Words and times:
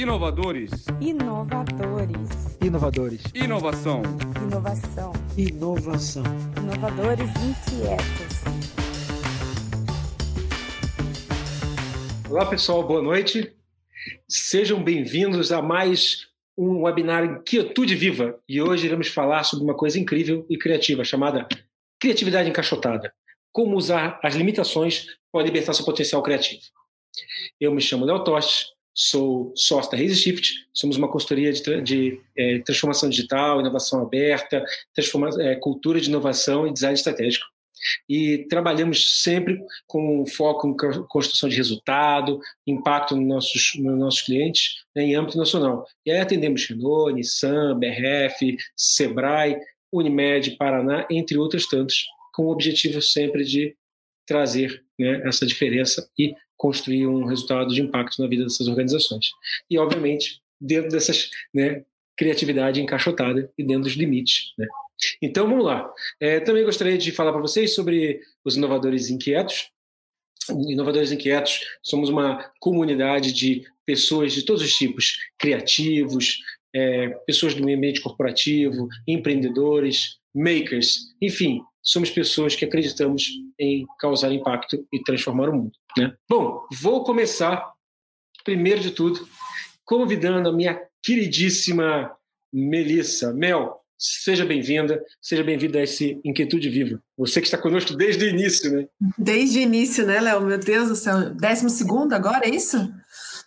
Inovadores. 0.00 0.70
Inovadores. 0.98 2.30
Inovadores. 2.64 3.22
Inovação. 3.34 4.00
Inovação. 4.42 5.12
Inovação. 5.36 6.22
Inovadores 6.56 7.28
inquietos. 7.28 8.40
Olá, 12.30 12.46
pessoal, 12.46 12.82
boa 12.82 13.02
noite. 13.02 13.52
Sejam 14.26 14.82
bem-vindos 14.82 15.52
a 15.52 15.60
mais 15.60 16.28
um 16.56 16.84
webinar 16.84 17.22
Inquietude 17.22 17.94
Viva. 17.94 18.40
E 18.48 18.62
hoje 18.62 18.86
iremos 18.86 19.08
falar 19.08 19.44
sobre 19.44 19.66
uma 19.66 19.74
coisa 19.74 20.00
incrível 20.00 20.46
e 20.48 20.56
criativa 20.56 21.04
chamada 21.04 21.46
criatividade 22.00 22.48
encaixotada. 22.48 23.12
Como 23.52 23.76
usar 23.76 24.18
as 24.24 24.34
limitações 24.34 25.08
para 25.30 25.44
libertar 25.44 25.74
seu 25.74 25.84
potencial 25.84 26.22
criativo. 26.22 26.62
Eu 27.60 27.74
me 27.74 27.82
chamo 27.82 28.06
Léo 28.06 28.24
Tostes, 28.24 28.79
sou 28.94 29.52
sócio 29.56 29.90
da 29.90 29.96
Raise 29.96 30.16
Shift, 30.16 30.52
somos 30.72 30.96
uma 30.96 31.10
consultoria 31.10 31.52
de, 31.52 31.80
de 31.82 32.20
é, 32.36 32.58
transformação 32.60 33.08
digital, 33.08 33.60
inovação 33.60 34.02
aberta, 34.02 34.64
é, 35.40 35.54
cultura 35.56 36.00
de 36.00 36.08
inovação 36.08 36.66
e 36.66 36.72
design 36.72 36.94
estratégico. 36.94 37.46
E 38.08 38.46
trabalhamos 38.48 39.22
sempre 39.22 39.58
com 39.86 40.26
foco 40.26 40.68
em 40.68 40.76
construção 41.06 41.48
de 41.48 41.56
resultado, 41.56 42.38
impacto 42.66 43.16
nos 43.16 43.26
nossos, 43.26 43.72
nos 43.76 43.98
nossos 43.98 44.22
clientes 44.22 44.84
né, 44.94 45.02
em 45.04 45.14
âmbito 45.14 45.38
nacional. 45.38 45.86
E 46.04 46.10
aí 46.10 46.18
atendemos 46.18 46.66
Renault, 46.66 47.14
Nissan, 47.14 47.78
BRF, 47.78 48.56
Sebrae, 48.76 49.56
Unimed, 49.90 50.56
Paraná, 50.56 51.06
entre 51.10 51.38
outros 51.38 51.66
tantos, 51.66 52.06
com 52.34 52.44
o 52.44 52.52
objetivo 52.52 53.00
sempre 53.00 53.44
de 53.44 53.74
trazer 54.26 54.84
né, 54.98 55.22
essa 55.24 55.46
diferença 55.46 56.08
e 56.18 56.34
construir 56.60 57.06
um 57.06 57.24
resultado 57.24 57.72
de 57.72 57.80
impacto 57.80 58.20
na 58.20 58.28
vida 58.28 58.44
dessas 58.44 58.68
organizações. 58.68 59.30
E, 59.70 59.78
obviamente, 59.78 60.42
dentro 60.60 60.90
dessas 60.90 61.30
né, 61.54 61.82
criatividade 62.14 62.82
encaixotada 62.82 63.50
e 63.56 63.64
dentro 63.64 63.84
dos 63.84 63.94
limites. 63.94 64.52
Né? 64.58 64.66
Então, 65.22 65.48
vamos 65.48 65.64
lá. 65.64 65.90
É, 66.20 66.38
também 66.38 66.62
gostaria 66.62 66.98
de 66.98 67.12
falar 67.12 67.32
para 67.32 67.40
vocês 67.40 67.74
sobre 67.74 68.20
os 68.44 68.56
inovadores 68.56 69.08
inquietos. 69.08 69.70
Inovadores 70.50 71.12
Inquietos, 71.12 71.60
somos 71.82 72.08
uma 72.08 72.50
comunidade 72.58 73.32
de 73.32 73.62
pessoas 73.86 74.32
de 74.32 74.42
todos 74.42 74.62
os 74.62 74.74
tipos, 74.74 75.16
criativos, 75.38 76.38
é, 76.74 77.08
pessoas 77.24 77.54
do 77.54 77.64
meio 77.64 77.78
ambiente 77.78 78.00
corporativo, 78.00 78.88
empreendedores, 79.06 80.18
makers, 80.34 81.14
enfim, 81.22 81.62
somos 81.82 82.10
pessoas 82.10 82.54
que 82.54 82.64
acreditamos 82.64 83.28
em 83.58 83.86
causar 83.98 84.32
impacto 84.32 84.86
e 84.92 85.02
transformar 85.02 85.48
o 85.48 85.56
mundo. 85.56 85.72
Né? 85.96 86.14
Bom, 86.28 86.66
vou 86.80 87.04
começar, 87.04 87.72
primeiro 88.44 88.80
de 88.80 88.90
tudo, 88.90 89.26
convidando 89.84 90.48
a 90.48 90.52
minha 90.52 90.80
queridíssima 91.02 92.10
Melissa. 92.52 93.32
Mel, 93.32 93.80
seja 93.98 94.44
bem-vinda, 94.44 95.02
seja 95.20 95.44
bem-vinda 95.44 95.78
a 95.78 95.82
esse 95.82 96.20
Inquietude 96.24 96.68
Viva. 96.68 97.02
Você 97.16 97.40
que 97.40 97.46
está 97.46 97.58
conosco 97.58 97.94
desde 97.94 98.24
o 98.24 98.28
início, 98.28 98.70
né? 98.70 98.88
Desde 99.18 99.58
o 99.58 99.62
início, 99.62 100.06
né, 100.06 100.20
Léo? 100.20 100.42
Meu 100.42 100.58
Deus 100.58 100.88
do 100.88 100.96
céu. 100.96 101.30
Décimo 101.34 101.70
segundo 101.70 102.12
agora, 102.12 102.46
é 102.46 102.50
isso? 102.50 102.92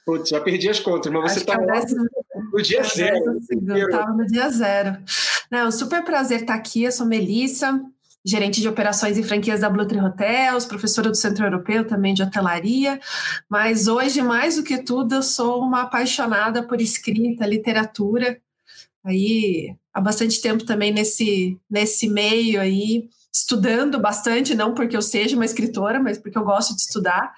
Putz, 0.05 0.29
já 0.29 0.41
perdi 0.41 0.69
as 0.69 0.79
contas, 0.79 1.11
mas 1.11 1.31
você 1.31 1.39
está 1.39 1.53
é 1.53 1.65
décimo... 1.65 2.05
no 2.51 2.61
dia 2.61 2.79
é 2.79 2.83
zero. 2.83 3.37
Estava 3.39 4.11
no 4.11 4.25
dia 4.25 4.49
zero. 4.49 4.97
Não, 5.49 5.59
é 5.59 5.65
um 5.67 5.71
super 5.71 6.03
prazer 6.03 6.41
estar 6.41 6.55
aqui. 6.55 6.83
Eu 6.83 6.91
sou 6.91 7.05
Melissa, 7.05 7.81
gerente 8.25 8.61
de 8.61 8.67
operações 8.67 9.17
e 9.17 9.23
franquias 9.23 9.59
da 9.59 9.69
Blue 9.69 9.85
Tree 9.85 9.99
Hotels, 9.99 10.65
professora 10.65 11.09
do 11.09 11.15
Centro 11.17 11.45
Europeu 11.45 11.85
também 11.85 12.13
de 12.13 12.23
hotelaria, 12.23 12.99
mas 13.49 13.87
hoje, 13.87 14.21
mais 14.21 14.55
do 14.55 14.63
que 14.63 14.81
tudo, 14.81 15.15
eu 15.15 15.23
sou 15.23 15.61
uma 15.61 15.81
apaixonada 15.81 16.63
por 16.63 16.79
escrita, 16.79 17.45
literatura, 17.45 18.39
aí 19.03 19.75
há 19.93 19.99
bastante 19.99 20.41
tempo 20.41 20.65
também 20.65 20.91
nesse, 20.91 21.57
nesse 21.69 22.07
meio 22.07 22.61
aí, 22.61 23.09
estudando 23.33 23.99
bastante, 23.99 24.55
não 24.55 24.73
porque 24.73 24.95
eu 24.95 25.01
seja 25.01 25.35
uma 25.35 25.45
escritora, 25.45 25.99
mas 25.99 26.17
porque 26.17 26.37
eu 26.37 26.43
gosto 26.43 26.75
de 26.75 26.81
estudar, 26.81 27.33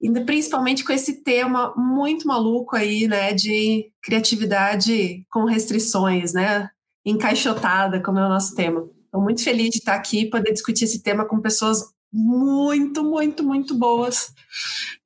e 0.00 0.10
principalmente 0.24 0.84
com 0.84 0.92
esse 0.92 1.22
tema 1.22 1.74
muito 1.76 2.26
maluco 2.28 2.76
aí, 2.76 3.08
né, 3.08 3.32
de 3.32 3.90
criatividade 4.02 5.24
com 5.30 5.44
restrições, 5.44 6.32
né, 6.32 6.68
encaixotada, 7.04 8.00
como 8.00 8.18
é 8.18 8.26
o 8.26 8.28
nosso 8.28 8.54
tema. 8.54 8.84
Estou 9.12 9.22
muito 9.22 9.44
feliz 9.44 9.68
de 9.68 9.76
estar 9.76 9.94
aqui 9.94 10.20
e 10.20 10.30
poder 10.30 10.52
discutir 10.52 10.84
esse 10.84 11.02
tema 11.02 11.26
com 11.26 11.38
pessoas 11.38 11.82
muito, 12.10 13.04
muito, 13.04 13.44
muito 13.44 13.74
boas 13.74 14.32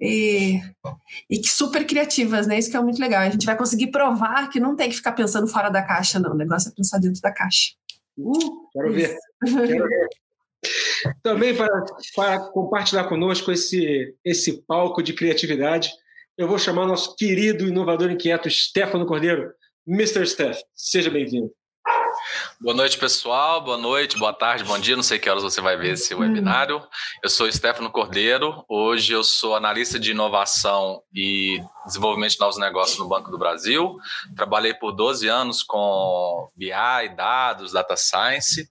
e, 0.00 0.60
e 1.28 1.40
que 1.40 1.48
super 1.48 1.84
criativas, 1.84 2.46
né? 2.46 2.56
Isso 2.56 2.70
que 2.70 2.76
é 2.76 2.80
muito 2.80 3.00
legal. 3.00 3.22
A 3.22 3.30
gente 3.30 3.44
vai 3.44 3.56
conseguir 3.56 3.88
provar 3.88 4.48
que 4.48 4.60
não 4.60 4.76
tem 4.76 4.90
que 4.90 4.94
ficar 4.94 5.10
pensando 5.10 5.48
fora 5.48 5.70
da 5.70 5.82
caixa, 5.82 6.20
não. 6.20 6.34
O 6.34 6.36
negócio 6.36 6.68
é 6.68 6.72
pensar 6.72 7.00
dentro 7.00 7.20
da 7.20 7.32
caixa. 7.32 7.72
Uh, 8.16 8.70
quero 8.72 8.92
ver. 8.92 9.18
Quero 9.44 9.66
ver. 9.66 10.08
Também 11.20 11.56
para, 11.56 11.84
para 12.14 12.38
compartilhar 12.50 13.08
conosco 13.08 13.50
esse, 13.50 14.14
esse 14.24 14.62
palco 14.62 15.02
de 15.02 15.14
criatividade, 15.14 15.90
eu 16.38 16.46
vou 16.46 16.60
chamar 16.60 16.86
nosso 16.86 17.16
querido 17.16 17.66
inovador 17.66 18.08
inquieto 18.08 18.48
Stefano 18.48 19.04
Cordeiro. 19.04 19.52
Mr. 19.84 20.24
Steph, 20.28 20.60
seja 20.76 21.10
bem-vindo. 21.10 21.50
Boa 22.58 22.74
noite, 22.74 22.96
pessoal. 22.96 23.60
Boa 23.60 23.76
noite, 23.76 24.16
boa 24.16 24.32
tarde, 24.32 24.64
bom 24.64 24.78
dia. 24.78 24.96
Não 24.96 25.02
sei 25.02 25.18
que 25.18 25.28
horas 25.28 25.42
você 25.42 25.60
vai 25.60 25.76
ver 25.76 25.92
esse 25.92 26.14
webinário. 26.14 26.82
Eu 27.22 27.28
sou 27.28 27.52
Stefano 27.52 27.90
Cordeiro. 27.90 28.64
Hoje 28.66 29.12
eu 29.12 29.22
sou 29.22 29.54
analista 29.54 30.00
de 30.00 30.12
inovação 30.12 31.02
e 31.14 31.60
desenvolvimento 31.84 32.32
de 32.32 32.40
novos 32.40 32.56
negócios 32.56 32.98
no 32.98 33.06
Banco 33.06 33.30
do 33.30 33.36
Brasil. 33.36 33.98
Trabalhei 34.34 34.72
por 34.72 34.92
12 34.92 35.28
anos 35.28 35.62
com 35.62 36.48
BI, 36.56 36.70
dados, 37.14 37.72
data 37.72 37.94
science. 37.94 38.62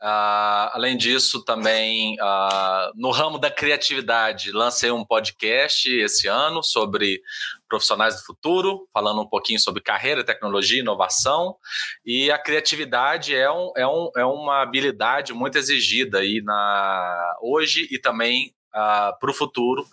Uh, 0.00 0.70
além 0.72 0.96
disso, 0.96 1.44
também 1.44 2.14
uh, 2.20 2.92
no 2.94 3.10
ramo 3.10 3.38
da 3.38 3.50
criatividade, 3.50 4.52
lancei 4.52 4.90
um 4.92 5.04
podcast 5.04 5.90
esse 5.90 6.28
ano 6.28 6.62
sobre 6.62 7.20
profissionais 7.68 8.16
do 8.16 8.24
futuro, 8.24 8.88
falando 8.92 9.20
um 9.20 9.28
pouquinho 9.28 9.60
sobre 9.60 9.82
carreira, 9.82 10.24
tecnologia, 10.24 10.80
inovação. 10.80 11.56
E 12.04 12.30
a 12.30 12.38
criatividade 12.38 13.34
é, 13.34 13.50
um, 13.50 13.72
é, 13.76 13.86
um, 13.86 14.10
é 14.16 14.24
uma 14.24 14.62
habilidade 14.62 15.32
muito 15.32 15.58
exigida 15.58 16.18
aí 16.18 16.40
na, 16.42 17.36
hoje 17.42 17.88
e 17.90 17.98
também 17.98 18.48
uh, 18.74 18.78
ah, 18.78 19.16
para 19.18 19.30
o 19.30 19.34
futuro. 19.34 19.84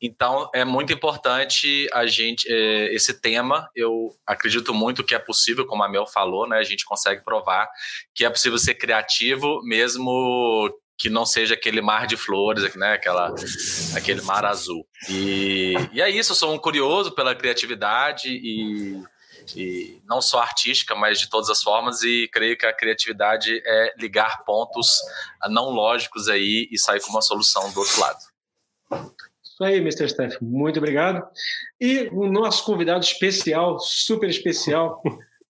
Então 0.00 0.50
é 0.54 0.64
muito 0.64 0.92
importante 0.92 1.88
a 1.92 2.06
gente 2.06 2.46
é, 2.50 2.94
esse 2.94 3.18
tema. 3.18 3.68
Eu 3.74 4.10
acredito 4.26 4.74
muito 4.74 5.02
que 5.02 5.14
é 5.14 5.18
possível, 5.18 5.66
como 5.66 5.82
a 5.82 5.88
Mel 5.88 6.06
falou, 6.06 6.46
né? 6.46 6.58
A 6.58 6.62
gente 6.62 6.84
consegue 6.84 7.24
provar 7.24 7.68
que 8.14 8.24
é 8.24 8.30
possível 8.30 8.58
ser 8.58 8.74
criativo 8.74 9.62
mesmo 9.64 10.70
que 10.98 11.10
não 11.10 11.26
seja 11.26 11.54
aquele 11.54 11.80
mar 11.80 12.06
de 12.06 12.16
flores, 12.16 12.74
né? 12.74 12.94
Aquela, 12.94 13.34
aquele 13.94 14.22
mar 14.22 14.44
azul. 14.44 14.86
E, 15.08 15.74
e 15.92 16.00
é 16.00 16.08
isso. 16.08 16.32
Eu 16.32 16.36
sou 16.36 16.54
um 16.54 16.58
curioso 16.58 17.12
pela 17.12 17.34
criatividade 17.34 18.28
e 18.28 19.02
e 19.54 20.00
não 20.06 20.20
só 20.20 20.40
artística, 20.40 20.94
mas 20.94 21.20
de 21.20 21.28
todas 21.28 21.50
as 21.50 21.62
formas, 21.62 22.02
e 22.02 22.28
creio 22.32 22.56
que 22.56 22.66
a 22.66 22.72
criatividade 22.72 23.62
é 23.64 23.92
ligar 23.98 24.44
pontos 24.44 24.98
não 25.48 25.70
lógicos 25.70 26.28
aí 26.28 26.66
e 26.70 26.78
sair 26.78 27.00
com 27.00 27.10
uma 27.10 27.22
solução 27.22 27.70
do 27.72 27.80
outro 27.80 28.00
lado. 28.00 28.18
Isso 29.42 29.64
aí, 29.64 29.76
Mr. 29.78 30.08
Steph, 30.08 30.40
muito 30.40 30.78
obrigado. 30.78 31.24
E 31.80 32.08
o 32.12 32.26
nosso 32.26 32.64
convidado 32.64 33.04
especial, 33.04 33.78
super 33.78 34.28
especial, 34.28 35.02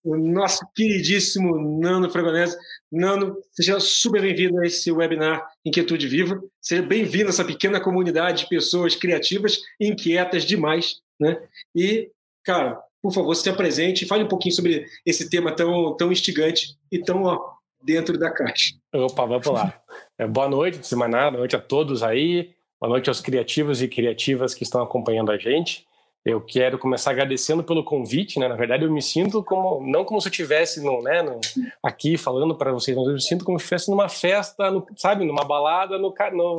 o 0.05 0.17
nosso 0.17 0.67
queridíssimo 0.75 1.81
Nano 1.81 2.11
Fragonese. 2.11 2.57
Nano, 2.97 3.37
seja 3.53 3.79
super 3.79 4.23
bem-vindo 4.23 4.59
a 4.59 4.67
esse 4.67 4.91
webinar 4.91 5.47
Inquietude 5.65 6.09
Viva. 6.09 6.43
Seja 6.63 6.81
bem-vindo 6.81 7.27
a 7.27 7.29
essa 7.29 7.45
pequena 7.45 7.79
comunidade 7.79 8.45
de 8.45 8.49
pessoas 8.49 8.97
criativas 8.97 9.61
e 9.79 9.89
inquietas 9.89 10.45
demais. 10.45 11.03
Né? 11.21 11.39
E, 11.75 12.11
cara, 12.43 12.81
por 13.03 13.13
favor, 13.13 13.35
se 13.35 13.51
apresente 13.51 14.05
e 14.05 14.09
fale 14.09 14.25
um 14.25 14.29
pouquinho 14.29 14.55
sobre 14.55 14.87
esse 15.05 15.29
tema 15.29 15.55
tão, 15.55 15.95
tão 15.95 16.11
instigante 16.11 16.75
e 16.91 16.99
tão 16.99 17.25
ó, 17.25 17.53
dentro 17.83 18.19
da 18.19 18.31
caixa. 18.31 18.75
Opa, 18.95 19.27
vamos 19.27 19.47
lá. 19.47 19.79
É, 20.19 20.27
boa 20.27 20.49
noite, 20.49 20.87
semana, 20.87 21.31
boa 21.31 21.41
noite 21.41 21.55
a 21.55 21.61
todos 21.61 22.03
aí. 22.03 22.55
Boa 22.81 22.91
noite 22.91 23.11
aos 23.11 23.21
criativos 23.21 23.83
e 23.83 23.89
criativas 23.89 24.55
que 24.55 24.63
estão 24.63 24.83
acompanhando 24.83 25.31
a 25.31 25.37
gente. 25.37 25.87
Eu 26.27 26.41
quero 26.41 26.77
começar 26.77 27.13
agradecendo 27.13 27.63
pelo 27.63 27.85
convite, 27.85 28.41
né? 28.41 28.49
Na 28.49 28.57
verdade, 28.57 28.85
eu 28.85 28.93
me 28.93 29.01
sinto 29.01 29.45
como 29.45 29.81
não 29.87 30.05
como 30.05 30.21
se 30.21 30.27
eu 30.27 30.31
estivesse 30.33 30.83
no, 30.83 31.01
né, 31.01 31.23
no, 31.23 31.41
aqui 31.81 32.19
falando 32.19 32.57
para 32.57 32.73
vocês, 32.73 32.97
mas 32.97 33.07
eu 33.07 33.13
me 33.13 33.23
sinto 33.23 33.45
como 33.45 33.57
se 33.61 33.65
estivesse 33.65 33.89
numa 33.89 34.09
festa, 34.09 34.69
no, 34.69 34.85
sabe, 34.97 35.25
numa 35.25 35.45
balada, 35.45 35.97
no, 35.97 36.13
no 36.33 36.57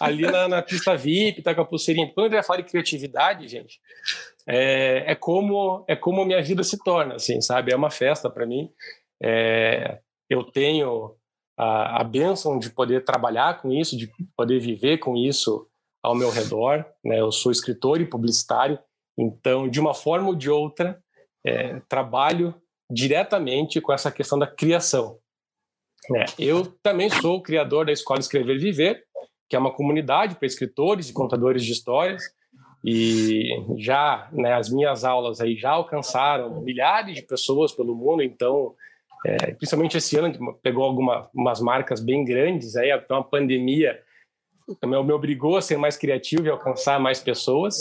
ali 0.00 0.22
na, 0.22 0.48
na, 0.48 0.62
pista 0.62 0.96
VIP, 0.96 1.42
tá 1.42 1.54
com 1.54 1.60
a 1.60 1.66
pulseirinha. 1.66 2.10
Quando 2.14 2.32
eu 2.32 2.42
falar 2.42 2.62
de 2.62 2.70
criatividade, 2.70 3.46
gente, 3.46 3.78
é, 4.48 5.12
é 5.12 5.14
como 5.14 5.84
é 5.86 5.94
como 5.94 6.22
a 6.22 6.26
minha 6.26 6.40
vida 6.40 6.64
se 6.64 6.82
torna, 6.82 7.16
assim, 7.16 7.42
sabe? 7.42 7.74
É 7.74 7.76
uma 7.76 7.90
festa 7.90 8.30
para 8.30 8.46
mim. 8.46 8.70
É, 9.22 9.98
eu 10.30 10.44
tenho 10.44 11.14
a, 11.58 12.00
a 12.00 12.04
bênção 12.04 12.58
de 12.58 12.70
poder 12.70 13.04
trabalhar 13.04 13.60
com 13.60 13.70
isso, 13.70 13.98
de 13.98 14.10
poder 14.34 14.58
viver 14.60 14.96
com 14.96 15.14
isso 15.14 15.66
ao 16.02 16.14
meu 16.14 16.30
redor. 16.30 16.86
Né? 17.04 17.20
Eu 17.20 17.30
sou 17.30 17.52
escritor 17.52 18.00
e 18.00 18.06
publicitário, 18.06 18.78
então, 19.20 19.68
de 19.68 19.78
uma 19.78 19.92
forma 19.92 20.28
ou 20.28 20.34
de 20.34 20.48
outra, 20.48 20.98
é, 21.44 21.80
trabalho 21.88 22.54
diretamente 22.90 23.80
com 23.80 23.92
essa 23.92 24.10
questão 24.10 24.38
da 24.38 24.46
criação. 24.46 25.18
É, 26.16 26.24
eu 26.38 26.66
também 26.82 27.10
sou 27.10 27.42
criador 27.42 27.84
da 27.84 27.92
Escola 27.92 28.18
Escrever 28.18 28.56
e 28.56 28.58
Viver, 28.58 29.04
que 29.48 29.54
é 29.54 29.58
uma 29.58 29.72
comunidade 29.72 30.36
para 30.36 30.46
escritores 30.46 31.10
e 31.10 31.12
contadores 31.12 31.64
de 31.64 31.72
histórias, 31.72 32.22
e 32.82 33.50
já 33.76 34.28
né, 34.32 34.54
as 34.54 34.70
minhas 34.70 35.04
aulas 35.04 35.38
aí 35.40 35.54
já 35.54 35.72
alcançaram 35.72 36.62
milhares 36.62 37.16
de 37.16 37.22
pessoas 37.22 37.72
pelo 37.72 37.94
mundo, 37.94 38.22
então 38.22 38.74
é, 39.26 39.52
principalmente 39.52 39.98
esse 39.98 40.16
ano 40.16 40.54
pegou 40.62 40.84
algumas 40.84 41.60
marcas 41.60 42.00
bem 42.00 42.24
grandes, 42.24 42.74
aí 42.74 42.90
então 42.90 43.18
a 43.18 43.24
pandemia 43.24 44.00
também 44.80 45.04
me 45.04 45.12
obrigou 45.12 45.58
a 45.58 45.62
ser 45.62 45.76
mais 45.76 45.98
criativo 45.98 46.46
e 46.46 46.48
alcançar 46.48 46.98
mais 46.98 47.20
pessoas, 47.20 47.76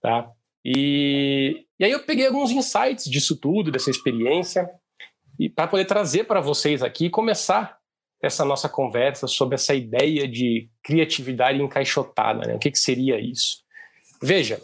tá? 0.00 0.30
E, 0.70 1.64
e 1.80 1.84
aí 1.86 1.90
eu 1.90 2.04
peguei 2.04 2.26
alguns 2.26 2.50
insights 2.50 3.06
disso 3.06 3.34
tudo, 3.40 3.70
dessa 3.70 3.88
experiência, 3.88 4.68
e 5.38 5.48
para 5.48 5.66
poder 5.66 5.86
trazer 5.86 6.24
para 6.24 6.42
vocês 6.42 6.82
aqui 6.82 7.06
e 7.06 7.10
começar 7.10 7.78
essa 8.22 8.44
nossa 8.44 8.68
conversa 8.68 9.26
sobre 9.26 9.54
essa 9.54 9.74
ideia 9.74 10.28
de 10.28 10.68
criatividade 10.82 11.62
encaixotada, 11.62 12.46
né? 12.46 12.54
O 12.54 12.58
que, 12.58 12.70
que 12.70 12.78
seria 12.78 13.18
isso? 13.18 13.62
Veja, 14.22 14.60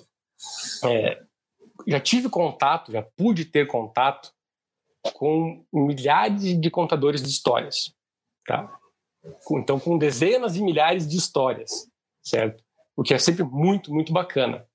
é, 0.84 1.22
já 1.86 2.00
tive 2.00 2.28
contato, 2.28 2.92
já 2.92 3.02
pude 3.16 3.46
ter 3.46 3.66
contato 3.66 4.30
com 5.14 5.64
milhares 5.72 6.60
de 6.60 6.70
contadores 6.70 7.22
de 7.22 7.30
histórias, 7.30 7.94
tá? 8.46 8.70
Então, 9.52 9.80
com 9.80 9.96
dezenas 9.96 10.52
de 10.52 10.62
milhares 10.62 11.08
de 11.08 11.16
histórias, 11.16 11.88
certo? 12.22 12.62
O 12.94 13.02
que 13.02 13.14
é 13.14 13.18
sempre 13.18 13.42
muito, 13.42 13.90
muito 13.90 14.12
bacana. 14.12 14.66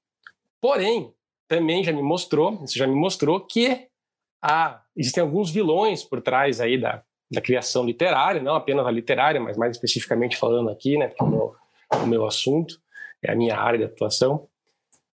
Porém, 0.59 1.13
também 1.49 1.83
já 1.83 1.91
me 1.91 2.03
mostrou, 2.03 2.63
isso 2.63 2.77
já 2.77 2.87
me 2.87 2.95
mostrou 2.95 3.41
que 3.41 3.87
há, 4.41 4.81
existem 4.95 5.21
alguns 5.21 5.49
vilões 5.49 6.03
por 6.03 6.21
trás 6.21 6.61
aí 6.61 6.79
da, 6.79 7.03
da 7.29 7.41
criação 7.41 7.85
literária, 7.85 8.41
não 8.41 8.53
apenas 8.53 8.85
a 8.85 8.91
literária, 8.91 9.41
mas 9.41 9.57
mais 9.57 9.75
especificamente 9.75 10.37
falando 10.37 10.69
aqui, 10.69 10.95
né, 10.95 11.07
porque 11.07 11.23
é 11.23 11.25
o 11.25 11.29
meu, 11.29 11.55
o 12.03 12.07
meu 12.07 12.25
assunto, 12.25 12.79
é 13.21 13.31
a 13.31 13.35
minha 13.35 13.57
área 13.57 13.79
de 13.79 13.85
atuação. 13.85 14.47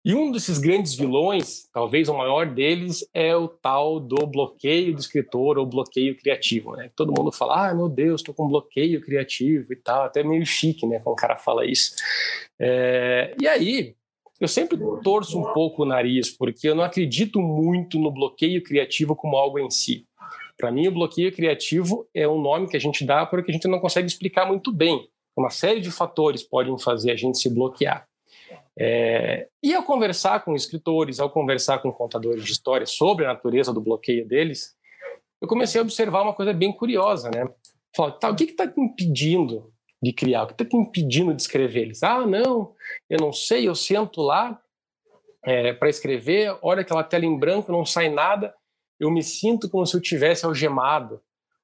E 0.03 0.15
um 0.15 0.33
desses 0.33 0.59
grandes 0.59 0.95
vilões, 0.95 1.69
talvez 1.75 2.09
o 2.09 2.17
maior 2.17 2.47
deles, 2.47 3.07
é 3.13 3.37
o 3.37 3.47
tal 3.47 4.01
do 4.01 4.27
bloqueio 4.27 4.95
do 4.95 5.01
escritor 5.01 5.59
ou 5.59 5.67
bloqueio 5.67 6.17
criativo. 6.17 6.75
Né? 6.75 6.91
Todo 6.97 7.13
mundo 7.15 7.31
fala, 7.31 7.69
ah, 7.69 7.75
meu 7.75 7.87
Deus, 7.87 8.23
estou 8.23 8.35
com 8.35 8.49
bloqueio 8.49 9.03
criativo 9.03 9.71
e 9.73 9.77
tal, 9.77 10.05
até 10.05 10.23
meio 10.23 10.47
chique, 10.47 10.87
né, 10.87 11.01
quando 11.01 11.13
o 11.13 11.21
cara 11.21 11.37
fala 11.37 11.67
isso. 11.67 11.97
É... 12.59 13.35
E 13.39 13.47
aí, 13.47 13.95
eu 14.41 14.49
sempre 14.49 14.79
torço 15.05 15.39
um 15.39 15.53
pouco 15.53 15.83
o 15.83 15.87
nariz, 15.87 16.31
porque 16.31 16.69
eu 16.69 16.75
não 16.75 16.83
acredito 16.83 17.41
muito 17.41 17.99
no 17.99 18.11
bloqueio 18.11 18.63
criativo 18.63 19.15
como 19.15 19.37
algo 19.37 19.59
em 19.59 19.69
si. 19.69 20.07
Para 20.57 20.73
mim, 20.73 20.89
o 20.89 20.93
bloqueio 20.93 21.31
criativo 21.33 22.09
é 22.15 22.27
um 22.27 22.41
nome 22.41 22.69
que 22.69 22.77
a 22.77 22.81
gente 22.81 23.05
dá 23.05 23.27
porque 23.27 23.51
a 23.51 23.55
gente 23.55 23.69
não 23.69 23.79
consegue 23.79 24.07
explicar 24.07 24.47
muito 24.47 24.73
bem. 24.73 25.09
Uma 25.37 25.51
série 25.51 25.81
de 25.81 25.91
fatores 25.91 26.43
podem 26.43 26.77
fazer 26.79 27.11
a 27.11 27.17
gente 27.17 27.39
se 27.39 27.49
bloquear. 27.49 28.07
É, 28.79 29.49
e 29.63 29.75
ao 29.75 29.83
conversar 29.83 30.43
com 30.43 30.55
escritores, 30.55 31.21
ao 31.21 31.31
conversar 31.31 31.81
com 31.81 31.93
contadores 31.93 32.45
de 32.45 32.53
histórias 32.53 32.91
sobre 32.91 33.27
a 33.27 33.29
natureza 33.29 33.73
do 33.73 33.81
bloqueio 33.81 34.27
deles, 34.27 34.75
eu 35.41 35.49
comecei 35.49 35.79
a 35.79 35.85
observar 35.85 36.23
uma 36.23 36.35
coisa 36.35 36.53
bem 36.53 36.73
curiosa, 36.73 37.31
né? 37.31 37.47
Falei, 37.95 38.15
tá, 38.19 38.31
o 38.31 38.37
que 38.37 38.45
está 38.45 38.65
impedindo 38.65 39.73
de 40.03 40.13
criar? 40.13 40.45
O 40.45 40.47
que 40.47 40.63
está 40.63 40.77
impedindo 40.77 41.35
de 41.35 41.43
escrever? 41.43 41.83
Eles, 41.83 42.03
ah, 42.03 42.27
não, 42.27 42.75
eu 43.09 43.19
não 43.21 43.33
sei, 43.33 43.69
eu 43.69 43.75
sento 43.75 44.21
lá 44.23 44.61
é, 45.45 45.73
para 45.73 45.89
escrever, 45.89 46.57
olha 46.63 46.83
aquela 46.83 47.05
tela 47.05 47.25
em 47.25 47.39
branco, 47.39 47.73
não 47.73 47.85
sai 47.85 48.09
nada, 48.09 48.55
eu 48.99 49.11
me 49.11 49.23
sinto 49.23 49.69
como 49.69 49.87
se 49.87 49.97
eu 49.97 50.01
tivesse 50.01 50.45
algemado, 50.45 51.21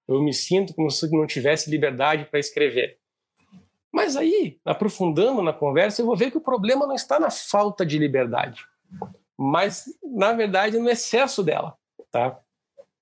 eu 0.09 0.23
me 0.23 0.33
sinto 0.33 0.75
como 0.75 0.91
se 0.91 1.07
eu 1.07 1.11
não 1.13 1.27
tivesse 1.27 1.71
liberdade 1.71 2.25
para 2.27 2.39
escrever. 2.39 2.99
Mas 3.93 4.17
aí, 4.17 4.59
aprofundando 4.65 5.43
na 5.43 5.53
conversa, 5.53 6.03
eu 6.03 6.07
vou 6.07 6.17
ver 6.17 6.31
que 6.31 6.39
o 6.39 6.43
problema 6.43 6.87
não 6.87 6.95
está 6.95 7.19
na 7.19 7.31
falta 7.31 7.85
de 7.85 7.99
liberdade, 7.99 8.65
mas, 9.39 9.85
na 10.03 10.33
verdade, 10.33 10.79
no 10.79 10.89
excesso 10.89 11.43
dela, 11.43 11.77
tá? 12.11 12.39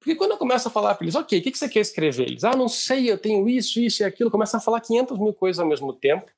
Porque 0.04 0.16
quando 0.16 0.32
eu 0.32 0.36
começo 0.36 0.68
a 0.68 0.70
falar 0.70 0.94
para 0.94 1.06
eles, 1.06 1.14
ok, 1.14 1.38
o 1.38 1.42
que 1.42 1.56
você 1.56 1.66
quer 1.66 1.80
escrever? 1.80 2.28
Eles, 2.28 2.44
ah, 2.44 2.54
não 2.54 2.68
sei, 2.68 3.10
eu 3.10 3.16
tenho 3.16 3.48
isso, 3.48 3.80
isso 3.80 4.02
e 4.02 4.04
aquilo, 4.04 4.30
começam 4.30 4.60
a 4.60 4.62
falar 4.62 4.82
500 4.82 5.18
mil 5.18 5.32
coisas 5.32 5.58
ao 5.58 5.66
mesmo 5.66 5.94
tempo. 5.94 6.30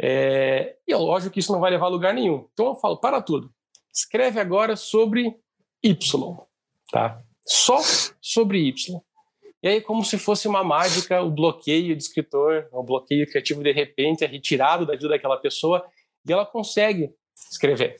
É... 0.00 0.76
E 0.88 0.92
é 0.92 0.96
lógico 0.96 1.34
que 1.34 1.40
isso 1.40 1.52
não 1.52 1.60
vai 1.60 1.70
levar 1.70 1.84
a 1.84 1.90
lugar 1.90 2.14
nenhum. 2.14 2.48
Então 2.54 2.68
eu 2.68 2.74
falo, 2.74 2.96
para 2.96 3.20
tudo. 3.20 3.52
Escreve 3.94 4.40
agora 4.40 4.74
sobre 4.74 5.36
Y, 5.82 6.34
tá? 6.90 7.22
Só 7.44 7.78
sobre 8.22 8.66
Y. 8.66 8.98
E 9.62 9.68
aí, 9.68 9.80
como 9.82 10.02
se 10.02 10.16
fosse 10.16 10.48
uma 10.48 10.64
mágica, 10.64 11.20
o 11.20 11.30
bloqueio 11.30 11.94
de 11.94 12.02
escritor, 12.02 12.68
o 12.72 12.82
bloqueio 12.82 13.28
criativo, 13.28 13.62
de 13.62 13.70
repente, 13.70 14.24
é 14.24 14.26
retirado 14.26 14.86
da 14.86 14.94
vida 14.94 15.10
daquela 15.10 15.36
pessoa 15.36 15.84
e 16.26 16.32
ela 16.32 16.46
consegue 16.46 17.12
escrever. 17.50 17.98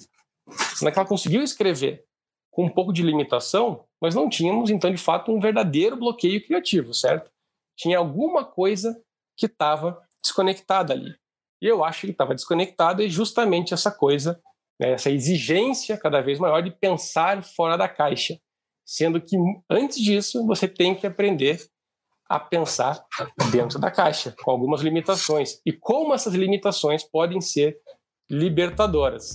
Que 0.78 0.86
ela 0.86 1.04
conseguiu 1.04 1.42
escrever 1.42 2.06
com 2.52 2.66
um 2.66 2.68
pouco 2.68 2.92
de 2.92 3.02
limitação, 3.02 3.84
mas 4.00 4.14
não 4.14 4.28
tínhamos, 4.28 4.70
então, 4.70 4.92
de 4.92 4.96
fato, 4.96 5.32
um 5.32 5.40
verdadeiro 5.40 5.96
bloqueio 5.96 6.44
criativo, 6.44 6.94
certo? 6.94 7.28
Tinha 7.76 7.98
alguma 7.98 8.44
coisa 8.44 8.96
que 9.36 9.46
estava 9.46 10.00
desconectada 10.22 10.92
ali. 10.92 11.12
E 11.60 11.66
eu 11.66 11.82
acho 11.82 12.02
que 12.02 12.12
estava 12.12 12.34
desconectada 12.34 13.02
e 13.02 13.08
justamente 13.08 13.74
essa 13.74 13.90
coisa, 13.90 14.40
né, 14.78 14.92
essa 14.92 15.10
exigência 15.10 15.98
cada 15.98 16.20
vez 16.20 16.38
maior 16.38 16.60
de 16.60 16.70
pensar 16.70 17.42
fora 17.42 17.76
da 17.76 17.88
caixa 17.88 18.38
sendo 18.84 19.20
que 19.20 19.36
antes 19.70 19.98
disso 19.98 20.46
você 20.46 20.68
tem 20.68 20.94
que 20.94 21.06
aprender 21.06 21.64
a 22.28 22.38
pensar 22.38 23.04
dentro 23.50 23.78
da 23.78 23.90
caixa, 23.90 24.34
com 24.42 24.50
algumas 24.50 24.80
limitações, 24.80 25.60
e 25.66 25.72
como 25.72 26.14
essas 26.14 26.34
limitações 26.34 27.04
podem 27.04 27.40
ser 27.40 27.78
libertadoras. 28.30 29.34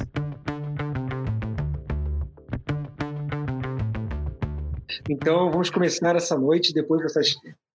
Então, 5.10 5.50
vamos 5.50 5.70
começar 5.70 6.16
essa 6.16 6.38
noite, 6.38 6.74
depois 6.74 7.02
dessas 7.02 7.34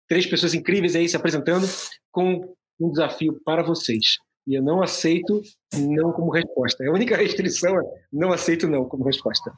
três 0.09 0.27
pessoas 0.27 0.55
incríveis 0.55 0.97
aí 0.97 1.09
se 1.09 1.17
apresentando, 1.17 1.67
com 2.11 2.55
um 2.81 2.91
desafio 2.91 3.41
para 3.45 3.63
vocês. 3.63 4.19
E 4.47 4.55
eu 4.55 4.63
não 4.63 4.83
aceito 4.83 5.41
não 5.73 6.13
como 6.13 6.33
resposta. 6.33 6.85
A 6.85 6.91
única 6.93 7.15
restrição 7.17 7.79
é 7.79 7.83
não 8.13 8.33
aceito 8.33 8.67
não 8.67 8.85
como 8.85 9.05
resposta. 9.05 9.53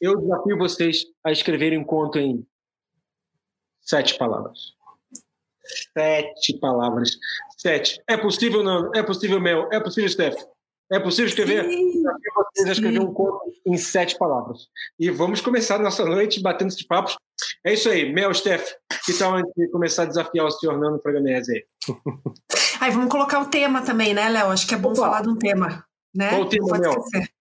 Eu 0.00 0.16
desafio 0.16 0.58
vocês 0.58 1.04
a 1.24 1.32
escreverem 1.32 1.78
um 1.78 1.84
conto 1.84 2.18
em 2.18 2.46
sete 3.80 4.16
palavras. 4.16 4.58
Sete 5.96 6.58
palavras. 6.58 7.10
Sete. 7.56 8.00
É 8.08 8.16
possível, 8.16 8.62
não? 8.62 8.90
É 8.94 9.02
possível, 9.02 9.40
Mel? 9.40 9.68
É 9.72 9.80
possível, 9.80 10.08
Steph? 10.08 10.36
É 10.92 11.00
possível 11.00 11.26
escrever? 11.26 11.64
Sim. 11.70 12.02
Vocês 12.54 12.68
a 12.68 12.72
escrever 12.72 13.00
um 13.00 13.14
conto 13.14 13.40
em 13.66 13.78
sete 13.78 14.18
palavras. 14.18 14.68
E 15.00 15.10
vamos 15.10 15.40
começar 15.40 15.78
nossa 15.78 16.04
noite 16.04 16.42
batendo 16.42 16.68
esses 16.68 16.86
papos. 16.86 17.16
É 17.64 17.72
isso 17.72 17.88
aí, 17.88 18.12
Mel, 18.12 18.34
Steph. 18.34 18.72
Que 19.06 19.14
tal 19.14 19.34
antes 19.34 19.52
de 19.56 19.68
começar 19.68 20.02
a 20.02 20.06
desafiar 20.06 20.46
o 20.46 20.50
senhor 20.50 20.78
Nando 20.78 21.00
Fraganese 21.00 21.50
aí? 21.52 21.64
Aí 22.80 22.90
vamos 22.90 23.10
colocar 23.10 23.40
o 23.40 23.46
tema 23.46 23.80
também, 23.82 24.12
né, 24.12 24.28
Léo? 24.28 24.50
Acho 24.50 24.66
que 24.66 24.74
é 24.74 24.78
bom 24.78 24.90
Opa. 24.90 25.00
falar 25.00 25.22
de 25.22 25.28
um 25.30 25.36
tema. 25.36 25.84
Né? 26.14 26.28
Qual 26.28 26.42
o 26.42 26.48
tema, 26.48 26.78
Mel? 26.78 26.90
Esquecer 26.90 27.32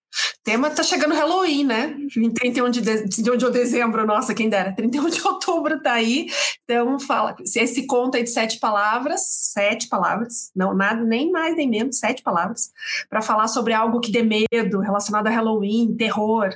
tema 0.43 0.69
tá 0.69 0.83
chegando 0.83 1.13
Halloween, 1.13 1.63
né? 1.63 1.95
Em 2.17 2.31
31 2.31 2.69
de, 2.69 2.81
de, 2.81 3.37
de 3.37 3.49
dezembro, 3.51 4.05
nossa, 4.05 4.33
quem 4.33 4.49
dera, 4.49 4.75
31 4.75 5.09
de 5.09 5.21
outubro 5.25 5.81
tá 5.81 5.93
aí. 5.93 6.27
Então, 6.63 6.99
fala, 6.99 7.35
se 7.45 7.59
esse 7.59 7.85
conto 7.85 8.15
aí 8.15 8.23
de 8.23 8.29
sete 8.29 8.59
palavras, 8.59 9.21
sete 9.53 9.87
palavras, 9.87 10.51
não, 10.55 10.73
nada, 10.73 11.03
nem 11.03 11.31
mais 11.31 11.55
nem 11.55 11.69
menos, 11.69 11.99
sete 11.99 12.21
palavras, 12.23 12.71
para 13.09 13.21
falar 13.21 13.47
sobre 13.47 13.73
algo 13.73 13.99
que 13.99 14.11
dê 14.11 14.23
medo, 14.23 14.79
relacionado 14.79 15.27
a 15.27 15.31
Halloween, 15.31 15.95
terror. 15.95 16.49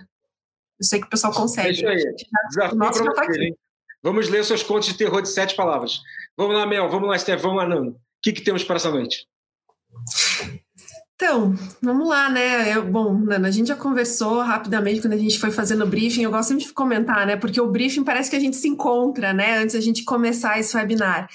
Eu 0.80 0.86
sei 0.86 1.00
que 1.00 1.08
o 1.08 1.10
pessoal 1.10 1.34
consegue. 1.34 1.82
Deixa 1.82 1.90
aí. 1.90 2.16
Desafio 2.50 2.78
nossa, 2.78 3.04
pra 3.04 3.14
tá 3.14 3.26
você, 3.26 3.56
Vamos 4.04 4.30
ler 4.30 4.44
seus 4.44 4.62
contos 4.62 4.90
de 4.90 4.98
terror 4.98 5.22
de 5.22 5.30
sete 5.30 5.56
palavras. 5.56 6.00
Vamos 6.38 6.56
lá, 6.56 6.66
Mel, 6.66 6.90
vamos 6.90 7.10
lá, 7.10 7.18
Steph, 7.18 7.42
vamos 7.42 7.58
lá, 7.58 7.68
Nando. 7.68 7.92
O 7.92 8.00
que, 8.22 8.34
que 8.34 8.42
temos 8.42 8.64
para 8.64 8.76
essa 8.76 8.92
noite? 8.92 9.28
Então, 11.16 11.56
vamos 11.82 12.10
lá, 12.10 12.30
né? 12.30 12.76
Eu, 12.76 12.86
bom, 12.86 13.18
Nana, 13.18 13.48
a 13.48 13.52
gente 13.52 13.68
já 13.68 13.76
conversou 13.76 14.42
rapidamente 14.42 15.00
quando 15.00 15.14
a 15.14 15.18
gente 15.18 15.40
foi 15.40 15.50
fazendo 15.50 15.86
o 15.86 15.88
briefing. 15.88 16.24
Eu 16.24 16.32
gosto 16.32 16.50
sempre 16.50 16.66
de 16.66 16.74
comentar, 16.74 17.26
né? 17.26 17.38
Porque 17.38 17.60
o 17.60 17.72
briefing 17.72 18.04
parece 18.04 18.30
que 18.30 18.36
a 18.36 18.40
gente 18.40 18.58
se 18.58 18.68
encontra, 18.68 19.32
né? 19.32 19.60
Antes 19.60 19.76
da 19.76 19.82
gente 19.82 20.04
começar 20.04 20.60
esse 20.60 20.76
webinar. 20.76 21.30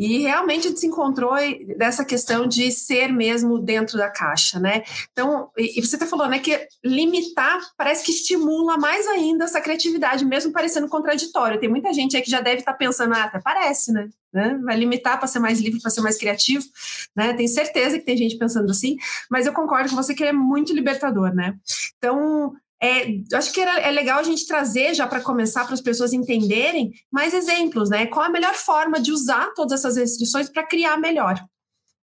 E 0.00 0.20
realmente 0.20 0.66
a 0.66 0.70
gente 0.70 0.80
se 0.80 0.86
encontrou 0.86 1.34
dessa 1.76 2.06
questão 2.06 2.46
de 2.46 2.72
ser 2.72 3.12
mesmo 3.12 3.58
dentro 3.58 3.98
da 3.98 4.08
caixa, 4.08 4.58
né? 4.58 4.82
Então, 5.12 5.50
e 5.58 5.78
você 5.78 5.96
até 5.96 6.06
falou, 6.06 6.26
né, 6.26 6.38
que 6.38 6.58
limitar 6.82 7.60
parece 7.76 8.02
que 8.02 8.10
estimula 8.10 8.78
mais 8.78 9.06
ainda 9.06 9.44
essa 9.44 9.60
criatividade, 9.60 10.24
mesmo 10.24 10.52
parecendo 10.52 10.88
contraditório. 10.88 11.60
Tem 11.60 11.68
muita 11.68 11.92
gente 11.92 12.16
aí 12.16 12.22
que 12.22 12.30
já 12.30 12.40
deve 12.40 12.60
estar 12.60 12.72
pensando, 12.72 13.12
ah, 13.12 13.24
até 13.24 13.38
parece, 13.42 13.92
né? 13.92 14.08
né? 14.32 14.58
Vai 14.64 14.78
limitar 14.78 15.18
para 15.18 15.28
ser 15.28 15.38
mais 15.38 15.60
livre, 15.60 15.82
para 15.82 15.90
ser 15.90 16.00
mais 16.00 16.16
criativo, 16.16 16.64
né? 17.14 17.34
Tenho 17.34 17.48
certeza 17.50 17.98
que 17.98 18.04
tem 18.06 18.16
gente 18.16 18.38
pensando 18.38 18.70
assim, 18.70 18.96
mas 19.30 19.44
eu 19.44 19.52
concordo 19.52 19.90
com 19.90 19.96
você 19.96 20.14
que 20.14 20.24
é 20.24 20.32
muito 20.32 20.72
libertador, 20.72 21.34
né? 21.34 21.54
Então, 21.98 22.54
é, 22.82 23.36
acho 23.36 23.52
que 23.52 23.60
era, 23.60 23.78
é 23.80 23.90
legal 23.90 24.18
a 24.18 24.22
gente 24.22 24.46
trazer 24.46 24.94
já 24.94 25.06
para 25.06 25.20
começar 25.20 25.64
para 25.64 25.74
as 25.74 25.82
pessoas 25.82 26.12
entenderem 26.12 26.90
mais 27.10 27.34
exemplos, 27.34 27.90
né? 27.90 28.06
Qual 28.06 28.24
a 28.24 28.30
melhor 28.30 28.54
forma 28.54 28.98
de 28.98 29.12
usar 29.12 29.52
todas 29.54 29.78
essas 29.78 29.96
restrições 29.96 30.48
para 30.48 30.66
criar 30.66 30.96
melhor. 30.96 31.38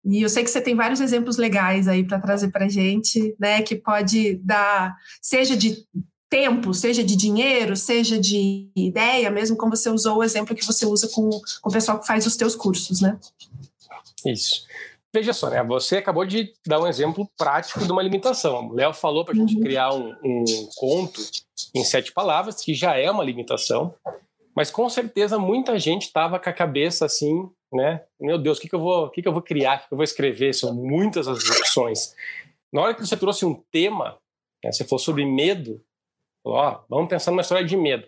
E 0.04 0.23
eu 0.23 0.28
sei 0.28 0.45
que 0.45 0.50
você 0.50 0.61
tem 0.61 0.75
vários 0.75 1.00
exemplos 1.00 1.37
legais 1.37 1.88
aí 1.88 2.04
para 2.06 2.21
trazer 2.21 2.49
para 2.50 2.66
a 2.66 2.68
gente, 2.68 3.35
né? 3.40 3.62
Que 3.62 3.75
pode 3.75 4.37
dar, 4.37 4.95
seja 5.23 5.56
de 5.56 5.85
tempo, 6.28 6.75
seja 6.75 7.02
de 7.02 7.16
dinheiro, 7.16 7.75
seja 7.76 8.18
de 8.18 8.71
ideia, 8.76 9.30
mesmo 9.30 9.56
como 9.56 9.75
você 9.75 9.88
usou 9.88 10.18
o 10.18 10.23
exemplo 10.23 10.54
que 10.54 10.64
você 10.64 10.85
usa 10.85 11.09
com, 11.09 11.30
com 11.30 11.71
o 11.71 11.73
pessoal 11.73 11.99
que 11.99 12.06
faz 12.06 12.26
os 12.26 12.37
teus 12.37 12.54
cursos, 12.54 13.00
né? 13.00 13.18
Isso. 14.26 14.66
Veja 15.16 15.32
só, 15.32 15.49
né? 15.49 15.62
Você 15.62 15.96
acabou 15.96 16.26
de 16.26 16.52
dar 16.66 16.78
um 16.78 16.87
exemplo 16.87 17.26
prático 17.38 17.82
de 17.82 17.90
uma 17.90 18.02
limitação. 18.02 18.68
O 18.68 18.75
Léo 18.75 18.92
falou 18.92 19.25
para 19.25 19.32
a 19.32 19.37
gente 19.38 19.56
uhum. 19.56 19.62
criar 19.62 19.90
um, 19.94 20.14
um, 20.23 20.44
conto 20.76 21.23
em 21.75 21.82
sete 21.82 22.12
palavras, 22.12 22.61
que 22.61 22.75
já 22.75 22.99
é 22.99 23.11
uma 23.11 23.25
limitação, 23.25 23.94
mas 24.54 24.70
com 24.70 24.87
certeza 24.90 25.38
muita 25.38 25.78
gente 25.78 26.02
estava 26.02 26.38
com 26.38 26.50
a 26.50 26.52
cabeça 26.52 27.06
assim, 27.06 27.49
né? 27.73 28.02
Meu 28.20 28.37
Deus, 28.37 28.58
o 28.58 28.61
que, 28.61 28.68
que, 28.68 28.75
eu, 28.75 28.78
vou, 28.78 29.08
que, 29.08 29.23
que 29.23 29.28
eu 29.28 29.32
vou 29.32 29.40
criar? 29.40 29.76
O 29.76 29.78
que, 29.78 29.88
que 29.88 29.94
eu 29.94 29.96
vou 29.96 30.04
escrever? 30.04 30.52
São 30.52 30.75
muitas 30.75 31.26
as 31.26 31.42
opções. 31.49 32.14
Na 32.70 32.82
hora 32.82 32.92
que 32.92 33.00
você 33.00 33.16
trouxe 33.16 33.46
um 33.46 33.54
tema, 33.73 34.18
né, 34.62 34.70
você 34.70 34.85
falou 34.85 34.99
sobre 34.99 35.25
medo, 35.25 35.82
ó, 36.44 36.82
vamos 36.90 37.08
pensar 37.08 37.30
numa 37.30 37.40
história 37.40 37.64
de 37.64 37.75
medo. 37.75 38.06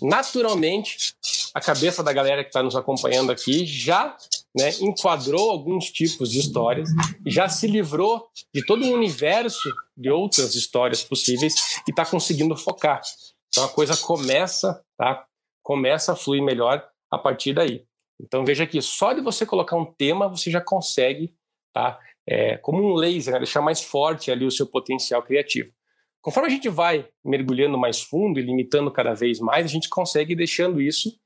Naturalmente, 0.00 1.14
a 1.52 1.60
cabeça 1.60 2.02
da 2.02 2.12
galera 2.12 2.42
que 2.42 2.48
está 2.48 2.62
nos 2.62 2.74
acompanhando 2.74 3.30
aqui 3.30 3.66
já 3.66 4.16
né, 4.58 4.70
enquadrou 4.80 5.50
alguns 5.50 5.86
tipos 5.90 6.30
de 6.30 6.40
histórias, 6.40 6.90
já 7.24 7.48
se 7.48 7.66
livrou 7.68 8.28
de 8.52 8.66
todo 8.66 8.84
um 8.84 8.92
universo 8.92 9.72
de 9.96 10.10
outras 10.10 10.56
histórias 10.56 11.02
possíveis 11.02 11.54
e 11.86 11.90
está 11.90 12.04
conseguindo 12.04 12.56
focar. 12.56 13.00
Então 13.48 13.64
a 13.64 13.68
coisa 13.68 13.96
começa, 13.96 14.82
tá? 14.96 15.24
Começa 15.62 16.12
a 16.12 16.16
fluir 16.16 16.42
melhor 16.42 16.84
a 17.10 17.16
partir 17.16 17.52
daí. 17.52 17.84
Então 18.20 18.44
veja 18.44 18.66
que 18.66 18.82
só 18.82 19.12
de 19.12 19.20
você 19.20 19.46
colocar 19.46 19.76
um 19.76 19.84
tema 19.84 20.28
você 20.28 20.50
já 20.50 20.60
consegue, 20.60 21.32
tá? 21.72 21.98
É, 22.28 22.58
como 22.58 22.82
um 22.82 22.94
laser, 22.94 23.34
né, 23.34 23.38
deixar 23.38 23.62
mais 23.62 23.80
forte 23.80 24.30
ali 24.30 24.44
o 24.44 24.50
seu 24.50 24.66
potencial 24.66 25.22
criativo. 25.22 25.72
Conforme 26.20 26.48
a 26.48 26.50
gente 26.50 26.68
vai 26.68 27.08
mergulhando 27.24 27.78
mais 27.78 28.02
fundo 28.02 28.40
e 28.40 28.42
limitando 28.42 28.90
cada 28.90 29.14
vez 29.14 29.38
mais, 29.38 29.64
a 29.64 29.68
gente 29.68 29.88
consegue 29.88 30.34
deixando 30.34 30.80
isso 30.80 31.16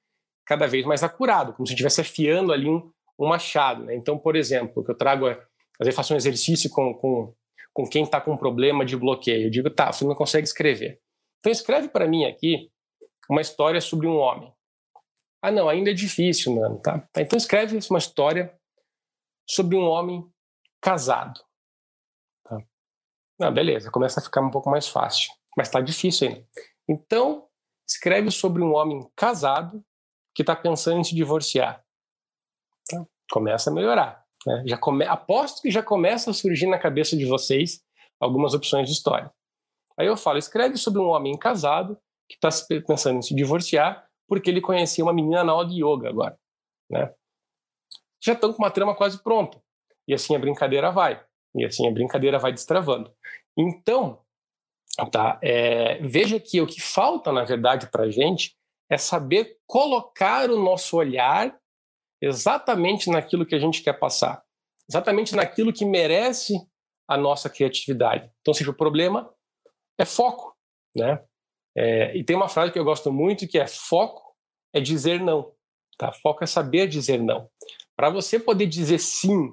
cada 0.44 0.66
vez 0.66 0.84
mais 0.84 1.02
acurado, 1.02 1.54
como 1.54 1.66
se 1.66 1.72
estivesse 1.72 2.00
afiando 2.00 2.52
ali 2.52 2.68
um, 2.68 2.92
um 3.18 3.28
machado. 3.28 3.84
Né? 3.84 3.94
Então, 3.94 4.18
por 4.18 4.36
exemplo, 4.36 4.82
o 4.82 4.84
que 4.84 4.90
eu 4.90 4.96
trago 4.96 5.28
é, 5.28 5.32
às 5.78 5.86
vezes 5.86 5.96
faço 5.96 6.14
um 6.14 6.16
exercício 6.16 6.70
com, 6.70 6.94
com, 6.94 7.34
com 7.72 7.88
quem 7.88 8.04
está 8.04 8.20
com 8.20 8.36
problema 8.36 8.84
de 8.84 8.96
bloqueio. 8.96 9.46
Eu 9.46 9.50
digo, 9.50 9.70
tá, 9.70 9.92
você 9.92 10.04
não 10.04 10.14
consegue 10.14 10.46
escrever. 10.46 11.00
Então 11.40 11.50
escreve 11.50 11.88
para 11.88 12.06
mim 12.06 12.24
aqui 12.24 12.70
uma 13.28 13.40
história 13.40 13.80
sobre 13.80 14.06
um 14.06 14.16
homem. 14.16 14.52
Ah, 15.42 15.50
não, 15.50 15.68
ainda 15.68 15.90
é 15.90 15.94
difícil, 15.94 16.54
mano. 16.54 16.80
Tá? 16.80 17.00
tá? 17.12 17.20
Então 17.20 17.36
escreve 17.36 17.76
uma 17.90 17.98
história 17.98 18.56
sobre 19.48 19.76
um 19.76 19.84
homem 19.84 20.24
casado. 20.80 21.40
Tá? 22.44 22.58
Não, 23.40 23.52
beleza, 23.52 23.90
começa 23.90 24.20
a 24.20 24.22
ficar 24.22 24.40
um 24.40 24.50
pouco 24.50 24.70
mais 24.70 24.86
fácil, 24.86 25.32
mas 25.56 25.66
está 25.66 25.80
difícil 25.80 26.28
ainda. 26.28 26.46
Então 26.88 27.48
escreve 27.88 28.30
sobre 28.30 28.62
um 28.62 28.72
homem 28.74 29.04
casado 29.16 29.84
que 30.34 30.42
está 30.42 30.54
pensando 30.54 31.00
em 31.00 31.04
se 31.04 31.14
divorciar. 31.14 31.81
Começa 33.32 33.70
a 33.70 33.72
melhorar. 33.72 34.22
Né? 34.46 34.64
Já 34.66 34.76
come... 34.76 35.06
Aposto 35.06 35.62
que 35.62 35.70
já 35.70 35.82
começa 35.82 36.30
a 36.30 36.34
surgir 36.34 36.66
na 36.66 36.78
cabeça 36.78 37.16
de 37.16 37.24
vocês 37.24 37.82
algumas 38.20 38.52
opções 38.52 38.86
de 38.86 38.92
história. 38.92 39.32
Aí 39.98 40.06
eu 40.06 40.16
falo, 40.18 40.36
escreve 40.36 40.76
sobre 40.76 41.00
um 41.00 41.08
homem 41.08 41.36
casado 41.38 41.98
que 42.28 42.36
está 42.36 42.50
pensando 42.86 43.18
em 43.18 43.22
se 43.22 43.34
divorciar 43.34 44.06
porque 44.28 44.50
ele 44.50 44.60
conhecia 44.60 45.02
uma 45.02 45.12
menina 45.12 45.42
na 45.42 45.52
aula 45.52 45.66
de 45.66 45.82
yoga 45.82 46.08
agora. 46.08 46.38
Né? 46.90 47.12
Já 48.22 48.34
estão 48.34 48.52
com 48.52 48.62
uma 48.62 48.70
trama 48.70 48.94
quase 48.94 49.22
pronta. 49.22 49.60
E 50.06 50.14
assim 50.14 50.36
a 50.36 50.38
brincadeira 50.38 50.90
vai. 50.90 51.22
E 51.54 51.64
assim 51.64 51.88
a 51.88 51.90
brincadeira 51.90 52.38
vai 52.38 52.52
destravando. 52.52 53.12
Então, 53.56 54.20
tá, 55.10 55.38
é, 55.42 55.98
veja 56.02 56.38
que 56.38 56.60
o 56.60 56.66
que 56.66 56.80
falta, 56.80 57.32
na 57.32 57.44
verdade, 57.44 57.90
para 57.90 58.04
a 58.04 58.10
gente 58.10 58.56
é 58.90 58.98
saber 58.98 59.58
colocar 59.66 60.50
o 60.50 60.62
nosso 60.62 60.96
olhar 60.96 61.58
exatamente 62.22 63.10
naquilo 63.10 63.44
que 63.44 63.54
a 63.54 63.58
gente 63.58 63.82
quer 63.82 63.94
passar, 63.94 64.42
exatamente 64.88 65.34
naquilo 65.34 65.72
que 65.72 65.84
merece 65.84 66.54
a 67.08 67.16
nossa 67.16 67.50
criatividade. 67.50 68.30
Então, 68.40 68.54
seja, 68.54 68.70
o 68.70 68.74
problema 68.74 69.28
é 69.98 70.04
foco, 70.04 70.56
né? 70.94 71.22
É, 71.76 72.16
e 72.16 72.22
tem 72.22 72.36
uma 72.36 72.48
frase 72.48 72.72
que 72.72 72.78
eu 72.78 72.84
gosto 72.84 73.10
muito 73.12 73.48
que 73.48 73.58
é 73.58 73.66
foco 73.66 74.22
é 74.72 74.80
dizer 74.80 75.20
não, 75.20 75.52
tá? 75.98 76.12
Foco 76.12 76.44
é 76.44 76.46
saber 76.46 76.86
dizer 76.86 77.18
não. 77.18 77.48
Para 77.96 78.08
você 78.08 78.38
poder 78.38 78.66
dizer 78.66 78.98
sim 78.98 79.52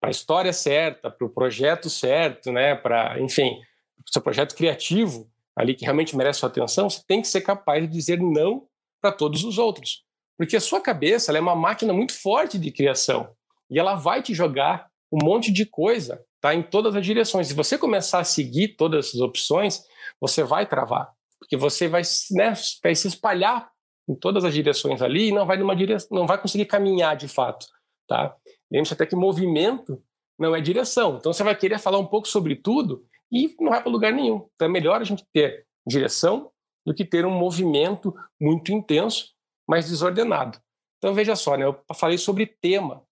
para 0.00 0.08
a 0.08 0.10
história 0.10 0.52
certa, 0.52 1.10
para 1.10 1.26
o 1.26 1.30
projeto 1.30 1.90
certo, 1.90 2.50
né? 2.50 2.74
Para, 2.74 3.20
enfim, 3.20 3.60
o 3.98 4.12
seu 4.12 4.22
projeto 4.22 4.54
criativo 4.54 5.30
ali 5.54 5.74
que 5.74 5.84
realmente 5.84 6.16
merece 6.16 6.40
sua 6.40 6.48
atenção, 6.48 6.88
você 6.88 7.02
tem 7.06 7.20
que 7.20 7.28
ser 7.28 7.42
capaz 7.42 7.82
de 7.82 7.92
dizer 7.92 8.18
não 8.18 8.66
para 9.00 9.12
todos 9.12 9.44
os 9.44 9.58
outros. 9.58 10.04
Porque 10.40 10.56
a 10.56 10.60
sua 10.60 10.80
cabeça 10.80 11.36
é 11.36 11.38
uma 11.38 11.54
máquina 11.54 11.92
muito 11.92 12.18
forte 12.18 12.58
de 12.58 12.72
criação 12.72 13.30
e 13.70 13.78
ela 13.78 13.94
vai 13.94 14.22
te 14.22 14.32
jogar 14.32 14.88
um 15.12 15.22
monte 15.22 15.52
de 15.52 15.66
coisa 15.66 16.24
tá, 16.40 16.54
em 16.54 16.62
todas 16.62 16.96
as 16.96 17.04
direções. 17.04 17.48
Se 17.48 17.52
você 17.52 17.76
começar 17.76 18.20
a 18.20 18.24
seguir 18.24 18.68
todas 18.68 19.08
essas 19.08 19.20
opções, 19.20 19.82
você 20.18 20.42
vai 20.42 20.66
travar, 20.66 21.12
porque 21.38 21.58
você 21.58 21.88
vai, 21.88 22.00
né, 22.30 22.54
vai 22.82 22.94
se 22.94 23.06
espalhar 23.06 23.70
em 24.08 24.14
todas 24.14 24.42
as 24.42 24.54
direções 24.54 25.02
ali 25.02 25.28
e 25.28 25.32
não 25.32 25.44
vai 25.44 25.58
numa 25.58 25.76
direção, 25.76 26.08
não 26.10 26.26
vai 26.26 26.40
conseguir 26.40 26.64
caminhar 26.64 27.18
de 27.18 27.28
fato, 27.28 27.66
tá? 28.08 28.34
Lembre-se 28.72 28.94
até 28.94 29.04
que 29.04 29.14
movimento 29.14 30.02
não 30.38 30.56
é 30.56 30.60
direção. 30.62 31.18
Então 31.18 31.34
você 31.34 31.42
vai 31.42 31.54
querer 31.54 31.78
falar 31.78 31.98
um 31.98 32.06
pouco 32.06 32.26
sobre 32.26 32.56
tudo 32.56 33.04
e 33.30 33.54
não 33.60 33.72
vai 33.72 33.82
para 33.82 33.92
lugar 33.92 34.10
nenhum. 34.10 34.48
Então 34.54 34.66
é 34.66 34.70
melhor 34.70 35.02
a 35.02 35.04
gente 35.04 35.22
ter 35.34 35.66
direção 35.86 36.50
do 36.86 36.94
que 36.94 37.04
ter 37.04 37.26
um 37.26 37.30
movimento 37.30 38.14
muito 38.40 38.72
intenso, 38.72 39.38
mas 39.70 39.88
desordenado. 39.88 40.60
Então 40.98 41.14
veja 41.14 41.36
só, 41.36 41.56
né, 41.56 41.64
eu 41.64 41.80
falei 41.94 42.18
sobre 42.18 42.44
tema, 42.44 43.06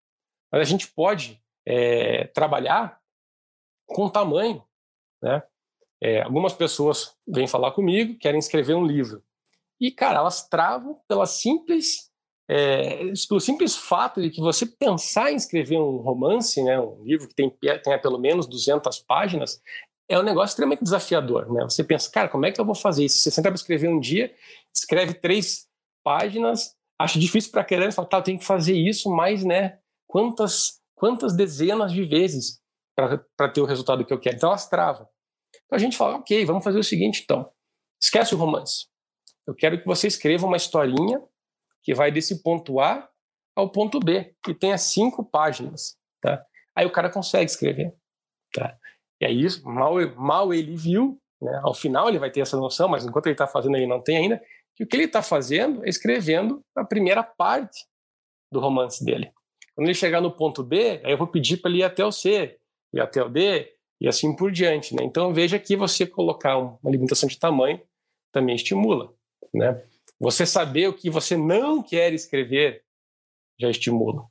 mas 0.51 0.61
a 0.61 0.65
gente 0.65 0.89
pode 0.89 1.41
é, 1.65 2.27
trabalhar 2.35 2.99
com 3.87 4.11
tamanho. 4.11 4.65
Né? 5.23 5.41
É, 6.03 6.23
algumas 6.23 6.53
pessoas 6.53 7.17
vêm 7.29 7.47
falar 7.47 7.71
comigo, 7.71 8.19
querem 8.19 8.41
escrever 8.41 8.75
um 8.75 8.85
livro. 8.85 9.23
E, 9.81 9.93
cara, 9.93 10.19
elas 10.19 10.49
travam 10.49 11.01
pela 11.07 11.27
simples, 11.27 12.11
é, 12.51 13.05
pelo 13.29 13.41
simples 13.41 13.77
fato 13.77 14.21
de 14.21 14.29
que 14.29 14.41
você 14.41 14.67
pensar 14.67 15.31
em 15.31 15.37
escrever 15.37 15.79
um 15.79 15.99
romance, 15.99 16.61
né, 16.61 16.81
um 16.81 17.05
livro 17.05 17.29
que 17.29 17.35
tem, 17.37 17.49
tenha 17.85 18.01
pelo 18.01 18.19
menos 18.19 18.49
200 18.49 18.99
páginas, 18.99 19.63
é 20.09 20.19
um 20.19 20.25
negócio 20.25 20.55
extremamente 20.55 20.83
desafiador, 20.83 21.53
né? 21.53 21.63
Você 21.65 21.85
pensa, 21.85 22.11
cara, 22.11 22.29
como 22.29 22.47
é 22.47 22.51
que 22.51 22.59
eu 22.61 22.65
vou 22.65 22.75
fazer 22.75 23.05
isso? 23.05 23.19
Você 23.19 23.31
senta 23.31 23.51
para 23.51 23.57
escrever 23.57 23.89
um 23.89 24.01
dia, 24.01 24.35
escreve 24.75 25.13
três 25.13 25.68
páginas, 26.09 26.75
acha 26.99 27.19
difícil 27.19 27.51
para 27.51 27.63
caramba, 27.63 27.93
fala, 27.93 28.09
tá, 28.09 28.17
eu 28.17 28.23
tenho 28.23 28.39
que 28.39 28.45
fazer 28.47 28.73
isso, 28.73 29.11
mas, 29.11 29.45
né, 29.45 29.79
quantas, 30.07 30.81
quantas 30.95 31.37
dezenas 31.37 31.93
de 31.93 32.03
vezes 32.03 32.63
para 32.97 33.49
ter 33.53 33.61
o 33.61 33.67
resultado 33.67 34.07
que 34.07 34.13
eu 34.13 34.19
quero? 34.19 34.37
Então 34.37 34.49
elas 34.49 34.67
travam. 34.67 35.07
Então 35.67 35.77
a 35.77 35.79
gente 35.79 35.99
fala, 35.99 36.17
ok, 36.17 36.47
vamos 36.47 36.65
fazer 36.65 36.79
o 36.79 36.83
seguinte, 36.83 37.21
então, 37.23 37.47
esquece 38.03 38.35
o 38.35 38.39
romance. 38.39 38.87
Eu 39.47 39.55
quero 39.55 39.79
que 39.79 39.87
você 39.87 40.07
escreva 40.07 40.47
uma 40.47 40.57
historinha 40.57 41.21
que 41.83 41.95
vai 41.95 42.11
desse 42.11 42.43
ponto 42.43 42.81
A 42.81 43.07
ao 43.55 43.71
ponto 43.71 44.01
B, 44.01 44.35
que 44.43 44.55
tenha 44.55 44.79
cinco 44.79 45.23
páginas, 45.23 45.95
tá? 46.23 46.43
Aí 46.75 46.87
o 46.87 46.93
cara 46.93 47.11
consegue 47.11 47.51
escrever, 47.51 47.95
tá? 48.55 48.79
E 49.21 49.27
aí, 49.27 49.47
mal, 49.63 49.95
mal 50.17 50.55
ele 50.55 50.75
viu, 50.75 51.21
né, 51.43 51.61
ao 51.63 51.75
final 51.75 52.09
ele 52.09 52.19
vai 52.19 52.31
ter 52.31 52.41
essa 52.41 52.57
noção, 52.57 52.89
mas 52.89 53.05
enquanto 53.05 53.27
ele 53.27 53.35
está 53.35 53.47
fazendo, 53.47 53.77
ele 53.77 53.87
não 53.87 54.03
tem 54.03 54.17
ainda, 54.17 54.41
que 54.79 54.85
o 54.85 54.87
que 54.87 54.95
ele 54.95 55.05
está 55.05 55.21
fazendo 55.21 55.85
é 55.85 55.89
escrevendo 55.89 56.65
a 56.77 56.85
primeira 56.85 57.21
parte 57.25 57.85
do 58.51 58.61
romance 58.61 59.05
dele. 59.05 59.33
Quando 59.75 59.89
ele 59.89 59.95
chegar 59.95 60.21
no 60.21 60.31
ponto 60.31 60.63
B, 60.63 61.01
aí 61.05 61.11
eu 61.11 61.19
vou 61.19 61.27
pedir 61.27 61.57
para 61.57 61.69
ele 61.69 61.81
ir 61.81 61.83
até 61.83 62.05
o 62.05 62.13
C, 62.13 62.57
e 62.95 63.01
até 63.01 63.21
o 63.21 63.29
D, 63.29 63.75
e 64.01 64.07
assim 64.07 64.35
por 64.35 64.53
diante. 64.53 64.95
Né? 64.95 65.03
Então 65.03 65.33
veja 65.35 65.59
que 65.59 65.77
você 65.77 66.07
colocar 66.07 66.57
uma 66.57 66.79
limitação 66.91 67.29
de 67.29 67.37
tamanho 67.37 67.81
também 68.33 68.55
estimula. 68.55 69.13
Né? 69.53 69.83
Você 70.21 70.47
saber 70.47 70.89
o 70.89 70.95
que 70.95 71.11
você 71.11 71.37
não 71.37 71.83
quer 71.83 72.13
escrever 72.13 72.85
já 73.59 73.69
estimula. 73.69 74.27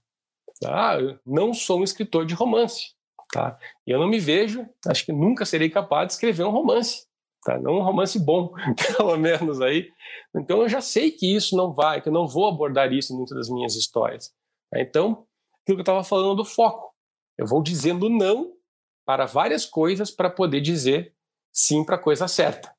Ah, 0.63 0.97
eu 0.97 1.19
não 1.25 1.53
sou 1.53 1.81
um 1.81 1.83
escritor 1.83 2.25
de 2.25 2.33
romance. 2.33 2.93
Tá? 3.33 3.59
Eu 3.85 3.99
não 3.99 4.07
me 4.07 4.19
vejo, 4.19 4.65
acho 4.87 5.05
que 5.05 5.11
nunca 5.11 5.45
serei 5.45 5.69
capaz 5.69 6.07
de 6.07 6.13
escrever 6.13 6.43
um 6.43 6.51
romance, 6.51 7.05
Tá? 7.47 7.57
Não 7.57 7.77
um 7.77 7.81
romance 7.81 8.19
bom, 8.19 8.51
pelo 8.97 9.15
menos 9.15 9.61
aí. 9.61 9.89
Então 10.35 10.63
eu 10.63 10.67
já 10.67 10.81
sei 10.81 11.11
que 11.11 11.33
isso 11.33 11.55
não 11.55 11.73
vai, 11.73 12.01
que 12.01 12.09
eu 12.09 12.13
não 12.13 12.27
vou 12.27 12.45
abordar 12.45 12.91
isso 12.91 13.13
em 13.13 13.15
muitas 13.15 13.37
das 13.37 13.49
minhas 13.49 13.73
histórias. 13.73 14.33
Tá? 14.69 14.81
Então, 14.81 15.25
aquilo 15.63 15.77
que 15.77 15.79
eu 15.79 15.79
estava 15.79 16.03
falando 16.03 16.35
do 16.35 16.43
foco. 16.43 16.93
Eu 17.37 17.47
vou 17.47 17.63
dizendo 17.63 18.09
não 18.09 18.51
para 19.05 19.25
várias 19.25 19.65
coisas 19.65 20.11
para 20.11 20.29
poder 20.29 20.59
dizer 20.59 21.13
sim 21.53 21.85
para 21.85 21.95
a 21.95 21.99
coisa 21.99 22.27
certa. 22.27 22.75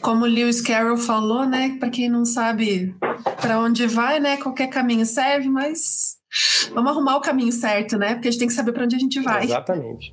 Como 0.00 0.24
Lewis 0.24 0.62
Carroll 0.62 0.96
falou, 0.96 1.44
né, 1.44 1.76
para 1.78 1.90
quem 1.90 2.08
não 2.08 2.24
sabe 2.24 2.96
para 3.38 3.60
onde 3.60 3.86
vai, 3.86 4.18
né, 4.18 4.38
qualquer 4.38 4.68
caminho 4.68 5.04
serve, 5.04 5.50
mas 5.50 6.18
vamos 6.72 6.90
arrumar 6.90 7.16
o 7.18 7.20
caminho 7.20 7.52
certo, 7.52 7.98
né? 7.98 8.14
Porque 8.14 8.28
a 8.28 8.30
gente 8.30 8.40
tem 8.40 8.48
que 8.48 8.54
saber 8.54 8.72
para 8.72 8.84
onde 8.84 8.96
a 8.96 8.98
gente 8.98 9.20
vai. 9.20 9.44
Exatamente. 9.44 10.10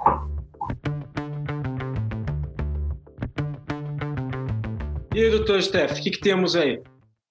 E 5.18 5.24
aí, 5.24 5.32
doutor 5.32 5.60
Steph, 5.64 5.94
o 5.94 6.04
que, 6.04 6.12
que 6.12 6.20
temos 6.20 6.56
aí? 6.56 6.80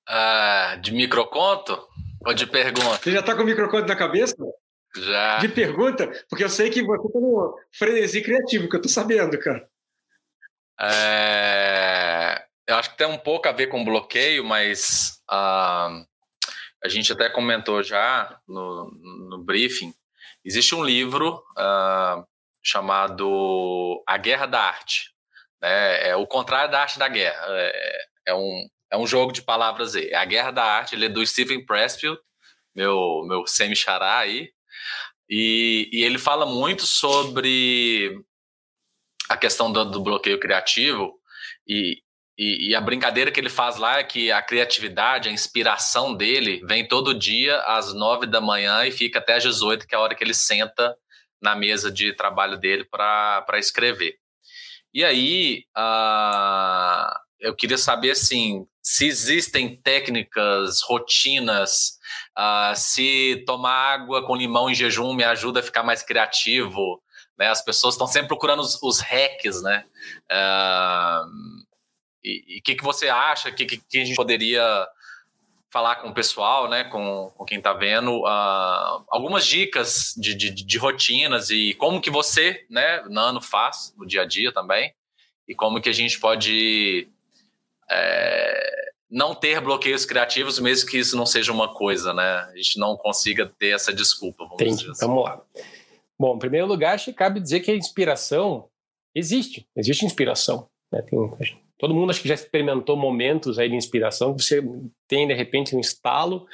Ah, 0.08 0.76
de 0.82 0.90
microconto 0.90 1.80
ou 2.26 2.34
de 2.34 2.44
pergunta? 2.44 2.96
Você 2.96 3.12
já 3.12 3.20
está 3.20 3.32
com 3.32 3.42
o 3.42 3.46
microconto 3.46 3.86
na 3.86 3.94
cabeça? 3.94 4.34
Já. 4.96 5.38
De 5.38 5.48
pergunta? 5.48 6.10
Porque 6.28 6.42
eu 6.42 6.48
sei 6.48 6.68
que 6.68 6.82
você 6.82 7.06
está 7.06 7.20
no 7.20 7.56
frenesi 7.72 8.20
criativo, 8.22 8.68
que 8.68 8.74
eu 8.74 8.80
estou 8.80 8.90
sabendo, 8.90 9.38
cara. 9.38 9.68
É, 10.80 12.44
eu 12.66 12.74
acho 12.74 12.90
que 12.90 12.96
tem 12.96 13.06
um 13.06 13.18
pouco 13.18 13.46
a 13.48 13.52
ver 13.52 13.68
com 13.68 13.84
bloqueio, 13.84 14.44
mas 14.44 15.22
uh, 15.30 16.04
a 16.82 16.88
gente 16.88 17.12
até 17.12 17.30
comentou 17.30 17.84
já 17.84 18.36
no, 18.48 18.90
no 19.30 19.44
briefing. 19.44 19.94
Existe 20.44 20.74
um 20.74 20.82
livro 20.82 21.36
uh, 21.56 22.26
chamado 22.60 24.02
A 24.08 24.16
Guerra 24.16 24.46
da 24.46 24.60
Arte. 24.60 25.15
Né? 25.60 26.08
É 26.08 26.16
o 26.16 26.26
contrário 26.26 26.70
da 26.70 26.80
arte 26.80 26.98
da 26.98 27.08
guerra. 27.08 27.44
É, 27.48 27.98
é, 28.28 28.34
um, 28.34 28.66
é 28.90 28.96
um 28.96 29.06
jogo 29.06 29.32
de 29.32 29.42
palavras 29.42 29.94
aí. 29.94 30.12
A 30.14 30.24
Guerra 30.24 30.50
da 30.50 30.64
Arte, 30.64 30.94
ele 30.94 31.06
é 31.06 31.08
do 31.08 31.24
Stephen 31.26 31.64
Pressfield, 31.64 32.18
meu, 32.74 33.24
meu 33.26 33.46
semi-xará 33.46 34.18
aí. 34.18 34.50
E, 35.28 35.88
e, 35.92 36.04
ele 36.04 36.18
fala 36.18 36.46
muito 36.46 36.86
sobre 36.86 38.16
a 39.28 39.36
questão 39.36 39.72
do, 39.72 39.84
do 39.84 40.00
bloqueio 40.00 40.38
criativo 40.38 41.18
e, 41.66 42.00
e, 42.38 42.70
e, 42.70 42.74
a 42.76 42.80
brincadeira 42.80 43.32
que 43.32 43.40
ele 43.40 43.48
faz 43.48 43.76
lá 43.76 43.98
é 43.98 44.04
que 44.04 44.30
a 44.30 44.40
criatividade, 44.40 45.28
a 45.28 45.32
inspiração 45.32 46.14
dele 46.14 46.62
vem 46.64 46.86
todo 46.86 47.18
dia 47.18 47.58
às 47.62 47.92
nove 47.92 48.26
da 48.26 48.40
manhã 48.40 48.86
e 48.86 48.92
fica 48.92 49.18
até 49.18 49.34
às 49.34 49.42
18, 49.42 49.86
que 49.86 49.94
é 49.94 49.98
a 49.98 50.00
hora 50.00 50.14
que 50.14 50.22
ele 50.22 50.34
senta 50.34 50.96
na 51.42 51.56
mesa 51.56 51.90
de 51.90 52.12
trabalho 52.12 52.56
dele 52.56 52.84
para 52.84 53.58
escrever. 53.58 54.16
E 54.96 55.04
aí, 55.04 55.64
eu 57.38 57.54
queria 57.54 57.76
saber 57.76 58.12
assim, 58.12 58.66
se 58.80 59.06
existem 59.06 59.76
técnicas, 59.76 60.80
rotinas, 60.80 61.98
uh, 62.34 62.74
se 62.74 63.44
tomar 63.46 63.92
água 63.92 64.26
com 64.26 64.34
limão 64.34 64.70
em 64.70 64.74
jejum 64.74 65.12
me 65.12 65.22
ajuda 65.22 65.60
a 65.60 65.62
ficar 65.62 65.82
mais 65.82 66.02
criativo, 66.02 67.02
né? 67.38 67.48
As 67.48 67.62
pessoas 67.62 67.92
estão 67.92 68.06
sempre 68.06 68.28
procurando 68.28 68.60
os, 68.60 68.82
os 68.82 68.98
hacks, 69.00 69.60
né? 69.60 69.84
Uh, 70.32 71.66
e 72.24 72.58
o 72.58 72.62
que, 72.62 72.74
que 72.74 72.82
você 72.82 73.10
acha 73.10 73.52
que, 73.52 73.66
que, 73.66 73.98
a 74.00 74.02
gente 74.02 74.16
poderia 74.16 74.88
falar 75.70 75.96
com 75.96 76.08
o 76.08 76.14
pessoal, 76.14 76.68
né? 76.68 76.84
Com, 76.84 77.30
com 77.36 77.44
quem 77.44 77.58
está 77.58 77.72
vendo, 77.72 78.22
uh, 78.22 79.04
algumas 79.08 79.46
dicas 79.46 80.14
de, 80.16 80.34
de, 80.34 80.50
de, 80.50 80.78
rotinas 80.78 81.50
e 81.50 81.74
como 81.74 82.00
que 82.00 82.10
você, 82.10 82.64
né, 82.70 83.02
Nano, 83.08 83.40
faz 83.40 83.94
no 83.96 84.06
dia 84.06 84.22
a 84.22 84.24
dia 84.24 84.52
também 84.52 84.92
e 85.48 85.54
como 85.54 85.80
que 85.80 85.88
a 85.88 85.92
gente 85.92 86.18
pode 86.18 87.08
é, 87.90 88.90
não 89.10 89.34
ter 89.34 89.60
bloqueios 89.60 90.04
criativos, 90.04 90.58
mesmo 90.58 90.88
que 90.88 90.98
isso 90.98 91.16
não 91.16 91.26
seja 91.26 91.52
uma 91.52 91.72
coisa, 91.72 92.12
né? 92.12 92.22
A 92.22 92.56
gente 92.56 92.78
não 92.78 92.96
consiga 92.96 93.46
ter 93.58 93.74
essa 93.74 93.92
desculpa. 93.92 94.44
Vamos 94.44 94.60
Entendi. 94.60 94.90
Assim. 94.90 95.06
Vamos 95.06 95.24
lá. 95.24 95.40
Bom, 96.18 96.36
em 96.36 96.38
primeiro 96.38 96.66
lugar, 96.66 96.94
acho 96.94 97.06
que 97.06 97.12
cabe 97.12 97.40
dizer 97.40 97.60
que 97.60 97.70
a 97.70 97.76
inspiração 97.76 98.68
existe, 99.14 99.66
existe 99.76 100.04
inspiração. 100.04 100.68
Né? 100.90 101.02
Tem, 101.02 101.18
todo 101.78 101.94
mundo 101.94 102.10
acho 102.10 102.22
que 102.22 102.28
já 102.28 102.34
experimentou 102.34 102.96
momentos 102.96 103.58
aí 103.58 103.68
de 103.68 103.76
inspiração, 103.76 104.34
que 104.34 104.42
você 104.42 104.62
tem 105.08 105.26
de 105.26 105.34
repente 105.34 105.74
um 105.76 105.80
estalo, 105.80 106.46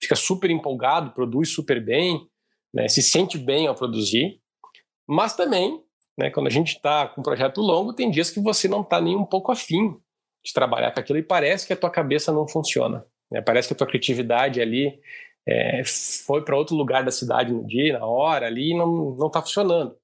fica 0.00 0.14
super 0.16 0.50
empolgado, 0.50 1.12
produz 1.12 1.50
super 1.50 1.82
bem, 1.82 2.26
né? 2.72 2.88
se 2.88 3.02
sente 3.02 3.36
bem 3.36 3.66
ao 3.66 3.74
produzir, 3.74 4.40
mas 5.08 5.34
também, 5.34 5.82
né, 6.18 6.30
quando 6.30 6.48
a 6.48 6.50
gente 6.50 6.76
está 6.76 7.08
com 7.08 7.20
um 7.20 7.24
projeto 7.24 7.60
longo, 7.60 7.92
tem 7.92 8.10
dias 8.10 8.30
que 8.30 8.40
você 8.40 8.68
não 8.68 8.82
está 8.82 9.00
nem 9.00 9.16
um 9.16 9.24
pouco 9.24 9.50
afim 9.50 9.96
de 10.44 10.52
trabalhar 10.52 10.92
com 10.92 11.00
aquilo 11.00 11.18
e 11.18 11.22
parece 11.22 11.66
que 11.66 11.72
a 11.72 11.76
tua 11.76 11.90
cabeça 11.90 12.30
não 12.32 12.46
funciona, 12.46 13.04
né? 13.30 13.40
parece 13.40 13.68
que 13.68 13.74
a 13.74 13.76
tua 13.76 13.86
criatividade 13.86 14.60
ali 14.60 15.00
é, 15.46 15.82
foi 16.26 16.44
para 16.44 16.56
outro 16.56 16.76
lugar 16.76 17.02
da 17.02 17.10
cidade 17.10 17.52
no 17.52 17.66
dia, 17.66 17.98
na 17.98 18.06
hora 18.06 18.46
ali, 18.46 18.72
e 18.72 18.76
não 18.76 19.16
não 19.16 19.28
está 19.28 19.40
funcionando. 19.40 19.96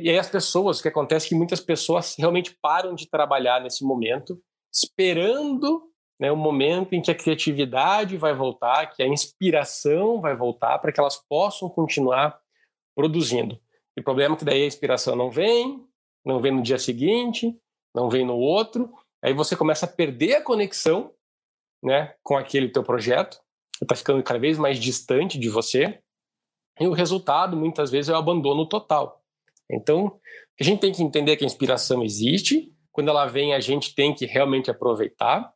E 0.00 0.10
aí 0.10 0.18
as 0.18 0.28
pessoas, 0.28 0.78
o 0.78 0.82
que 0.82 0.88
acontece 0.88 1.26
é 1.26 1.28
que 1.30 1.34
muitas 1.34 1.60
pessoas 1.60 2.14
realmente 2.18 2.56
param 2.60 2.94
de 2.94 3.08
trabalhar 3.08 3.60
nesse 3.60 3.84
momento, 3.84 4.40
esperando 4.72 5.90
né, 6.18 6.32
o 6.32 6.36
momento 6.36 6.94
em 6.94 7.02
que 7.02 7.10
a 7.10 7.14
criatividade 7.14 8.16
vai 8.16 8.34
voltar, 8.34 8.86
que 8.86 9.02
a 9.02 9.06
inspiração 9.06 10.20
vai 10.20 10.34
voltar, 10.34 10.78
para 10.78 10.92
que 10.92 11.00
elas 11.00 11.22
possam 11.28 11.68
continuar 11.68 12.38
produzindo. 12.94 13.60
E 13.96 14.00
o 14.00 14.04
problema 14.04 14.34
é 14.34 14.38
que 14.38 14.44
daí 14.44 14.62
a 14.62 14.66
inspiração 14.66 15.14
não 15.14 15.30
vem, 15.30 15.84
não 16.24 16.40
vem 16.40 16.52
no 16.52 16.62
dia 16.62 16.78
seguinte, 16.78 17.56
não 17.94 18.08
vem 18.08 18.24
no 18.24 18.36
outro, 18.36 18.92
aí 19.22 19.32
você 19.32 19.56
começa 19.56 19.86
a 19.86 19.88
perder 19.88 20.36
a 20.36 20.42
conexão 20.42 21.12
né, 21.82 22.14
com 22.22 22.36
aquele 22.36 22.68
teu 22.68 22.82
projeto, 22.82 23.40
está 23.80 23.94
ficando 23.94 24.22
cada 24.22 24.38
vez 24.38 24.58
mais 24.58 24.78
distante 24.78 25.38
de 25.38 25.48
você, 25.48 26.00
e 26.78 26.86
o 26.86 26.92
resultado, 26.92 27.56
muitas 27.56 27.90
vezes, 27.90 28.10
é 28.10 28.12
o 28.12 28.16
abandono 28.16 28.66
total. 28.66 29.22
Então, 29.70 30.18
a 30.58 30.64
gente 30.64 30.80
tem 30.80 30.92
que 30.92 31.02
entender 31.02 31.36
que 31.36 31.44
a 31.44 31.46
inspiração 31.46 32.02
existe, 32.02 32.72
quando 32.92 33.08
ela 33.08 33.26
vem, 33.26 33.54
a 33.54 33.60
gente 33.60 33.94
tem 33.94 34.14
que 34.14 34.24
realmente 34.24 34.70
aproveitar, 34.70 35.52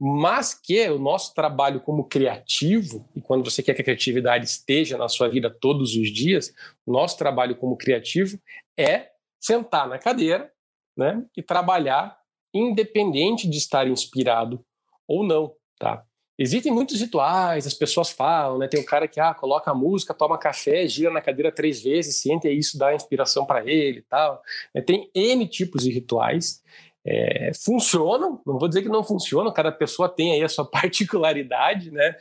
mas 0.00 0.54
que 0.54 0.88
o 0.88 0.98
nosso 0.98 1.34
trabalho 1.34 1.80
como 1.80 2.08
criativo, 2.08 3.06
e 3.14 3.20
quando 3.20 3.48
você 3.48 3.62
quer 3.62 3.74
que 3.74 3.82
a 3.82 3.84
criatividade 3.84 4.46
esteja 4.46 4.96
na 4.96 5.08
sua 5.08 5.28
vida 5.28 5.50
todos 5.50 5.94
os 5.94 6.10
dias, 6.10 6.52
o 6.86 6.92
nosso 6.92 7.18
trabalho 7.18 7.54
como 7.54 7.76
criativo 7.76 8.40
é 8.78 9.10
sentar 9.38 9.86
na 9.86 9.98
cadeira 9.98 10.50
né, 10.96 11.22
e 11.36 11.42
trabalhar 11.42 12.18
independente 12.52 13.48
de 13.48 13.58
estar 13.58 13.86
inspirado 13.86 14.64
ou 15.06 15.22
não, 15.22 15.54
tá? 15.78 16.04
Existem 16.42 16.72
muitos 16.72 16.98
rituais, 16.98 17.66
as 17.66 17.74
pessoas 17.74 18.08
falam, 18.10 18.56
né? 18.56 18.66
Tem 18.66 18.80
um 18.80 18.84
cara 18.84 19.06
que 19.06 19.20
ah, 19.20 19.34
coloca 19.34 19.70
a 19.70 19.74
música, 19.74 20.14
toma 20.14 20.38
café, 20.38 20.88
gira 20.88 21.10
na 21.10 21.20
cadeira 21.20 21.52
três 21.52 21.82
vezes, 21.82 22.16
sente 22.16 22.48
e 22.48 22.58
isso 22.58 22.78
dá 22.78 22.94
inspiração 22.94 23.44
para 23.44 23.60
ele 23.70 23.98
e 23.98 24.02
tal. 24.02 24.42
É, 24.72 24.80
tem 24.80 25.10
N 25.14 25.46
tipos 25.46 25.82
de 25.82 25.90
rituais. 25.90 26.62
É, 27.04 27.52
funcionam, 27.62 28.40
não 28.46 28.58
vou 28.58 28.68
dizer 28.68 28.80
que 28.80 28.88
não 28.88 29.04
funcionam, 29.04 29.52
cada 29.52 29.70
pessoa 29.70 30.08
tem 30.08 30.32
aí 30.32 30.42
a 30.42 30.48
sua 30.48 30.64
particularidade, 30.70 31.90
né? 31.90 32.16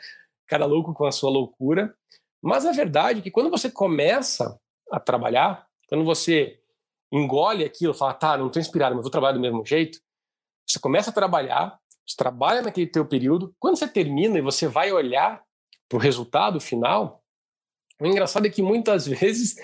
Cada 0.46 0.66
louco 0.66 0.94
com 0.94 1.06
a 1.06 1.14
sua 1.14 1.30
loucura. 1.30 1.96
Mas 2.42 2.66
a 2.66 2.74
verdade 2.74 3.20
é 3.20 3.22
que 3.22 3.32
quando 3.32 3.50
você 3.50 3.72
começa 3.72 4.60
a 4.92 5.00
trabalhar, 5.00 5.66
quando 5.88 6.04
você 6.04 6.60
engole 7.10 7.64
aquilo, 7.64 7.94
fala, 7.94 8.14
tá, 8.14 8.38
não 8.38 8.48
estou 8.48 8.60
inspirado, 8.60 8.96
mas 8.96 9.04
vou 9.06 9.12
trabalhar 9.12 9.34
do 9.34 9.40
mesmo 9.40 9.66
jeito, 9.66 9.98
você 10.68 10.78
começa 10.78 11.10
a 11.10 11.14
trabalhar, 11.14 11.80
você 12.10 12.18
trabalha 12.18 12.62
naquele 12.62 12.88
teu 12.88 13.06
período, 13.06 13.54
quando 13.60 13.78
você 13.78 13.88
termina 13.88 14.38
e 14.38 14.42
você 14.42 14.68
vai 14.68 14.92
olhar 14.92 15.44
para 15.88 15.98
o 15.98 16.02
resultado 16.02 16.60
final, 16.60 17.22
o 18.02 18.08
engraçado 18.08 18.48
é 18.48 18.50
que 18.50 18.62
muitas 18.62 19.06
vezes 19.08 19.56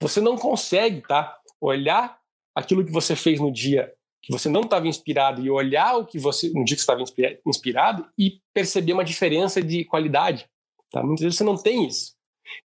você 0.00 0.20
não 0.20 0.36
consegue 0.36 1.00
tá, 1.00 1.38
olhar 1.60 2.18
aquilo 2.54 2.84
que 2.84 2.92
você 2.92 3.16
fez 3.16 3.40
no 3.40 3.52
dia 3.52 3.92
que 4.24 4.32
você 4.32 4.48
não 4.48 4.62
estava 4.62 4.88
inspirado 4.88 5.44
e 5.44 5.50
olhar 5.50 5.98
o 5.98 6.06
que 6.06 6.18
você 6.18 6.48
no 6.48 6.64
dia 6.64 6.74
que 6.74 6.80
estava 6.80 7.02
inspirado 7.46 8.08
e 8.18 8.40
perceber 8.54 8.94
uma 8.94 9.04
diferença 9.04 9.62
de 9.62 9.84
qualidade. 9.84 10.48
Tá? 10.90 11.02
Muitas 11.02 11.24
vezes 11.24 11.36
você 11.36 11.44
não 11.44 11.56
tem 11.56 11.86
isso. 11.86 12.14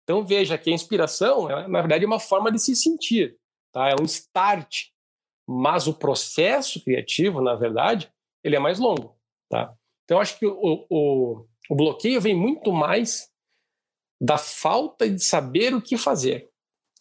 Então 0.04 0.26
veja 0.26 0.58
que 0.58 0.70
a 0.70 0.74
inspiração, 0.74 1.50
na 1.68 1.82
verdade, 1.82 2.06
é 2.06 2.08
uma 2.08 2.20
forma 2.20 2.50
de 2.50 2.60
se 2.60 2.76
sentir, 2.76 3.36
tá? 3.74 3.90
É 3.90 3.96
um 4.00 4.06
start, 4.06 4.88
mas 5.46 5.86
o 5.86 5.94
processo 5.94 6.82
criativo, 6.82 7.42
na 7.42 7.56
verdade, 7.56 8.10
ele 8.42 8.56
é 8.56 8.60
mais 8.60 8.80
longo. 8.80 9.19
Tá? 9.50 9.74
Então, 10.06 10.20
acho 10.20 10.38
que 10.38 10.46
o, 10.46 10.86
o, 10.90 11.46
o 11.70 11.76
bloqueio 11.76 12.22
vem 12.22 12.36
muito 12.36 12.72
mais 12.72 13.30
da 14.22 14.38
falta 14.38 15.10
de 15.10 15.24
saber 15.24 15.74
o 15.74 15.82
que 15.82 15.98
fazer. 15.98 16.50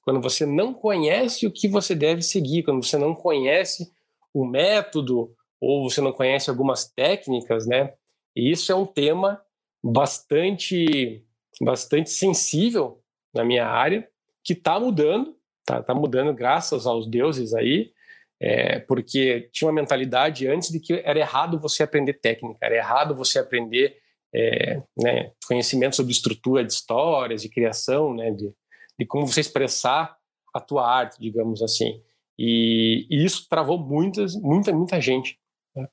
Quando 0.02 0.20
você 0.20 0.46
não 0.46 0.72
conhece 0.72 1.46
o 1.46 1.52
que 1.52 1.68
você 1.68 1.94
deve 1.94 2.22
seguir, 2.22 2.62
quando 2.62 2.84
você 2.84 2.96
não 2.96 3.14
conhece 3.14 3.92
o 4.32 4.46
método 4.46 5.34
ou 5.60 5.88
você 5.88 6.00
não 6.00 6.12
conhece 6.12 6.48
algumas 6.48 6.88
técnicas, 6.88 7.66
né? 7.66 7.92
E 8.34 8.50
isso 8.50 8.70
é 8.70 8.74
um 8.74 8.86
tema 8.86 9.42
bastante 9.82 11.24
bastante 11.60 12.10
sensível 12.10 13.02
na 13.34 13.44
minha 13.44 13.66
área, 13.66 14.08
que 14.44 14.52
está 14.52 14.78
mudando, 14.78 15.36
está 15.60 15.82
tá 15.82 15.94
mudando 15.94 16.32
graças 16.32 16.86
aos 16.86 17.06
deuses 17.06 17.52
aí, 17.52 17.92
é, 18.40 18.78
porque 18.80 19.48
tinha 19.52 19.68
uma 19.68 19.80
mentalidade 19.80 20.46
antes 20.46 20.70
de 20.70 20.78
que 20.78 20.94
era 21.04 21.18
errado 21.18 21.58
você 21.58 21.82
aprender 21.82 22.14
técnica, 22.14 22.58
era 22.62 22.76
errado 22.76 23.14
você 23.14 23.38
aprender 23.38 23.96
é, 24.34 24.82
né, 24.96 25.32
conhecimento 25.46 25.96
sobre 25.96 26.12
estrutura 26.12 26.64
de 26.64 26.72
histórias, 26.72 27.42
de 27.42 27.48
criação, 27.48 28.14
né, 28.14 28.30
de, 28.30 28.52
de 28.98 29.06
como 29.06 29.26
você 29.26 29.40
expressar 29.40 30.16
a 30.54 30.60
tua 30.60 30.88
arte, 30.88 31.20
digamos 31.20 31.62
assim. 31.62 32.00
E, 32.38 33.06
e 33.10 33.24
isso 33.24 33.48
travou 33.48 33.78
muitas, 33.78 34.36
muita, 34.36 34.72
muita 34.72 35.00
gente. 35.00 35.38
Né? 35.74 35.88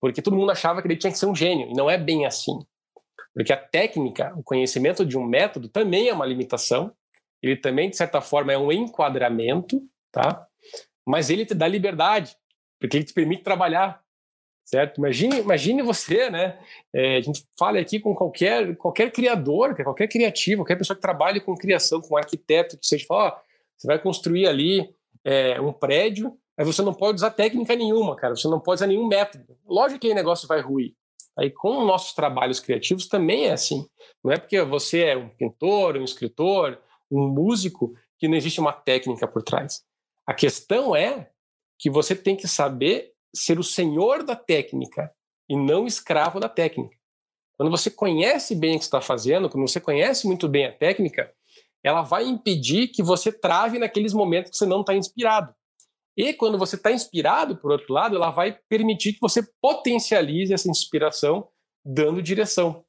porque 0.00 0.22
todo 0.22 0.36
mundo 0.36 0.52
achava 0.52 0.80
que 0.80 0.86
ele 0.86 0.96
tinha 0.96 1.12
que 1.12 1.18
ser 1.18 1.26
um 1.26 1.34
gênio, 1.34 1.68
e 1.68 1.74
não 1.74 1.90
é 1.90 1.98
bem 1.98 2.26
assim. 2.26 2.58
Porque 3.34 3.52
a 3.52 3.56
técnica, 3.56 4.32
o 4.36 4.42
conhecimento 4.44 5.04
de 5.04 5.18
um 5.18 5.24
método 5.24 5.68
também 5.68 6.08
é 6.08 6.14
uma 6.14 6.26
limitação, 6.26 6.94
ele 7.42 7.56
também, 7.56 7.90
de 7.90 7.96
certa 7.96 8.20
forma, 8.20 8.52
é 8.52 8.58
um 8.58 8.70
enquadramento, 8.70 9.82
tá? 10.12 10.46
Mas 11.06 11.30
ele 11.30 11.44
te 11.44 11.54
dá 11.54 11.66
liberdade, 11.68 12.36
porque 12.80 12.96
ele 12.96 13.04
te 13.04 13.12
permite 13.12 13.42
trabalhar, 13.42 14.02
certo? 14.64 14.98
Imagine, 14.98 15.40
imagine 15.40 15.82
você, 15.82 16.30
né? 16.30 16.58
É, 16.92 17.16
a 17.16 17.20
gente 17.20 17.44
fala 17.58 17.78
aqui 17.78 18.00
com 18.00 18.14
qualquer, 18.14 18.76
qualquer 18.76 19.12
criador, 19.12 19.74
qualquer 19.76 20.08
criativo, 20.08 20.62
qualquer 20.62 20.76
pessoa 20.76 20.96
que 20.96 21.02
trabalhe 21.02 21.40
com 21.40 21.54
criação, 21.54 22.00
com 22.00 22.16
arquiteto, 22.16 22.78
que 22.78 22.86
seja, 22.86 23.04
fala, 23.06 23.28
ó, 23.28 23.40
você 23.76 23.86
vai 23.86 23.98
construir 23.98 24.46
ali 24.46 24.88
é, 25.24 25.60
um 25.60 25.72
prédio, 25.72 26.36
mas 26.56 26.66
você 26.66 26.82
não 26.82 26.94
pode 26.94 27.16
usar 27.16 27.30
técnica 27.30 27.74
nenhuma, 27.74 28.16
cara, 28.16 28.36
você 28.36 28.48
não 28.48 28.60
pode 28.60 28.78
usar 28.78 28.86
nenhum 28.86 29.06
método. 29.06 29.56
Lógico 29.66 30.00
que 30.00 30.10
o 30.10 30.14
negócio 30.14 30.48
vai 30.48 30.60
ruir, 30.60 30.94
Aí, 31.36 31.50
com 31.50 31.84
nossos 31.84 32.14
trabalhos 32.14 32.60
criativos 32.60 33.08
também 33.08 33.46
é 33.46 33.52
assim. 33.52 33.86
Não 34.22 34.32
é 34.32 34.38
porque 34.38 34.60
você 34.62 35.04
é 35.04 35.16
um 35.16 35.28
pintor, 35.28 35.96
um 35.96 36.04
escritor, 36.04 36.78
um 37.10 37.28
músico, 37.28 37.94
que 38.18 38.28
não 38.28 38.36
existe 38.36 38.60
uma 38.60 38.72
técnica 38.72 39.26
por 39.26 39.42
trás. 39.42 39.82
A 40.26 40.32
questão 40.32 40.96
é 40.96 41.30
que 41.78 41.90
você 41.90 42.14
tem 42.14 42.36
que 42.36 42.48
saber 42.48 43.12
ser 43.34 43.58
o 43.58 43.64
senhor 43.64 44.22
da 44.22 44.36
técnica 44.36 45.12
e 45.48 45.56
não 45.56 45.86
escravo 45.86 46.40
da 46.40 46.48
técnica. 46.48 46.96
Quando 47.56 47.70
você 47.70 47.90
conhece 47.90 48.54
bem 48.54 48.76
o 48.76 48.78
que 48.78 48.84
está 48.84 49.00
fazendo, 49.00 49.48
quando 49.48 49.68
você 49.68 49.80
conhece 49.80 50.26
muito 50.26 50.48
bem 50.48 50.66
a 50.66 50.72
técnica, 50.72 51.32
ela 51.82 52.02
vai 52.02 52.24
impedir 52.24 52.88
que 52.88 53.02
você 53.02 53.30
trave 53.30 53.78
naqueles 53.78 54.12
momentos 54.12 54.50
que 54.50 54.56
você 54.56 54.66
não 54.66 54.80
está 54.80 54.94
inspirado. 54.94 55.54
E 56.16 56.32
quando 56.32 56.56
você 56.56 56.76
está 56.76 56.90
inspirado, 56.90 57.56
por 57.56 57.72
outro 57.72 57.92
lado, 57.92 58.16
ela 58.16 58.30
vai 58.30 58.58
permitir 58.68 59.14
que 59.14 59.20
você 59.20 59.42
potencialize 59.60 60.54
essa 60.54 60.70
inspiração 60.70 61.48
dando 61.84 62.22
direção. 62.22 62.84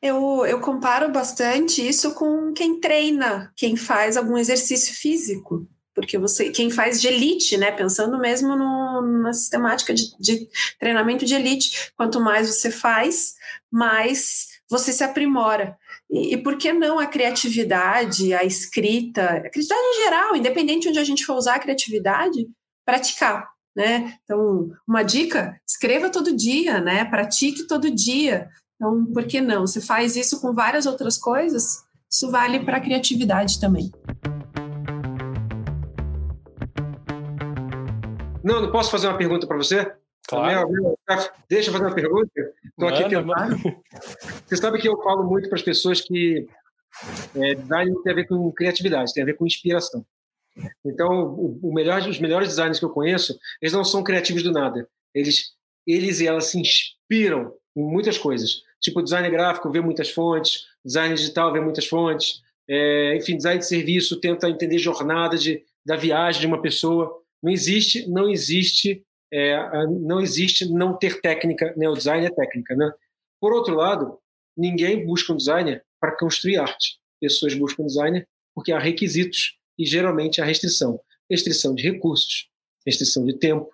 Eu, 0.00 0.44
eu 0.46 0.60
comparo 0.60 1.10
bastante 1.10 1.86
isso 1.86 2.14
com 2.14 2.52
quem 2.52 2.80
treina, 2.80 3.52
quem 3.56 3.76
faz 3.76 4.16
algum 4.16 4.36
exercício 4.36 4.94
físico. 4.94 5.66
Porque 5.94 6.16
você, 6.16 6.50
quem 6.50 6.70
faz 6.70 7.00
de 7.00 7.08
elite, 7.08 7.56
né? 7.56 7.70
Pensando 7.70 8.18
mesmo 8.18 8.56
no, 8.56 9.02
na 9.22 9.32
sistemática 9.32 9.92
de, 9.92 10.04
de 10.18 10.48
treinamento 10.78 11.24
de 11.26 11.34
elite, 11.34 11.92
quanto 11.96 12.20
mais 12.20 12.48
você 12.48 12.70
faz, 12.70 13.34
mais 13.70 14.48
você 14.70 14.92
se 14.92 15.04
aprimora. 15.04 15.76
E, 16.10 16.34
e, 16.34 16.36
por 16.36 16.56
que 16.56 16.72
não 16.72 16.98
a 16.98 17.06
criatividade, 17.06 18.32
a 18.32 18.42
escrita, 18.42 19.22
a 19.24 19.50
criatividade 19.50 19.80
em 19.80 20.02
geral, 20.02 20.36
independente 20.36 20.82
de 20.82 20.88
onde 20.88 20.98
a 20.98 21.04
gente 21.04 21.24
for 21.24 21.36
usar 21.36 21.56
a 21.56 21.60
criatividade, 21.60 22.48
praticar, 22.84 23.48
né? 23.76 24.18
Então, 24.24 24.70
uma 24.86 25.02
dica, 25.02 25.60
escreva 25.66 26.10
todo 26.10 26.36
dia, 26.36 26.80
né? 26.80 27.04
Pratique 27.04 27.66
todo 27.66 27.90
dia. 27.90 28.48
Então, 28.82 29.06
por 29.06 29.24
que 29.24 29.40
não? 29.40 29.64
Você 29.64 29.80
faz 29.80 30.16
isso 30.16 30.40
com 30.40 30.52
várias 30.52 30.86
outras 30.86 31.16
coisas, 31.16 31.84
isso 32.10 32.32
vale 32.32 32.64
para 32.64 32.78
a 32.78 32.80
criatividade 32.80 33.60
também. 33.60 33.92
Não, 38.42 38.60
não 38.60 38.72
posso 38.72 38.90
fazer 38.90 39.06
uma 39.06 39.16
pergunta 39.16 39.46
para 39.46 39.56
você? 39.56 39.92
Claro. 40.26 40.68
Deixa 41.48 41.68
eu 41.68 41.72
fazer 41.72 41.86
uma 41.86 41.94
pergunta. 41.94 42.28
Estou 42.64 42.88
aqui 42.88 43.08
tentando. 43.08 43.56
Você 44.48 44.56
sabe 44.56 44.80
que 44.80 44.88
eu 44.88 45.00
falo 45.00 45.30
muito 45.30 45.48
para 45.48 45.58
as 45.58 45.62
pessoas 45.62 46.00
que 46.00 46.48
é, 47.36 47.54
design 47.54 48.02
tem 48.02 48.12
a 48.12 48.16
ver 48.16 48.26
com 48.26 48.50
criatividade, 48.50 49.14
tem 49.14 49.22
a 49.22 49.26
ver 49.26 49.34
com 49.34 49.46
inspiração. 49.46 50.04
Então, 50.84 51.08
o, 51.34 51.70
o 51.70 51.72
melhor, 51.72 52.00
os 52.08 52.18
melhores 52.18 52.48
designers 52.48 52.80
que 52.80 52.84
eu 52.84 52.90
conheço, 52.90 53.38
eles 53.60 53.72
não 53.72 53.84
são 53.84 54.02
criativos 54.02 54.42
do 54.42 54.50
nada. 54.50 54.88
Eles, 55.14 55.52
eles 55.86 56.18
e 56.18 56.26
elas 56.26 56.46
se 56.46 56.58
inspiram 56.58 57.54
em 57.76 57.82
muitas 57.84 58.18
coisas. 58.18 58.62
Tipo, 58.82 59.02
design 59.02 59.30
gráfico 59.30 59.70
vê 59.70 59.80
muitas 59.80 60.10
fontes, 60.10 60.66
design 60.84 61.14
digital 61.14 61.52
vê 61.52 61.60
muitas 61.60 61.86
fontes, 61.86 62.42
é, 62.68 63.16
enfim, 63.16 63.36
design 63.36 63.58
de 63.58 63.66
serviço 63.66 64.20
tenta 64.20 64.48
entender 64.48 64.78
jornada 64.78 65.38
de, 65.38 65.62
da 65.86 65.96
viagem 65.96 66.40
de 66.40 66.46
uma 66.46 66.60
pessoa. 66.60 67.22
Não 67.42 67.50
existe, 67.50 68.08
não 68.08 68.28
existe 68.28 69.04
é, 69.32 69.56
não 69.86 70.20
existe 70.20 70.70
não 70.70 70.96
ter 70.96 71.20
técnica, 71.20 71.72
né? 71.76 71.88
o 71.88 71.94
design 71.94 72.26
é 72.26 72.30
técnica. 72.30 72.76
Né? 72.76 72.92
Por 73.40 73.52
outro 73.52 73.74
lado, 73.74 74.18
ninguém 74.56 75.06
busca 75.06 75.32
um 75.32 75.36
designer 75.36 75.82
para 75.98 76.16
construir 76.16 76.58
arte. 76.58 76.98
Pessoas 77.18 77.54
buscam 77.54 77.86
designer 77.86 78.28
porque 78.54 78.72
há 78.72 78.78
requisitos 78.78 79.56
e 79.78 79.86
geralmente 79.86 80.42
há 80.42 80.44
restrição. 80.44 81.00
Restrição 81.30 81.74
de 81.74 81.82
recursos, 81.82 82.50
restrição 82.84 83.24
de 83.24 83.38
tempo, 83.38 83.70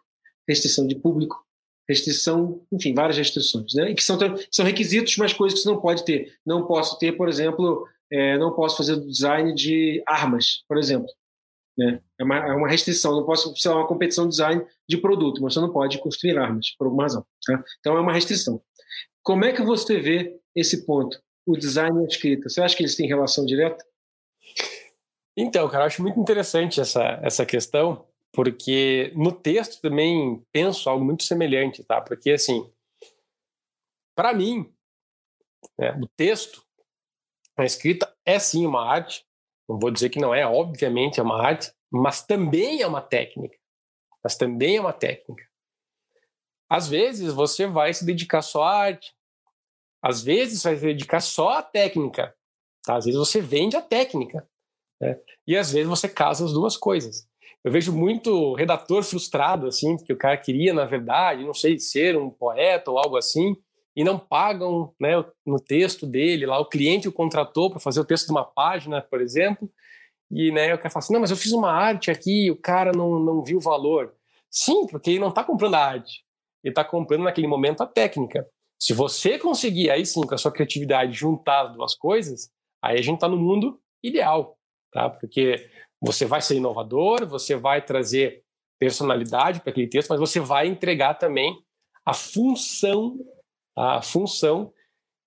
restrição 0.47 0.87
de 0.87 0.95
público, 0.95 1.45
restrição, 1.89 2.61
enfim, 2.71 2.93
várias 2.93 3.17
restrições, 3.17 3.75
né? 3.75 3.91
E 3.91 3.95
que 3.95 4.05
são, 4.05 4.19
são 4.51 4.65
requisitos, 4.65 5.17
mas 5.17 5.33
coisas 5.33 5.59
que 5.59 5.63
você 5.63 5.71
não 5.71 5.81
pode 5.81 6.05
ter. 6.05 6.35
Não 6.45 6.67
posso 6.67 6.99
ter, 6.99 7.13
por 7.13 7.29
exemplo, 7.29 7.87
é, 8.13 8.37
não 8.37 8.53
posso 8.53 8.77
fazer 8.77 9.01
design 9.01 9.55
de 9.55 10.03
armas, 10.07 10.63
por 10.69 10.77
exemplo. 10.77 11.09
Né? 11.77 12.01
É, 12.19 12.25
uma, 12.25 12.37
é 12.37 12.53
uma 12.53 12.69
restrição. 12.69 13.13
Não 13.17 13.25
posso 13.25 13.57
ser 13.57 13.71
uma 13.71 13.87
competição 13.87 14.25
de 14.25 14.31
design 14.31 14.65
de 14.89 14.99
produto, 14.99 15.43
mas 15.43 15.55
você 15.55 15.61
não 15.61 15.73
pode 15.73 15.99
construir 15.99 16.37
armas 16.37 16.75
por 16.77 16.87
alguma 16.87 17.05
razão. 17.05 17.25
Tá? 17.47 17.65
Então 17.81 17.97
é 17.97 18.01
uma 18.01 18.13
restrição. 18.13 18.61
Como 19.23 19.45
é 19.45 19.53
que 19.53 19.63
você 19.63 19.99
vê 19.99 20.37
esse 20.55 20.85
ponto? 20.85 21.21
O 21.47 21.57
design 21.57 22.01
e 22.01 22.05
a 22.05 22.07
escrita. 22.07 22.49
Você 22.49 22.61
acha 22.61 22.77
que 22.77 22.83
eles 22.83 22.97
têm 22.97 23.09
relação 23.09 23.47
direta? 23.47 23.83
Então, 25.37 25.69
cara, 25.69 25.85
eu 25.85 25.87
acho 25.87 26.03
muito 26.03 26.19
interessante 26.19 26.81
essa, 26.81 27.21
essa 27.23 27.47
questão, 27.47 28.05
porque 28.33 29.13
no 29.17 29.33
texto 29.33 29.81
também 29.81 30.45
penso 30.53 30.89
algo 30.89 31.05
muito 31.05 31.25
semelhante, 31.25 31.83
tá? 31.85 32.01
Porque, 32.01 32.33
assim, 32.33 32.71
para 34.15 34.33
mim, 34.33 34.73
né, 35.79 35.93
o 36.01 36.07
texto, 36.17 36.65
a 37.57 37.65
escrita 37.65 38.13
é 38.25 38.39
sim 38.39 38.67
uma 38.67 38.85
arte, 38.85 39.27
não 39.69 39.79
vou 39.79 39.91
dizer 39.91 40.11
que 40.11 40.21
não 40.21 40.35
é, 40.35 40.47
obviamente 40.47 41.21
é 41.21 41.23
uma 41.23 41.43
arte, 41.43 41.73
mas 41.91 42.25
também 42.25 42.83
é 42.83 42.87
uma 42.87 43.03
técnica. 43.03 43.57
Mas 44.23 44.37
também 44.37 44.77
é 44.77 44.81
uma 44.81 44.93
técnica. 44.93 45.47
Às 46.69 46.89
vezes 46.89 47.33
você 47.33 47.67
vai 47.67 47.95
se 47.95 48.05
dedicar 48.05 48.43
só 48.43 48.63
à 48.65 48.77
arte. 48.77 49.15
Às 50.03 50.23
vezes 50.23 50.63
vai 50.63 50.77
se 50.77 50.83
dedicar 50.83 51.21
só 51.21 51.51
à 51.51 51.63
técnica. 51.63 52.35
Tá? 52.83 52.97
Às 52.97 53.07
vezes 53.07 53.19
você 53.19 53.41
vende 53.41 53.77
a 53.77 53.83
técnica. 53.83 54.49
Né? 55.01 55.19
E 55.47 55.57
às 55.57 55.73
vezes 55.73 55.89
você 55.89 56.09
casa 56.09 56.45
as 56.45 56.53
duas 56.53 56.77
coisas. 56.77 57.27
Eu 57.69 57.73
vejo 57.73 57.93
muito 57.93 58.55
redator 58.55 59.03
frustrado, 59.03 59.67
assim, 59.67 59.99
porque 59.99 60.15
o 60.15 60.17
cara 60.17 60.39
queria, 60.39 60.73
na 60.73 60.87
verdade, 60.87 61.45
não 61.45 61.53
sei, 61.53 61.79
ser 61.79 62.17
um 62.17 62.31
poeta 62.31 62.91
ou 62.91 62.99
algo 62.99 63.15
assim, 63.15 63.55
e 63.95 64.03
não 64.03 64.19
pagam 64.19 64.95
né, 64.99 65.23
no 65.45 65.61
texto 65.61 66.07
dele, 66.07 66.47
lá 66.47 66.59
o 66.59 66.65
cliente 66.65 67.09
o 67.09 67.13
contratou 67.13 67.69
para 67.69 67.79
fazer 67.79 68.01
o 68.01 68.07
texto 68.07 68.25
de 68.25 68.33
uma 68.33 68.43
página, 68.43 69.03
por 69.03 69.21
exemplo, 69.21 69.71
e 70.31 70.51
né, 70.51 70.73
o 70.73 70.79
cara 70.79 70.89
fala 70.89 71.05
assim, 71.05 71.13
não, 71.13 71.21
mas 71.21 71.31
eu 71.31 71.37
fiz 71.37 71.53
uma 71.53 71.71
arte 71.71 72.11
aqui 72.11 72.51
o 72.51 72.57
cara 72.57 72.91
não, 72.91 73.21
não 73.21 73.45
viu 73.45 73.59
o 73.59 73.61
valor. 73.61 74.15
Sim, 74.51 74.87
porque 74.87 75.11
ele 75.11 75.19
não 75.19 75.29
está 75.29 75.45
comprando 75.45 75.75
a 75.75 75.85
arte, 75.85 76.25
ele 76.65 76.73
está 76.73 76.83
comprando 76.83 77.25
naquele 77.25 77.47
momento 77.47 77.83
a 77.83 77.87
técnica. 77.87 78.47
Se 78.81 78.95
você 78.95 79.39
conseguir 79.39 79.91
aí 79.91 80.07
sim, 80.07 80.23
com 80.23 80.35
a 80.35 80.39
sua 80.39 80.53
criatividade, 80.53 81.13
juntar 81.13 81.67
as 81.67 81.75
duas 81.75 81.95
coisas, 81.95 82.51
aí 82.83 82.99
a 82.99 83.03
gente 83.03 83.17
está 83.17 83.29
no 83.29 83.37
mundo 83.37 83.79
ideal, 84.03 84.57
tá? 84.91 85.11
Porque 85.11 85.69
você 86.01 86.25
vai 86.25 86.41
ser 86.41 86.57
inovador, 86.57 87.27
você 87.27 87.57
vai 87.57 87.85
trazer 87.85 88.43
personalidade 88.79 89.61
para 89.61 89.71
aquele 89.71 89.89
texto, 89.89 90.11
mas 90.11 90.21
você 90.21 90.39
vai 90.39 90.67
entregar 90.67 91.15
também 91.15 91.57
a 92.05 92.15
função 92.15 93.19
a 93.79 94.03
função 94.03 94.73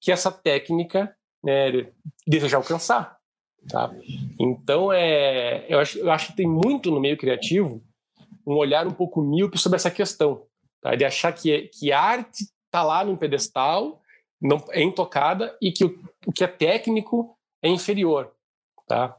que 0.02 0.12
essa 0.12 0.32
técnica 0.32 1.16
né, 1.44 1.90
deseja 2.28 2.58
alcançar. 2.58 3.18
Tá? 3.70 3.92
Então, 4.40 4.92
é, 4.92 5.66
eu, 5.70 5.80
acho, 5.80 6.00
eu 6.00 6.12
acho 6.12 6.28
que 6.28 6.36
tem 6.36 6.48
muito 6.48 6.92
no 6.92 7.00
meio 7.00 7.18
criativo 7.18 7.82
um 8.46 8.56
olhar 8.56 8.86
um 8.88 8.94
pouco 8.94 9.22
míope 9.22 9.58
sobre 9.58 9.78
essa 9.78 9.92
questão, 9.92 10.46
tá? 10.82 10.96
de 10.96 11.06
achar 11.06 11.32
que, 11.32 11.70
que 11.70 11.92
a 11.92 12.02
arte 12.02 12.44
está 12.66 12.84
lá 12.84 13.06
num 13.06 13.16
pedestal, 13.16 14.02
não 14.42 14.58
é 14.72 14.82
intocada, 14.82 15.56
e 15.62 15.72
que 15.72 15.86
o, 15.86 16.04
o 16.26 16.32
que 16.32 16.44
é 16.44 16.48
técnico 16.48 17.38
é 17.62 17.70
inferior. 17.70 18.34
Tá? 18.88 19.16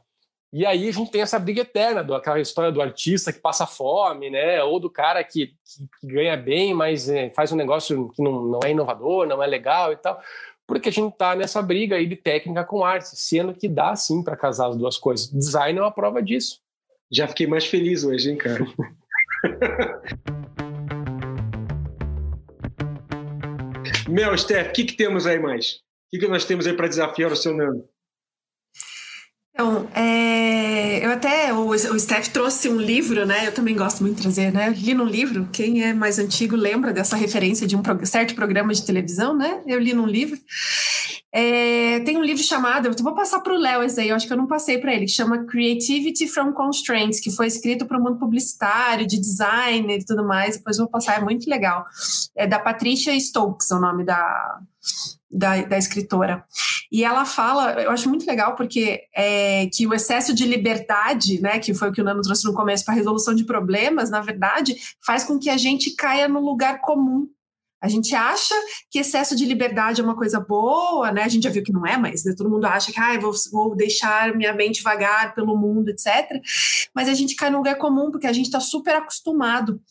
E 0.53 0.65
aí 0.67 0.87
a 0.87 0.91
gente 0.91 1.09
tem 1.09 1.23
essa 1.23 1.39
briga 1.39 1.61
eterna, 1.61 2.03
do, 2.03 2.13
aquela 2.13 2.39
história 2.39 2.71
do 2.71 2.79
artista 2.79 3.33
que 3.33 3.39
passa 3.39 3.65
fome, 3.65 4.29
né? 4.29 4.63
Ou 4.63 4.79
do 4.79 4.87
cara 4.87 5.23
que, 5.23 5.47
que, 5.47 5.53
que 5.99 6.05
ganha 6.05 6.37
bem, 6.37 6.75
mas 6.75 7.09
é, 7.09 7.31
faz 7.31 7.51
um 7.51 7.55
negócio 7.55 8.09
que 8.09 8.21
não, 8.21 8.43
não 8.43 8.59
é 8.63 8.69
inovador, 8.69 9.25
não 9.25 9.41
é 9.41 9.47
legal 9.47 9.91
e 9.91 9.95
tal. 9.95 10.21
Porque 10.67 10.89
a 10.89 10.91
gente 10.91 11.17
tá 11.17 11.35
nessa 11.35 11.59
briga 11.59 11.95
aí 11.95 12.05
de 12.05 12.15
técnica 12.15 12.63
com 12.63 12.85
arte, 12.85 13.17
sendo 13.17 13.55
que 13.55 13.67
dá 13.67 13.95
sim 13.95 14.23
para 14.23 14.37
casar 14.37 14.69
as 14.69 14.77
duas 14.77 14.95
coisas. 14.95 15.27
Design 15.27 15.79
é 15.79 15.81
uma 15.81 15.91
prova 15.91 16.21
disso. 16.21 16.59
Já 17.11 17.27
fiquei 17.27 17.47
mais 17.47 17.65
feliz 17.65 18.03
hoje, 18.03 18.29
hein, 18.29 18.37
cara? 18.37 18.63
Mel, 24.07 24.37
Steph, 24.37 24.69
o 24.69 24.73
que, 24.73 24.85
que 24.85 24.93
temos 24.93 25.25
aí 25.25 25.39
mais? 25.39 25.77
O 25.77 25.79
que, 26.11 26.19
que 26.19 26.27
nós 26.27 26.45
temos 26.45 26.67
aí 26.67 26.73
para 26.73 26.87
desafiar 26.87 27.31
o 27.31 27.35
seu 27.35 27.55
Nando? 27.55 27.91
Então, 29.53 29.87
é, 29.93 31.05
eu 31.05 31.11
até, 31.11 31.53
o, 31.53 31.67
o 31.67 31.99
Steph 31.99 32.29
trouxe 32.29 32.67
um 32.67 32.77
livro, 32.77 33.23
né? 33.23 33.47
Eu 33.47 33.53
também 33.53 33.75
gosto 33.75 34.01
muito 34.01 34.15
de 34.15 34.23
trazer, 34.23 34.51
né? 34.51 34.69
Li 34.69 34.95
num 34.95 35.05
livro, 35.05 35.47
quem 35.51 35.83
é 35.83 35.93
mais 35.93 36.17
antigo 36.17 36.55
lembra 36.55 36.91
dessa 36.91 37.15
referência 37.15 37.67
de 37.67 37.75
um 37.75 37.83
certo 38.03 38.33
programa 38.33 38.73
de 38.73 38.83
televisão, 38.83 39.37
né? 39.37 39.61
Eu 39.67 39.79
li 39.79 39.93
num 39.93 40.07
livro. 40.07 40.39
É, 41.31 41.99
tem 42.01 42.17
um 42.17 42.23
livro 42.23 42.43
chamado, 42.43 42.87
eu 42.87 42.93
vou 43.03 43.13
passar 43.13 43.39
para 43.41 43.53
o 43.53 43.57
Léo 43.57 43.83
esse 43.83 43.99
aí, 43.99 44.09
eu 44.09 44.15
acho 44.15 44.27
que 44.27 44.33
eu 44.33 44.37
não 44.37 44.45
passei 44.45 44.77
para 44.77 44.93
ele, 44.93 45.05
que 45.05 45.11
chama 45.11 45.45
Creativity 45.45 46.27
from 46.27 46.51
Constraints, 46.53 47.19
que 47.19 47.31
foi 47.31 47.47
escrito 47.47 47.87
para 47.87 47.97
o 47.97 48.03
mundo 48.03 48.19
publicitário, 48.19 49.07
de 49.07 49.19
designer 49.19 49.99
e 49.99 50.05
tudo 50.05 50.23
mais, 50.23 50.57
depois 50.57 50.77
eu 50.77 50.85
vou 50.85 50.91
passar, 50.91 51.17
é 51.17 51.23
muito 51.23 51.49
legal. 51.49 51.85
É 52.35 52.45
da 52.45 52.59
Patricia 52.59 53.19
Stokes, 53.19 53.71
o 53.71 53.79
nome 53.79 54.03
da, 54.03 54.59
da, 55.31 55.61
da, 55.63 55.77
escritora. 55.77 56.43
E 56.93 57.03
ela 57.03 57.25
fala, 57.25 57.81
eu 57.81 57.89
acho 57.89 58.07
muito 58.07 58.23
legal, 58.27 58.55
porque 58.55 59.01
é, 59.15 59.67
que 59.73 59.87
o 59.87 59.95
excesso 59.95 60.31
de 60.31 60.45
liberdade, 60.45 61.41
né, 61.41 61.57
que 61.57 61.73
foi 61.73 61.89
o 61.89 61.91
que 61.91 61.99
o 61.99 62.03
Nano 62.03 62.21
trouxe 62.21 62.45
no 62.45 62.53
começo 62.53 62.85
para 62.85 62.93
a 62.93 62.97
resolução 62.97 63.33
de 63.33 63.43
problemas, 63.43 64.11
na 64.11 64.21
verdade, 64.21 64.75
faz 65.03 65.23
com 65.23 65.39
que 65.39 65.49
a 65.49 65.57
gente 65.57 65.95
caia 65.95 66.27
no 66.27 66.39
lugar 66.39 66.81
comum. 66.81 67.27
A 67.81 67.87
gente 67.89 68.13
acha 68.13 68.53
que 68.91 68.99
excesso 68.99 69.35
de 69.35 69.43
liberdade 69.43 70.01
é 70.01 70.03
uma 70.03 70.15
coisa 70.15 70.39
boa, 70.39 71.11
né? 71.11 71.23
A 71.23 71.27
gente 71.27 71.43
já 71.43 71.49
viu 71.49 71.63
que 71.63 71.73
não 71.73 71.85
é, 71.85 71.97
mas 71.97 72.23
né? 72.23 72.35
todo 72.37 72.49
mundo 72.49 72.65
acha 72.65 72.91
que 72.93 72.99
ah, 72.99 73.19
vou, 73.19 73.33
vou 73.51 73.75
deixar 73.75 74.33
minha 74.35 74.53
mente 74.53 74.83
vagar 74.83 75.33
pelo 75.33 75.57
mundo, 75.57 75.89
etc. 75.89 76.05
Mas 76.93 77.09
a 77.09 77.15
gente 77.15 77.35
cai 77.35 77.49
no 77.49 77.57
lugar 77.57 77.75
comum 77.79 78.11
porque 78.11 78.27
a 78.27 78.31
gente 78.31 78.45
está 78.45 78.59
super 78.59 78.95
acostumado 78.95 79.81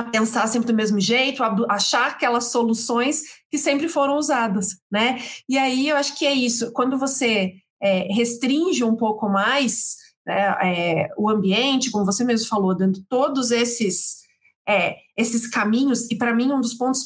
a 0.00 0.04
pensar 0.04 0.46
sempre 0.46 0.66
do 0.66 0.74
mesmo 0.74 1.00
jeito, 1.00 1.42
a 1.42 1.56
achar 1.70 2.08
aquelas 2.08 2.44
soluções 2.44 3.22
que 3.50 3.58
sempre 3.58 3.88
foram 3.88 4.16
usadas, 4.16 4.78
né? 4.90 5.20
E 5.48 5.56
aí 5.58 5.88
eu 5.88 5.96
acho 5.96 6.16
que 6.16 6.26
é 6.26 6.32
isso. 6.32 6.72
Quando 6.72 6.98
você 6.98 7.54
é, 7.80 8.12
restringe 8.12 8.84
um 8.84 8.96
pouco 8.96 9.28
mais 9.28 9.96
né, 10.26 10.56
é, 10.62 11.08
o 11.16 11.28
ambiente, 11.28 11.90
como 11.90 12.04
você 12.04 12.24
mesmo 12.24 12.48
falou, 12.48 12.76
dando 12.76 13.02
todos 13.08 13.50
esses 13.50 14.26
é, 14.68 14.96
esses 15.16 15.46
caminhos, 15.46 16.10
e 16.10 16.16
para 16.16 16.34
mim 16.34 16.52
um 16.52 16.60
dos 16.60 16.74
pontos, 16.74 17.04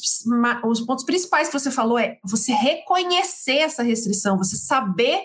os 0.65 0.81
pontos 0.81 1.05
principais 1.05 1.47
que 1.47 1.59
você 1.59 1.69
falou 1.69 1.99
é 1.99 2.17
você 2.23 2.51
reconhecer 2.53 3.57
essa 3.57 3.83
restrição, 3.83 4.37
você 4.37 4.55
saber 4.55 5.21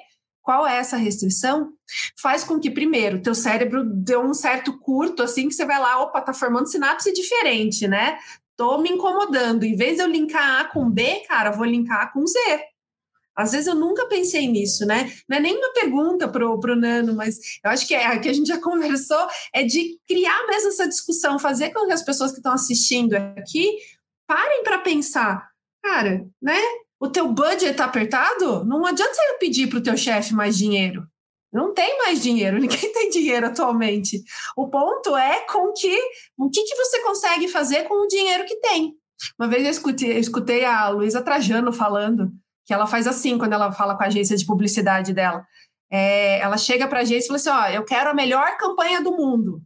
qual 0.47 0.65
é 0.65 0.77
essa 0.77 0.97
restrição, 0.97 1.73
faz 2.17 2.45
com 2.45 2.61
que, 2.61 2.71
primeiro, 2.71 3.21
teu 3.21 3.35
cérebro 3.35 3.83
dê 3.85 4.17
um 4.17 4.33
certo 4.33 4.79
curto, 4.79 5.25
assim, 5.25 5.49
que 5.49 5.55
você 5.55 5.67
vai 5.67 5.81
lá, 5.81 6.01
opa, 6.01 6.21
tá 6.21 6.33
formando 6.33 6.71
sinapse 6.71 7.13
diferente, 7.13 7.89
né? 7.89 8.17
Tô 8.57 8.79
me 8.79 8.89
incomodando. 8.89 9.65
Em 9.65 9.75
vez 9.75 9.97
de 9.97 10.05
eu 10.05 10.07
linkar 10.07 10.61
A 10.61 10.65
com 10.67 10.89
B, 10.89 11.25
cara, 11.27 11.51
vou 11.51 11.67
linkar 11.67 12.03
A 12.03 12.07
com 12.07 12.25
Z. 12.25 12.39
Às 13.35 13.51
vezes 13.51 13.67
eu 13.67 13.75
nunca 13.75 14.07
pensei 14.07 14.47
nisso, 14.47 14.87
né? 14.87 15.13
Não 15.29 15.37
é 15.37 15.41
nem 15.41 15.57
uma 15.57 15.73
pergunta 15.73 16.29
pro, 16.29 16.61
pro 16.61 16.77
Nano, 16.77 17.13
mas 17.13 17.41
eu 17.65 17.71
acho 17.73 17.85
que 17.85 17.95
é 17.97 18.17
que 18.21 18.29
a 18.29 18.33
gente 18.33 18.47
já 18.47 18.59
conversou, 18.63 19.27
é 19.53 19.65
de 19.65 19.99
criar 20.07 20.47
mesmo 20.47 20.69
essa 20.69 20.87
discussão, 20.87 21.41
fazer 21.41 21.71
com 21.71 21.89
que 21.89 21.93
as 21.93 22.05
pessoas 22.05 22.31
que 22.31 22.39
estão 22.39 22.53
assistindo 22.53 23.15
aqui 23.15 23.79
parem 24.29 24.63
para 24.63 24.79
pensar, 24.79 25.51
cara, 25.83 26.25
né? 26.41 26.61
O 27.01 27.09
teu 27.09 27.29
budget 27.29 27.73
está 27.73 27.85
apertado, 27.85 28.65
não 28.65 28.85
adianta 28.87 29.15
você 29.15 29.39
pedir 29.39 29.69
para 29.69 29.79
o 29.79 29.83
teu 29.83 29.97
chefe 29.97 30.35
mais 30.35 30.57
dinheiro. 30.57 31.07
Não 31.53 31.73
tem 31.73 31.97
mais 31.99 32.23
dinheiro, 32.23 32.59
ninguém 32.61 32.93
tem 32.93 33.11
dinheiro 33.11 33.47
atualmente. 33.47 34.23
O 34.57 34.69
ponto 34.69 35.17
é 35.17 35.41
com 35.47 35.73
que 35.73 35.99
o 36.39 36.51
que, 36.51 36.63
que 36.63 36.75
você 36.77 37.03
consegue 37.03 37.49
fazer 37.49 37.85
com 37.85 38.05
o 38.05 38.09
dinheiro 38.09 38.45
que 38.45 38.57
tem. 38.57 38.95
Uma 39.39 39.49
vez 39.49 39.65
eu 39.65 39.71
escutei, 39.71 40.13
eu 40.13 40.19
escutei 40.19 40.65
a 40.65 40.89
Luísa 40.89 41.23
Trajano 41.23 41.73
falando 41.73 42.31
que 42.67 42.75
ela 42.75 42.87
faz 42.87 43.07
assim 43.07 43.39
quando 43.39 43.53
ela 43.53 43.73
fala 43.73 43.97
com 43.97 44.03
a 44.03 44.07
agência 44.07 44.37
de 44.37 44.45
publicidade 44.45 45.15
dela. 45.15 45.47
É, 45.91 46.41
ela 46.41 46.59
chega 46.59 46.87
para 46.89 46.99
a 46.99 47.03
agência 47.03 47.25
e 47.25 47.29
fala 47.29 47.63
assim: 47.63 47.75
Ó, 47.75 47.77
eu 47.77 47.85
quero 47.85 48.11
a 48.11 48.15
melhor 48.15 48.57
campanha 48.57 49.01
do 49.01 49.13
mundo. 49.13 49.63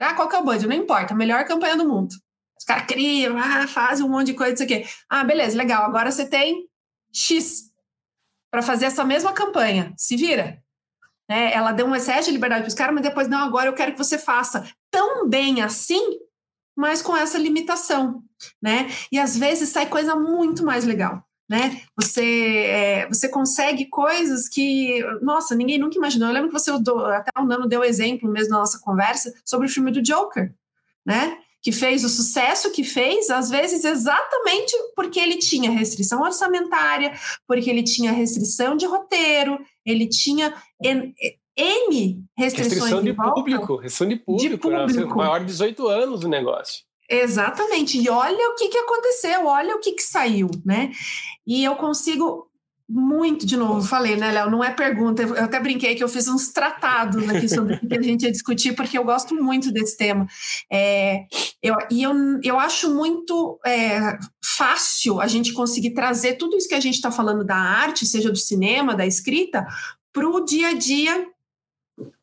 Ah, 0.00 0.14
qual 0.14 0.28
que 0.28 0.36
é 0.36 0.38
o 0.38 0.44
budget? 0.44 0.66
Não 0.66 0.76
importa, 0.76 1.12
a 1.12 1.16
melhor 1.16 1.44
campanha 1.44 1.76
do 1.76 1.88
mundo. 1.88 2.14
Os 2.58 2.64
caras 2.64 2.86
criam, 2.86 3.36
ah, 3.38 3.66
fazem 3.68 4.04
um 4.04 4.08
monte 4.08 4.28
de 4.28 4.34
coisa, 4.34 4.54
isso 4.54 4.62
aqui. 4.62 4.86
Ah, 5.08 5.24
beleza, 5.24 5.56
legal. 5.56 5.84
Agora 5.84 6.10
você 6.10 6.26
tem 6.26 6.66
X 7.12 7.70
para 8.50 8.62
fazer 8.62 8.86
essa 8.86 9.04
mesma 9.04 9.32
campanha. 9.32 9.92
Se 9.96 10.16
vira. 10.16 10.62
Né? 11.28 11.52
Ela 11.52 11.72
deu 11.72 11.86
um 11.86 11.94
excesso 11.94 12.26
de 12.26 12.32
liberdade 12.32 12.62
para 12.62 12.68
os 12.68 12.74
caras, 12.74 12.94
mas 12.94 13.04
depois, 13.04 13.28
não, 13.28 13.44
agora 13.44 13.68
eu 13.68 13.74
quero 13.74 13.92
que 13.92 13.98
você 13.98 14.16
faça 14.16 14.66
tão 14.90 15.28
bem 15.28 15.60
assim, 15.60 16.18
mas 16.74 17.02
com 17.02 17.16
essa 17.16 17.38
limitação. 17.38 18.22
Né? 18.62 18.88
E 19.10 19.18
às 19.18 19.36
vezes 19.36 19.70
sai 19.70 19.86
coisa 19.86 20.14
muito 20.14 20.64
mais 20.64 20.84
legal. 20.84 21.22
Né? 21.48 21.80
Você, 21.96 22.64
é, 22.66 23.08
você 23.08 23.28
consegue 23.28 23.86
coisas 23.86 24.48
que, 24.48 25.00
nossa, 25.22 25.54
ninguém 25.54 25.78
nunca 25.78 25.96
imaginou. 25.96 26.28
Eu 26.28 26.34
lembro 26.34 26.48
que 26.48 26.58
você, 26.58 26.70
até 26.70 27.30
o 27.38 27.44
Nano 27.44 27.68
deu 27.68 27.84
exemplo 27.84 28.28
mesmo 28.28 28.50
na 28.50 28.58
nossa 28.58 28.80
conversa 28.80 29.32
sobre 29.44 29.66
o 29.66 29.70
filme 29.70 29.92
do 29.92 30.02
Joker, 30.02 30.52
né? 31.04 31.38
Que 31.66 31.72
fez 31.72 32.04
o 32.04 32.08
sucesso 32.08 32.70
que 32.70 32.84
fez, 32.84 33.28
às 33.28 33.50
vezes 33.50 33.84
exatamente 33.84 34.72
porque 34.94 35.18
ele 35.18 35.36
tinha 35.36 35.68
restrição 35.68 36.22
orçamentária, 36.22 37.12
porque 37.44 37.68
ele 37.68 37.82
tinha 37.82 38.12
restrição 38.12 38.76
de 38.76 38.86
roteiro, 38.86 39.58
ele 39.84 40.08
tinha 40.08 40.54
N, 40.80 41.12
N 41.56 42.24
restrições. 42.38 42.72
Restrição 42.72 43.02
de 43.02 43.12
público, 43.12 43.76
restrição 43.78 44.08
de 44.08 44.14
público, 44.14 44.48
de 44.48 44.58
público. 44.58 45.16
maior 45.16 45.40
de 45.40 45.46
18 45.46 45.88
anos 45.88 46.22
o 46.22 46.28
negócio. 46.28 46.84
Exatamente, 47.10 47.98
e 47.98 48.08
olha 48.08 48.50
o 48.50 48.54
que, 48.54 48.68
que 48.68 48.78
aconteceu, 48.78 49.46
olha 49.46 49.74
o 49.74 49.80
que, 49.80 49.90
que 49.90 50.04
saiu, 50.04 50.48
né? 50.64 50.92
E 51.44 51.64
eu 51.64 51.74
consigo 51.74 52.48
muito, 52.88 53.44
de 53.44 53.56
novo, 53.56 53.86
falei, 53.86 54.16
né, 54.16 54.30
Léo? 54.30 54.50
Não 54.50 54.62
é 54.62 54.70
pergunta. 54.70 55.22
Eu 55.22 55.44
até 55.44 55.58
brinquei 55.58 55.94
que 55.96 56.04
eu 56.04 56.08
fiz 56.08 56.28
uns 56.28 56.50
tratados 56.50 57.28
aqui 57.28 57.48
sobre 57.48 57.74
o 57.74 57.88
que 57.88 57.98
a 57.98 58.02
gente 58.02 58.22
ia 58.22 58.30
discutir, 58.30 58.74
porque 58.74 58.96
eu 58.96 59.04
gosto 59.04 59.34
muito 59.34 59.72
desse 59.72 59.96
tema. 59.96 60.26
É, 60.70 61.26
eu, 61.60 61.74
e 61.90 62.02
eu, 62.02 62.12
eu 62.44 62.58
acho 62.58 62.94
muito 62.94 63.58
é, 63.66 64.16
fácil 64.44 65.20
a 65.20 65.26
gente 65.26 65.52
conseguir 65.52 65.90
trazer 65.90 66.34
tudo 66.34 66.56
isso 66.56 66.68
que 66.68 66.74
a 66.74 66.80
gente 66.80 66.94
está 66.94 67.10
falando 67.10 67.44
da 67.44 67.56
arte, 67.56 68.06
seja 68.06 68.30
do 68.30 68.38
cinema, 68.38 68.94
da 68.94 69.06
escrita, 69.06 69.66
para 70.12 70.28
o 70.28 70.44
dia 70.44 70.68
a 70.68 70.72
dia 70.74 71.26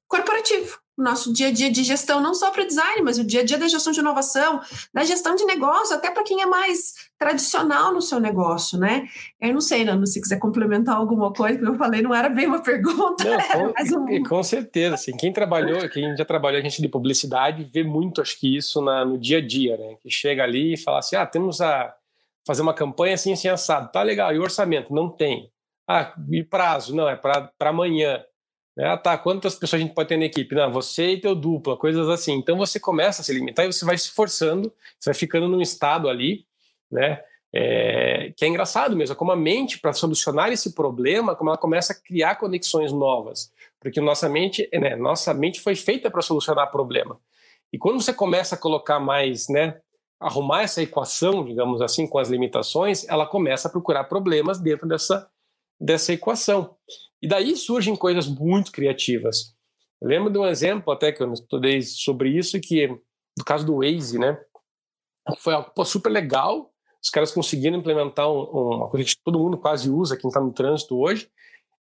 corporativo 0.07 0.82
nosso 0.97 1.33
dia 1.33 1.47
a 1.47 1.51
dia 1.51 1.71
de 1.71 1.83
gestão, 1.83 2.21
não 2.21 2.33
só 2.33 2.51
para 2.51 2.65
design, 2.65 3.01
mas 3.01 3.17
o 3.17 3.23
dia 3.23 3.41
a 3.41 3.43
dia 3.43 3.57
da 3.57 3.67
gestão 3.67 3.91
de 3.91 3.99
inovação, 3.99 4.61
da 4.93 5.03
gestão 5.03 5.35
de 5.35 5.43
negócio, 5.45 5.95
até 5.95 6.11
para 6.11 6.23
quem 6.23 6.41
é 6.41 6.45
mais 6.45 6.93
tradicional 7.17 7.93
no 7.93 8.01
seu 8.01 8.19
negócio, 8.19 8.77
né? 8.77 9.07
Eu 9.41 9.53
não 9.53 9.61
sei, 9.61 9.83
Nando, 9.83 10.05
se 10.05 10.21
quiser 10.21 10.37
complementar 10.37 10.95
alguma 10.95 11.33
coisa, 11.33 11.57
que 11.57 11.65
eu 11.65 11.77
falei, 11.77 12.01
não 12.01 12.13
era 12.13 12.29
bem 12.29 12.45
uma 12.45 12.61
pergunta. 12.61 13.23
Não, 13.23 13.73
com, 13.73 13.97
um... 14.13 14.23
com 14.23 14.43
certeza, 14.43 14.95
assim, 14.95 15.17
quem 15.17 15.33
trabalhou, 15.33 15.89
quem 15.89 16.15
já 16.15 16.25
trabalhou 16.25 16.59
a 16.59 16.63
gente 16.63 16.81
de 16.81 16.87
publicidade, 16.87 17.63
vê 17.63 17.83
muito, 17.83 18.21
acho 18.21 18.39
que 18.39 18.55
isso 18.55 18.81
na, 18.81 19.03
no 19.03 19.17
dia 19.17 19.39
a 19.39 19.41
dia, 19.45 19.77
né? 19.77 19.95
Que 20.01 20.11
chega 20.11 20.43
ali 20.43 20.73
e 20.73 20.77
fala 20.77 20.99
assim, 20.99 21.15
ah, 21.15 21.25
temos 21.25 21.59
a 21.59 21.93
fazer 22.45 22.61
uma 22.61 22.73
campanha 22.73 23.15
assim, 23.15 23.33
assim, 23.33 23.47
assado, 23.47 23.91
tá 23.91 24.03
legal, 24.03 24.33
e 24.33 24.37
o 24.37 24.43
orçamento? 24.43 24.93
Não 24.93 25.09
tem. 25.09 25.49
Ah, 25.87 26.13
e 26.29 26.43
prazo? 26.43 26.95
Não, 26.95 27.09
é 27.09 27.15
para 27.15 27.51
amanhã. 27.61 28.23
Ah, 28.77 28.97
tá, 28.97 29.17
quantas 29.17 29.53
pessoas 29.53 29.81
a 29.81 29.83
gente 29.85 29.93
pode 29.93 30.09
ter 30.09 30.17
na 30.17 30.25
equipe? 30.25 30.55
Não, 30.55 30.71
você 30.71 31.11
e 31.11 31.21
teu 31.21 31.35
dupla, 31.35 31.77
coisas 31.77 32.09
assim. 32.09 32.33
Então 32.33 32.57
você 32.57 32.79
começa 32.79 33.21
a 33.21 33.25
se 33.25 33.33
limitar 33.33 33.65
e 33.65 33.71
você 33.71 33.85
vai 33.85 33.97
se 33.97 34.09
forçando, 34.09 34.73
você 34.99 35.11
vai 35.11 35.13
ficando 35.13 35.47
num 35.47 35.61
estado 35.61 36.09
ali, 36.09 36.45
né? 36.91 37.21
É, 37.55 38.33
que 38.35 38.43
é 38.43 38.47
engraçado 38.47 38.95
mesmo, 38.95 39.15
como 39.15 39.31
a 39.31 39.35
mente, 39.35 39.79
para 39.79 39.93
solucionar 39.93 40.51
esse 40.51 40.73
problema, 40.73 41.35
como 41.35 41.51
ela 41.51 41.57
começa 41.57 41.93
a 41.93 41.95
criar 41.95 42.35
conexões 42.37 42.91
novas. 42.91 43.51
Porque 43.79 44.01
nossa 44.01 44.27
mente, 44.27 44.67
né, 44.73 44.95
nossa 44.95 45.31
mente 45.35 45.61
foi 45.61 45.75
feita 45.75 46.09
para 46.09 46.23
solucionar 46.23 46.71
problema. 46.71 47.19
E 47.71 47.77
quando 47.77 48.01
você 48.01 48.11
começa 48.11 48.55
a 48.55 48.57
colocar 48.57 48.99
mais, 48.99 49.47
né, 49.49 49.79
arrumar 50.19 50.63
essa 50.63 50.81
equação, 50.81 51.45
digamos 51.45 51.79
assim, 51.79 52.07
com 52.07 52.17
as 52.17 52.29
limitações, 52.29 53.07
ela 53.07 53.27
começa 53.27 53.67
a 53.67 53.71
procurar 53.71 54.05
problemas 54.05 54.59
dentro 54.59 54.87
dessa, 54.87 55.29
dessa 55.79 56.11
equação. 56.11 56.75
E 57.23 57.27
daí 57.27 57.55
surgem 57.55 57.95
coisas 57.95 58.27
muito 58.27 58.69
criativas. 58.69 59.55
Eu 60.01 60.09
lembro 60.09 60.29
de 60.29 60.37
um 60.37 60.45
exemplo 60.45 60.91
até 60.91 61.09
que 61.09 61.23
eu 61.23 61.31
estudei 61.31 61.81
sobre 61.81 62.37
isso, 62.37 62.59
que 62.59 62.85
do 63.37 63.45
caso 63.45 63.65
do 63.65 63.77
Waze, 63.77 64.19
né? 64.19 64.37
Foi 65.37 65.53
algo 65.53 65.71
pô, 65.73 65.85
super 65.85 66.09
legal. 66.09 66.69
Os 67.01 67.09
caras 67.09 67.31
conseguiram 67.31 67.77
implementar 67.77 68.29
um, 68.29 68.41
uma 68.41 68.89
coisa 68.89 69.05
que 69.05 69.15
todo 69.23 69.39
mundo 69.39 69.57
quase 69.57 69.89
usa, 69.89 70.17
quem 70.17 70.27
está 70.27 70.41
no 70.41 70.51
trânsito 70.51 70.99
hoje. 70.99 71.29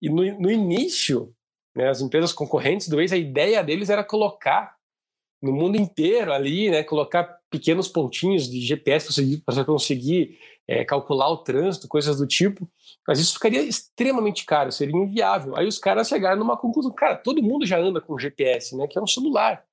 E 0.01 0.09
no, 0.09 0.23
no 0.39 0.49
início, 0.49 1.31
né, 1.75 1.87
as 1.87 2.01
empresas 2.01 2.33
concorrentes 2.33 2.89
do 2.89 2.97
Waze, 2.97 3.13
a 3.13 3.19
ideia 3.19 3.63
deles 3.63 3.91
era 3.91 4.03
colocar 4.03 4.75
no 5.39 5.51
mundo 5.51 5.77
inteiro 5.77 6.33
ali, 6.33 6.71
né, 6.71 6.83
colocar 6.83 7.37
pequenos 7.51 7.87
pontinhos 7.87 8.49
de 8.49 8.59
GPS 8.59 9.13
para 9.45 9.53
você 9.53 9.63
conseguir 9.63 10.39
é, 10.67 10.83
calcular 10.83 11.29
o 11.29 11.37
trânsito, 11.37 11.87
coisas 11.87 12.17
do 12.17 12.27
tipo, 12.27 12.69
mas 13.07 13.19
isso 13.19 13.33
ficaria 13.35 13.61
extremamente 13.61 14.45
caro, 14.45 14.71
seria 14.71 14.95
inviável. 14.95 15.55
Aí 15.55 15.65
os 15.65 15.79
caras 15.79 16.09
chegaram 16.09 16.39
numa 16.39 16.57
conclusão, 16.57 16.93
cara, 16.93 17.15
todo 17.15 17.41
mundo 17.41 17.65
já 17.65 17.79
anda 17.79 18.01
com 18.01 18.19
GPS, 18.19 18.75
né, 18.75 18.87
que 18.87 18.99
é 18.99 19.01
um 19.01 19.07
celular. 19.07 19.63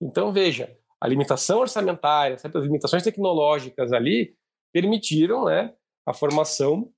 Então, 0.00 0.32
veja, 0.32 0.76
a 1.00 1.06
limitação 1.06 1.60
orçamentária, 1.60 2.38
certas 2.38 2.64
limitações 2.64 3.02
tecnológicas 3.02 3.92
ali 3.92 4.34
permitiram 4.72 5.44
né, 5.44 5.72
a 6.06 6.12
formação 6.12 6.90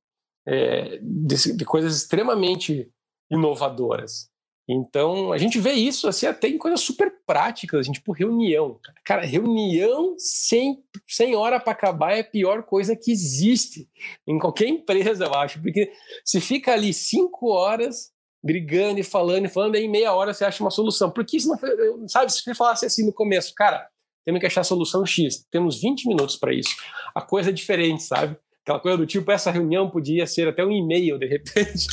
é, 0.46 0.98
de, 1.02 1.56
de 1.56 1.64
coisas 1.64 1.96
extremamente 1.96 2.90
inovadoras. 3.30 4.30
Então, 4.68 5.30
a 5.32 5.36
gente 5.36 5.58
vê 5.60 5.72
isso 5.72 6.08
assim, 6.08 6.26
até 6.26 6.48
em 6.48 6.56
coisas 6.56 6.80
super 6.80 7.12
práticas, 7.26 7.80
a 7.80 7.82
gente, 7.82 7.96
tipo, 7.96 8.12
reunião. 8.12 8.78
Cara, 9.04 9.24
reunião 9.24 10.14
sem, 10.18 10.82
sem 11.06 11.34
hora 11.34 11.60
para 11.60 11.72
acabar 11.72 12.12
é 12.12 12.20
a 12.20 12.24
pior 12.24 12.62
coisa 12.62 12.96
que 12.96 13.12
existe 13.12 13.88
em 14.26 14.38
qualquer 14.38 14.68
empresa, 14.68 15.26
eu 15.26 15.34
acho, 15.34 15.60
porque 15.60 15.92
se 16.24 16.40
fica 16.40 16.72
ali 16.72 16.94
cinco 16.94 17.48
horas 17.48 18.12
brigando 18.42 19.00
e 19.00 19.02
falando 19.02 19.46
e 19.46 19.48
falando, 19.48 19.74
aí 19.74 19.84
em 19.84 19.90
meia 19.90 20.12
hora 20.12 20.32
você 20.32 20.44
acha 20.44 20.62
uma 20.62 20.70
solução. 20.70 21.10
Porque 21.10 21.36
isso 21.38 21.48
não 21.48 22.08
sabe, 22.08 22.32
se 22.32 22.42
você 22.42 22.54
falasse 22.54 22.86
assim 22.86 23.04
no 23.04 23.12
começo, 23.12 23.54
cara, 23.54 23.88
temos 24.24 24.40
que 24.40 24.46
achar 24.46 24.62
a 24.62 24.64
solução 24.64 25.04
X, 25.04 25.46
temos 25.50 25.80
20 25.80 26.06
minutos 26.06 26.36
para 26.36 26.52
isso. 26.52 26.74
A 27.14 27.20
coisa 27.20 27.50
é 27.50 27.52
diferente, 27.52 28.02
sabe? 28.02 28.36
Aquela 28.62 28.80
coisa 28.80 28.96
do 28.96 29.06
tipo, 29.06 29.30
essa 29.30 29.50
reunião 29.50 29.90
podia 29.90 30.26
ser 30.26 30.48
até 30.48 30.64
um 30.64 30.72
e-mail, 30.72 31.18
de 31.18 31.26
repente. 31.26 31.86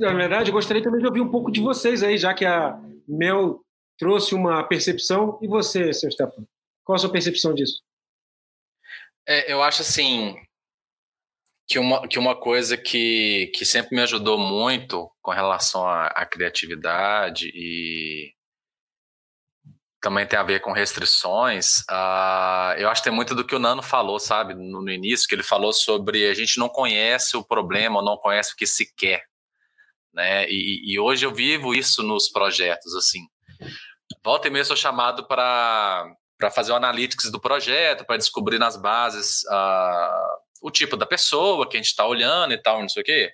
Na 0.00 0.14
verdade, 0.14 0.50
eu 0.50 0.54
gostaria 0.54 0.82
também 0.82 1.00
de 1.00 1.06
ouvir 1.06 1.20
um 1.20 1.30
pouco 1.30 1.50
de 1.50 1.60
vocês 1.60 2.02
aí, 2.02 2.18
já 2.18 2.34
que 2.34 2.44
a 2.44 2.78
Mel 3.06 3.60
trouxe 3.98 4.34
uma 4.34 4.62
percepção. 4.64 5.38
E 5.40 5.46
você, 5.46 5.92
seu 5.92 6.10
Stefano? 6.10 6.46
Qual 6.84 6.96
a 6.96 6.98
sua 6.98 7.12
percepção 7.12 7.54
disso? 7.54 7.82
É, 9.26 9.52
eu 9.52 9.62
acho 9.62 9.82
assim 9.82 10.36
que 11.68 11.78
uma, 11.78 12.06
que 12.06 12.18
uma 12.18 12.36
coisa 12.36 12.76
que, 12.76 13.50
que 13.54 13.64
sempre 13.64 13.96
me 13.96 14.02
ajudou 14.02 14.38
muito 14.38 15.10
com 15.20 15.32
relação 15.32 15.86
à, 15.86 16.24
criatividade 16.24 17.50
e 17.52 18.32
também 20.00 20.24
tem 20.24 20.38
a 20.38 20.44
ver 20.44 20.60
com 20.60 20.70
restrições. 20.70 21.80
Uh, 21.90 22.78
eu 22.78 22.88
acho 22.88 23.02
que 23.02 23.08
tem 23.08 23.16
muito 23.16 23.34
do 23.34 23.44
que 23.44 23.54
o 23.54 23.58
Nano 23.58 23.82
falou, 23.82 24.20
sabe, 24.20 24.54
no, 24.54 24.80
no, 24.80 24.90
início, 24.90 25.26
que 25.26 25.34
ele 25.34 25.42
falou 25.42 25.72
sobre 25.72 26.28
a 26.28 26.34
gente 26.34 26.58
não 26.58 26.68
conhece 26.68 27.36
o 27.36 27.42
problema, 27.42 28.00
não 28.00 28.16
conhece 28.16 28.52
o 28.52 28.56
que 28.56 28.66
se 28.66 28.94
quer 28.94 29.24
né? 30.16 30.46
E, 30.48 30.94
e, 30.94 30.98
hoje 30.98 31.26
eu 31.26 31.32
vivo 31.32 31.74
isso 31.74 32.02
nos 32.02 32.28
projetos, 32.30 32.94
assim. 32.96 33.20
Volta 34.24 34.48
e 34.48 34.50
meia 34.50 34.64
sou 34.64 34.76
chamado 34.76 35.28
para 35.28 36.10
para 36.38 36.50
fazer 36.50 36.70
o 36.70 36.76
analytics 36.76 37.30
do 37.30 37.40
projeto, 37.40 38.04
para 38.04 38.18
descobrir 38.18 38.58
nas 38.58 38.76
bases 38.76 39.42
uh, 39.44 40.36
o 40.60 40.70
tipo 40.70 40.94
da 40.94 41.06
pessoa 41.06 41.66
que 41.66 41.78
a 41.78 41.80
gente 41.80 41.88
está 41.88 42.06
olhando 42.06 42.52
e 42.52 42.60
tal, 42.60 42.82
não 42.82 42.90
sei 42.90 43.02
o 43.02 43.04
quê. 43.04 43.32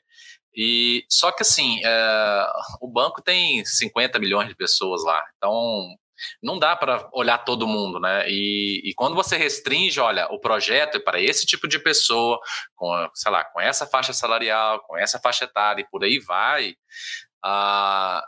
E 0.55 1.05
só 1.09 1.33
que 1.33 1.43
assim, 1.43 1.81
uh, 1.81 2.47
o 2.81 2.87
banco 2.87 3.21
tem 3.21 3.65
50 3.65 4.21
milhões 4.21 4.49
de 4.49 4.55
pessoas 4.55 5.03
lá, 5.03 5.21
então 5.37 5.85
não 6.43 6.59
dá 6.59 6.77
para 6.77 7.09
olhar 7.13 7.39
todo 7.39 7.67
mundo, 7.67 7.99
né? 8.01 8.25
E, 8.29 8.83
e, 8.85 8.95
quando 8.95 9.15
você 9.15 9.37
restringe, 9.37 10.01
olha, 10.01 10.27
o 10.31 10.39
projeto 10.39 10.97
é 10.97 11.01
para 11.01 11.21
esse 11.21 11.47
tipo 11.47 11.67
de 11.67 11.79
pessoa, 11.79 12.39
com, 12.75 13.11
sei 13.15 13.33
lá, 13.33 13.45
com 13.45 13.61
essa 13.61 13.87
faixa 13.87 14.13
salarial, 14.13 14.81
com 14.81 14.97
essa 14.97 15.19
faixa 15.19 15.45
etária 15.45 15.83
e 15.83 15.89
por 15.89 16.05
aí 16.05 16.19
vai, 16.19 16.75
ah, 17.45 18.25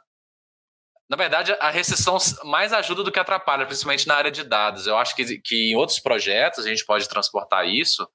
na 1.09 1.17
verdade, 1.17 1.55
a 1.61 1.71
restrição 1.71 2.17
mais 2.45 2.73
ajuda 2.73 3.03
do 3.03 3.13
que 3.13 3.21
atrapalha, 3.21 3.67
principalmente 3.67 4.09
na 4.09 4.15
área 4.15 4.31
de 4.31 4.43
dados. 4.43 4.87
Eu 4.87 4.97
acho 4.97 5.15
que, 5.15 5.39
que 5.39 5.71
em 5.71 5.77
outros 5.77 6.01
projetos 6.01 6.65
a 6.65 6.69
gente 6.69 6.85
pode 6.85 7.09
transportar 7.09 7.69
isso, 7.69 8.09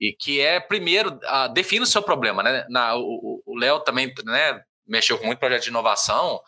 e 0.00 0.12
que 0.12 0.40
é, 0.40 0.58
primeiro, 0.58 1.10
uh, 1.10 1.52
define 1.52 1.84
o 1.84 1.86
seu 1.86 2.02
problema. 2.02 2.42
Né? 2.42 2.66
Na, 2.68 2.94
o 2.96 3.56
Léo 3.56 3.80
também 3.80 4.12
né, 4.24 4.60
mexeu 4.86 5.18
com 5.18 5.26
muito 5.26 5.38
projeto 5.38 5.62
de 5.62 5.70
inovação. 5.70 6.40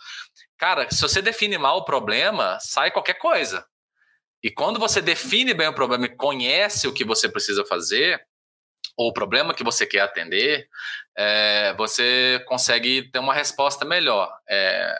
Cara, 0.65 0.91
se 0.91 1.03
você 1.03 1.21
define 1.21 1.59
mal 1.59 1.77
o 1.77 1.85
problema, 1.85 2.59
sai 2.59 2.91
qualquer 2.91 3.19
coisa. 3.19 3.67
E 4.43 4.51
quando 4.51 4.81
você 4.81 5.03
define 5.03 5.53
bem 5.53 5.69
o 5.69 5.75
problema 5.75 6.07
e 6.07 6.17
conhece 6.17 6.89
o 6.89 6.95
que 6.95 7.05
você 7.05 7.29
precisa 7.29 7.67
fazer, 7.67 8.27
ou 8.97 9.11
o 9.11 9.13
problema 9.13 9.53
que 9.53 9.63
você 9.63 9.87
quer 9.87 10.01
atender, 10.01 10.67
é, 11.15 11.75
você 11.75 12.43
consegue 12.47 13.11
ter 13.11 13.19
uma 13.19 13.35
resposta 13.35 13.85
melhor. 13.85 14.35
É, 14.49 14.99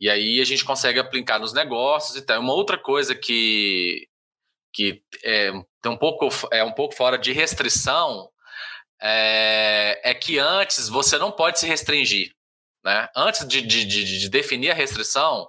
e 0.00 0.10
aí 0.10 0.40
a 0.40 0.44
gente 0.44 0.64
consegue 0.64 0.98
aplicar 0.98 1.38
nos 1.38 1.52
negócios 1.52 2.16
e 2.16 2.26
tal. 2.26 2.40
Uma 2.40 2.54
outra 2.54 2.76
coisa 2.76 3.14
que, 3.14 4.08
que 4.72 5.04
é, 5.22 5.52
um 5.86 5.96
pouco, 5.96 6.28
é 6.50 6.64
um 6.64 6.72
pouco 6.72 6.96
fora 6.96 7.16
de 7.16 7.30
restrição 7.30 8.28
é, 9.00 10.00
é 10.02 10.12
que 10.12 10.40
antes 10.40 10.88
você 10.88 11.16
não 11.16 11.30
pode 11.30 11.60
se 11.60 11.66
restringir. 11.68 12.34
Né? 12.84 13.08
Antes 13.16 13.46
de, 13.46 13.62
de, 13.62 13.84
de, 13.84 14.20
de 14.20 14.28
definir 14.28 14.70
a 14.70 14.74
restrição, 14.74 15.48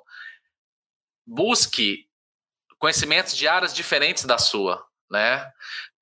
busque 1.25 2.07
conhecimentos 2.77 3.35
de 3.35 3.47
áreas 3.47 3.73
diferentes 3.73 4.25
da 4.25 4.37
sua, 4.37 4.85
né? 5.09 5.49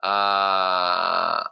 Ah, 0.01 1.51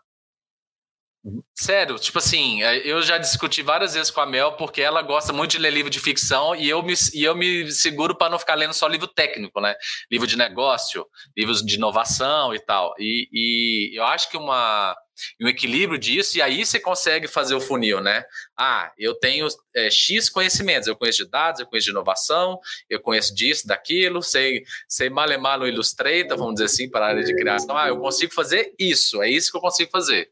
Sério, 1.54 2.00
tipo 2.00 2.18
assim, 2.18 2.64
é, 2.64 2.78
eu 2.88 3.02
já 3.02 3.18
discuti 3.18 3.62
várias 3.62 3.94
vezes 3.94 4.10
com 4.10 4.22
a 4.22 4.26
Mel 4.26 4.54
porque 4.54 4.82
ela 4.82 5.02
gosta 5.02 5.34
muito 5.34 5.52
de 5.52 5.58
ler 5.58 5.72
livro 5.72 5.90
de 5.90 6.00
ficção 6.00 6.56
e 6.56 6.70
eu 6.70 6.82
me, 6.82 6.94
e 7.14 7.24
eu 7.24 7.36
me 7.36 7.70
seguro 7.72 8.16
para 8.16 8.30
não 8.30 8.40
ficar 8.40 8.56
lendo 8.56 8.74
só 8.74 8.88
livro 8.88 9.08
técnico, 9.08 9.60
né? 9.60 9.76
Livro 10.10 10.26
de 10.26 10.38
negócio, 10.38 11.06
livros 11.38 11.62
de 11.62 11.76
inovação 11.76 12.56
e 12.56 12.60
tal. 12.60 12.96
E, 12.98 13.28
e 13.34 14.00
eu 14.00 14.06
acho 14.06 14.30
que 14.30 14.38
uma, 14.38 14.96
um 15.42 15.48
equilíbrio 15.48 15.98
disso, 15.98 16.38
e 16.38 16.42
aí 16.42 16.66
você 16.66 16.80
consegue 16.80 17.28
fazer 17.28 17.56
o 17.56 17.62
funil, 17.62 18.02
né? 18.02 18.24
Ah, 18.58 18.92
eu 18.98 19.16
tenho 19.16 19.48
é, 19.76 19.90
X 19.90 20.30
conhecimentos, 20.30 20.88
eu 20.88 20.96
conheço 20.96 21.24
de 21.24 21.30
dados, 21.30 21.60
eu 21.60 21.68
conheço 21.68 21.86
de 21.86 21.92
inovação, 21.92 22.60
eu 22.90 23.00
conheço 23.00 23.34
disso, 23.34 23.68
daquilo, 23.68 24.22
sei, 24.22 24.64
sei 24.88 25.10
malemar 25.10 25.60
no 25.60 25.68
Illustrator, 25.68 26.38
vamos 26.38 26.56
dizer 26.56 26.66
assim, 26.66 26.90
para 26.90 27.06
a 27.06 27.10
área 27.10 27.24
de 27.24 27.36
criação. 27.36 27.78
Ah, 27.78 27.88
eu 27.88 28.00
consigo 28.00 28.34
fazer 28.34 28.74
isso, 28.80 29.22
é 29.22 29.30
isso 29.30 29.52
que 29.52 29.58
eu 29.58 29.62
consigo 29.62 29.92
fazer. 29.92 30.30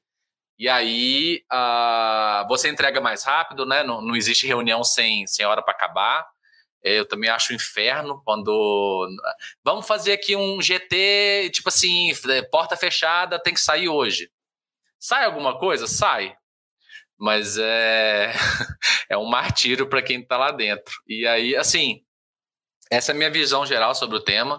E 0.60 0.68
aí 0.68 1.44
uh, 1.54 2.48
você 2.48 2.68
entrega 2.68 3.00
mais 3.00 3.24
rápido, 3.24 3.66
né? 3.66 3.84
Não, 3.84 4.02
não 4.02 4.16
existe 4.16 4.48
reunião 4.48 4.84
sem, 4.84 5.28
sem 5.28 5.46
hora 5.46 5.62
para 5.62 5.74
acabar. 5.74 6.26
É, 6.84 7.00
eu 7.00 7.06
também 7.08 7.30
acho 7.30 7.54
um 7.54 7.56
inferno 7.56 8.22
quando. 8.24 9.08
Vamos 9.64 9.86
fazer 9.86 10.14
aqui 10.14 10.36
um 10.36 10.62
GT, 10.62 11.52
tipo 11.54 11.70
assim, 11.70 12.12
é, 12.30 12.42
porta 12.44 12.76
fechada, 12.76 13.42
tem 13.42 13.54
que 13.54 13.60
sair 13.60 13.90
hoje. 13.90 14.32
Sai 15.00 15.26
alguma 15.26 15.58
coisa? 15.58 15.88
Sai. 15.88 16.36
Mas 17.20 17.58
é, 17.58 18.32
é 19.10 19.18
um 19.18 19.26
martírio 19.26 19.88
para 19.88 20.02
quem 20.02 20.22
está 20.22 20.38
lá 20.38 20.52
dentro. 20.52 20.94
E 21.08 21.26
aí, 21.26 21.56
assim, 21.56 22.02
essa 22.90 23.12
é 23.12 23.14
a 23.14 23.18
minha 23.18 23.30
visão 23.30 23.66
geral 23.66 23.94
sobre 23.94 24.18
o 24.18 24.24
tema. 24.24 24.58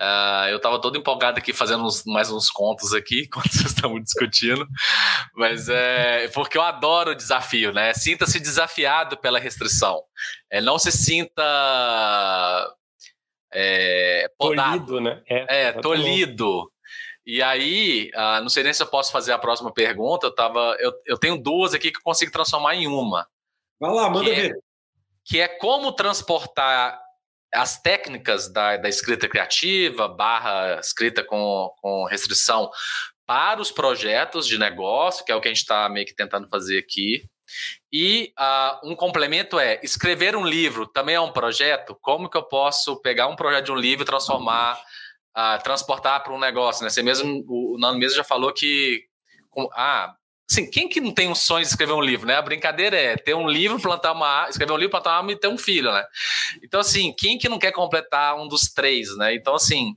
Uh, 0.00 0.48
eu 0.50 0.56
estava 0.56 0.80
todo 0.80 0.98
empolgado 0.98 1.38
aqui 1.38 1.52
fazendo 1.52 1.84
uns, 1.84 2.04
mais 2.04 2.30
uns 2.30 2.50
contos 2.50 2.92
aqui, 2.92 3.28
quando 3.32 3.50
vocês 3.50 3.66
estavam 3.66 4.00
discutindo, 4.00 4.66
mas 5.34 5.68
é 5.68 6.28
porque 6.28 6.58
eu 6.58 6.62
adoro 6.62 7.12
o 7.12 7.16
desafio, 7.16 7.72
né? 7.72 7.94
Sinta-se 7.94 8.40
desafiado 8.40 9.16
pela 9.16 9.38
restrição. 9.38 10.02
É, 10.50 10.60
não 10.60 10.78
se 10.78 10.90
sinta 10.90 11.42
é, 13.52 14.30
podado. 14.38 14.86
Tolido, 14.86 15.00
né? 15.00 15.22
É, 15.28 15.62
é 15.64 15.72
tolido. 15.72 16.70
E 17.24 17.42
aí, 17.42 18.10
uh, 18.14 18.42
não 18.42 18.48
sei 18.48 18.64
nem 18.64 18.72
se 18.72 18.82
eu 18.82 18.86
posso 18.86 19.12
fazer 19.12 19.32
a 19.32 19.38
próxima 19.38 19.72
pergunta. 19.72 20.26
Eu, 20.26 20.34
tava, 20.34 20.76
eu, 20.80 20.92
eu 21.06 21.18
tenho 21.18 21.36
duas 21.36 21.72
aqui 21.72 21.92
que 21.92 21.98
eu 21.98 22.02
consigo 22.02 22.32
transformar 22.32 22.74
em 22.74 22.86
uma. 22.86 23.26
Vai 23.80 23.92
lá, 23.92 24.10
manda 24.10 24.28
que 24.28 24.34
ver. 24.34 24.50
É, 24.50 24.54
que 25.24 25.40
é 25.40 25.48
como 25.48 25.92
transportar 25.92 27.00
as 27.54 27.80
técnicas 27.80 28.50
da, 28.50 28.76
da 28.76 28.88
escrita 28.88 29.28
criativa, 29.28 30.08
barra 30.08 30.80
escrita 30.80 31.22
com, 31.22 31.70
com 31.80 32.06
restrição 32.06 32.70
para 33.26 33.60
os 33.60 33.70
projetos 33.70 34.46
de 34.46 34.58
negócio, 34.58 35.24
que 35.24 35.30
é 35.30 35.34
o 35.34 35.40
que 35.40 35.48
a 35.48 35.50
gente 35.50 35.60
está 35.60 35.88
meio 35.88 36.06
que 36.06 36.14
tentando 36.14 36.48
fazer 36.48 36.78
aqui. 36.78 37.24
E 37.92 38.32
uh, 38.38 38.90
um 38.90 38.96
complemento 38.96 39.58
é 39.58 39.78
escrever 39.82 40.34
um 40.34 40.46
livro 40.46 40.86
também 40.86 41.14
é 41.14 41.20
um 41.20 41.32
projeto. 41.32 41.96
Como 42.00 42.28
que 42.28 42.36
eu 42.36 42.42
posso 42.42 43.00
pegar 43.02 43.28
um 43.28 43.36
projeto 43.36 43.66
de 43.66 43.72
um 43.72 43.76
livro 43.76 44.02
e 44.02 44.06
transformar, 44.06 44.82
transportar 45.62 46.22
para 46.22 46.32
um 46.32 46.38
negócio? 46.38 46.84
Né? 46.84 46.90
Você 46.90 47.02
mesmo, 47.02 47.44
o 47.48 47.76
Nando 47.78 47.98
mesmo 47.98 48.16
já 48.16 48.24
falou 48.24 48.52
que 48.52 49.04
ah, 49.74 50.14
Assim, 50.52 50.70
quem 50.70 50.86
que 50.86 51.00
não 51.00 51.12
tem 51.12 51.28
um 51.28 51.34
sonho 51.34 51.62
de 51.62 51.70
escrever 51.70 51.94
um 51.94 52.00
livro, 52.02 52.26
né? 52.26 52.34
A 52.34 52.42
brincadeira 52.42 52.94
é 52.94 53.16
ter 53.16 53.32
um 53.32 53.48
livro, 53.48 53.80
plantar 53.80 54.12
uma 54.12 54.46
escrever 54.50 54.72
um 54.72 54.76
livro, 54.76 54.90
plantar 54.90 55.10
uma 55.10 55.16
árvore 55.16 55.34
e 55.34 55.40
ter 55.40 55.48
um 55.48 55.56
filho, 55.56 55.90
né? 55.90 56.04
Então, 56.62 56.78
assim, 56.78 57.14
quem 57.16 57.38
que 57.38 57.48
não 57.48 57.58
quer 57.58 57.72
completar 57.72 58.36
um 58.36 58.46
dos 58.46 58.70
três, 58.70 59.16
né? 59.16 59.34
Então, 59.34 59.54
assim, 59.54 59.96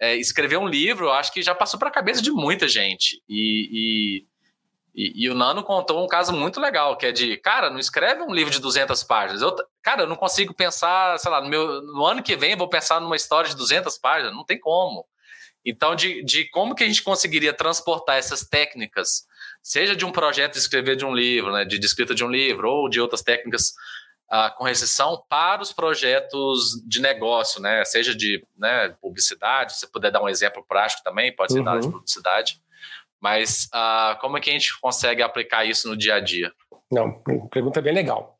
é, 0.00 0.16
escrever 0.16 0.56
um 0.56 0.66
livro, 0.66 1.06
eu 1.06 1.12
acho 1.12 1.30
que 1.30 1.42
já 1.42 1.54
passou 1.54 1.78
para 1.78 1.90
a 1.90 1.92
cabeça 1.92 2.22
de 2.22 2.30
muita 2.30 2.66
gente. 2.66 3.22
E, 3.28 4.24
e, 4.94 5.24
e, 5.24 5.30
o 5.30 5.34
Nano 5.34 5.62
contou 5.62 6.02
um 6.02 6.08
caso 6.08 6.32
muito 6.32 6.60
legal, 6.60 6.96
que 6.96 7.06
é 7.06 7.12
de, 7.12 7.36
cara, 7.36 7.70
não 7.70 7.78
escreve 7.78 8.22
um 8.22 8.32
livro 8.32 8.52
de 8.52 8.60
200 8.60 9.02
páginas. 9.04 9.40
Eu, 9.42 9.54
cara, 9.82 10.02
eu 10.02 10.06
não 10.06 10.16
consigo 10.16 10.52
pensar, 10.52 11.18
sei 11.18 11.30
lá, 11.30 11.40
no, 11.40 11.48
meu, 11.48 11.82
no 11.82 12.04
ano 12.04 12.22
que 12.22 12.36
vem 12.36 12.52
eu 12.52 12.58
vou 12.58 12.68
pensar 12.68 13.00
numa 13.00 13.16
história 13.16 13.48
de 13.48 13.56
200 13.56 13.96
páginas. 13.98 14.34
Não 14.34 14.44
tem 14.44 14.58
como. 14.58 15.06
Então, 15.64 15.94
de, 15.94 16.24
de 16.24 16.48
como 16.50 16.74
que 16.74 16.82
a 16.82 16.86
gente 16.86 17.02
conseguiria 17.02 17.52
transportar 17.52 18.16
essas 18.16 18.44
técnicas 18.44 19.26
seja 19.62 19.94
de 19.94 20.04
um 20.04 20.12
projeto 20.12 20.54
de 20.54 20.58
escrever 20.58 20.96
de 20.96 21.04
um 21.04 21.14
livro, 21.14 21.52
né, 21.52 21.64
de, 21.64 21.78
de 21.78 21.86
escrita 21.86 22.14
de 22.14 22.24
um 22.24 22.30
livro, 22.30 22.68
ou 22.68 22.88
de 22.88 23.00
outras 23.00 23.22
técnicas 23.22 23.74
uh, 24.32 24.56
com 24.56 24.64
recessão 24.64 25.22
para 25.28 25.62
os 25.62 25.72
projetos 25.72 26.82
de 26.86 27.00
negócio, 27.00 27.60
né, 27.60 27.84
seja 27.84 28.14
de 28.14 28.44
né, 28.56 28.94
publicidade, 29.00 29.78
se 29.78 29.86
puder 29.90 30.10
dar 30.10 30.22
um 30.22 30.28
exemplo 30.28 30.64
prático 30.66 31.02
também, 31.02 31.34
pode 31.34 31.52
ser 31.52 31.58
uhum. 31.58 31.64
da 31.64 31.70
área 31.72 31.82
de 31.82 31.90
publicidade, 31.90 32.60
Mas 33.20 33.68
uh, 33.74 34.18
como 34.20 34.38
é 34.38 34.40
que 34.40 34.50
a 34.50 34.52
gente 34.52 34.78
consegue 34.80 35.22
aplicar 35.22 35.64
isso 35.64 35.88
no 35.88 35.96
dia 35.96 36.14
a 36.14 36.20
dia? 36.20 36.52
Não, 36.90 37.20
pergunta 37.50 37.80
bem 37.80 37.92
legal. 37.92 38.38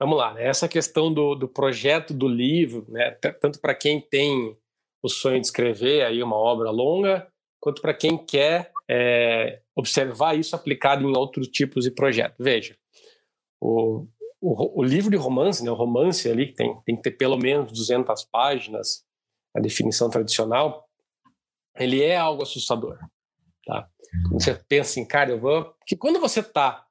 Vamos 0.00 0.18
lá, 0.18 0.34
né? 0.34 0.44
essa 0.48 0.66
questão 0.66 1.12
do, 1.12 1.36
do 1.36 1.46
projeto 1.46 2.12
do 2.12 2.26
livro, 2.26 2.84
né? 2.88 3.12
tanto 3.40 3.60
para 3.60 3.72
quem 3.72 4.00
tem 4.00 4.56
o 5.00 5.08
sonho 5.08 5.40
de 5.40 5.46
escrever 5.46 6.04
aí 6.04 6.20
uma 6.22 6.36
obra 6.36 6.70
longa, 6.70 7.28
quanto 7.60 7.80
para 7.80 7.94
quem 7.94 8.18
quer 8.18 8.72
é, 8.90 9.60
observar 9.76 10.36
isso 10.36 10.56
aplicado 10.56 11.08
em 11.08 11.16
outros 11.16 11.46
tipos 11.46 11.84
de 11.84 11.92
projeto. 11.92 12.34
Veja, 12.40 12.76
o, 13.60 14.08
o, 14.40 14.80
o, 14.80 14.82
livro 14.82 15.10
de 15.10 15.16
romance, 15.16 15.64
né, 15.64 15.70
o 15.70 15.74
romance 15.74 16.28
ali, 16.28 16.46
que 16.46 16.54
tem, 16.54 16.76
tem 16.84 16.96
que 16.96 17.02
ter 17.02 17.12
pelo 17.12 17.36
menos 17.36 17.70
200 17.70 18.24
páginas, 18.24 19.04
a 19.56 19.60
definição 19.60 20.10
tradicional, 20.10 20.88
ele 21.78 22.02
é 22.02 22.16
algo 22.16 22.42
assustador. 22.42 22.98
Tá? 23.64 23.88
Quando 24.28 24.42
você 24.42 24.54
pensa 24.54 25.00
em, 25.00 25.04
cara, 25.04 25.30
eu 25.30 25.40
vou. 25.40 25.64
Porque 25.64 25.96
quando 25.96 26.20
você 26.20 26.40
está 26.40 26.86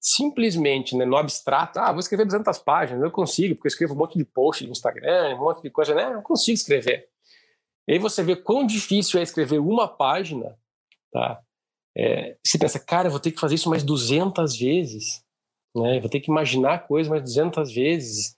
simplesmente 0.00 0.96
né, 0.96 1.04
no 1.04 1.16
abstrato, 1.16 1.78
ah, 1.78 1.92
vou 1.92 2.00
escrever 2.00 2.24
200 2.24 2.58
páginas, 2.58 3.02
eu 3.02 3.10
consigo, 3.10 3.54
porque 3.54 3.68
eu 3.68 3.70
escrevo 3.70 3.94
um 3.94 3.98
monte 3.98 4.18
de 4.18 4.24
post 4.24 4.64
no 4.64 4.72
Instagram, 4.72 5.36
um 5.36 5.38
monte 5.38 5.62
de 5.62 5.70
coisa, 5.70 5.94
né? 5.94 6.12
Eu 6.12 6.22
consigo 6.22 6.54
escrever. 6.54 7.08
E 7.86 7.92
aí 7.92 7.98
você 7.98 8.22
vê 8.22 8.34
quão 8.34 8.66
difícil 8.66 9.20
é 9.20 9.22
escrever 9.22 9.58
uma 9.58 9.86
página, 9.88 10.56
tá? 11.12 11.40
É, 11.96 12.36
você 12.44 12.58
pensa, 12.58 12.80
cara, 12.80 13.08
eu 13.08 13.10
vou 13.10 13.20
ter 13.20 13.30
que 13.30 13.40
fazer 13.40 13.54
isso 13.54 13.70
mais 13.70 13.82
200 13.82 14.56
vezes, 14.58 15.24
né? 15.74 16.00
vou 16.00 16.08
ter 16.08 16.20
que 16.20 16.30
imaginar 16.30 16.74
a 16.74 16.78
coisa 16.78 17.10
mais 17.10 17.22
200 17.22 17.72
vezes, 17.72 18.36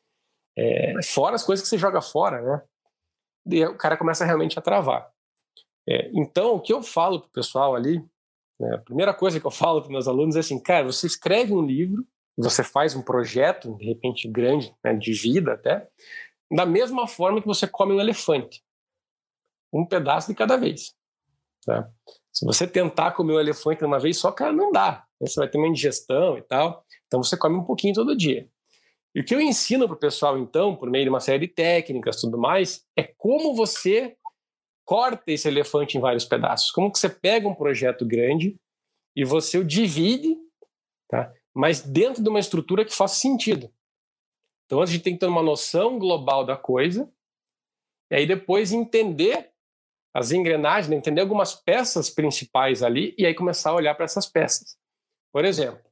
é, 0.56 0.94
fora 1.04 1.34
as 1.34 1.44
coisas 1.44 1.62
que 1.62 1.68
você 1.68 1.78
joga 1.78 2.00
fora, 2.00 2.42
né? 2.42 2.62
E 3.46 3.64
o 3.64 3.76
cara 3.76 3.96
começa 3.96 4.24
realmente 4.24 4.58
a 4.58 4.62
travar. 4.62 5.10
É, 5.88 6.10
então, 6.14 6.54
o 6.54 6.60
que 6.60 6.72
eu 6.72 6.82
falo 6.82 7.20
pro 7.20 7.30
pessoal 7.30 7.74
ali 7.74 8.04
né? 8.58 8.74
A 8.74 8.78
primeira 8.78 9.12
coisa 9.12 9.40
que 9.40 9.46
eu 9.46 9.50
falo 9.50 9.80
para 9.80 9.90
meus 9.90 10.08
alunos 10.08 10.36
é 10.36 10.40
assim, 10.40 10.60
cara, 10.60 10.84
você 10.84 11.06
escreve 11.06 11.52
um 11.52 11.64
livro, 11.64 12.06
você 12.36 12.62
faz 12.62 12.94
um 12.94 13.02
projeto, 13.02 13.76
de 13.76 13.84
repente 13.84 14.28
grande, 14.28 14.74
né, 14.84 14.94
de 14.94 15.12
vida 15.12 15.52
até, 15.52 15.88
da 16.50 16.66
mesma 16.66 17.06
forma 17.06 17.40
que 17.40 17.46
você 17.46 17.66
come 17.66 17.94
um 17.94 18.00
elefante, 18.00 18.62
um 19.72 19.86
pedaço 19.86 20.28
de 20.28 20.34
cada 20.34 20.56
vez. 20.56 20.94
Tá? 21.64 21.88
Se 22.32 22.44
você 22.44 22.66
tentar 22.66 23.12
comer 23.12 23.34
um 23.34 23.40
elefante 23.40 23.78
de 23.78 23.84
uma 23.84 23.98
vez 23.98 24.18
só, 24.18 24.30
cara, 24.30 24.52
não 24.52 24.72
dá. 24.72 25.04
Você 25.20 25.38
vai 25.40 25.48
ter 25.48 25.56
uma 25.56 25.68
indigestão 25.68 26.36
e 26.36 26.42
tal. 26.42 26.84
Então 27.06 27.22
você 27.22 27.36
come 27.36 27.56
um 27.56 27.64
pouquinho 27.64 27.94
todo 27.94 28.16
dia. 28.16 28.48
E 29.14 29.20
o 29.20 29.24
que 29.24 29.34
eu 29.34 29.40
ensino 29.40 29.86
para 29.86 29.94
o 29.94 29.98
pessoal, 29.98 30.36
então, 30.36 30.74
por 30.74 30.90
meio 30.90 31.04
de 31.04 31.08
uma 31.08 31.20
série 31.20 31.46
de 31.46 31.54
técnicas 31.54 32.20
tudo 32.20 32.36
mais, 32.36 32.84
é 32.96 33.04
como 33.04 33.54
você 33.54 34.16
corta 34.84 35.32
esse 35.32 35.48
elefante 35.48 35.96
em 35.96 36.00
vários 36.00 36.24
pedaços. 36.24 36.70
Como 36.70 36.90
que 36.90 36.98
você 36.98 37.08
pega 37.08 37.48
um 37.48 37.54
projeto 37.54 38.04
grande 38.04 38.56
e 39.16 39.24
você 39.24 39.58
o 39.58 39.64
divide, 39.64 40.36
tá? 41.08 41.32
mas 41.54 41.80
dentro 41.80 42.22
de 42.22 42.28
uma 42.28 42.40
estrutura 42.40 42.84
que 42.84 42.94
faça 42.94 43.14
sentido. 43.16 43.72
Então, 44.66 44.80
a 44.80 44.86
gente 44.86 45.02
tem 45.02 45.14
que 45.14 45.20
ter 45.20 45.26
uma 45.26 45.42
noção 45.42 45.98
global 45.98 46.44
da 46.44 46.56
coisa, 46.56 47.10
e 48.10 48.16
aí 48.16 48.26
depois 48.26 48.72
entender 48.72 49.50
as 50.14 50.32
engrenagens, 50.32 50.88
né? 50.88 50.96
entender 50.96 51.20
algumas 51.20 51.54
peças 51.54 52.08
principais 52.08 52.82
ali, 52.82 53.14
e 53.18 53.26
aí 53.26 53.34
começar 53.34 53.70
a 53.70 53.74
olhar 53.74 53.94
para 53.94 54.04
essas 54.04 54.26
peças. 54.26 54.76
Por 55.32 55.44
exemplo, 55.44 55.84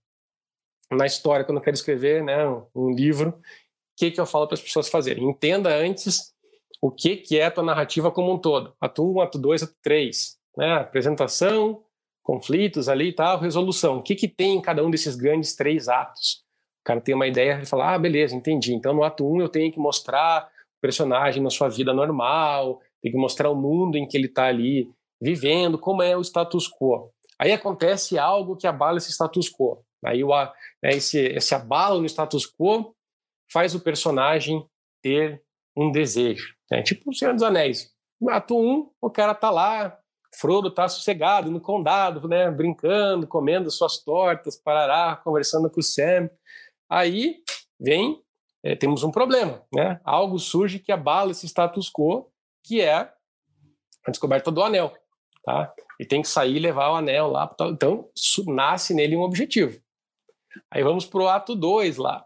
na 0.90 1.07
história, 1.07 1.45
quando 1.45 1.59
eu 1.59 1.64
quero 1.64 1.74
escrever 1.74 2.22
né, 2.22 2.36
um 2.74 2.90
livro, 2.90 3.30
o 3.30 3.43
que, 3.97 4.11
que 4.11 4.20
eu 4.20 4.26
falo 4.26 4.47
para 4.47 4.55
as 4.55 4.62
pessoas 4.62 4.88
fazerem? 4.88 5.28
Entenda 5.28 5.74
antes 5.74 6.32
o 6.83 6.91
que, 6.91 7.16
que 7.16 7.39
é 7.39 7.47
a 7.47 7.51
tua 7.51 7.62
narrativa 7.62 8.11
como 8.11 8.33
um 8.33 8.39
todo. 8.39 8.74
Ato 8.80 9.09
1, 9.09 9.20
ato 9.20 9.39
2, 9.39 9.62
ato 9.62 9.74
3. 9.85 10.37
Né? 10.57 10.72
Apresentação, 10.72 11.85
conflitos 12.24 12.89
ali 12.89 13.11
e 13.11 13.12
tal, 13.12 13.39
resolução. 13.39 13.99
O 13.99 14.03
que, 14.03 14.16
que 14.16 14.26
tem 14.26 14.57
em 14.57 14.61
cada 14.61 14.85
um 14.85 14.91
desses 14.91 15.14
grandes 15.14 15.55
três 15.55 15.89
atos? 15.89 16.43
O 16.80 16.85
cara 16.85 17.01
tem 17.01 17.14
uma 17.14 17.28
ideia 17.28 17.61
e 17.62 17.66
fala, 17.66 17.95
ah, 17.95 17.99
beleza, 17.99 18.35
entendi. 18.35 18.74
Então 18.74 18.93
no 18.93 19.05
ato 19.05 19.24
1 19.24 19.43
eu 19.43 19.49
tenho 19.49 19.72
que 19.72 19.78
mostrar 19.78 20.49
o 20.76 20.80
personagem 20.80 21.41
na 21.41 21.51
sua 21.51 21.68
vida 21.68 21.95
normal, 21.95 22.80
tem 23.01 23.12
que 23.12 23.18
mostrar 23.18 23.49
o 23.49 23.55
mundo 23.55 23.97
em 23.97 24.07
que 24.07 24.16
ele 24.16 24.26
está 24.26 24.47
ali 24.47 24.91
vivendo, 25.20 25.78
como 25.78 26.03
é 26.03 26.16
o 26.16 26.20
status 26.20 26.68
quo. 26.68 27.12
Aí 27.39 27.53
acontece 27.53 28.18
algo 28.18 28.57
que 28.57 28.66
abala 28.66 28.99
esse 28.99 29.12
status 29.12 29.49
quo. 29.49 29.85
Aí 30.05 30.24
o, 30.24 30.30
né, 30.83 30.91
esse, 30.91 31.20
esse 31.20 31.55
abalo 31.55 32.01
no 32.01 32.07
status 32.07 32.45
quo 32.45 32.93
faz 33.53 33.72
o 33.72 33.80
personagem 33.80 34.66
ter 35.01 35.41
um 35.77 35.91
desejo. 35.91 36.55
É 36.70 36.83
tipo 36.83 37.11
o 37.11 37.14
Senhor 37.14 37.35
dos 37.35 37.43
Anéis. 37.43 37.91
Ato 38.29 38.57
1, 38.57 38.61
um, 38.61 38.91
o 39.01 39.11
cara 39.11 39.35
tá 39.35 39.51
lá, 39.51 39.99
Frodo 40.35 40.70
tá 40.70 40.89
sossegado 40.89 41.51
no 41.51 41.61
condado, 41.61 42.27
né, 42.29 42.51
brincando, 42.51 43.27
comendo 43.27 43.70
suas 43.70 43.99
tortas, 43.99 44.57
parará, 44.57 45.16
conversando 45.16 45.68
com 45.68 45.81
o 45.81 45.83
Sam. 45.83 46.31
Aí 46.89 47.43
vem, 47.79 48.23
é, 48.62 48.77
temos 48.77 49.03
um 49.03 49.11
problema, 49.11 49.62
né? 49.75 50.01
Algo 50.05 50.39
surge 50.39 50.79
que 50.79 50.93
abala 50.93 51.33
esse 51.33 51.47
status 51.47 51.91
quo, 51.91 52.31
que 52.64 52.81
é 52.81 52.95
a 54.07 54.11
descoberta 54.11 54.51
do 54.51 54.62
anel, 54.62 54.93
tá? 55.45 55.73
E 55.99 56.07
tem 56.07 56.23
que 56.23 56.29
sair 56.29 56.57
e 56.57 56.61
levar 56.61 56.91
o 56.91 56.97
anel 56.97 57.29
lá. 57.29 57.55
Então, 57.62 58.09
nasce 58.47 58.95
nele 58.95 59.16
um 59.16 59.23
objetivo. 59.23 59.81
Aí 60.70 60.83
vamos 60.83 61.07
pro 61.07 61.29
ato 61.29 61.55
2 61.55 61.97
lá, 61.97 62.25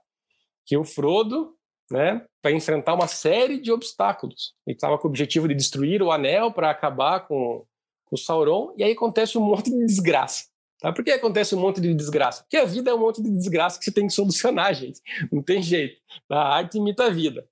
que 0.66 0.76
o 0.76 0.84
Frodo 0.84 1.55
né, 1.90 2.24
para 2.42 2.52
enfrentar 2.52 2.94
uma 2.94 3.06
série 3.06 3.60
de 3.60 3.72
obstáculos. 3.72 4.54
Ele 4.66 4.76
estava 4.76 4.98
com 4.98 5.06
o 5.06 5.10
objetivo 5.10 5.48
de 5.48 5.54
destruir 5.54 6.02
o 6.02 6.10
anel 6.10 6.52
para 6.52 6.70
acabar 6.70 7.26
com, 7.26 7.64
o 8.10 8.16
Sauron, 8.16 8.72
e 8.76 8.84
aí 8.84 8.92
acontece 8.92 9.36
um 9.36 9.42
monte 9.42 9.70
de 9.70 9.84
desgraça. 9.84 10.44
Tá? 10.80 10.92
Por 10.92 11.04
que 11.04 11.10
acontece 11.10 11.54
um 11.54 11.60
monte 11.60 11.80
de 11.80 11.92
desgraça? 11.92 12.42
Porque 12.42 12.56
a 12.56 12.64
vida 12.64 12.90
é 12.90 12.94
um 12.94 13.00
monte 13.00 13.22
de 13.22 13.30
desgraça 13.30 13.78
que 13.78 13.84
você 13.84 13.92
tem 13.92 14.06
que 14.06 14.12
solucionar, 14.12 14.72
gente. 14.74 15.00
Não 15.32 15.42
tem 15.42 15.62
jeito. 15.62 16.00
A 16.30 16.56
arte 16.56 16.78
imita 16.78 17.06
a 17.06 17.10
vida. 17.10 17.46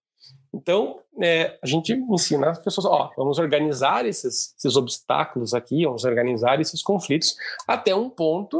Então, 0.54 1.00
é, 1.20 1.58
a 1.60 1.66
gente 1.66 1.92
ensina 1.92 2.50
as 2.50 2.58
pessoas, 2.60 2.86
ó, 2.86 3.10
vamos 3.16 3.38
organizar 3.38 4.06
esses, 4.06 4.54
esses, 4.56 4.76
obstáculos 4.76 5.52
aqui, 5.52 5.84
vamos 5.84 6.04
organizar 6.04 6.60
esses 6.60 6.80
conflitos 6.80 7.34
até 7.66 7.92
um 7.92 8.08
ponto 8.08 8.56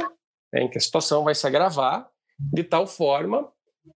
né, 0.51 0.63
em 0.63 0.69
que 0.69 0.77
a 0.77 0.81
situação 0.81 1.23
vai 1.23 1.33
se 1.33 1.47
agravar 1.47 2.09
de 2.37 2.63
tal 2.63 2.85
forma 2.85 3.49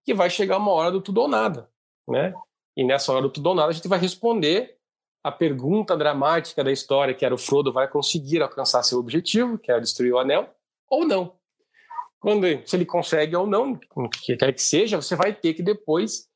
que 0.03 0.13
vai 0.13 0.29
chegar 0.29 0.57
uma 0.57 0.71
hora 0.71 0.91
do 0.91 1.01
tudo 1.01 1.21
ou 1.21 1.27
nada, 1.27 1.69
né? 2.07 2.33
E 2.75 2.83
nessa 2.83 3.11
hora 3.11 3.21
do 3.21 3.29
tudo 3.29 3.47
ou 3.47 3.55
nada 3.55 3.69
a 3.69 3.73
gente 3.73 3.87
vai 3.87 3.99
responder 3.99 4.77
a 5.23 5.31
pergunta 5.31 5.97
dramática 5.97 6.63
da 6.63 6.71
história, 6.71 7.13
que 7.13 7.25
era 7.25 7.35
o 7.35 7.37
Frodo 7.37 7.73
vai 7.73 7.87
conseguir 7.87 8.41
alcançar 8.41 8.83
seu 8.83 8.99
objetivo, 8.99 9.57
que 9.57 9.71
é 9.71 9.79
destruir 9.79 10.13
o 10.13 10.19
anel, 10.19 10.49
ou 10.89 11.05
não. 11.05 11.35
Quando 12.19 12.45
se 12.67 12.75
ele 12.75 12.85
consegue 12.85 13.35
ou 13.35 13.47
não, 13.47 13.79
o 13.95 14.09
que 14.09 14.35
quer 14.35 14.53
que 14.53 14.61
seja, 14.61 15.01
você 15.01 15.15
vai 15.15 15.33
ter 15.33 15.53
que 15.53 15.63
depois 15.63 16.27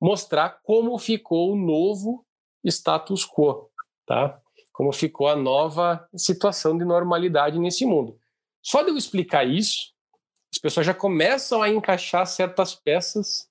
mostrar 0.00 0.60
como 0.62 0.96
ficou 0.98 1.52
o 1.52 1.56
novo 1.56 2.24
status 2.64 3.24
quo, 3.24 3.70
tá? 4.06 4.40
Como 4.72 4.92
ficou 4.92 5.28
a 5.28 5.36
nova 5.36 6.08
situação 6.16 6.76
de 6.76 6.84
normalidade 6.84 7.58
nesse 7.58 7.84
mundo. 7.84 8.18
Só 8.62 8.82
de 8.82 8.90
eu 8.90 8.96
explicar 8.96 9.46
isso, 9.46 9.92
as 10.52 10.58
pessoas 10.58 10.86
já 10.86 10.94
começam 10.94 11.62
a 11.62 11.68
encaixar 11.68 12.26
certas 12.26 12.74
peças 12.74 13.48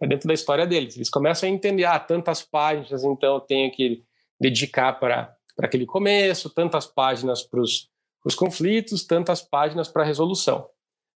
dentro 0.00 0.28
da 0.28 0.34
história 0.34 0.66
deles. 0.66 0.96
Eles 0.96 1.10
começam 1.10 1.48
a 1.48 1.52
entender, 1.52 1.84
ah, 1.84 1.98
tantas 1.98 2.42
páginas, 2.42 3.04
então 3.04 3.34
eu 3.34 3.40
tenho 3.40 3.70
que 3.72 4.04
dedicar 4.38 4.92
para 5.00 5.34
aquele 5.58 5.86
começo, 5.86 6.50
tantas 6.50 6.86
páginas 6.86 7.42
para 7.42 7.60
os 7.60 8.34
conflitos, 8.34 9.04
tantas 9.04 9.40
páginas 9.40 9.88
para 9.88 10.02
a 10.02 10.06
resolução. 10.06 10.68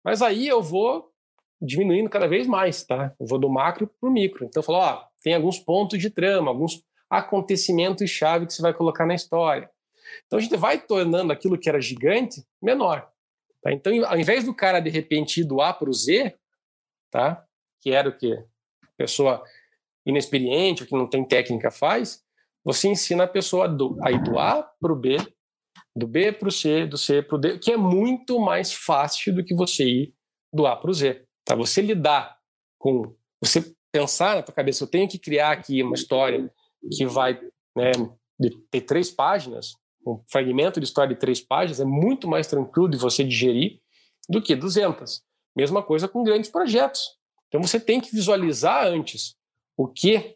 Mas 0.03 0.21
aí 0.21 0.47
eu 0.47 0.61
vou 0.61 1.11
diminuindo 1.61 2.09
cada 2.09 2.27
vez 2.27 2.47
mais, 2.47 2.83
tá? 2.83 3.13
Eu 3.19 3.27
vou 3.27 3.37
do 3.37 3.49
macro 3.49 3.87
para 3.99 4.09
o 4.09 4.11
micro. 4.11 4.45
Então 4.45 4.61
eu 4.61 4.65
falo, 4.65 4.77
ó, 4.77 5.03
tem 5.21 5.35
alguns 5.35 5.59
pontos 5.59 5.99
de 5.99 6.09
trama, 6.09 6.49
alguns 6.49 6.81
acontecimentos-chave 7.09 8.45
que 8.45 8.53
você 8.53 8.61
vai 8.61 8.73
colocar 8.73 9.05
na 9.05 9.15
história. 9.15 9.69
Então 10.25 10.39
a 10.39 10.41
gente 10.41 10.55
vai 10.55 10.79
tornando 10.79 11.33
aquilo 11.33 11.57
que 11.57 11.67
era 11.67 11.81
gigante 11.81 12.43
menor. 12.61 13.09
Tá? 13.61 13.71
Então, 13.71 13.93
ao 14.05 14.17
invés 14.17 14.45
do 14.45 14.53
cara, 14.53 14.79
de 14.79 14.89
repente, 14.89 15.41
ir 15.41 15.43
do 15.45 15.61
A 15.61 15.73
para 15.73 15.89
o 15.89 15.93
Z, 15.93 16.35
tá? 17.11 17.45
que 17.81 17.91
era 17.91 18.09
o 18.09 18.17
que 18.17 18.33
a 18.33 18.91
pessoa 18.97 19.43
inexperiente, 20.05 20.85
que 20.85 20.93
não 20.93 21.07
tem 21.07 21.25
técnica 21.25 21.71
faz, 21.71 22.23
você 22.63 22.87
ensina 22.87 23.23
a 23.23 23.27
pessoa 23.27 23.67
do, 23.67 23.97
a 24.03 24.11
ir 24.11 24.21
do 24.21 24.37
A 24.37 24.63
para 24.63 24.91
o 24.91 24.95
B, 24.95 25.17
do 25.95 26.07
B 26.07 26.31
para 26.31 26.47
o 26.47 26.51
C, 26.51 26.85
do 26.85 26.97
C 26.97 27.21
para 27.21 27.35
o 27.35 27.39
D, 27.39 27.57
que 27.57 27.71
é 27.71 27.77
muito 27.77 28.39
mais 28.39 28.73
fácil 28.73 29.33
do 29.33 29.43
que 29.43 29.55
você 29.55 29.85
ir 29.85 30.13
do 30.53 30.65
A 30.65 30.75
para 30.75 30.89
o 30.89 30.93
Z. 30.93 31.25
Tá? 31.45 31.55
Você 31.55 31.81
lidar 31.81 32.37
com. 32.77 33.15
Você 33.41 33.73
pensar 33.91 34.35
na 34.35 34.43
tua 34.43 34.53
cabeça, 34.53 34.83
eu 34.83 34.87
tenho 34.87 35.07
que 35.07 35.17
criar 35.17 35.51
aqui 35.51 35.81
uma 35.81 35.95
história 35.95 36.51
que 36.95 37.05
vai 37.05 37.39
né, 37.75 37.91
ter 38.69 38.81
três 38.81 39.09
páginas, 39.09 39.73
um 40.05 40.21
fragmento 40.27 40.79
de 40.79 40.85
história 40.85 41.13
de 41.13 41.19
três 41.19 41.39
páginas 41.39 41.79
é 41.79 41.85
muito 41.85 42.27
mais 42.27 42.47
tranquilo 42.47 42.89
de 42.89 42.97
você 42.97 43.23
digerir 43.23 43.79
do 44.27 44.41
que 44.41 44.55
200. 44.55 45.21
Mesma 45.55 45.83
coisa 45.83 46.07
com 46.07 46.23
grandes 46.23 46.49
projetos. 46.49 47.17
Então 47.47 47.61
você 47.61 47.79
tem 47.79 47.99
que 47.99 48.11
visualizar 48.11 48.85
antes 48.85 49.35
o 49.75 49.87
que, 49.87 50.35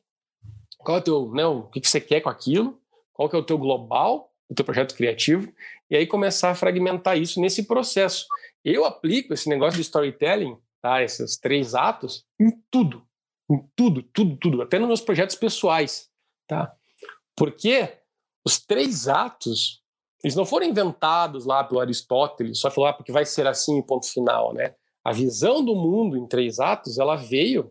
qual 0.80 0.97
é 0.97 0.99
o 0.99 1.03
teu, 1.03 1.32
né, 1.32 1.45
o 1.45 1.64
que 1.64 1.88
você 1.88 2.01
quer 2.01 2.22
com 2.22 2.30
aquilo, 2.30 2.82
qual 3.14 3.30
que 3.30 3.36
é 3.36 3.39
o 3.39 3.43
teu 3.43 3.57
global, 3.57 4.34
do 4.49 4.55
teu 4.55 4.66
projeto 4.66 4.95
criativo 4.95 5.51
e 5.89 5.95
aí 5.95 6.07
começar 6.07 6.51
a 6.51 6.55
fragmentar 6.55 7.18
isso 7.18 7.39
nesse 7.41 7.64
processo. 7.64 8.26
Eu 8.64 8.86
aplico 8.86 9.34
esse 9.34 9.49
negócio 9.49 9.76
de 9.76 9.82
storytelling, 9.82 10.57
tá? 10.82 11.03
Esses 11.03 11.38
três 11.38 11.76
atos 11.76 12.26
em 12.39 12.51
tudo, 12.72 13.05
em 13.49 13.59
tudo, 13.76 14.03
tudo, 14.03 14.38
tudo, 14.38 14.61
até 14.61 14.80
nos 14.80 14.88
meus 14.88 15.01
projetos 15.01 15.36
pessoais, 15.36 16.09
tá? 16.47 16.74
Porque 17.36 17.97
os 18.46 18.60
três 18.60 19.08
atos 19.08 19.82
eles 20.24 20.36
não 20.36 20.46
foram 20.46 20.66
inventados 20.66 21.46
lá 21.46 21.64
pelo 21.66 21.82
Aristóteles, 21.82 22.60
só 22.60 22.72
falou 22.72 22.89
ah, 22.89 22.94
porque 22.94 23.12
vai 23.12 23.26
ser 23.26 23.46
assim, 23.46 23.82
ponto 23.82 24.08
final, 24.08 24.54
né? 24.54 24.74
A 25.04 25.12
visão 25.12 25.64
do 25.64 25.76
mundo 25.76 26.16
em 26.16 26.26
três 26.26 26.60
atos, 26.60 26.98
ela 26.98 27.18
veio 27.18 27.70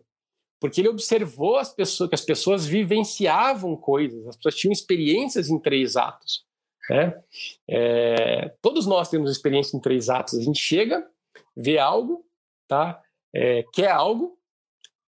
porque 0.63 0.79
ele 0.79 0.87
observou 0.87 1.57
as 1.57 1.73
pessoas, 1.73 2.07
que 2.07 2.15
as 2.15 2.21
pessoas 2.21 2.65
vivenciavam 2.65 3.75
coisas, 3.75 4.25
as 4.25 4.37
pessoas 4.37 4.55
tinham 4.55 4.71
experiências 4.71 5.49
em 5.49 5.59
três 5.59 5.97
atos. 5.97 6.45
Né? 6.89 7.21
É, 7.67 8.47
todos 8.61 8.85
nós 8.85 9.09
temos 9.09 9.29
experiência 9.29 9.75
em 9.75 9.81
três 9.81 10.09
atos. 10.09 10.35
A 10.35 10.41
gente 10.41 10.59
chega, 10.59 11.05
vê 11.53 11.77
algo, 11.77 12.25
tá? 12.65 13.03
É, 13.35 13.65
quer 13.73 13.91
algo, 13.91 14.37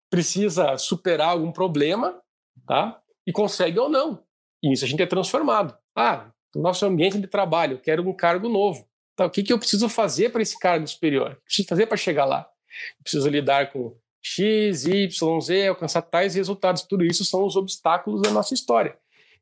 precisa 0.10 0.78
superar 0.78 1.30
algum 1.30 1.54
problema, 1.54 2.22
tá? 2.68 3.02
E 3.26 3.32
consegue 3.32 3.80
ou 3.80 3.88
não. 3.88 4.25
E 4.66 4.74
isso 4.74 4.84
a 4.84 4.88
gente 4.88 5.04
é 5.04 5.06
transformado. 5.06 5.78
Ah, 5.96 6.32
no 6.56 6.64
nosso 6.64 6.84
ambiente 6.88 7.20
de 7.20 7.28
trabalho, 7.28 7.74
eu 7.74 7.80
quero 7.80 8.10
um 8.10 8.12
cargo 8.12 8.50
novo. 8.50 8.90
Tá, 9.16 9.28
o 9.28 9.30
que, 9.30 9.44
que 9.44 9.54
eu 9.54 9.60
preciso 9.60 9.88
fazer 9.88 10.32
para 10.32 10.42
esse 10.42 10.58
cargo 10.58 10.88
superior? 10.88 11.28
O 11.28 11.30
que 11.30 11.38
eu 11.38 11.44
preciso 11.44 11.68
fazer 11.68 11.86
para 11.86 11.98
chegar 11.98 12.26
lá? 12.26 12.50
Eu 12.98 13.04
preciso 13.04 13.30
lidar 13.30 13.72
com 13.72 13.96
X, 14.24 14.86
Y, 14.86 15.40
Z, 15.40 15.68
alcançar 15.68 16.02
tais 16.02 16.34
resultados. 16.34 16.82
Tudo 16.82 17.06
isso 17.06 17.24
são 17.24 17.46
os 17.46 17.56
obstáculos 17.56 18.24
da 18.24 18.32
nossa 18.32 18.56
história. 18.56 18.98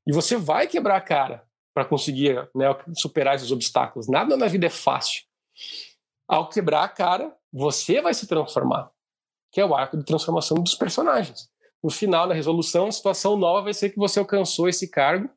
E 0.06 0.12
você 0.12 0.36
vai 0.36 0.68
quebrar 0.68 0.98
a 0.98 1.02
cara 1.02 1.48
para 1.74 1.86
conseguir 1.86 2.36
né, 2.54 2.66
superar 2.94 3.36
esses 3.36 3.50
obstáculos. 3.50 4.10
Nada 4.10 4.36
na 4.36 4.48
vida 4.48 4.66
é 4.66 4.70
fácil. 4.70 5.24
Ao 6.28 6.50
quebrar 6.50 6.84
a 6.84 6.90
cara, 6.90 7.34
você 7.52 8.02
vai 8.02 8.14
se 8.14 8.28
transformar, 8.28 8.92
que 9.54 9.62
é 9.62 9.66
o 9.66 9.74
arco 9.74 9.96
de 9.96 10.04
transformação 10.04 10.58
dos 10.58 10.76
personagens. 10.76 11.50
No 11.84 11.90
final, 11.90 12.28
na 12.28 12.34
resolução, 12.34 12.88
a 12.88 12.92
situação 12.92 13.36
nova 13.36 13.64
vai 13.64 13.74
ser 13.74 13.90
que 13.90 13.98
você 13.98 14.20
alcançou 14.20 14.70
esse 14.70 14.90
cargo 14.90 15.30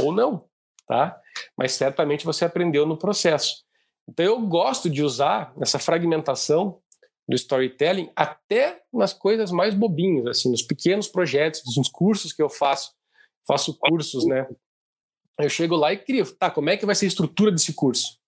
ou 0.00 0.12
não, 0.12 0.44
tá? 0.86 1.18
Mas 1.56 1.72
certamente 1.72 2.26
você 2.26 2.44
aprendeu 2.44 2.84
no 2.84 2.96
processo. 2.96 3.64
Então 4.08 4.24
eu 4.24 4.40
gosto 4.40 4.88
de 4.88 5.02
usar 5.02 5.52
essa 5.60 5.78
fragmentação 5.78 6.80
do 7.28 7.34
storytelling 7.34 8.10
até 8.16 8.82
nas 8.92 9.12
coisas 9.12 9.50
mais 9.50 9.74
bobinhas, 9.74 10.26
assim, 10.26 10.50
nos 10.50 10.62
pequenos 10.62 11.08
projetos, 11.08 11.62
nos 11.76 11.88
cursos 11.88 12.32
que 12.32 12.42
eu 12.42 12.48
faço. 12.48 12.92
Faço 13.46 13.76
cursos, 13.78 14.26
né? 14.26 14.48
Eu 15.38 15.48
chego 15.48 15.76
lá 15.76 15.92
e 15.92 15.98
crio, 15.98 16.24
tá, 16.36 16.50
como 16.50 16.70
é 16.70 16.76
que 16.76 16.86
vai 16.86 16.94
ser 16.94 17.04
a 17.04 17.08
estrutura 17.08 17.52
desse 17.52 17.74
curso? 17.74 18.18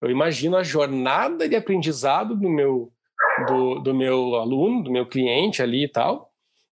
Eu 0.00 0.10
imagino 0.10 0.56
a 0.56 0.64
jornada 0.64 1.48
de 1.48 1.54
aprendizado 1.54 2.36
do 2.36 2.50
meu, 2.50 2.92
do, 3.46 3.78
do 3.78 3.94
meu 3.94 4.34
aluno, 4.34 4.82
do 4.82 4.90
meu 4.90 5.06
cliente 5.08 5.62
ali 5.62 5.84
e 5.84 5.88
tal. 5.88 6.31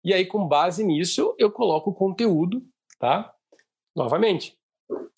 E 0.06 0.14
aí, 0.14 0.24
com 0.24 0.46
base 0.46 0.84
nisso, 0.84 1.34
eu 1.36 1.50
coloco 1.50 1.90
o 1.90 1.94
conteúdo, 1.94 2.62
tá? 2.96 3.34
Novamente, 3.92 4.56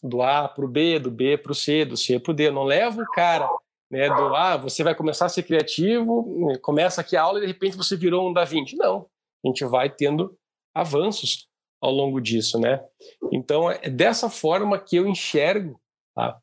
do 0.02 0.22
A 0.22 0.48
para 0.48 0.64
o 0.64 0.68
B, 0.68 0.98
do 0.98 1.10
B 1.10 1.36
para 1.36 1.52
o 1.52 1.54
C, 1.54 1.84
do 1.84 1.94
C 1.94 2.18
para 2.18 2.30
o 2.30 2.34
D. 2.34 2.48
Eu 2.48 2.54
não 2.54 2.64
levo 2.64 3.02
o 3.02 3.10
cara 3.12 3.46
né, 3.90 4.08
do 4.08 4.34
ah, 4.34 4.56
você 4.56 4.82
vai 4.82 4.94
começar 4.94 5.26
a 5.26 5.28
ser 5.28 5.42
criativo, 5.42 6.26
começa 6.62 7.02
aqui 7.02 7.18
a 7.18 7.22
aula 7.22 7.36
e 7.36 7.42
de 7.42 7.48
repente 7.48 7.76
você 7.76 7.98
virou 7.98 8.30
um 8.30 8.32
da 8.32 8.46
20. 8.46 8.76
Não, 8.76 9.06
a 9.44 9.48
gente 9.48 9.62
vai 9.66 9.90
tendo 9.90 10.34
avanços 10.74 11.46
ao 11.82 11.92
longo 11.92 12.18
disso, 12.18 12.58
né? 12.58 12.82
Então 13.30 13.70
é 13.70 13.90
dessa 13.90 14.30
forma 14.30 14.78
que 14.78 14.96
eu 14.96 15.06
enxergo 15.06 15.78
tá? 16.14 16.40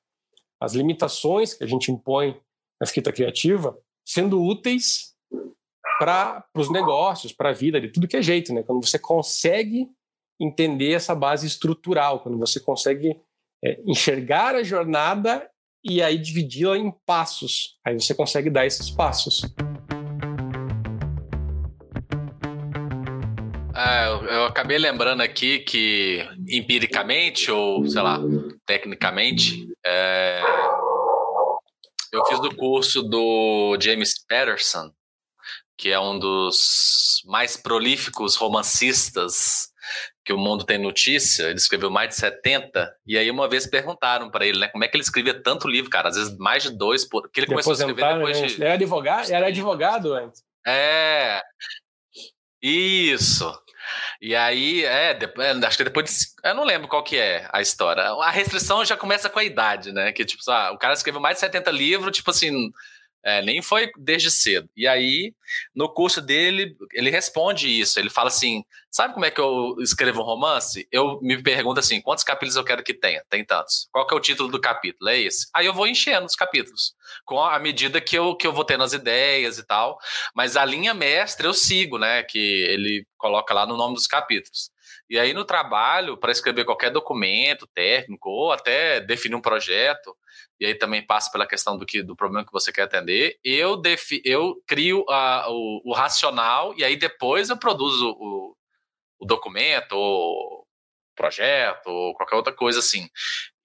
as 0.61 0.75
limitações 0.75 1.55
que 1.55 1.63
a 1.63 1.67
gente 1.67 1.91
impõe 1.91 2.39
na 2.79 2.83
escrita 2.83 3.11
criativa 3.11 3.75
sendo 4.05 4.39
úteis 4.39 5.15
para 5.99 6.43
os 6.55 6.71
negócios, 6.71 7.31
para 7.31 7.49
a 7.49 7.53
vida, 7.53 7.79
de 7.79 7.89
tudo 7.89 8.07
que 8.07 8.17
é 8.17 8.21
jeito, 8.21 8.53
né? 8.53 8.63
Quando 8.63 8.85
você 8.85 8.99
consegue 8.99 9.87
entender 10.39 10.93
essa 10.93 11.15
base 11.15 11.47
estrutural, 11.47 12.19
quando 12.19 12.37
você 12.37 12.59
consegue 12.59 13.19
é, 13.63 13.79
enxergar 13.85 14.55
a 14.55 14.63
jornada 14.63 15.49
e 15.83 16.01
aí 16.01 16.17
dividi-la 16.17 16.77
em 16.77 16.91
passos. 17.05 17.77
Aí 17.85 17.93
você 17.93 18.13
consegue 18.13 18.49
dar 18.49 18.65
esses 18.65 18.89
passos. 18.89 19.41
É, 23.77 24.35
eu 24.35 24.45
acabei 24.45 24.77
lembrando 24.77 25.21
aqui 25.21 25.59
que 25.59 26.25
empiricamente 26.47 27.51
ou 27.51 27.85
sei 27.85 28.01
lá 28.01 28.19
tecnicamente 28.65 29.67
é, 29.85 30.41
eu 32.11 32.25
fiz 32.25 32.39
do 32.39 32.55
curso 32.55 33.03
do 33.03 33.77
James 33.81 34.13
Patterson 34.25 34.91
que 35.77 35.91
é 35.91 35.99
um 35.99 36.17
dos 36.17 37.21
mais 37.25 37.57
prolíficos 37.57 38.35
romancistas 38.35 39.69
que 40.23 40.33
o 40.33 40.37
mundo 40.37 40.65
tem 40.65 40.79
notícia, 40.79 41.43
ele 41.43 41.55
escreveu 41.55 41.91
mais 41.91 42.09
de 42.09 42.15
70, 42.15 42.91
e 43.05 43.17
aí 43.17 43.29
uma 43.29 43.47
vez 43.47 43.67
perguntaram 43.67 44.31
para 44.31 44.45
ele, 44.45 44.57
né, 44.57 44.67
como 44.69 44.83
é 44.83 44.87
que 44.87 44.97
ele 44.97 45.03
escrevia 45.03 45.39
tanto 45.39 45.67
livro, 45.67 45.91
cara, 45.91 46.09
às 46.09 46.15
vezes 46.15 46.35
mais 46.37 46.63
de 46.63 46.75
dois, 46.75 47.05
por... 47.05 47.29
que 47.29 47.41
ele 47.41 47.47
começou 47.47 47.71
a 47.71 47.75
escrever 47.75 48.15
depois 48.15 48.41
né? 48.41 48.47
de... 48.47 48.63
Era 48.63 48.73
advogado, 48.73 49.31
era 49.31 49.47
advogado 49.47 50.13
antes. 50.13 50.43
É, 50.65 51.43
isso. 52.59 53.53
E 54.19 54.35
aí, 54.35 54.83
é, 54.83 55.13
depois, 55.13 55.47
é, 55.47 55.65
acho 55.65 55.77
que 55.77 55.83
depois 55.83 56.09
de, 56.09 56.49
eu 56.49 56.55
não 56.55 56.63
lembro 56.63 56.87
qual 56.87 57.03
que 57.03 57.17
é 57.17 57.47
a 57.53 57.61
história. 57.61 58.01
A 58.03 58.31
restrição 58.31 58.83
já 58.83 58.97
começa 58.97 59.29
com 59.29 59.37
a 59.37 59.43
idade, 59.43 59.91
né, 59.91 60.11
que 60.11 60.25
tipo, 60.25 60.41
ah, 60.49 60.71
o 60.71 60.77
cara 60.79 60.95
escreveu 60.95 61.21
mais 61.21 61.35
de 61.35 61.41
70 61.41 61.69
livros, 61.69 62.17
tipo 62.17 62.31
assim, 62.31 62.71
é, 63.25 63.41
nem 63.41 63.59
foi 63.59 63.89
desde 63.97 64.29
cedo. 64.29 64.69
E 64.77 64.87
aí, 64.87 65.33
no 65.75 65.91
curso 65.91 66.21
dele, 66.21 66.77
ele 66.93 67.09
responde 67.09 67.67
isso. 67.67 67.99
Ele 67.99 68.09
fala 68.09 68.27
assim: 68.27 68.63
sabe 68.91 69.15
como 69.15 69.25
é 69.25 69.31
que 69.31 69.41
eu 69.41 69.75
escrevo 69.79 70.21
um 70.21 70.23
romance? 70.23 70.87
Eu 70.91 71.19
me 71.23 71.41
pergunto 71.41 71.79
assim: 71.79 71.99
quantos 71.99 72.23
capítulos 72.23 72.55
eu 72.55 72.63
quero 72.63 72.83
que 72.83 72.93
tenha? 72.93 73.23
Tem 73.27 73.43
tantos. 73.43 73.89
Qual 73.91 74.05
que 74.05 74.13
é 74.13 74.17
o 74.17 74.21
título 74.21 74.47
do 74.47 74.61
capítulo? 74.61 75.09
É 75.09 75.19
esse. 75.19 75.47
Aí 75.55 75.65
eu 75.65 75.73
vou 75.73 75.87
enchendo 75.87 76.27
os 76.27 76.35
capítulos, 76.35 76.93
com 77.25 77.41
a 77.41 77.57
medida 77.57 77.99
que 77.99 78.15
eu, 78.15 78.35
que 78.35 78.45
eu 78.45 78.53
vou 78.53 78.63
tendo 78.63 78.83
as 78.83 78.93
ideias 78.93 79.57
e 79.57 79.65
tal. 79.65 79.97
Mas 80.35 80.55
a 80.55 80.63
linha 80.63 80.93
mestra 80.93 81.47
eu 81.47 81.53
sigo, 81.53 81.97
né? 81.97 82.21
Que 82.21 82.37
ele 82.37 83.07
coloca 83.17 83.55
lá 83.55 83.65
no 83.65 83.75
nome 83.75 83.95
dos 83.95 84.05
capítulos. 84.05 84.69
E 85.09 85.19
aí, 85.19 85.33
no 85.33 85.45
trabalho, 85.45 86.17
para 86.17 86.31
escrever 86.31 86.65
qualquer 86.65 86.89
documento 86.89 87.67
técnico 87.67 88.29
ou 88.29 88.51
até 88.51 88.99
definir 88.99 89.35
um 89.35 89.41
projeto, 89.41 90.15
e 90.59 90.65
aí 90.65 90.75
também 90.75 91.05
passa 91.05 91.31
pela 91.31 91.47
questão 91.47 91.77
do 91.77 91.85
que 91.85 92.01
do 92.01 92.15
problema 92.15 92.45
que 92.45 92.51
você 92.51 92.71
quer 92.71 92.83
atender. 92.83 93.37
Eu 93.43 93.77
defi, 93.77 94.21
eu 94.25 94.61
crio 94.65 95.05
a, 95.09 95.45
o, 95.49 95.81
o, 95.85 95.93
racional 95.93 96.73
e 96.77 96.83
aí 96.83 96.95
depois 96.95 97.49
eu 97.49 97.57
produzo 97.57 98.09
o, 98.17 98.55
o 99.19 99.25
documento, 99.25 99.93
ou 99.93 100.65
projeto, 101.15 101.87
ou 101.87 102.13
qualquer 102.15 102.35
outra 102.35 102.53
coisa 102.53 102.79
assim. 102.79 103.07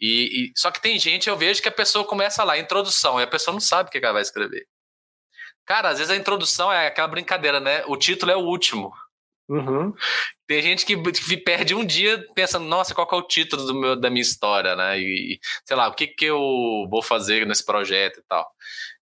E, 0.00 0.50
e, 0.50 0.52
só 0.56 0.70
que 0.70 0.80
tem 0.80 0.98
gente, 0.98 1.28
eu 1.28 1.36
vejo 1.36 1.62
que 1.62 1.68
a 1.68 1.72
pessoa 1.72 2.04
começa 2.04 2.44
lá, 2.44 2.58
introdução, 2.58 3.20
e 3.20 3.24
a 3.24 3.26
pessoa 3.26 3.52
não 3.52 3.60
sabe 3.60 3.88
o 3.88 3.92
que 3.92 3.98
ela 3.98 4.12
vai 4.12 4.22
escrever. 4.22 4.66
Cara, 5.66 5.90
às 5.90 5.98
vezes 5.98 6.10
a 6.10 6.16
introdução 6.16 6.72
é 6.72 6.86
aquela 6.86 7.08
brincadeira, 7.08 7.60
né? 7.60 7.84
O 7.86 7.96
título 7.96 8.32
é 8.32 8.36
o 8.36 8.40
último. 8.40 8.92
Uhum. 9.50 9.92
Tem 10.46 10.62
gente 10.62 10.86
que, 10.86 10.96
perde 11.38 11.74
um 11.74 11.84
dia 11.84 12.24
pensando, 12.36 12.66
nossa, 12.66 12.94
qual 12.94 13.08
é 13.10 13.16
o 13.16 13.26
título 13.26 13.66
do 13.66 13.74
meu, 13.74 13.96
da 13.96 14.08
minha 14.08 14.22
história, 14.22 14.76
né? 14.76 15.00
E, 15.00 15.40
sei 15.64 15.76
lá, 15.76 15.88
o 15.88 15.94
que, 15.94 16.06
que 16.06 16.26
eu 16.26 16.38
vou 16.88 17.02
fazer 17.02 17.44
nesse 17.44 17.64
projeto 17.64 18.20
e 18.20 18.22
tal. 18.28 18.48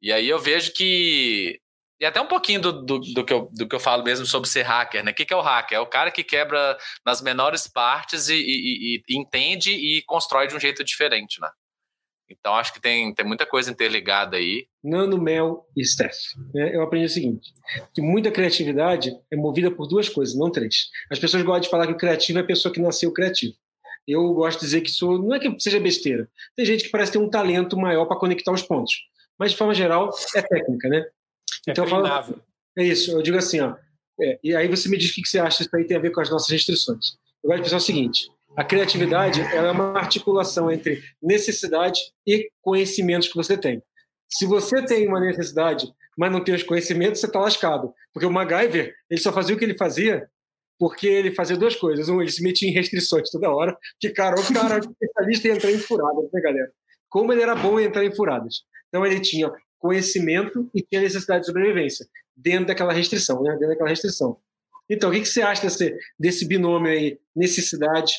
E 0.01 0.13
aí 0.13 0.29
eu 0.29 0.39
vejo 0.39 0.73
que. 0.73 1.61
E 1.99 2.05
até 2.05 2.21
um 2.21 2.29
pouquinho 2.29 2.61
do, 2.61 2.73
do, 2.85 2.99
do, 3.01 3.25
que, 3.25 3.33
eu, 3.33 3.49
do 3.53 3.67
que 3.67 3.75
eu 3.75 3.81
falo 3.81 4.05
mesmo 4.05 4.25
sobre 4.25 4.49
ser 4.49 4.63
hacker, 4.63 5.03
né? 5.03 5.11
O 5.11 5.15
que, 5.15 5.25
que 5.25 5.35
é 5.35 5.37
o 5.37 5.41
hacker? 5.41 5.79
É 5.79 5.81
o 5.81 5.87
cara 5.87 6.13
que 6.13 6.23
quebra 6.23 6.79
nas 7.05 7.21
menores 7.21 7.67
partes 7.67 8.29
e, 8.29 8.37
e, 8.37 9.03
e 9.09 9.19
entende 9.19 9.73
e 9.73 10.03
constrói 10.03 10.47
de 10.47 10.55
um 10.55 10.61
jeito 10.61 10.85
diferente, 10.85 11.41
né? 11.41 11.49
Então 12.29 12.55
acho 12.55 12.73
que 12.73 12.81
tem, 12.81 13.15
tem 13.15 13.25
muita 13.25 13.47
coisa 13.47 13.71
interligada 13.71 14.37
aí. 14.37 14.67
Nano, 14.83 15.21
Mel 15.21 15.67
e 15.77 15.85
Steph. 15.85 16.17
Né? 16.55 16.75
Eu 16.75 16.83
aprendi 16.83 17.07
o 17.07 17.11
seguinte: 17.11 17.53
que 17.95 18.03
muita 18.03 18.31
criatividade 18.31 19.17
é 19.31 19.37
movida 19.37 19.71
por 19.71 19.87
duas 19.87 20.09
coisas, 20.09 20.37
não 20.37 20.51
três. 20.51 20.89
As 21.11 21.19
pessoas 21.19 21.43
gostam 21.43 21.61
de 21.61 21.69
falar 21.69 21.87
que 21.87 21.93
o 21.93 21.97
criativo 21.97 22.39
é 22.39 22.43
a 22.43 22.47
pessoa 22.47 22.73
que 22.73 22.81
nasceu 22.81 23.13
criativo. 23.13 23.55
Eu 24.07 24.35
gosto 24.35 24.61
de 24.61 24.67
dizer 24.67 24.81
que 24.83 24.91
isso 24.91 25.19
não 25.19 25.35
é 25.35 25.41
que 25.41 25.53
seja 25.59 25.81
besteira. 25.81 26.29
Tem 26.55 26.65
gente 26.65 26.85
que 26.85 26.91
parece 26.91 27.13
ter 27.13 27.19
um 27.19 27.29
talento 27.29 27.77
maior 27.77 28.07
para 28.07 28.19
conectar 28.19 28.53
os 28.53 28.63
pontos. 28.63 28.95
Mas, 29.39 29.51
de 29.51 29.57
forma 29.57 29.75
geral, 29.75 30.11
é 30.35 30.43
técnica, 30.43 30.89
né? 30.89 31.05
É 31.67 31.73
então, 31.73 31.85
é, 31.85 31.89
falo, 31.89 32.41
é 32.79 32.85
isso. 32.85 33.11
Eu 33.13 33.23
digo 33.23 33.37
assim, 33.37 33.61
ó. 33.61 33.75
É, 34.21 34.39
e 34.43 34.55
aí 34.55 34.69
você 34.69 34.89
me 34.89 34.97
diz 34.97 35.11
o 35.11 35.15
que 35.15 35.27
você 35.27 35.39
acha 35.39 35.59
que 35.59 35.65
isso 35.65 35.77
aí 35.77 35.85
tem 35.85 35.97
a 35.97 36.01
ver 36.01 36.11
com 36.11 36.21
as 36.21 36.31
nossas 36.31 36.49
restrições. 36.49 37.17
Eu 37.43 37.51
gosto 37.51 37.59
de 37.59 37.63
pensar 37.65 37.77
o 37.77 37.81
seguinte: 37.81 38.31
a 38.57 38.65
criatividade 38.65 39.41
é 39.41 39.61
uma 39.71 39.99
articulação 39.99 40.71
entre 40.71 41.03
necessidade 41.23 42.01
e 42.27 42.51
conhecimentos 42.63 43.29
que 43.29 43.37
você 43.37 43.57
tem. 43.57 43.83
Se 44.29 44.47
você 44.47 44.85
tem 44.85 45.07
uma 45.07 45.21
necessidade, 45.21 45.87
mas 46.17 46.33
não 46.33 46.43
tem 46.43 46.55
os 46.55 46.63
conhecimentos, 46.63 47.21
você 47.21 47.27
está 47.27 47.39
lascado. 47.39 47.93
Porque 48.13 48.27
o 48.27 48.33
MacGyver, 48.33 48.95
ele 49.11 49.21
só 49.21 49.33
fazia 49.33 49.55
o 49.55 49.59
que 49.59 49.65
ele 49.65 49.77
fazia 49.77 50.29
porque 50.79 51.07
ele 51.07 51.31
fazia 51.31 51.57
duas 51.57 51.75
coisas. 51.75 52.09
Um, 52.09 52.21
ele 52.21 52.31
se 52.31 52.43
metia 52.43 52.69
em 52.69 52.73
restrições 52.73 53.31
toda 53.31 53.51
hora, 53.51 53.77
que, 53.99 54.11
cara, 54.11 54.39
o 54.39 54.53
cara 54.53 54.79
especialista 54.79 55.49
em 55.49 55.51
entrar 55.53 55.71
em 55.71 55.79
furadas, 55.79 56.31
né, 56.33 56.41
galera? 56.41 56.71
Como 57.09 57.33
ele 57.33 57.43
era 57.43 57.55
bom 57.55 57.81
em 57.81 57.85
entrar 57.85 58.05
em 58.05 58.15
furadas. 58.15 58.63
Então, 58.89 59.05
ele 59.05 59.21
tinha 59.21 59.51
conhecimento 59.79 60.69
e 60.75 60.83
tinha 60.83 61.01
necessidade 61.01 61.41
de 61.41 61.47
sobrevivência, 61.47 62.07
dentro 62.37 62.67
daquela 62.67 62.93
restrição, 62.93 63.43
né? 63.43 63.53
Dentro 63.53 63.69
daquela 63.69 63.89
restrição. 63.89 64.39
Então, 64.89 65.11
o 65.11 65.13
que, 65.13 65.21
que 65.21 65.29
você 65.29 65.43
acha 65.43 65.63
desse, 65.63 65.97
desse 66.19 66.47
binômio 66.47 66.93
aí, 66.93 67.19
necessidade 67.35 68.13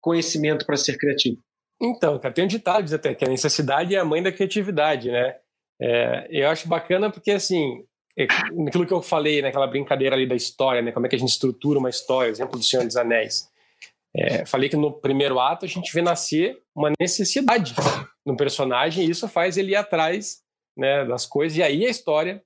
conhecimento 0.00 0.64
para 0.64 0.76
ser 0.76 0.96
criativo? 0.96 1.38
Então, 1.80 2.18
cara, 2.18 2.32
tem 2.32 2.44
um 2.44 2.48
ditado 2.48 2.94
até 2.94 3.14
que 3.14 3.24
a 3.24 3.28
necessidade 3.28 3.94
é 3.94 3.98
a 3.98 4.04
mãe 4.04 4.22
da 4.22 4.32
criatividade, 4.32 5.10
né? 5.10 5.36
É, 5.80 6.26
eu 6.30 6.48
acho 6.48 6.66
bacana 6.68 7.10
porque, 7.10 7.32
assim, 7.32 7.84
é, 8.18 8.26
naquilo 8.52 8.86
que 8.86 8.92
eu 8.92 9.02
falei, 9.02 9.42
naquela 9.42 9.66
brincadeira 9.66 10.16
ali 10.16 10.26
da 10.26 10.34
história, 10.34 10.80
né? 10.80 10.90
Como 10.90 11.06
é 11.06 11.08
que 11.08 11.16
a 11.16 11.18
gente 11.18 11.28
estrutura 11.28 11.78
uma 11.78 11.90
história, 11.90 12.30
exemplo 12.30 12.58
do 12.58 12.64
Senhor 12.64 12.84
dos 12.84 12.96
Anéis. 12.96 13.50
É, 14.16 14.46
falei 14.46 14.70
que 14.70 14.76
no 14.76 14.90
primeiro 14.90 15.38
ato 15.38 15.66
a 15.66 15.68
gente 15.68 15.92
vê 15.92 16.00
nascer 16.00 16.58
uma 16.74 16.90
necessidade 16.98 17.74
no 18.24 18.34
personagem 18.34 19.04
e 19.04 19.10
isso 19.10 19.28
faz 19.28 19.58
ele 19.58 19.72
ir 19.72 19.76
atrás 19.76 20.42
né, 20.74 21.04
das 21.04 21.26
coisas 21.26 21.58
e 21.58 21.62
aí 21.62 21.84
a 21.84 21.90
história 21.90 22.42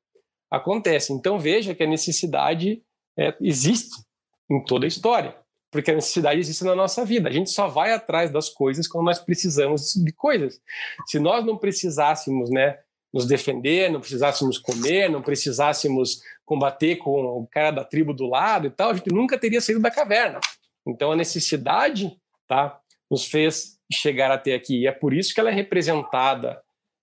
acontece. 0.50 1.12
Então 1.12 1.38
veja 1.38 1.72
que 1.72 1.84
a 1.84 1.86
necessidade 1.86 2.82
é, 3.16 3.32
existe 3.40 4.02
em 4.50 4.64
toda 4.64 4.84
a 4.84 4.88
história, 4.88 5.36
porque 5.70 5.90
a 5.90 5.94
necessidade 5.94 6.40
existe 6.40 6.64
na 6.64 6.74
nossa 6.74 7.04
vida. 7.04 7.28
A 7.28 7.32
gente 7.32 7.50
só 7.50 7.68
vai 7.68 7.92
atrás 7.92 8.30
das 8.30 8.48
coisas 8.48 8.88
quando 8.88 9.04
nós 9.04 9.18
precisamos 9.18 9.94
de 9.94 10.12
coisas. 10.12 10.60
Se 11.06 11.18
nós 11.18 11.44
não 11.44 11.56
precisássemos, 11.56 12.50
né, 12.50 12.78
nos 13.12 13.26
defender, 13.26 13.90
não 13.90 14.00
precisássemos 14.00 14.58
comer, 14.58 15.08
não 15.08 15.22
precisássemos 15.22 16.20
combater 16.44 16.96
com 16.96 17.10
o 17.10 17.46
cara 17.46 17.70
da 17.70 17.84
tribo 17.84 18.12
do 18.12 18.26
lado 18.26 18.66
e 18.66 18.70
tal, 18.70 18.90
a 18.90 18.94
gente 18.94 19.12
nunca 19.12 19.38
teria 19.38 19.60
saído 19.60 19.80
da 19.80 19.90
caverna. 19.90 20.40
Então 20.86 21.12
a 21.12 21.16
necessidade, 21.16 22.16
tá, 22.48 22.80
nos 23.10 23.26
fez 23.26 23.78
chegar 23.92 24.30
até 24.30 24.54
aqui 24.54 24.82
e 24.82 24.86
é 24.86 24.92
por 24.92 25.12
isso 25.12 25.34
que 25.34 25.40
ela 25.40 25.50
é 25.50 25.54
representada 25.54 26.60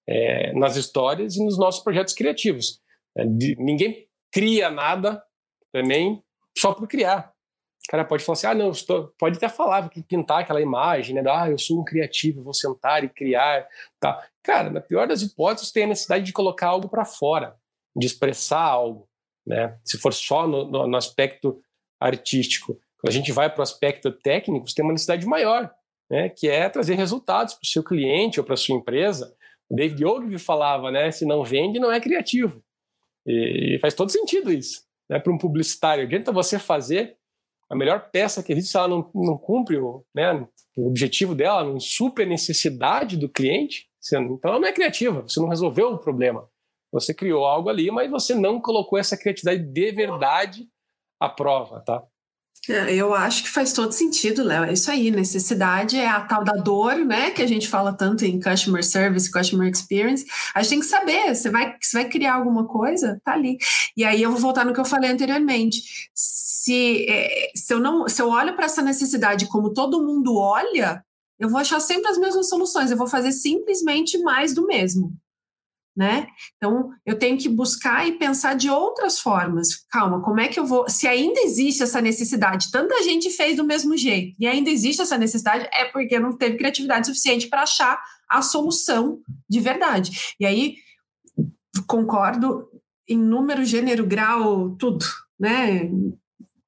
é, 0.07 0.53
nas 0.53 0.75
histórias 0.75 1.35
e 1.35 1.43
nos 1.43 1.57
nossos 1.57 1.83
projetos 1.83 2.13
criativos. 2.13 2.79
É, 3.17 3.25
de, 3.25 3.55
ninguém 3.57 4.07
cria 4.31 4.69
nada 4.69 5.21
também 5.71 6.21
só 6.57 6.73
por 6.73 6.87
criar. 6.87 7.33
O 7.87 7.91
cara 7.91 8.03
pode 8.03 8.23
falar 8.25 8.33
assim, 8.33 8.47
ah, 8.47 8.53
não, 8.53 8.71
estou... 8.71 9.13
pode 9.17 9.37
até 9.37 9.47
falar, 9.47 9.89
pintar 10.09 10.41
aquela 10.41 10.61
imagem, 10.61 11.15
né? 11.15 11.23
Ah, 11.25 11.49
eu 11.49 11.57
sou 11.57 11.79
um 11.79 11.85
criativo, 11.85 12.43
vou 12.43 12.53
sentar 12.53 13.01
e 13.05 13.07
criar, 13.07 13.65
tá? 13.97 14.27
Cara, 14.43 14.69
na 14.69 14.81
pior 14.81 15.07
das 15.07 15.21
hipóteses, 15.21 15.71
tem 15.71 15.85
a 15.85 15.87
necessidade 15.87 16.25
de 16.25 16.33
colocar 16.33 16.67
algo 16.67 16.89
para 16.89 17.05
fora, 17.05 17.55
de 17.95 18.05
expressar 18.05 18.61
algo, 18.61 19.07
né? 19.45 19.77
Se 19.85 19.97
for 19.97 20.13
só 20.13 20.45
no, 20.45 20.69
no, 20.69 20.85
no 20.85 20.97
aspecto 20.97 21.61
artístico. 21.97 22.73
Quando 22.99 23.09
a 23.09 23.13
gente 23.13 23.31
vai 23.31 23.49
para 23.49 23.61
o 23.61 23.63
aspecto 23.63 24.11
técnico, 24.11 24.67
você 24.67 24.75
tem 24.75 24.83
uma 24.83 24.91
necessidade 24.91 25.25
maior, 25.25 25.73
né? 26.11 26.27
Que 26.27 26.49
é 26.49 26.67
trazer 26.67 26.95
resultados 26.95 27.53
para 27.53 27.63
o 27.63 27.67
seu 27.67 27.81
cliente 27.81 28.37
ou 28.37 28.45
para 28.45 28.55
a 28.55 28.57
sua 28.57 28.75
empresa. 28.75 29.33
O 29.69 29.75
David 29.75 30.03
Ogilvy 30.03 30.37
falava, 30.37 30.91
né? 30.91 31.09
Se 31.09 31.25
não 31.25 31.41
vende, 31.41 31.79
não 31.79 31.91
é 31.91 32.01
criativo. 32.01 32.61
E 33.25 33.77
faz 33.81 33.93
todo 33.93 34.11
sentido 34.11 34.51
isso. 34.51 34.85
Né? 35.09 35.19
Para 35.19 35.31
um 35.31 35.37
publicitário, 35.37 36.03
adianta 36.03 36.33
você 36.33 36.59
fazer 36.59 37.15
a 37.69 37.75
melhor 37.75 38.09
peça 38.11 38.41
que 38.41 38.51
existe, 38.53 38.71
se 38.71 38.77
ela 38.77 38.87
não, 38.87 39.09
não 39.13 39.37
cumpre 39.37 39.77
o, 39.77 40.05
né, 40.15 40.47
o 40.75 40.87
objetivo 40.87 41.35
dela, 41.35 41.63
não 41.63 41.79
supre 41.79 42.23
a 42.23 42.27
necessidade 42.27 43.17
do 43.17 43.29
cliente, 43.29 43.87
então 43.99 44.39
ela 44.43 44.59
não 44.59 44.67
é 44.67 44.71
criativa, 44.71 45.21
você 45.21 45.39
não 45.39 45.49
resolveu 45.49 45.91
o 45.91 45.97
problema. 45.97 46.47
Você 46.91 47.13
criou 47.13 47.45
algo 47.45 47.69
ali, 47.69 47.91
mas 47.91 48.09
você 48.09 48.33
não 48.33 48.61
colocou 48.61 48.97
essa 48.97 49.17
criatividade 49.17 49.61
de 49.61 49.91
verdade 49.91 50.67
à 51.19 51.27
prova, 51.27 51.81
tá? 51.81 52.03
É, 52.69 52.93
eu 52.93 53.13
acho 53.13 53.43
que 53.43 53.49
faz 53.49 53.71
todo 53.71 53.91
sentido, 53.91 54.43
Léo. 54.43 54.65
É 54.65 54.73
isso 54.73 54.91
aí. 54.91 55.09
Necessidade 55.09 55.97
é 55.97 56.07
a 56.07 56.21
tal 56.21 56.43
da 56.43 56.53
dor, 56.53 56.95
né? 56.97 57.31
Que 57.31 57.41
a 57.41 57.47
gente 57.47 57.67
fala 57.67 57.93
tanto 57.93 58.25
em 58.25 58.39
customer 58.39 58.83
service, 58.83 59.31
customer 59.31 59.71
experience. 59.71 60.25
A 60.53 60.61
gente 60.61 60.69
tem 60.69 60.79
que 60.79 60.85
saber. 60.85 61.33
Você 61.33 61.49
vai, 61.49 61.75
você 61.79 62.01
vai 62.01 62.09
criar 62.09 62.35
alguma 62.35 62.67
coisa, 62.67 63.21
tá 63.23 63.33
ali. 63.33 63.57
E 63.95 64.03
aí 64.03 64.21
eu 64.21 64.31
vou 64.31 64.39
voltar 64.39 64.65
no 64.65 64.73
que 64.73 64.79
eu 64.79 64.85
falei 64.85 65.09
anteriormente. 65.09 66.09
Se, 66.13 67.05
é, 67.09 67.51
se 67.55 67.73
eu 67.73 67.79
não, 67.79 68.07
se 68.07 68.21
eu 68.21 68.29
olho 68.29 68.55
para 68.55 68.65
essa 68.65 68.81
necessidade 68.81 69.47
como 69.47 69.73
todo 69.73 70.03
mundo 70.05 70.37
olha, 70.37 71.03
eu 71.39 71.49
vou 71.49 71.59
achar 71.59 71.79
sempre 71.79 72.09
as 72.09 72.17
mesmas 72.17 72.49
soluções. 72.49 72.91
Eu 72.91 72.97
vou 72.97 73.07
fazer 73.07 73.31
simplesmente 73.31 74.17
mais 74.19 74.53
do 74.53 74.65
mesmo 74.67 75.13
né? 75.97 76.27
Então, 76.57 76.91
eu 77.03 77.17
tenho 77.17 77.39
que 77.39 77.49
buscar 77.49 78.07
e 78.07 78.19
pensar 78.19 78.53
de 78.53 78.69
outras 78.69 79.19
formas. 79.19 79.69
Calma, 79.91 80.21
como 80.21 80.39
é 80.39 80.47
que 80.47 80.59
eu 80.59 80.65
vou. 80.65 80.87
Se 80.87 81.07
ainda 81.07 81.39
existe 81.41 81.81
essa 81.81 81.99
necessidade, 81.99 82.69
tanta 82.71 83.01
gente 83.01 83.31
fez 83.31 83.57
do 83.57 83.63
mesmo 83.63 83.97
jeito, 83.97 84.35
e 84.39 84.45
ainda 84.45 84.69
existe 84.69 85.01
essa 85.01 85.17
necessidade, 85.17 85.67
é 85.73 85.85
porque 85.85 86.19
não 86.19 86.37
teve 86.37 86.57
criatividade 86.57 87.07
suficiente 87.07 87.47
para 87.47 87.63
achar 87.63 87.99
a 88.29 88.43
solução 88.43 89.19
de 89.49 89.59
verdade. 89.59 90.35
E 90.39 90.45
aí, 90.45 90.75
concordo 91.87 92.69
em 93.09 93.17
número, 93.17 93.65
gênero, 93.65 94.05
grau, 94.05 94.75
tudo, 94.75 95.03
né? 95.39 95.89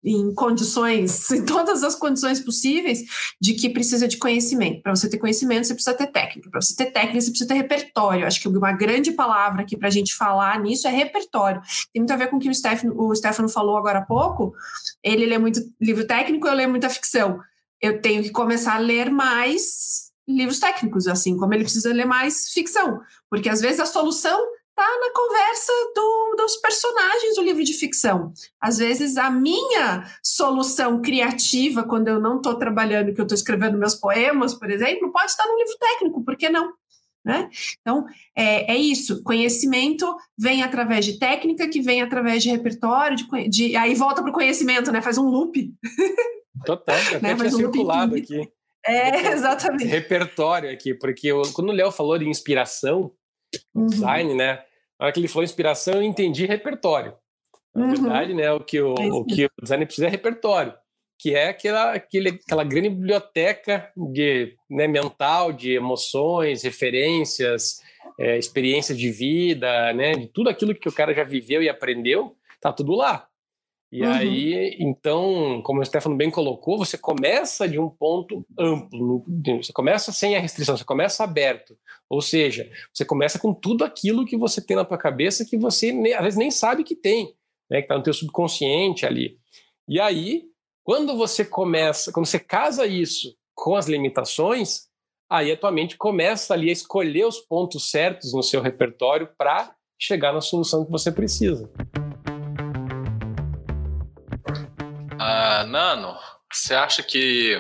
Em 0.04 0.34
condições, 0.34 1.30
em 1.32 1.46
todas 1.46 1.84
as 1.84 1.96
condições 1.96 2.40
possíveis, 2.40 3.04
de 3.40 3.54
que 3.54 3.70
precisa 3.70 4.08
de 4.08 4.18
conhecimento. 4.18 4.82
Para 4.82 4.96
você 4.96 5.10
ter 5.10 5.18
conhecimento, 5.18 5.68
você 5.68 5.74
precisa 5.74 5.96
ter 5.96 6.08
técnica. 6.08 6.50
Para 6.50 6.62
você 6.62 6.76
ter 6.76 6.92
técnica, 6.92 7.22
você 7.22 7.30
precisa 7.30 7.48
ter 7.48 7.56
repertório. 7.56 8.26
Acho 8.26 8.42
que 8.42 8.48
uma 8.48 8.72
grande 8.72 9.12
palavra 9.12 9.62
aqui 9.62 9.78
para 9.78 9.88
a 9.88 9.92
gente 9.92 10.16
falar 10.16 10.60
nisso 10.60 10.88
é 10.88 10.92
repertório. 10.92 11.62
Tem 11.94 12.02
muito 12.02 12.12
a 12.12 12.18
ver 12.18 12.28
com 12.28 12.38
o 12.38 12.40
que 12.40 12.50
o 12.50 12.54
Stefano, 12.54 12.94
o 12.96 13.16
Stefano 13.16 13.50
falou 13.50 13.78
agora 13.78 14.00
há 14.00 14.06
pouco. 14.06 14.54
Ele 15.04 15.26
lê 15.26 15.38
muito 15.38 15.60
livro 15.80 16.06
técnico, 16.06 16.48
eu 16.48 16.54
leio 16.54 16.70
muita 16.70 16.90
ficção. 16.90 17.40
Eu 17.82 18.02
tenho 18.02 18.22
que 18.22 18.32
começar 18.32 18.76
a 18.76 18.80
ler 18.80 19.10
mais 19.10 20.10
livros 20.28 20.60
técnicos, 20.60 21.08
assim 21.08 21.36
como 21.36 21.54
ele 21.54 21.64
precisa 21.64 21.92
ler 21.92 22.06
mais 22.06 22.50
ficção, 22.50 23.02
porque 23.30 23.50
às 23.50 23.62
vezes 23.62 23.80
a 23.80 23.86
solução 23.86 24.40
está 24.80 25.00
na 25.00 25.14
conversa 25.14 25.74
do, 25.94 26.36
dos 26.38 26.56
personagens 26.58 27.36
do 27.36 27.42
livro 27.42 27.64
de 27.64 27.74
ficção. 27.74 28.32
Às 28.62 28.78
vezes, 28.78 29.18
a 29.18 29.30
minha 29.30 30.06
solução 30.24 31.02
criativa, 31.02 31.84
quando 31.84 32.08
eu 32.08 32.20
não 32.20 32.38
estou 32.38 32.56
trabalhando, 32.56 33.14
que 33.14 33.20
eu 33.20 33.26
estou 33.26 33.36
escrevendo 33.36 33.78
meus 33.78 33.96
poemas, 33.96 34.54
por 34.54 34.72
exemplo, 34.72 35.12
pode 35.12 35.32
estar 35.32 35.46
no 35.46 35.58
livro 35.58 35.78
técnico, 35.78 36.24
por 36.24 36.38
que 36.38 36.50
não? 36.50 36.72
Né? 37.26 37.50
Então, 37.82 38.06
é, 38.36 38.74
é, 38.74 38.78
isso. 38.78 39.22
Conhecimento 39.24 40.16
vem 40.38 40.64
através 40.64 41.04
de 41.04 41.20
técnica, 41.20 41.68
que 41.68 41.82
vem 41.82 42.02
através 42.02 42.42
de 42.42 42.50
repertório, 42.50 43.18
de, 43.18 43.50
de 43.50 43.76
aí 43.76 43.94
volta 43.94 44.22
para 44.22 44.32
o 44.32 44.34
conhecimento, 44.34 44.90
né? 44.90 45.02
Faz 45.02 45.18
um 45.18 45.30
loop. 45.30 45.74
Total, 46.66 46.96
até 47.14 47.20
né? 47.20 47.36
tinha 47.36 47.48
um 47.48 47.52
circulado 47.52 48.16
aqui. 48.16 48.50
É, 48.86 49.28
exatamente. 49.34 49.84
Repertório 49.84 50.72
aqui, 50.72 50.94
porque 50.94 51.28
eu, 51.28 51.42
quando 51.54 51.70
o 51.70 51.74
Léo 51.74 51.92
falou 51.92 52.18
de 52.18 52.28
inspiração, 52.28 53.12
uhum. 53.76 53.88
design, 53.88 54.34
né? 54.34 54.64
Na 55.00 55.06
hora 55.06 55.14
que 55.14 55.20
ele 55.20 55.28
falou 55.28 55.44
inspiração, 55.44 55.96
eu 55.96 56.04
entendi 56.04 56.46
repertório. 56.46 57.14
Na 57.74 57.86
uhum. 57.86 57.92
verdade, 57.92 58.34
né, 58.34 58.52
o 58.52 58.60
que 58.60 58.82
o, 58.82 58.96
é 58.96 59.08
o 59.14 59.24
que 59.24 59.46
o 59.46 59.50
designer 59.62 59.86
precisa 59.86 60.08
é 60.08 60.10
repertório, 60.10 60.74
que 61.18 61.36
é 61.36 61.50
aquela, 61.50 61.94
aquele, 61.94 62.30
aquela 62.30 62.64
grande 62.64 62.90
biblioteca 62.90 63.92
de, 63.96 64.56
né, 64.70 64.88
mental 64.88 65.54
de 65.54 65.74
emoções, 65.74 66.64
referências, 66.64 67.80
é, 68.20 68.38
experiências 68.38 68.98
de 68.98 69.10
vida, 69.12 69.94
né, 69.94 70.12
de 70.14 70.28
tudo 70.28 70.50
aquilo 70.50 70.76
que 70.76 70.90
o 70.90 70.94
cara 70.94 71.14
já 71.14 71.24
viveu 71.24 71.64
e 71.64 71.70
aprendeu, 71.70 72.36
tá 72.60 72.74
tudo 72.74 72.94
lá. 72.94 73.28
E 73.92 74.04
uhum. 74.04 74.12
aí, 74.12 74.78
então, 74.80 75.62
como 75.64 75.82
o 75.82 75.86
Stefano 75.86 76.16
bem 76.16 76.30
colocou, 76.30 76.78
você 76.78 76.96
começa 76.96 77.68
de 77.68 77.80
um 77.80 77.90
ponto 77.90 78.46
amplo, 78.58 79.26
você 79.62 79.74
começa 79.74 80.12
sem 80.12 80.36
a 80.36 80.40
restrição, 80.40 80.78
você 80.78 80.86
começa 80.86 81.24
aberto. 81.24 81.76
Ou 82.08 82.22
seja, 82.22 82.70
você 82.94 83.04
começa 83.04 83.40
com 83.40 83.52
tudo 83.52 83.84
aquilo 83.84 84.26
que 84.26 84.38
você 84.38 84.62
tem 84.62 84.78
na 84.78 84.86
tua 84.86 84.98
cabeça 84.98 85.44
que 85.44 85.58
você 85.58 85.90
às 86.16 86.24
vezes 86.24 86.38
nem 86.38 86.52
sabe 86.52 86.84
que 86.84 86.96
tem, 86.96 87.34
né, 87.70 87.78
que 87.78 87.86
está 87.86 87.98
no 87.98 88.04
teu 88.04 88.14
subconsciente 88.14 89.08
ali. 89.08 89.40
E 89.88 90.00
aí, 90.00 90.44
quando 90.84 91.18
você 91.18 91.44
começa, 91.44 92.12
quando 92.12 92.28
você 92.28 92.40
casa 92.40 92.86
isso 92.86 93.36
com 93.56 93.76
as 93.76 93.88
limitações, 93.88 94.88
aí 95.28 95.52
a 95.52 95.58
tua 95.58 95.72
mente 95.72 95.98
começa 95.98 96.54
ali 96.54 96.70
a 96.70 96.74
escolher 96.74 97.26
os 97.26 97.40
pontos 97.40 97.90
certos 97.90 98.34
no 98.34 98.44
seu 98.44 98.62
repertório 98.62 99.30
para 99.36 99.76
chegar 100.00 100.32
na 100.32 100.42
solução 100.42 100.86
que 100.86 100.92
você 100.92 101.12
precisa. 101.12 101.70
Ah, 105.32 105.64
Nano, 105.64 106.18
você 106.52 106.74
acha 106.74 107.04
que 107.04 107.56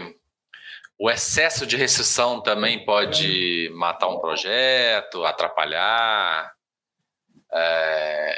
o 0.97 1.07
excesso 1.07 1.67
de 1.67 1.77
restrição 1.77 2.41
também 2.41 2.83
pode 2.83 3.69
matar 3.75 4.07
um 4.07 4.19
projeto, 4.19 5.23
atrapalhar? 5.23 6.51
É... 7.53 8.35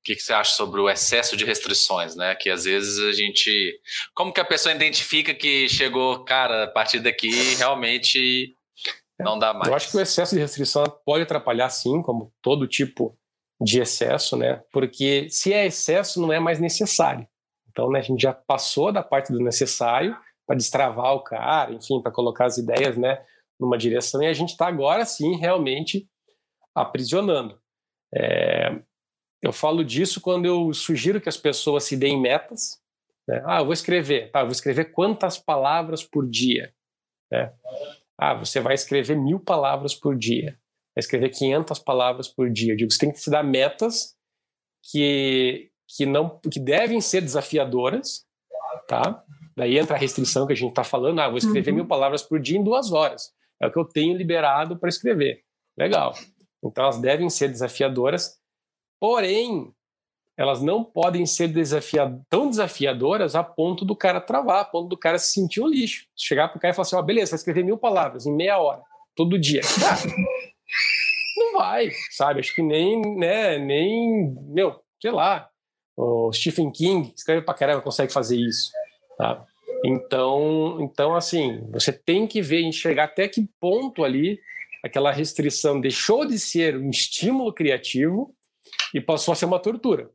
O 0.00 0.02
que, 0.02 0.16
que, 0.16 0.20
você 0.20 0.32
acha 0.32 0.50
sobre 0.56 0.80
o 0.80 0.90
excesso 0.90 1.36
de 1.36 1.44
restrições, 1.44 2.16
né? 2.16 2.34
Que 2.34 2.50
às 2.50 2.64
vezes 2.64 2.98
a 2.98 3.12
gente. 3.12 3.80
Como 4.14 4.32
que 4.32 4.40
a 4.40 4.44
pessoa 4.44 4.74
identifica 4.74 5.32
que 5.32 5.68
chegou, 5.68 6.24
cara, 6.24 6.64
a 6.64 6.66
partir 6.66 6.98
daqui 6.98 7.54
realmente 7.54 8.56
não 9.16 9.38
dá 9.38 9.54
mais? 9.54 9.68
Eu 9.68 9.76
acho 9.76 9.92
que 9.92 9.96
o 9.96 10.00
excesso 10.00 10.34
de 10.34 10.40
restrição 10.40 10.82
pode 11.06 11.22
atrapalhar, 11.22 11.70
sim, 11.70 12.02
como 12.02 12.34
todo 12.42 12.66
tipo 12.66 13.16
de 13.60 13.80
excesso, 13.80 14.36
né? 14.36 14.60
Porque 14.72 15.28
se 15.30 15.52
é 15.52 15.66
excesso, 15.66 16.20
não 16.20 16.32
é 16.32 16.40
mais 16.40 16.58
necessário. 16.58 17.28
Então, 17.72 17.90
né, 17.90 17.98
a 17.98 18.02
gente 18.02 18.22
já 18.22 18.32
passou 18.32 18.92
da 18.92 19.02
parte 19.02 19.32
do 19.32 19.40
necessário 19.40 20.16
para 20.46 20.56
destravar 20.56 21.14
o 21.14 21.24
cara, 21.24 21.72
enfim, 21.72 22.00
para 22.00 22.12
colocar 22.12 22.44
as 22.44 22.58
ideias, 22.58 22.96
né, 22.96 23.24
numa 23.58 23.78
direção, 23.78 24.22
e 24.22 24.26
a 24.26 24.32
gente 24.32 24.50
está 24.50 24.66
agora 24.68 25.04
sim 25.04 25.36
realmente 25.36 26.06
aprisionando. 26.74 27.58
É, 28.14 28.78
eu 29.42 29.52
falo 29.52 29.84
disso 29.84 30.20
quando 30.20 30.46
eu 30.46 30.72
sugiro 30.72 31.20
que 31.20 31.28
as 31.28 31.36
pessoas 31.36 31.84
se 31.84 31.96
deem 31.96 32.20
metas. 32.20 32.80
Né? 33.26 33.42
Ah, 33.44 33.60
eu 33.60 33.64
vou 33.64 33.72
escrever. 33.72 34.30
Tá, 34.30 34.40
eu 34.40 34.46
vou 34.46 34.52
escrever 34.52 34.92
quantas 34.92 35.38
palavras 35.38 36.04
por 36.04 36.28
dia? 36.28 36.72
Né? 37.30 37.52
Ah, 38.16 38.34
você 38.34 38.60
vai 38.60 38.74
escrever 38.74 39.16
mil 39.16 39.40
palavras 39.40 39.94
por 39.94 40.16
dia. 40.16 40.58
Vai 40.94 41.00
escrever 41.00 41.30
500 41.30 41.78
palavras 41.80 42.28
por 42.28 42.50
dia. 42.50 42.72
Eu 42.72 42.76
digo, 42.76 42.90
você 42.90 42.98
tem 42.98 43.10
que 43.10 43.18
se 43.18 43.30
dar 43.30 43.42
metas 43.42 44.14
que, 44.90 45.71
que, 45.96 46.06
não, 46.06 46.38
que 46.38 46.58
devem 46.58 47.00
ser 47.00 47.20
desafiadoras, 47.20 48.24
tá? 48.88 49.22
Daí 49.56 49.78
entra 49.78 49.96
a 49.96 49.98
restrição 49.98 50.46
que 50.46 50.52
a 50.52 50.56
gente 50.56 50.70
está 50.70 50.84
falando. 50.84 51.20
Ah, 51.20 51.28
vou 51.28 51.38
escrever 51.38 51.70
uhum. 51.70 51.76
mil 51.76 51.86
palavras 51.86 52.22
por 52.22 52.40
dia 52.40 52.58
em 52.58 52.64
duas 52.64 52.92
horas. 52.92 53.32
É 53.60 53.66
o 53.66 53.72
que 53.72 53.78
eu 53.78 53.84
tenho 53.84 54.16
liberado 54.16 54.78
para 54.78 54.88
escrever. 54.88 55.42
Legal. 55.76 56.14
Então 56.64 56.84
elas 56.84 57.00
devem 57.00 57.28
ser 57.28 57.48
desafiadoras, 57.48 58.38
porém 59.00 59.72
elas 60.36 60.62
não 60.62 60.82
podem 60.82 61.26
ser 61.26 61.52
tão 62.30 62.48
desafiadoras 62.48 63.34
a 63.34 63.44
ponto 63.44 63.84
do 63.84 63.94
cara 63.94 64.20
travar, 64.20 64.62
a 64.62 64.64
ponto 64.64 64.88
do 64.88 64.96
cara 64.96 65.18
se 65.18 65.32
sentir 65.32 65.60
um 65.60 65.68
lixo. 65.68 66.06
Chegar 66.16 66.48
para 66.48 66.56
o 66.56 66.60
cara 66.60 66.72
e 66.72 66.74
falar 66.74 66.86
assim: 66.86 66.96
ó, 66.96 67.00
oh, 67.00 67.02
beleza, 67.02 67.32
vai 67.32 67.36
escrever 67.36 67.64
mil 67.64 67.76
palavras 67.76 68.26
em 68.26 68.34
meia 68.34 68.58
hora, 68.58 68.80
todo 69.14 69.38
dia. 69.38 69.60
Não 71.36 71.52
vai, 71.54 71.90
sabe? 72.10 72.40
Acho 72.40 72.54
que 72.54 72.62
nem, 72.62 73.00
né, 73.16 73.58
nem, 73.58 74.34
meu, 74.48 74.80
sei 75.00 75.10
lá, 75.10 75.51
o 75.96 76.32
Stephen 76.32 76.70
King 76.70 77.12
escreve 77.16 77.42
para 77.42 77.54
caramba, 77.54 77.82
consegue 77.82 78.12
fazer 78.12 78.36
isso, 78.36 78.70
tá? 79.16 79.44
Então, 79.84 80.78
então, 80.80 81.14
assim, 81.14 81.60
você 81.70 81.92
tem 81.92 82.26
que 82.26 82.40
ver, 82.40 82.62
enxergar 82.62 83.04
até 83.04 83.26
que 83.28 83.48
ponto 83.60 84.04
ali 84.04 84.38
aquela 84.82 85.12
restrição 85.12 85.80
deixou 85.80 86.26
de 86.26 86.38
ser 86.38 86.76
um 86.76 86.90
estímulo 86.90 87.52
criativo 87.52 88.34
e 88.94 89.00
passou 89.00 89.32
a 89.32 89.34
ser 89.34 89.44
uma 89.44 89.60
tortura. 89.60 90.10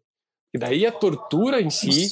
E 0.53 0.57
daí 0.57 0.85
a 0.85 0.91
tortura 0.91 1.61
em 1.61 1.69
si 1.69 2.11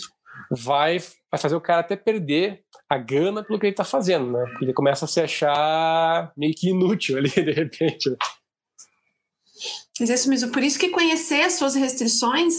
vai, 0.52 1.00
vai 1.32 1.40
fazer 1.40 1.56
o 1.56 1.62
cara 1.62 1.80
até 1.80 1.96
perder 1.96 2.64
a 2.90 2.98
gana 2.98 3.44
pelo 3.44 3.60
que 3.60 3.66
ele 3.66 3.74
está 3.74 3.84
fazendo, 3.84 4.32
né? 4.32 4.46
Ele 4.62 4.74
começa 4.74 5.06
a 5.06 5.08
se 5.08 5.22
achar 5.22 6.32
meio 6.38 6.54
que 6.54 6.70
inútil 6.70 7.18
ali, 7.18 7.30
de 7.32 7.52
repente. 7.52 8.16
É 10.00 10.04
isso 10.04 10.30
mesmo, 10.30 10.52
por 10.52 10.62
isso 10.62 10.78
que 10.78 10.90
conhecer 10.90 11.42
as 11.42 11.54
suas 11.54 11.74
restrições 11.74 12.56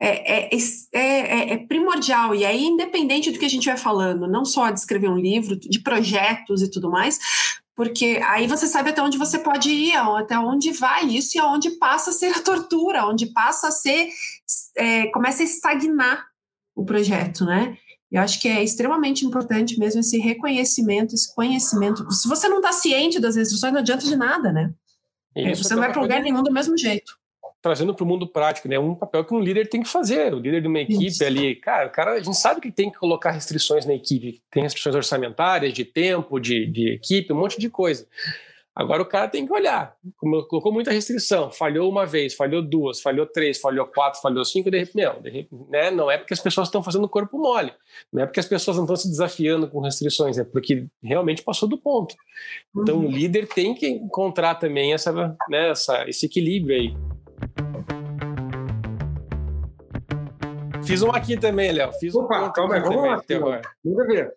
é, 0.00 0.50
é, 0.54 0.58
é, 0.92 1.52
é, 1.52 1.56
primordial. 1.58 2.34
E 2.34 2.44
aí, 2.44 2.64
independente 2.64 3.30
do 3.30 3.38
que 3.38 3.44
a 3.44 3.50
gente 3.50 3.66
vai 3.66 3.76
falando, 3.76 4.28
não 4.28 4.44
só 4.44 4.70
de 4.70 4.78
escrever 4.78 5.10
um 5.10 5.18
livro, 5.18 5.56
de 5.56 5.80
projetos 5.80 6.62
e 6.62 6.70
tudo 6.70 6.90
mais, 6.90 7.18
porque 7.74 8.20
aí 8.24 8.46
você 8.46 8.66
sabe 8.66 8.90
até 8.90 9.02
onde 9.02 9.18
você 9.18 9.38
pode 9.38 9.70
ir, 9.70 9.96
até 9.96 10.38
onde 10.38 10.72
vai 10.72 11.04
isso 11.06 11.36
e 11.36 11.40
aonde 11.40 11.70
passa 11.72 12.10
a 12.10 12.12
ser 12.12 12.34
a 12.34 12.40
tortura, 12.40 13.06
onde 13.06 13.26
passa 13.26 13.68
a 13.68 13.70
ser, 13.72 14.08
é, 14.76 15.08
começa 15.08 15.42
a 15.42 15.44
estagnar 15.44 16.24
o 16.74 16.84
projeto, 16.84 17.44
né? 17.44 17.76
Eu 18.10 18.22
acho 18.22 18.40
que 18.40 18.48
é 18.48 18.62
extremamente 18.62 19.26
importante 19.26 19.78
mesmo 19.78 20.00
esse 20.00 20.18
reconhecimento, 20.18 21.14
esse 21.14 21.34
conhecimento. 21.34 22.10
Se 22.12 22.28
você 22.28 22.48
não 22.48 22.58
está 22.58 22.72
ciente 22.72 23.18
das 23.18 23.34
restrições, 23.34 23.72
não 23.72 23.80
adianta 23.80 24.06
de 24.06 24.16
nada, 24.16 24.52
né? 24.52 24.72
Isso 25.36 25.64
você 25.64 25.74
não 25.74 25.82
vai 25.82 25.92
para 25.92 26.00
lugar 26.00 26.22
nenhum 26.22 26.42
do 26.42 26.52
mesmo 26.52 26.76
jeito 26.76 27.18
trazendo 27.66 27.92
para 27.92 28.04
o 28.04 28.06
mundo 28.06 28.28
prático, 28.28 28.68
né? 28.68 28.78
Um 28.78 28.94
papel 28.94 29.24
que 29.24 29.34
um 29.34 29.40
líder 29.40 29.68
tem 29.68 29.82
que 29.82 29.88
fazer. 29.88 30.32
O 30.32 30.38
líder 30.38 30.62
de 30.62 30.68
uma 30.68 30.78
equipe 30.78 31.06
Isso. 31.06 31.24
ali, 31.24 31.56
cara, 31.56 31.88
o 31.88 31.90
cara, 31.90 32.12
a 32.12 32.20
gente 32.20 32.36
sabe 32.36 32.60
que 32.60 32.70
tem 32.70 32.92
que 32.92 32.96
colocar 32.96 33.32
restrições 33.32 33.84
na 33.84 33.92
equipe. 33.92 34.40
Tem 34.52 34.62
restrições 34.62 34.94
orçamentárias, 34.94 35.72
de 35.72 35.84
tempo, 35.84 36.38
de, 36.38 36.64
de 36.66 36.90
equipe, 36.90 37.32
um 37.32 37.40
monte 37.40 37.58
de 37.58 37.68
coisa. 37.68 38.06
Agora 38.76 39.00
o 39.00 39.06
cara 39.06 39.26
tem 39.26 39.46
que 39.46 39.52
olhar. 39.54 39.96
Colocou 40.18 40.70
muita 40.70 40.92
restrição, 40.92 41.50
falhou 41.50 41.90
uma 41.90 42.04
vez, 42.04 42.34
falhou 42.34 42.60
duas, 42.60 43.00
falhou 43.00 43.24
três, 43.24 43.58
falhou 43.58 43.86
quatro, 43.86 44.20
falhou 44.20 44.44
cinco, 44.44 44.70
de 44.70 44.80
repente, 44.80 45.02
não, 45.02 45.22
de 45.22 45.30
repente, 45.30 45.70
né? 45.70 45.90
não 45.90 46.10
é 46.10 46.18
porque 46.18 46.34
as 46.34 46.40
pessoas 46.40 46.68
estão 46.68 46.82
fazendo 46.82 47.04
o 47.04 47.08
corpo 47.08 47.38
mole, 47.38 47.72
não 48.12 48.22
é 48.22 48.26
porque 48.26 48.38
as 48.38 48.44
pessoas 48.44 48.76
não 48.76 48.84
estão 48.84 48.96
se 48.96 49.08
desafiando 49.08 49.66
com 49.66 49.80
restrições, 49.80 50.36
é 50.36 50.44
porque 50.44 50.86
realmente 51.02 51.42
passou 51.42 51.66
do 51.66 51.78
ponto. 51.78 52.14
Então 52.76 52.98
uhum. 52.98 53.06
o 53.06 53.10
líder 53.10 53.48
tem 53.48 53.74
que 53.74 53.88
encontrar 53.88 54.56
também 54.56 54.92
essa, 54.92 55.10
né, 55.48 55.70
essa, 55.70 56.06
esse 56.06 56.26
equilíbrio 56.26 56.76
aí. 56.76 56.94
Fiz 60.84 61.00
um 61.00 61.10
aqui 61.10 61.38
também, 61.38 61.72
Léo. 61.72 61.92
Fiz 61.94 62.14
Opa, 62.14 62.36
um 62.36 62.40
conto 62.42 62.52
calma 62.52 62.80
vamos 62.80 63.02
lá. 63.02 63.62
Manda 63.82 64.06
ver. 64.06 64.34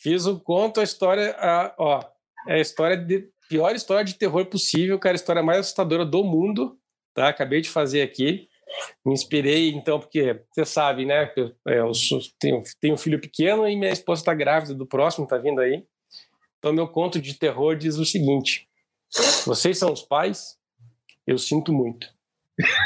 Fiz 0.00 0.26
um 0.26 0.38
conto, 0.38 0.78
a 0.78 0.84
história, 0.84 1.34
a, 1.36 1.74
ó, 1.76 2.00
é 2.46 2.54
a 2.54 2.60
história 2.60 2.96
de 2.96 3.33
pior 3.54 3.72
história 3.76 4.04
de 4.04 4.14
terror 4.14 4.44
possível, 4.46 4.98
cara, 4.98 5.14
a 5.14 5.20
história 5.20 5.40
mais 5.40 5.60
assustadora 5.60 6.04
do 6.04 6.24
mundo, 6.24 6.76
tá? 7.14 7.28
Acabei 7.28 7.60
de 7.60 7.70
fazer 7.70 8.02
aqui. 8.02 8.48
Me 9.06 9.12
inspirei, 9.12 9.70
então, 9.70 10.00
porque 10.00 10.42
você 10.50 10.64
sabe, 10.64 11.06
né? 11.06 11.32
Eu, 11.36 11.52
é, 11.68 11.78
eu 11.78 11.92
tenho, 12.36 12.62
tenho 12.80 12.94
um 12.94 12.98
filho 12.98 13.20
pequeno 13.20 13.68
e 13.68 13.76
minha 13.76 13.92
esposa 13.92 14.22
está 14.22 14.34
grávida 14.34 14.74
do 14.74 14.84
próximo, 14.84 15.28
tá 15.28 15.38
vindo 15.38 15.60
aí. 15.60 15.84
Então, 16.58 16.72
meu 16.72 16.88
conto 16.88 17.20
de 17.20 17.34
terror 17.34 17.76
diz 17.76 17.96
o 17.96 18.04
seguinte: 18.04 18.68
Vocês 19.46 19.78
são 19.78 19.92
os 19.92 20.02
pais, 20.02 20.58
eu 21.24 21.38
sinto 21.38 21.72
muito. 21.72 22.08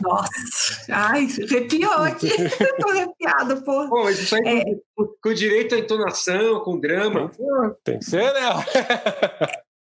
Nossa, 0.00 0.84
ai, 0.90 1.26
arrepiou 1.50 1.92
aqui. 1.92 2.30
Tô 2.80 2.88
arrepiado, 2.90 3.62
pô. 3.62 3.88
Pô, 3.88 4.04
mas 4.04 4.18
isso 4.18 4.34
aí 4.36 4.60
é... 4.60 4.64
com, 4.94 5.06
com, 5.22 5.34
direito 5.34 5.74
à 5.74 5.78
entonação, 5.78 6.60
com 6.60 6.78
drama. 6.78 7.30
Tem 7.84 7.98
que 7.98 8.04
ser, 8.04 8.32
né? 8.32 8.50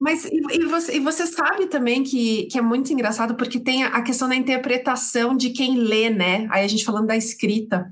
Mas 0.01 0.25
e, 0.27 0.41
e, 0.53 0.67
você, 0.67 0.97
e 0.97 1.01
você 1.01 1.27
sabe 1.27 1.67
também 1.67 2.03
que, 2.03 2.45
que 2.47 2.59
é 2.59 2.63
muito 2.63 2.93
engraçado 2.93 3.37
porque 3.37 3.59
tem 3.59 3.85
a 3.85 4.03
questão 4.03 4.29
da 4.29 4.37
interpretação 4.37 5.37
de 5.37 5.51
quem 5.51 5.79
lê, 5.79 6.11
né? 6.11 6.47
Aí 6.51 6.65
a 6.65 6.69
gente 6.69 6.85
falando 6.85 7.07
da 7.07 7.17
escrita 7.17 7.87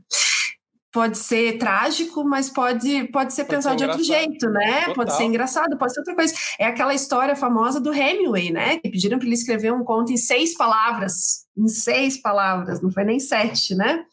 pode 0.92 1.16
ser 1.16 1.58
trágico, 1.58 2.22
mas 2.22 2.50
pode, 2.50 3.04
pode 3.04 3.32
ser 3.32 3.44
pode 3.44 3.56
pensado 3.56 3.78
ser 3.78 3.84
de 3.84 3.90
outro 3.90 4.04
jeito, 4.04 4.48
né? 4.50 4.80
Total. 4.80 4.94
Pode 4.94 5.16
ser 5.16 5.24
engraçado, 5.24 5.78
pode 5.78 5.94
ser 5.94 6.00
outra 6.00 6.14
coisa. 6.14 6.34
É 6.58 6.66
aquela 6.66 6.94
história 6.94 7.34
famosa 7.34 7.80
do 7.80 7.92
Hemingway, 7.92 8.52
né? 8.52 8.78
Que 8.78 8.90
pediram 8.90 9.18
para 9.18 9.26
ele 9.26 9.34
escrever 9.34 9.72
um 9.72 9.82
conto 9.82 10.12
em 10.12 10.16
seis 10.16 10.54
palavras. 10.54 11.46
Em 11.56 11.66
seis 11.66 12.20
palavras, 12.20 12.80
não 12.82 12.90
foi 12.90 13.04
nem 13.04 13.18
sete, 13.18 13.74
né? 13.74 14.04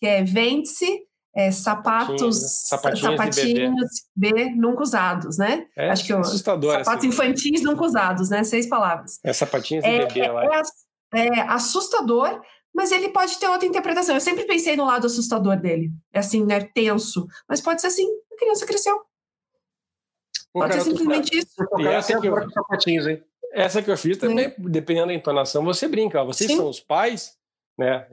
Que 0.00 0.06
é 0.06 0.24
vende-se. 0.24 1.04
É, 1.36 1.50
sapatos, 1.50 2.68
sapatinhos, 2.68 3.00
sapatinhos 3.00 3.90
B, 4.14 4.32
B, 4.32 4.50
nunca 4.50 4.84
usados, 4.84 5.36
né? 5.36 5.66
É 5.76 5.90
Acho 5.90 6.04
que 6.06 6.12
eu, 6.12 6.20
assustador. 6.20 6.70
Sapatos 6.84 6.98
assim. 6.98 7.08
infantis 7.08 7.60
nunca 7.60 7.84
usados, 7.84 8.30
né? 8.30 8.44
Seis 8.44 8.68
palavras. 8.68 9.18
É 9.24 9.32
sapatinhos 9.32 9.84
é, 9.84 10.06
de 10.06 10.14
bebê, 10.14 10.20
é, 10.20 11.20
é, 11.20 11.26
é 11.26 11.40
assustador, 11.40 12.40
mas 12.74 12.90
ele 12.90 13.08
pode 13.10 13.38
ter 13.38 13.48
outra 13.48 13.66
interpretação. 13.66 14.14
Eu 14.14 14.20
sempre 14.20 14.44
pensei 14.44 14.76
no 14.76 14.84
lado 14.84 15.06
assustador 15.06 15.58
dele, 15.58 15.92
é 16.12 16.18
assim, 16.18 16.44
né, 16.44 16.60
tenso, 16.74 17.26
mas 17.48 17.60
pode 17.60 17.80
ser 17.80 17.86
assim, 17.86 18.06
a 18.32 18.36
criança 18.36 18.66
cresceu. 18.66 18.96
Pô, 20.52 20.60
pode 20.60 20.74
ser 20.74 20.80
simplesmente 20.82 21.38
isso. 21.38 21.54
essa, 21.88 22.20
que 22.20 22.26
eu, 22.26 22.36
essa 23.52 23.82
que 23.82 23.90
eu 23.90 23.96
fiz 23.96 24.18
também, 24.18 24.46
é. 24.46 24.54
dependendo 24.58 25.08
da 25.08 25.14
entonação, 25.14 25.64
você 25.64 25.88
brinca. 25.88 26.20
Ó, 26.20 26.26
vocês 26.26 26.50
Sim. 26.50 26.56
são 26.56 26.68
os 26.68 26.80
pais, 26.80 27.36
né? 27.78 28.06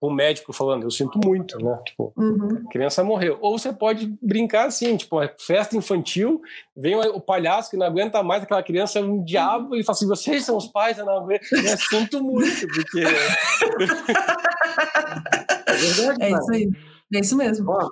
o 0.00 0.10
médico 0.10 0.52
falando, 0.52 0.84
eu 0.84 0.90
sinto 0.90 1.18
muito, 1.24 1.58
né? 1.58 1.76
Tipo, 1.84 2.12
uhum. 2.16 2.62
a 2.66 2.70
criança 2.70 3.02
morreu. 3.02 3.36
Ou 3.40 3.58
você 3.58 3.72
pode 3.72 4.06
brincar 4.22 4.66
assim, 4.66 4.96
tipo, 4.96 5.20
é 5.20 5.34
festa 5.38 5.76
infantil, 5.76 6.40
vem 6.76 6.94
o 6.94 7.20
palhaço 7.20 7.70
que 7.70 7.76
não 7.76 7.86
aguenta 7.86 8.22
mais, 8.22 8.44
aquela 8.44 8.62
criança 8.62 9.00
é 9.00 9.02
um 9.02 9.24
diabo, 9.24 9.74
e 9.74 9.82
fala 9.82 9.96
assim, 9.96 10.06
vocês 10.06 10.44
são 10.44 10.56
os 10.56 10.68
pais, 10.68 10.98
eu 10.98 11.04
não 11.04 11.18
aguento. 11.18 11.52
Eu 11.52 11.76
sinto 11.76 12.22
muito, 12.22 12.64
porque... 12.68 13.00
é, 15.66 15.72
verdade, 15.72 16.22
é 16.22 16.30
isso 16.30 16.52
aí, 16.52 16.70
é 17.14 17.20
isso 17.20 17.36
mesmo. 17.36 17.68
Ó, 17.70 17.90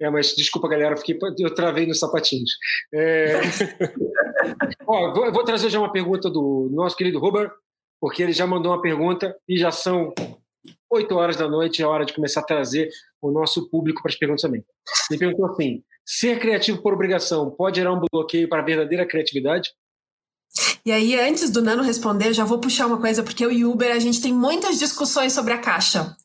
é, 0.00 0.08
mas 0.10 0.34
desculpa, 0.36 0.68
galera, 0.68 0.94
eu, 0.94 0.98
fiquei, 0.98 1.18
eu 1.38 1.54
travei 1.54 1.86
nos 1.86 1.98
sapatinhos. 1.98 2.52
É... 2.92 3.40
Ó, 4.86 5.14
vou, 5.14 5.32
vou 5.32 5.44
trazer 5.44 5.70
já 5.70 5.78
uma 5.78 5.90
pergunta 5.90 6.28
do 6.30 6.68
nosso 6.70 6.94
querido 6.94 7.18
Robert, 7.18 7.50
porque 8.00 8.22
ele 8.22 8.32
já 8.32 8.46
mandou 8.46 8.70
uma 8.70 8.82
pergunta 8.82 9.34
e 9.48 9.58
já 9.58 9.72
são 9.72 10.14
8 10.90 11.14
horas 11.14 11.36
da 11.36 11.48
noite 11.48 11.82
é 11.82 11.86
hora 11.86 12.04
de 12.04 12.12
começar 12.12 12.40
a 12.40 12.44
trazer 12.44 12.90
o 13.20 13.30
nosso 13.30 13.68
público 13.68 14.02
para 14.02 14.10
as 14.10 14.18
perguntas 14.18 14.42
também. 14.42 14.64
Ele 15.10 15.18
perguntou 15.18 15.46
assim: 15.46 15.82
ser 16.04 16.38
criativo 16.38 16.82
por 16.82 16.94
obrigação 16.94 17.50
pode 17.50 17.76
gerar 17.76 17.92
um 17.92 18.00
bloqueio 18.10 18.48
para 18.48 18.62
a 18.62 18.64
verdadeira 18.64 19.06
criatividade? 19.06 19.70
E 20.84 20.90
aí, 20.90 21.18
antes 21.20 21.50
do 21.50 21.60
Nano 21.60 21.82
responder, 21.82 22.32
já 22.32 22.44
vou 22.44 22.58
puxar 22.58 22.86
uma 22.86 23.00
coisa, 23.00 23.22
porque 23.22 23.44
eu 23.44 23.52
e 23.52 23.64
Uber, 23.64 23.94
a 23.94 23.98
gente 23.98 24.22
tem 24.22 24.32
muitas 24.32 24.78
discussões 24.78 25.32
sobre 25.32 25.52
a 25.52 25.58
caixa. 25.58 26.16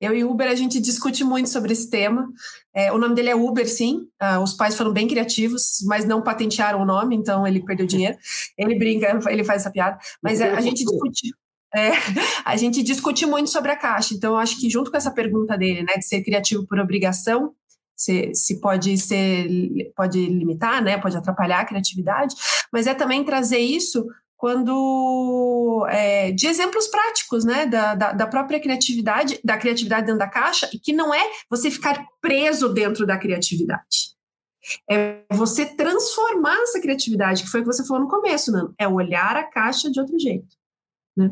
Eu 0.00 0.16
e 0.16 0.24
Uber, 0.24 0.48
a 0.50 0.54
gente 0.54 0.80
discute 0.80 1.22
muito 1.22 1.50
sobre 1.50 1.72
esse 1.72 1.90
tema. 1.90 2.26
É, 2.74 2.90
o 2.90 2.96
nome 2.96 3.14
dele 3.14 3.28
é 3.28 3.36
Uber, 3.36 3.68
sim. 3.68 4.08
Ah, 4.18 4.40
os 4.40 4.54
pais 4.54 4.74
foram 4.74 4.92
bem 4.92 5.06
criativos, 5.06 5.84
mas 5.84 6.06
não 6.06 6.22
patentearam 6.22 6.80
o 6.80 6.86
nome, 6.86 7.14
então 7.14 7.46
ele 7.46 7.62
perdeu 7.62 7.86
dinheiro. 7.86 8.16
Ele 8.56 8.78
brinca, 8.78 9.20
ele 9.30 9.44
faz 9.44 9.60
essa 9.60 9.70
piada. 9.70 9.98
Mas 10.22 10.40
a, 10.40 10.54
a 10.54 10.60
gente 10.62 10.84
discute. 10.84 11.32
É, 11.74 11.90
a 12.44 12.56
gente 12.56 12.82
discute 12.82 13.26
muito 13.26 13.50
sobre 13.50 13.70
a 13.70 13.76
caixa. 13.76 14.14
Então, 14.14 14.38
acho 14.38 14.58
que 14.58 14.68
junto 14.68 14.90
com 14.90 14.96
essa 14.96 15.10
pergunta 15.10 15.56
dele, 15.56 15.82
né, 15.82 15.94
de 15.94 16.06
ser 16.06 16.22
criativo 16.22 16.66
por 16.66 16.78
obrigação, 16.78 17.54
se, 17.96 18.34
se 18.34 18.60
pode 18.60 18.96
ser, 18.96 19.46
pode 19.94 20.26
limitar, 20.26 20.82
né, 20.82 20.98
pode 20.98 21.16
atrapalhar 21.16 21.60
a 21.60 21.64
criatividade, 21.66 22.34
mas 22.72 22.86
é 22.86 22.94
também 22.94 23.24
trazer 23.24 23.58
isso 23.58 24.06
quando 24.40 25.86
é, 25.90 26.32
de 26.32 26.46
exemplos 26.46 26.88
práticos, 26.88 27.44
né, 27.44 27.66
da, 27.66 27.94
da, 27.94 28.12
da, 28.12 28.26
própria 28.26 28.58
criatividade, 28.58 29.38
da 29.44 29.58
criatividade 29.58 30.06
dentro 30.06 30.18
da 30.18 30.28
caixa, 30.28 30.66
e 30.72 30.78
que 30.78 30.94
não 30.94 31.12
é 31.12 31.22
você 31.50 31.70
ficar 31.70 32.06
preso 32.22 32.70
dentro 32.70 33.06
da 33.06 33.18
criatividade. 33.18 34.14
É 34.88 35.24
você 35.32 35.66
transformar 35.66 36.56
essa 36.62 36.80
criatividade, 36.80 37.42
que 37.42 37.50
foi 37.50 37.60
o 37.60 37.64
que 37.64 37.72
você 37.72 37.86
falou 37.86 38.04
no 38.04 38.08
começo, 38.08 38.50
Nano. 38.50 38.74
É 38.78 38.88
olhar 38.88 39.36
a 39.36 39.44
caixa 39.44 39.90
de 39.90 40.00
outro 40.00 40.18
jeito. 40.18 40.59
Né? 41.28 41.30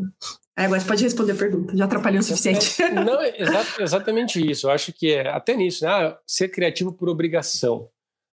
Aí 0.57 0.64
agora 0.64 0.80
você 0.80 0.86
pode 0.86 1.05
responder 1.05 1.32
a 1.32 1.36
pergunta, 1.36 1.76
já 1.76 1.84
atrapalhou 1.84 2.20
o 2.20 2.22
suficiente. 2.22 2.82
É, 2.82 2.91
não, 2.91 3.20
é 3.20 3.32
exatamente 3.78 4.45
isso. 4.45 4.66
Eu 4.66 4.72
acho 4.72 4.93
que 4.93 5.12
é 5.12 5.28
até 5.28 5.57
nisso, 5.57 5.84
né? 5.84 5.91
Ah, 5.91 6.18
ser 6.26 6.49
criativo 6.49 6.93
por 6.93 7.09
obrigação 7.09 7.89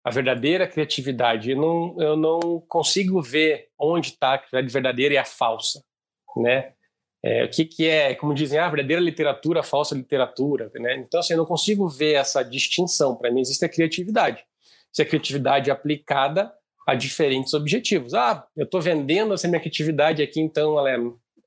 a 0.04 0.12
verdadeira 0.12 0.68
criatividade. 0.68 1.52
Eu 1.52 1.58
não, 1.58 1.96
eu 2.02 2.18
não 2.18 2.60
consigo 2.68 3.22
ver 3.22 3.70
onde 3.80 4.10
está 4.10 4.34
a 4.34 4.38
criatividade 4.38 4.74
verdadeira 4.74 5.14
e 5.14 5.18
a 5.18 5.26
falsa, 5.26 5.84
né? 6.36 6.74
É, 7.26 7.46
o 7.46 7.50
que, 7.50 7.64
que 7.64 7.88
é, 7.88 8.14
como 8.16 8.34
dizem, 8.34 8.60
a 8.60 8.66
ah, 8.66 8.70
verdadeira 8.70 9.02
literatura, 9.02 9.62
a 9.62 9.64
falsa 9.64 9.96
literatura, 9.96 10.70
né? 10.76 10.98
Então, 10.98 11.22
assim, 11.22 11.34
eu 11.34 11.38
não 11.38 11.46
consigo 11.46 11.88
ver 11.88 12.16
essa 12.16 12.44
distinção. 12.44 13.16
Para 13.16 13.32
mim, 13.32 13.40
existe 13.40 13.64
a 13.64 13.70
criatividade. 13.70 14.44
Se 14.92 15.02
a 15.02 15.06
criatividade 15.06 15.70
é 15.70 15.74
aplicada 15.74 16.52
a 16.86 16.96
diferentes 16.96 17.54
objetivos. 17.54 18.14
Ah, 18.14 18.46
eu 18.58 18.66
estou 18.66 18.82
vendendo 18.82 19.34
essa 19.34 19.48
minha 19.48 19.60
criatividade 19.60 20.22
aqui, 20.22 20.42
então 20.42 20.78
ela 20.78 20.92
é, 20.92 20.98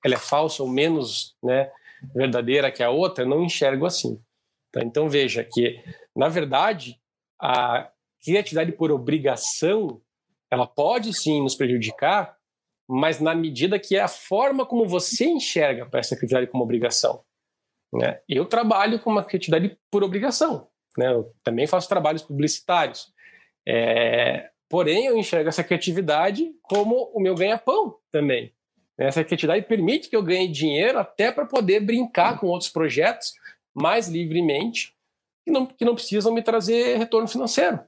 ela 0.07 0.15
é 0.15 0.19
falsa 0.19 0.63
ou 0.63 0.69
menos 0.69 1.37
né, 1.43 1.71
verdadeira 2.15 2.71
que 2.71 2.83
a 2.83 2.91
outra, 2.91 3.25
eu 3.25 3.29
não 3.29 3.43
enxergo 3.43 3.85
assim. 3.85 4.23
Tá? 4.71 4.81
Então, 4.85 5.09
veja 5.09 5.43
que, 5.43 5.83
na 6.15 6.29
verdade, 6.29 7.01
a 7.41 7.91
criatividade 8.25 8.71
por 8.71 8.93
obrigação, 8.93 10.01
ela 10.49 10.67
pode 10.67 11.13
sim 11.13 11.43
nos 11.43 11.57
prejudicar, 11.57 12.37
mas 12.89 13.19
na 13.21 13.35
medida 13.35 13.81
que 13.81 13.97
é 13.97 14.01
a 14.01 14.09
forma 14.09 14.65
como 14.65 14.87
você 14.87 15.25
enxerga 15.25 15.87
para 15.87 15.99
essa 15.99 16.15
criatividade 16.15 16.53
como 16.53 16.63
obrigação. 16.63 17.25
Né? 17.93 18.21
Eu 18.29 18.47
trabalho 18.47 19.01
com 19.01 19.11
uma 19.11 19.25
criatividade 19.25 19.77
por 19.91 20.05
obrigação. 20.05 20.69
Né? 20.97 21.13
Eu 21.13 21.35
também 21.43 21.67
faço 21.67 21.89
trabalhos 21.89 22.23
publicitários. 22.23 23.13
É, 23.67 24.51
porém, 24.69 25.07
eu 25.07 25.19
enxergo 25.19 25.49
essa 25.49 25.65
criatividade 25.65 26.49
como 26.63 27.11
o 27.13 27.21
meu 27.21 27.35
ganha-pão 27.35 27.97
também. 28.13 28.55
Essa 28.99 29.23
criatividade 29.23 29.67
permite 29.67 30.09
que 30.09 30.17
eu 30.17 30.23
ganhe 30.23 30.49
dinheiro 30.51 30.99
até 30.99 31.31
para 31.31 31.45
poder 31.45 31.81
brincar 31.81 32.41
com 32.41 32.47
outros 32.47 32.71
projetos 32.71 33.35
mais 33.75 34.09
livremente, 34.09 34.95
que 35.45 35.51
não, 35.51 35.67
que 35.67 35.85
não 35.85 35.95
precisam 35.95 36.33
me 36.33 36.43
trazer 36.43 36.97
retorno 36.97 37.29
financeiro. 37.29 37.79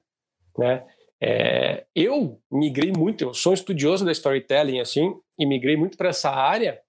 Né? 0.57 0.87
É, 1.21 1.87
eu 1.95 2.41
migrei 2.51 2.93
muito, 2.93 3.25
eu 3.25 3.35
sou 3.35 3.53
um 3.53 3.55
estudioso 3.55 4.05
da 4.05 4.13
storytelling 4.13 4.81
assim, 4.81 5.19
e 5.39 5.47
migrei 5.47 5.77
muito 5.77 5.97
para 5.97 6.11
essa 6.11 6.31
área 6.31 6.81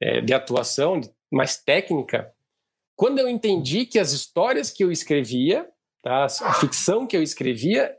é, 0.00 0.20
de 0.20 0.32
atuação 0.32 1.00
mais 1.30 1.56
técnica, 1.56 2.32
quando 2.94 3.18
eu 3.18 3.28
entendi 3.28 3.84
que 3.84 3.98
as 3.98 4.12
histórias 4.12 4.70
que 4.70 4.82
eu 4.82 4.90
escrevia, 4.90 5.68
tá, 6.02 6.24
a 6.24 6.54
ficção 6.54 7.06
que 7.06 7.16
eu 7.16 7.22
escrevia, 7.22 7.94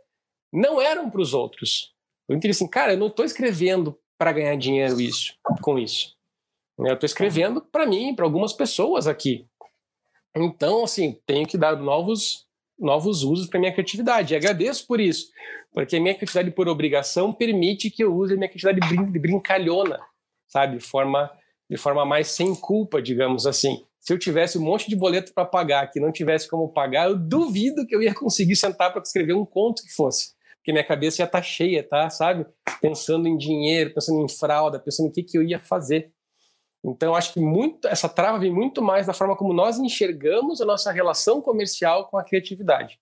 não 0.52 0.82
eram 0.82 1.10
para 1.10 1.22
os 1.22 1.34
outros. 1.34 1.94
Eu 2.28 2.36
entendi 2.36 2.52
assim, 2.52 2.68
cara, 2.68 2.94
eu 2.94 2.98
não 2.98 3.08
estou 3.08 3.24
escrevendo 3.24 4.00
para 4.18 4.32
ganhar 4.32 4.56
dinheiro 4.58 5.00
isso, 5.00 5.34
com 5.62 5.78
isso. 5.78 6.16
Eu 6.80 6.94
estou 6.94 7.06
escrevendo 7.06 7.62
para 7.62 7.86
mim, 7.86 8.16
para 8.16 8.26
algumas 8.26 8.54
pessoas 8.54 9.08
aqui. 9.08 9.48
Então, 10.36 10.84
assim, 10.84 11.20
tenho 11.26 11.48
que 11.48 11.58
dar 11.58 11.76
novos 11.76 12.48
novos 12.80 13.24
usos 13.24 13.48
para 13.48 13.60
minha 13.60 13.74
criatividade. 13.74 14.34
E 14.34 14.38
agradeço 14.38 14.86
por 14.86 15.00
isso, 15.00 15.32
porque 15.74 15.96
a 15.96 16.00
minha 16.00 16.14
criatividade 16.14 16.52
por 16.52 16.68
obrigação 16.68 17.34
permite 17.34 17.90
que 17.90 18.04
eu 18.04 18.16
use 18.16 18.34
a 18.34 18.38
minha 18.38 18.48
criatividade 18.48 18.88
brin 18.88 19.20
brincalhona, 19.20 20.00
sabe, 20.48 20.78
de 20.78 20.84
forma 20.84 21.32
de 21.70 21.76
forma 21.76 22.06
mais 22.06 22.28
sem 22.30 22.56
culpa, 22.56 23.02
digamos 23.02 23.46
assim. 23.46 23.84
Se 24.00 24.14
eu 24.14 24.18
tivesse 24.18 24.58
um 24.58 24.62
monte 24.62 24.90
de 24.90 24.96
boleto 24.96 25.34
para 25.34 25.44
pagar 25.44 25.92
que 25.92 26.00
não 26.00 26.14
tivesse 26.14 26.48
como 26.48 26.72
pagar, 26.72 27.10
eu 27.10 27.18
duvido 27.18 27.86
que 27.86 27.94
eu 27.94 28.02
ia 28.02 28.14
conseguir 28.14 28.56
sentar 28.56 28.94
para 28.94 29.02
escrever 29.02 29.34
um 29.34 29.46
conto 29.46 29.84
que 29.84 29.92
fosse. 29.94 30.37
Porque 30.68 30.74
minha 30.74 30.84
cabeça 30.84 31.24
estar 31.24 31.38
tá 31.38 31.42
cheia, 31.42 31.82
tá? 31.82 32.10
Sabe? 32.10 32.46
Pensando 32.82 33.26
em 33.26 33.38
dinheiro, 33.38 33.94
pensando 33.94 34.22
em 34.22 34.28
fralda, 34.28 34.78
pensando 34.78 35.08
em 35.08 35.12
que, 35.14 35.24
que 35.24 35.38
eu 35.38 35.42
ia 35.42 35.62
fazer. 35.62 36.12
Então, 36.84 37.16
acho 37.16 37.34
que 37.34 37.40
muito, 37.40 37.88
essa 37.88 38.10
trava 38.10 38.38
vem 38.38 38.52
muito 38.52 38.82
mais 38.82 39.08
da 39.08 39.14
forma 39.14 39.34
como 39.38 39.54
nós 39.54 39.80
enxergamos 39.80 40.60
a 40.60 40.66
nossa 40.66 40.92
relação 40.92 41.42
comercial 41.42 42.10
com 42.10 42.18
a 42.18 42.24
criatividade. 42.24 43.00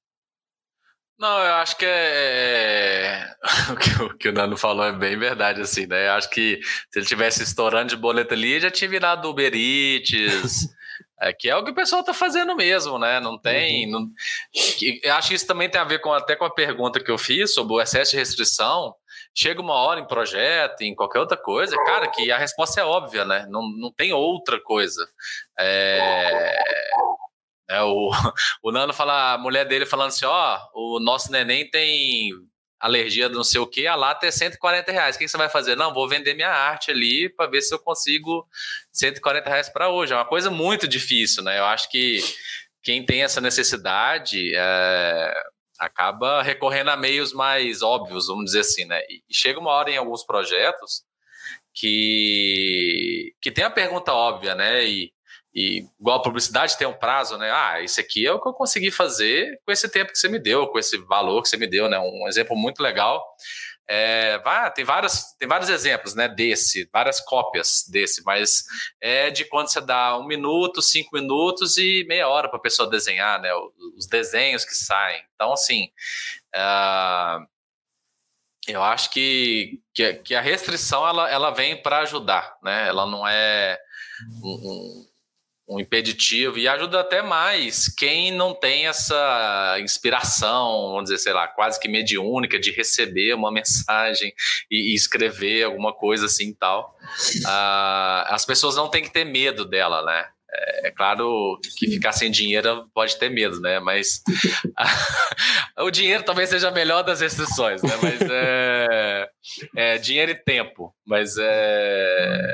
Não, 1.17 1.39
eu 1.39 1.53
acho 1.55 1.75
que 1.75 1.85
é. 1.87 3.33
O 3.73 3.75
que, 3.75 4.03
o 4.03 4.17
que 4.17 4.29
o 4.29 4.31
Nando 4.31 4.55
falou 4.55 4.85
é 4.85 4.91
bem 4.91 5.17
verdade, 5.17 5.61
assim, 5.61 5.87
né? 5.87 6.09
Eu 6.09 6.11
acho 6.11 6.29
que 6.29 6.59
se 6.91 6.99
ele 6.99 7.07
tivesse 7.07 7.41
estourando 7.41 7.89
de 7.89 7.95
boleto 7.95 8.35
ali, 8.35 8.59
já 8.59 8.69
tinha 8.69 8.87
virado 8.87 9.27
Uber 9.27 9.53
Eats, 9.55 10.69
é, 11.19 11.33
que 11.33 11.49
é 11.49 11.55
o 11.55 11.63
que 11.63 11.71
o 11.71 11.75
pessoal 11.75 12.01
está 12.01 12.13
fazendo 12.13 12.55
mesmo, 12.55 12.99
né? 12.99 13.19
Não 13.19 13.37
tem. 13.37 13.85
Uhum. 13.85 13.91
Não, 14.01 14.09
eu 15.03 15.13
acho 15.13 15.29
que 15.29 15.35
isso 15.35 15.47
também 15.47 15.69
tem 15.69 15.79
a 15.79 15.85
ver 15.85 15.99
com 15.99 16.11
até 16.11 16.35
com 16.35 16.45
a 16.45 16.53
pergunta 16.53 16.99
que 16.99 17.11
eu 17.11 17.17
fiz 17.17 17.53
sobre 17.53 17.73
o 17.73 17.81
excesso 17.81 18.11
de 18.11 18.17
restrição 18.17 18.93
chega 19.35 19.61
uma 19.61 19.73
hora 19.73 19.99
em 19.99 20.07
projeto, 20.07 20.81
em 20.81 20.95
qualquer 20.95 21.19
outra 21.19 21.35
coisa, 21.35 21.75
cara, 21.83 22.07
que 22.07 22.31
a 22.31 22.37
resposta 22.37 22.79
é 22.79 22.85
óbvia, 22.85 23.25
né? 23.25 23.45
Não, 23.49 23.61
não 23.69 23.91
tem 23.91 24.13
outra 24.13 24.59
coisa. 24.61 25.05
É, 25.59 26.57
é 27.69 27.81
o, 27.83 28.09
o 28.63 28.71
Nano 28.71 28.93
fala, 28.93 29.33
a 29.33 29.37
mulher 29.37 29.65
dele 29.65 29.85
falando 29.85 30.07
assim: 30.07 30.25
ó, 30.25 30.59
o 30.73 30.99
nosso 30.99 31.31
neném 31.31 31.69
tem 31.69 32.31
alergia 32.85 33.27
de 33.27 33.35
não 33.35 33.43
sei 33.43 33.59
o 33.59 33.67
que, 33.67 33.87
a 33.87 33.95
lata 33.95 34.27
é 34.27 34.31
140 34.31 34.91
reais. 34.91 35.15
O 35.15 35.19
que 35.19 35.27
você 35.27 35.37
vai 35.37 35.49
fazer? 35.49 35.75
Não, 35.75 35.93
vou 35.93 36.07
vender 36.07 36.35
minha 36.35 36.51
arte 36.51 36.91
ali 36.91 37.27
para 37.29 37.49
ver 37.49 37.61
se 37.61 37.73
eu 37.73 37.79
consigo 37.79 38.47
140 38.91 39.49
reais 39.49 39.69
para 39.69 39.89
hoje. 39.89 40.13
É 40.13 40.15
uma 40.15 40.25
coisa 40.25 40.51
muito 40.51 40.87
difícil, 40.87 41.43
né? 41.43 41.57
Eu 41.59 41.65
acho 41.65 41.89
que 41.89 42.19
quem 42.83 43.03
tem 43.03 43.23
essa 43.23 43.41
necessidade 43.41 44.51
é, 44.55 45.33
acaba 45.79 46.43
recorrendo 46.43 46.91
a 46.91 46.97
meios 46.97 47.33
mais 47.33 47.81
óbvios, 47.81 48.27
vamos 48.27 48.45
dizer 48.45 48.59
assim, 48.59 48.85
né? 48.85 49.01
E 49.09 49.23
chega 49.33 49.59
uma 49.59 49.71
hora 49.71 49.89
em 49.89 49.97
alguns 49.97 50.23
projetos 50.23 51.03
que, 51.73 53.33
que 53.41 53.51
tem 53.51 53.63
a 53.63 53.69
pergunta 53.69 54.13
óbvia, 54.13 54.53
né? 54.53 54.85
E, 54.85 55.11
e 55.55 55.85
igual 55.99 56.17
a 56.17 56.21
publicidade 56.21 56.77
tem 56.77 56.85
um 56.85 56.93
prazo, 56.93 57.37
né? 57.37 57.49
Ah, 57.51 57.81
isso 57.81 57.99
aqui 57.99 58.27
é 58.27 58.31
o 58.31 58.41
que 58.41 58.49
eu 58.49 58.53
consegui 58.53 58.91
fazer 58.91 59.59
com 59.65 59.71
esse 59.71 59.87
tempo 59.87 60.11
que 60.11 60.19
você 60.19 60.27
me 60.27 60.39
deu, 60.39 60.67
com 60.67 60.77
esse 60.77 60.97
valor 60.97 61.41
que 61.41 61.49
você 61.49 61.57
me 61.57 61.67
deu, 61.67 61.87
né? 61.87 61.97
Um 61.97 62.27
exemplo 62.27 62.55
muito 62.55 62.83
legal 62.83 63.23
é, 63.87 64.39
vai, 64.39 64.71
tem, 64.73 64.83
várias, 64.83 65.35
tem 65.37 65.47
vários 65.47 65.69
exemplos 65.69 66.15
né, 66.15 66.27
desse, 66.27 66.89
várias 66.91 67.19
cópias 67.21 67.85
desse, 67.87 68.23
mas 68.23 68.63
é 68.99 69.29
de 69.29 69.45
quando 69.45 69.67
você 69.69 69.79
dá 69.79 70.17
um 70.17 70.25
minuto, 70.25 70.81
cinco 70.81 71.11
minutos 71.13 71.77
e 71.77 72.03
meia 72.07 72.27
hora 72.27 72.49
para 72.49 72.57
a 72.57 72.61
pessoa 72.61 72.89
desenhar, 72.89 73.39
né, 73.39 73.51
os 73.95 74.07
desenhos 74.07 74.65
que 74.65 74.73
saem. 74.73 75.23
Então, 75.35 75.53
assim, 75.53 75.91
uh, 76.55 77.45
eu 78.67 78.81
acho 78.81 79.11
que, 79.11 79.79
que, 79.93 80.13
que, 80.15 80.35
a 80.35 80.41
restrição 80.41 81.07
ela, 81.07 81.29
ela 81.29 81.51
vem 81.51 81.79
para 81.79 81.99
ajudar, 81.99 82.57
né? 82.63 82.87
ela 82.87 83.05
não 83.05 83.27
é 83.27 83.79
um, 84.43 84.49
um 84.49 85.07
impeditivo 85.69 86.57
e 86.57 86.67
ajuda 86.67 86.99
até 86.99 87.21
mais 87.21 87.87
quem 87.87 88.31
não 88.31 88.53
tem 88.53 88.87
essa 88.87 89.77
inspiração, 89.79 90.89
vamos 90.91 91.05
dizer, 91.05 91.17
sei 91.17 91.33
lá, 91.33 91.47
quase 91.47 91.79
que 91.79 91.87
mediúnica 91.87 92.59
de 92.59 92.71
receber 92.71 93.33
uma 93.33 93.51
mensagem 93.51 94.33
e, 94.69 94.93
escrever 94.95 95.63
alguma 95.63 95.93
coisa 95.93 96.27
assim 96.27 96.49
e 96.49 96.55
tal. 96.55 96.95
Uh, 97.43 98.25
as 98.27 98.45
pessoas 98.45 98.75
não 98.75 98.89
têm 98.89 99.03
que 99.03 99.11
ter 99.11 99.25
medo 99.25 99.65
dela, 99.65 100.03
né? 100.03 100.25
É, 100.51 100.87
é 100.87 100.91
claro 100.91 101.59
que 101.77 101.87
ficar 101.87 102.11
sem 102.11 102.31
dinheiro 102.31 102.89
pode 102.93 103.17
ter 103.17 103.29
medo, 103.29 103.59
né? 103.59 103.79
Mas 103.79 104.21
o 105.79 105.89
dinheiro 105.89 106.23
talvez 106.23 106.49
seja 106.49 106.69
a 106.69 106.71
melhor 106.71 107.03
das 107.03 107.21
restrições, 107.21 107.81
né? 107.81 107.91
Mas 108.01 108.21
é, 108.21 109.29
é 109.75 109.97
dinheiro 109.97 110.31
e 110.31 110.35
tempo. 110.35 110.95
Mas 111.05 111.35
é 111.37 112.53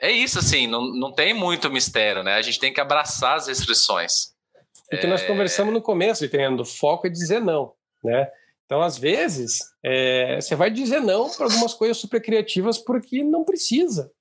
é 0.00 0.10
isso, 0.10 0.38
assim, 0.38 0.66
não, 0.66 0.92
não 0.92 1.12
tem 1.12 1.34
muito 1.34 1.70
mistério, 1.70 2.22
né? 2.22 2.34
A 2.34 2.42
gente 2.42 2.60
tem 2.60 2.72
que 2.72 2.80
abraçar 2.80 3.36
as 3.36 3.48
restrições. 3.48 4.32
O 4.92 4.96
que 4.96 5.06
é... 5.06 5.08
nós 5.08 5.22
conversamos 5.22 5.72
no 5.72 5.82
começo, 5.82 6.24
entendendo? 6.24 6.60
O 6.60 6.64
foco 6.64 7.06
é 7.06 7.10
dizer 7.10 7.40
não, 7.40 7.72
né? 8.02 8.28
Então, 8.64 8.82
às 8.82 8.98
vezes, 8.98 9.60
é, 9.82 10.38
você 10.40 10.54
vai 10.54 10.70
dizer 10.70 11.00
não 11.00 11.30
para 11.30 11.46
algumas 11.46 11.72
coisas 11.72 11.96
super 11.96 12.20
criativas 12.20 12.76
porque 12.76 13.24
não 13.24 13.42
precisa. 13.42 14.12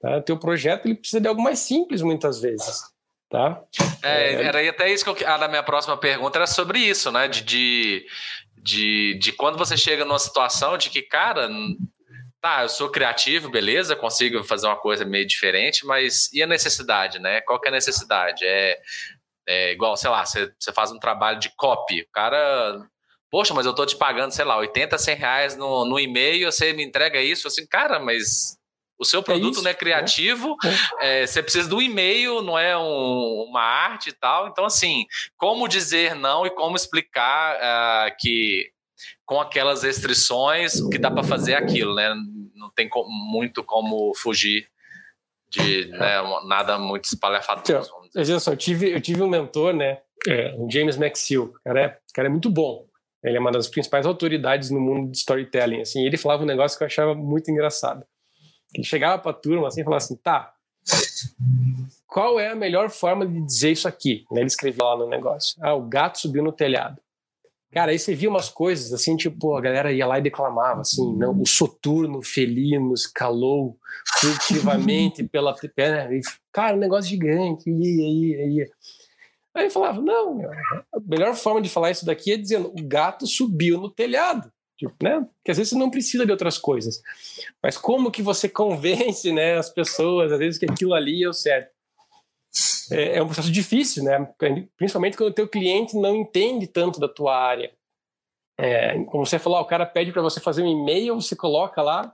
Tá? 0.00 0.16
O 0.16 0.22
teu 0.22 0.36
projeto 0.36 0.86
ele 0.86 0.96
precisa 0.96 1.20
de 1.20 1.28
algo 1.28 1.40
mais 1.40 1.60
simples 1.60 2.02
muitas 2.02 2.40
vezes. 2.40 2.82
Tá? 3.30 3.62
É, 4.02 4.34
é... 4.34 4.42
Era 4.42 4.68
até 4.68 4.92
isso 4.92 5.04
que 5.04 5.24
eu, 5.24 5.28
a 5.28 5.48
minha 5.48 5.62
próxima 5.62 5.96
pergunta 5.96 6.38
era 6.38 6.46
sobre 6.46 6.80
isso, 6.80 7.12
né? 7.12 7.28
De, 7.28 7.42
de, 7.42 8.06
de, 8.56 9.18
de 9.20 9.32
quando 9.32 9.56
você 9.56 9.76
chega 9.76 10.04
numa 10.04 10.18
situação 10.18 10.76
de 10.76 10.90
que, 10.90 11.00
cara, 11.00 11.48
tá, 12.40 12.62
eu 12.62 12.68
sou 12.68 12.90
criativo, 12.90 13.50
beleza, 13.50 13.96
consigo 13.96 14.42
fazer 14.44 14.66
uma 14.66 14.76
coisa 14.76 15.04
meio 15.04 15.26
diferente, 15.26 15.84
mas 15.86 16.32
e 16.32 16.42
a 16.42 16.46
necessidade, 16.46 17.18
né? 17.18 17.40
Qual 17.42 17.60
que 17.60 17.68
é 17.68 17.70
a 17.70 17.74
necessidade? 17.74 18.44
É, 18.44 18.78
é 19.46 19.72
igual, 19.72 19.96
sei 19.96 20.10
lá, 20.10 20.24
você, 20.24 20.52
você 20.58 20.72
faz 20.72 20.92
um 20.92 20.98
trabalho 20.98 21.38
de 21.38 21.50
copy, 21.56 22.02
o 22.02 22.10
cara 22.12 22.80
poxa, 23.30 23.54
mas 23.54 23.66
eu 23.66 23.74
tô 23.74 23.84
te 23.84 23.96
pagando, 23.96 24.32
sei 24.32 24.44
lá, 24.44 24.56
80, 24.56 24.96
100 24.96 25.16
reais 25.16 25.56
no, 25.56 25.84
no 25.84 26.00
e-mail, 26.00 26.50
você 26.50 26.72
me 26.72 26.82
entrega 26.82 27.20
isso, 27.20 27.46
assim, 27.46 27.66
cara, 27.66 27.98
mas 27.98 28.56
o 28.98 29.04
seu 29.04 29.20
é 29.20 29.22
produto 29.22 29.46
é 29.46 29.50
isso, 29.52 29.62
não 29.62 29.70
é 29.70 29.74
criativo, 29.74 30.56
é. 31.00 31.22
É, 31.22 31.26
você 31.26 31.42
precisa 31.42 31.68
do 31.68 31.80
e-mail, 31.80 32.42
não 32.42 32.58
é 32.58 32.76
um, 32.76 33.46
uma 33.48 33.62
arte 33.62 34.10
e 34.10 34.12
tal. 34.12 34.48
Então, 34.48 34.64
assim, 34.64 35.04
como 35.36 35.68
dizer 35.68 36.16
não 36.16 36.44
e 36.44 36.50
como 36.50 36.74
explicar 36.74 37.56
uh, 37.56 38.16
que 38.18 38.70
com 39.28 39.38
aquelas 39.38 39.82
restrições 39.82 40.80
que 40.88 40.98
dá 40.98 41.10
para 41.10 41.22
fazer 41.22 41.54
aquilo, 41.54 41.94
né? 41.94 42.14
Não 42.54 42.70
tem 42.70 42.88
co 42.88 43.06
muito 43.06 43.62
como 43.62 44.14
fugir 44.14 44.66
de 45.50 45.86
né, 45.88 46.22
nada 46.46 46.78
muito 46.78 47.04
espalhafatoso. 47.04 47.90
Veja 48.14 48.40
só, 48.40 48.52
eu 48.52 48.56
tive, 48.56 48.90
eu 48.90 49.00
tive 49.02 49.22
um 49.22 49.28
mentor, 49.28 49.74
né? 49.74 49.98
É, 50.26 50.54
o 50.56 50.68
James 50.70 50.96
Maxill, 50.96 51.44
o 51.44 51.52
cara 51.62 51.80
é, 51.80 51.98
cara 52.14 52.28
é 52.28 52.30
muito 52.30 52.48
bom. 52.48 52.86
Ele 53.22 53.36
é 53.36 53.40
uma 53.40 53.52
das 53.52 53.68
principais 53.68 54.06
autoridades 54.06 54.70
no 54.70 54.80
mundo 54.80 55.10
de 55.10 55.18
storytelling. 55.18 55.82
Assim, 55.82 56.06
ele 56.06 56.16
falava 56.16 56.42
um 56.42 56.46
negócio 56.46 56.78
que 56.78 56.84
eu 56.84 56.86
achava 56.86 57.14
muito 57.14 57.50
engraçado. 57.50 58.06
Ele 58.74 58.84
chegava 58.84 59.20
para 59.20 59.32
a 59.32 59.34
turma 59.34 59.68
assim 59.68 59.82
e 59.82 59.84
falava 59.84 60.02
assim: 60.02 60.16
tá, 60.16 60.54
qual 62.06 62.40
é 62.40 62.48
a 62.48 62.56
melhor 62.56 62.88
forma 62.88 63.26
de 63.26 63.44
dizer 63.44 63.72
isso 63.72 63.86
aqui? 63.86 64.24
Ele 64.32 64.46
escrevia 64.46 64.84
lá 64.84 64.96
no 64.96 65.06
negócio: 65.06 65.54
ah, 65.60 65.74
o 65.74 65.82
gato 65.82 66.18
subiu 66.18 66.42
no 66.42 66.52
telhado. 66.52 66.98
Cara, 67.70 67.92
aí 67.92 67.98
você 67.98 68.14
via 68.14 68.30
umas 68.30 68.48
coisas 68.48 68.92
assim, 68.92 69.14
tipo, 69.16 69.54
a 69.54 69.60
galera 69.60 69.92
ia 69.92 70.06
lá 70.06 70.18
e 70.18 70.22
declamava 70.22 70.80
assim, 70.80 71.14
não, 71.16 71.38
o 71.38 71.46
soturno 71.46 72.22
felino 72.22 72.94
escalou 72.94 73.78
furtivamente 74.20 75.22
pela 75.28 75.54
perna. 75.54 76.08
Cara, 76.50 76.76
um 76.76 76.80
negócio 76.80 77.10
gigante, 77.10 77.70
ia, 77.70 78.08
ia, 78.08 78.46
ia. 78.46 78.70
Aí 79.54 79.64
ele 79.64 79.70
falava, 79.70 80.00
não, 80.00 80.40
a 80.94 81.00
melhor 81.00 81.34
forma 81.34 81.60
de 81.60 81.68
falar 81.68 81.90
isso 81.90 82.06
daqui 82.06 82.32
é 82.32 82.36
dizendo, 82.36 82.68
o 82.68 82.82
gato 82.86 83.26
subiu 83.26 83.78
no 83.78 83.90
telhado. 83.90 84.50
Tipo, 84.78 84.94
né? 85.02 85.18
Porque 85.18 85.50
às 85.50 85.56
vezes 85.56 85.70
você 85.70 85.78
não 85.78 85.90
precisa 85.90 86.24
de 86.24 86.30
outras 86.30 86.56
coisas. 86.56 87.02
Mas 87.60 87.76
como 87.76 88.12
que 88.12 88.22
você 88.22 88.48
convence 88.48 89.32
né, 89.32 89.58
as 89.58 89.68
pessoas, 89.68 90.30
às 90.30 90.38
vezes, 90.38 90.58
que 90.58 90.70
aquilo 90.70 90.94
ali 90.94 91.24
é 91.24 91.28
o 91.28 91.32
certo? 91.32 91.72
É, 92.90 93.18
é 93.18 93.22
um 93.22 93.26
processo 93.26 93.50
difícil, 93.50 94.04
né? 94.04 94.28
Principalmente 94.76 95.16
quando 95.16 95.30
o 95.30 95.34
teu 95.34 95.48
cliente 95.48 95.96
não 95.96 96.14
entende 96.16 96.66
tanto 96.66 97.00
da 97.00 97.08
tua 97.08 97.36
área. 97.36 97.72
É, 98.58 99.02
como 99.04 99.24
você 99.24 99.38
falou, 99.38 99.60
o 99.60 99.64
cara 99.64 99.86
pede 99.86 100.12
para 100.12 100.22
você 100.22 100.40
fazer 100.40 100.62
um 100.62 100.68
e-mail, 100.68 101.14
você 101.14 101.36
coloca 101.36 101.80
lá 101.80 102.12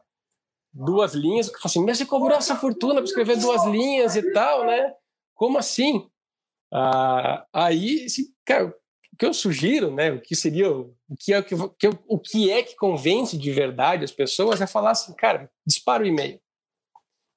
duas 0.73 1.15
linhas, 1.15 1.47
fala 1.47 1.61
assim, 1.65 1.85
mas 1.85 1.99
você 1.99 2.05
cobrou 2.05 2.37
essa 2.37 2.57
fortuna 2.57 2.97
para 2.97 3.05
escrever 3.05 3.39
duas 3.39 3.65
linhas 3.67 4.17
e 4.17 4.33
tal, 4.33 4.67
né? 4.67 4.93
Como 5.35 5.57
assim? 5.57 6.09
Ah, 6.73 7.47
aí, 7.53 8.07
cara, 8.45 8.67
o 8.67 9.17
que 9.17 9.25
eu 9.25 9.33
sugiro, 9.33 9.95
né, 9.95 10.11
o 10.11 10.21
que 10.21 10.35
seria, 10.35 10.69
o 10.71 10.93
que 11.17 11.33
é, 11.33 11.41
que, 11.41 11.55
o 11.55 12.19
que 12.19 12.51
é 12.51 12.63
que 12.65 12.75
convence 12.75 13.39
de 13.39 13.53
verdade 13.53 14.05
as 14.05 14.11
pessoas 14.11 14.61
é 14.61 14.67
falar 14.67 14.91
assim, 14.91 15.15
cara, 15.15 15.49
dispara 15.65 16.03
o 16.03 16.07
e-mail. 16.07 16.41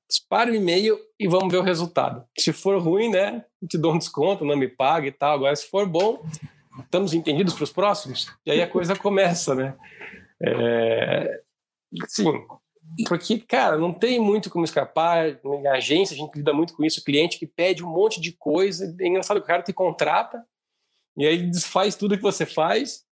Dispara 0.10 0.52
o 0.52 0.56
e-mail 0.56 0.98
e 1.20 1.28
vamos 1.28 1.52
ver 1.52 1.58
o 1.58 1.64
resultado. 1.64 2.26
Se 2.38 2.54
for 2.54 2.82
ruim, 2.82 3.10
né, 3.10 3.44
te 3.70 3.78
dou 3.78 3.94
um 3.94 3.98
desconto, 3.98 4.46
não 4.46 4.56
me 4.56 4.68
paga 4.68 5.08
e 5.08 5.12
tal. 5.12 5.36
Agora, 5.36 5.56
se 5.56 5.70
for 5.70 5.88
bom, 5.88 6.24
estamos 6.80 7.14
entendidos 7.14 7.54
para 7.54 7.64
os 7.64 7.74
próximos? 7.74 8.32
E 8.46 8.52
aí 8.52 8.62
a 8.62 8.68
coisa 8.68 8.96
começa, 8.96 9.54
né? 9.54 9.76
É, 10.42 11.42
sim, 12.08 12.26
porque, 13.08 13.40
cara, 13.40 13.78
não 13.78 13.94
tem 13.94 14.20
muito 14.20 14.50
como 14.50 14.66
escapar. 14.66 15.40
Na 15.62 15.74
agência, 15.74 16.14
a 16.14 16.18
gente 16.18 16.36
lida 16.36 16.54
muito 16.54 16.74
com 16.74 16.84
isso. 16.84 17.02
O 17.02 17.04
cliente 17.04 17.38
que 17.38 17.46
pede 17.46 17.84
um 17.84 17.90
monte 17.90 18.22
de 18.22 18.32
coisa. 18.32 18.96
É 19.00 19.08
engraçado 19.08 19.38
que 19.38 19.44
o 19.44 19.48
cara 19.48 19.64
te 19.64 19.74
contrata 19.74 20.44
e 21.18 21.26
aí 21.26 21.50
desfaz 21.50 21.96
tudo 21.96 22.16
que 22.16 22.24
você 22.24 22.46
faz. 22.46 23.07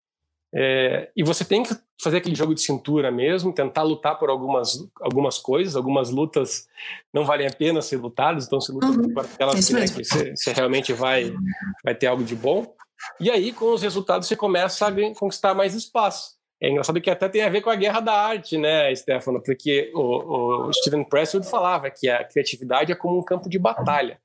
É, 0.56 1.10
e 1.16 1.24
você 1.24 1.44
tem 1.44 1.64
que 1.64 1.74
fazer 2.00 2.18
aquele 2.18 2.36
jogo 2.36 2.54
de 2.54 2.60
cintura 2.60 3.10
mesmo, 3.10 3.52
tentar 3.52 3.82
lutar 3.82 4.16
por 4.18 4.30
algumas, 4.30 4.88
algumas 5.00 5.38
coisas. 5.38 5.74
Algumas 5.74 6.10
lutas 6.10 6.68
não 7.12 7.24
valem 7.24 7.48
a 7.48 7.52
pena 7.52 7.82
ser 7.82 7.96
lutadas, 7.96 8.46
então 8.46 8.60
você 8.60 8.70
luta 8.70 8.86
uhum. 8.86 9.12
por 9.12 9.24
aquelas 9.24 9.66
que, 9.66 9.74
que 9.74 10.04
você, 10.04 10.36
você 10.36 10.52
realmente 10.52 10.92
vai, 10.92 11.34
vai 11.82 11.94
ter 11.94 12.06
algo 12.06 12.22
de 12.22 12.36
bom. 12.36 12.72
E 13.20 13.30
aí, 13.30 13.52
com 13.52 13.72
os 13.72 13.82
resultados, 13.82 14.28
você 14.28 14.36
começa 14.36 14.86
a 14.86 15.14
conquistar 15.14 15.54
mais 15.54 15.74
espaço. 15.74 16.34
É 16.62 16.70
engraçado 16.70 17.00
que 17.00 17.10
até 17.10 17.28
tem 17.28 17.42
a 17.42 17.48
ver 17.48 17.60
com 17.60 17.68
a 17.68 17.74
guerra 17.74 18.00
da 18.00 18.14
arte, 18.14 18.56
né, 18.56 18.94
Stefano? 18.94 19.42
Porque 19.42 19.90
o, 19.92 20.68
o 20.68 20.72
Steven 20.72 21.04
Pressfield 21.04 21.48
falava 21.50 21.90
que 21.90 22.08
a 22.08 22.24
criatividade 22.24 22.92
é 22.92 22.94
como 22.94 23.18
um 23.18 23.22
campo 23.22 23.48
de 23.48 23.58
batalha 23.58 24.18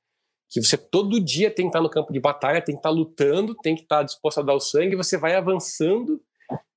que 0.49 0.61
você 0.61 0.75
todo 0.75 1.23
dia 1.23 1.51
tem 1.51 1.65
que 1.65 1.69
estar 1.69 1.81
no 1.81 1.89
campo 1.89 2.11
de 2.11 2.19
batalha, 2.19 2.61
tem 2.61 2.73
que 2.73 2.79
estar 2.79 2.89
lutando, 2.89 3.55
tem 3.55 3.75
que 3.75 3.83
estar 3.83 4.01
disposto 4.01 4.39
a 4.39 4.43
dar 4.43 4.55
o 4.55 4.59
sangue, 4.59 4.95
você 4.95 5.17
vai 5.17 5.35
avançando 5.35 6.19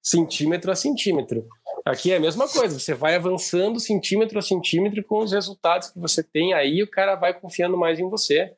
centímetro 0.02 0.70
a 0.70 0.76
centímetro. 0.76 1.46
Aqui 1.84 2.12
é 2.12 2.16
a 2.16 2.20
mesma 2.20 2.46
coisa, 2.48 2.78
você 2.78 2.92
vai 2.92 3.14
avançando 3.14 3.80
centímetro 3.80 4.38
a 4.38 4.42
centímetro 4.42 5.02
com 5.04 5.20
os 5.20 5.32
resultados 5.32 5.88
que 5.90 5.98
você 5.98 6.22
tem 6.22 6.52
aí, 6.52 6.82
o 6.82 6.90
cara 6.90 7.16
vai 7.16 7.38
confiando 7.38 7.78
mais 7.78 7.98
em 7.98 8.08
você. 8.08 8.54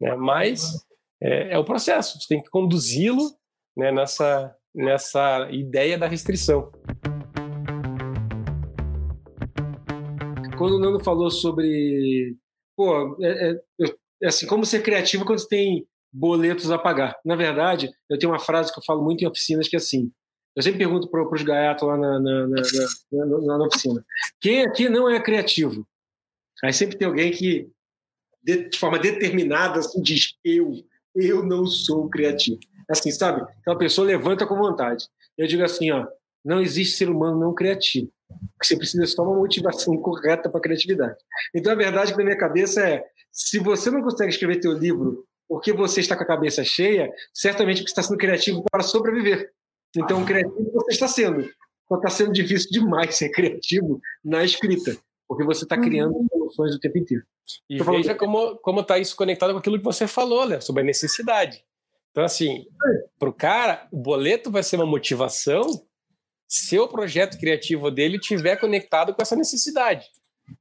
Né? 0.00 0.14
Mas 0.16 0.84
é, 1.22 1.54
é 1.54 1.58
o 1.58 1.64
processo, 1.64 2.20
você 2.20 2.28
tem 2.28 2.42
que 2.42 2.50
conduzi-lo 2.50 3.30
né, 3.76 3.90
nessa, 3.90 4.54
nessa 4.74 5.48
ideia 5.50 5.96
da 5.96 6.06
restrição. 6.06 6.70
Quando 10.58 10.74
o 10.74 10.80
Nando 10.80 11.02
falou 11.02 11.30
sobre. 11.30 12.36
Pô, 12.76 13.16
é, 13.22 13.50
é, 13.50 13.60
eu 13.78 13.96
assim, 14.24 14.46
como 14.46 14.66
ser 14.66 14.82
criativo 14.82 15.24
quando 15.24 15.38
você 15.38 15.48
tem 15.48 15.86
boletos 16.12 16.70
a 16.70 16.78
pagar. 16.78 17.18
Na 17.24 17.36
verdade, 17.36 17.90
eu 18.08 18.18
tenho 18.18 18.32
uma 18.32 18.38
frase 18.38 18.72
que 18.72 18.78
eu 18.78 18.84
falo 18.84 19.02
muito 19.02 19.22
em 19.22 19.26
oficinas 19.26 19.68
que 19.68 19.76
é 19.76 19.78
assim, 19.78 20.10
eu 20.56 20.62
sempre 20.62 20.78
pergunto 20.78 21.08
para 21.08 21.22
os 21.22 21.42
gaiatos 21.42 21.86
lá 21.86 21.96
na, 21.96 22.18
na, 22.18 22.46
na, 22.48 23.58
na, 23.58 23.66
oficina, 23.66 24.04
quem 24.40 24.64
aqui 24.64 24.88
não 24.88 25.08
é 25.08 25.20
criativo? 25.20 25.86
Aí 26.64 26.72
sempre 26.72 26.96
tem 26.96 27.06
alguém 27.06 27.30
que, 27.30 27.70
de, 28.42 28.68
de 28.68 28.78
forma 28.78 28.98
determinada, 28.98 29.78
assim, 29.78 30.02
diz, 30.02 30.34
eu, 30.44 30.72
eu 31.14 31.44
não 31.44 31.66
sou 31.66 32.08
criativo. 32.08 32.58
Assim, 32.90 33.12
sabe? 33.12 33.46
Então 33.60 33.74
a 33.74 33.78
pessoa 33.78 34.06
levanta 34.06 34.46
com 34.46 34.56
vontade. 34.56 35.06
Eu 35.36 35.46
digo 35.46 35.62
assim, 35.62 35.90
ó, 35.90 36.06
não 36.44 36.60
existe 36.60 36.96
ser 36.96 37.10
humano 37.10 37.38
não 37.38 37.54
criativo. 37.54 38.10
Você 38.62 38.76
precisa 38.76 39.06
só 39.06 39.22
uma 39.22 39.36
motivação 39.36 39.96
correta 40.02 40.48
para 40.48 40.58
a 40.58 40.62
criatividade. 40.62 41.16
Então, 41.54 41.72
a 41.72 41.76
verdade 41.76 42.12
que 42.12 42.18
na 42.18 42.24
minha 42.24 42.36
cabeça 42.38 42.86
é: 42.86 43.04
se 43.32 43.58
você 43.58 43.90
não 43.90 44.02
consegue 44.02 44.30
escrever 44.30 44.60
teu 44.60 44.72
livro 44.72 45.26
porque 45.48 45.72
você 45.72 46.00
está 46.00 46.14
com 46.14 46.22
a 46.22 46.26
cabeça 46.26 46.62
cheia, 46.62 47.10
certamente 47.32 47.78
você 47.78 47.84
está 47.84 48.02
sendo 48.02 48.18
criativo 48.18 48.62
para 48.70 48.82
sobreviver. 48.82 49.50
Então, 49.96 50.24
criativo 50.24 50.70
você 50.72 50.92
está 50.92 51.08
sendo. 51.08 51.48
Só 51.88 51.96
está 51.96 52.10
sendo 52.10 52.32
difícil 52.32 52.70
demais 52.70 53.16
ser 53.16 53.30
criativo 53.30 53.98
na 54.22 54.44
escrita, 54.44 54.94
porque 55.26 55.42
você 55.42 55.64
está 55.64 55.80
criando 55.80 56.14
uhum. 56.14 56.26
soluções 56.30 56.74
o 56.74 56.78
tempo 56.78 56.98
inteiro. 56.98 57.24
E 57.68 57.78
Tô 57.78 57.84
veja 57.84 58.14
como 58.14 58.80
está 58.80 58.98
isso 58.98 59.16
conectado 59.16 59.52
com 59.52 59.58
aquilo 59.58 59.78
que 59.78 59.84
você 59.84 60.06
falou, 60.06 60.46
né, 60.46 60.60
sobre 60.60 60.82
a 60.82 60.84
necessidade. 60.84 61.64
Então, 62.10 62.22
assim, 62.22 62.66
para 63.18 63.28
o 63.28 63.32
cara, 63.32 63.88
o 63.90 63.96
boleto 63.96 64.50
vai 64.50 64.62
ser 64.62 64.76
uma 64.76 64.84
motivação 64.84 65.62
se 66.46 66.78
o 66.78 66.88
projeto 66.88 67.38
criativo 67.38 67.90
dele 67.90 68.18
tiver 68.18 68.56
conectado 68.56 69.14
com 69.14 69.22
essa 69.22 69.36
necessidade. 69.36 70.06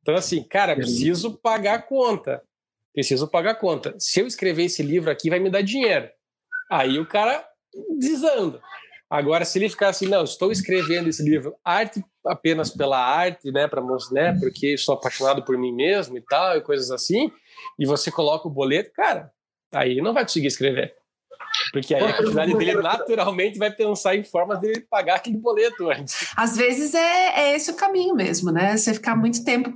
Então, 0.01 0.15
assim, 0.15 0.43
cara, 0.43 0.75
preciso 0.75 1.37
pagar 1.37 1.75
a 1.75 1.81
conta. 1.81 2.41
Preciso 2.97 3.27
pagar 3.27 3.51
a 3.51 3.55
conta. 3.55 3.93
Se 3.99 4.19
eu 4.19 4.25
escrever 4.25 4.63
esse 4.63 4.81
livro 4.81 5.11
aqui, 5.11 5.29
vai 5.29 5.37
me 5.37 5.51
dar 5.51 5.61
dinheiro. 5.61 6.09
Aí 6.67 6.97
o 6.97 7.05
cara 7.05 7.47
desanda. 7.99 8.59
Agora, 9.07 9.45
se 9.45 9.59
ele 9.59 9.69
ficar 9.69 9.89
assim, 9.89 10.07
não, 10.07 10.23
estou 10.23 10.51
escrevendo 10.51 11.07
esse 11.07 11.21
livro 11.21 11.53
arte 11.63 12.03
apenas 12.25 12.71
pela 12.71 12.97
arte, 12.97 13.51
né, 13.51 13.67
para 13.67 13.83
né, 14.11 14.35
porque 14.39 14.75
sou 14.79 14.95
apaixonado 14.95 15.45
por 15.45 15.55
mim 15.59 15.71
mesmo 15.71 16.17
e 16.17 16.21
tal, 16.21 16.57
e 16.57 16.61
coisas 16.61 16.89
assim, 16.89 17.31
e 17.77 17.85
você 17.85 18.09
coloca 18.09 18.47
o 18.47 18.51
boleto, 18.51 18.91
cara, 18.95 19.31
aí 19.71 20.01
não 20.01 20.11
vai 20.11 20.23
conseguir 20.23 20.47
escrever. 20.47 20.95
Porque 21.71 21.93
aí 21.93 22.03
a 22.03 22.09
atividade 22.09 22.57
dele 22.57 22.81
naturalmente 22.81 23.59
vai 23.59 23.71
pensar 23.71 24.15
em 24.15 24.23
formas 24.23 24.59
de 24.59 24.81
pagar 24.89 25.17
aquele 25.17 25.37
boleto 25.37 25.87
antes. 25.89 26.31
Às 26.35 26.57
vezes 26.57 26.95
é, 26.95 27.41
é 27.41 27.55
esse 27.55 27.69
o 27.69 27.75
caminho 27.75 28.15
mesmo, 28.15 28.51
né? 28.51 28.75
Você 28.75 28.93
ficar 28.93 29.15
muito 29.15 29.43
tempo 29.45 29.71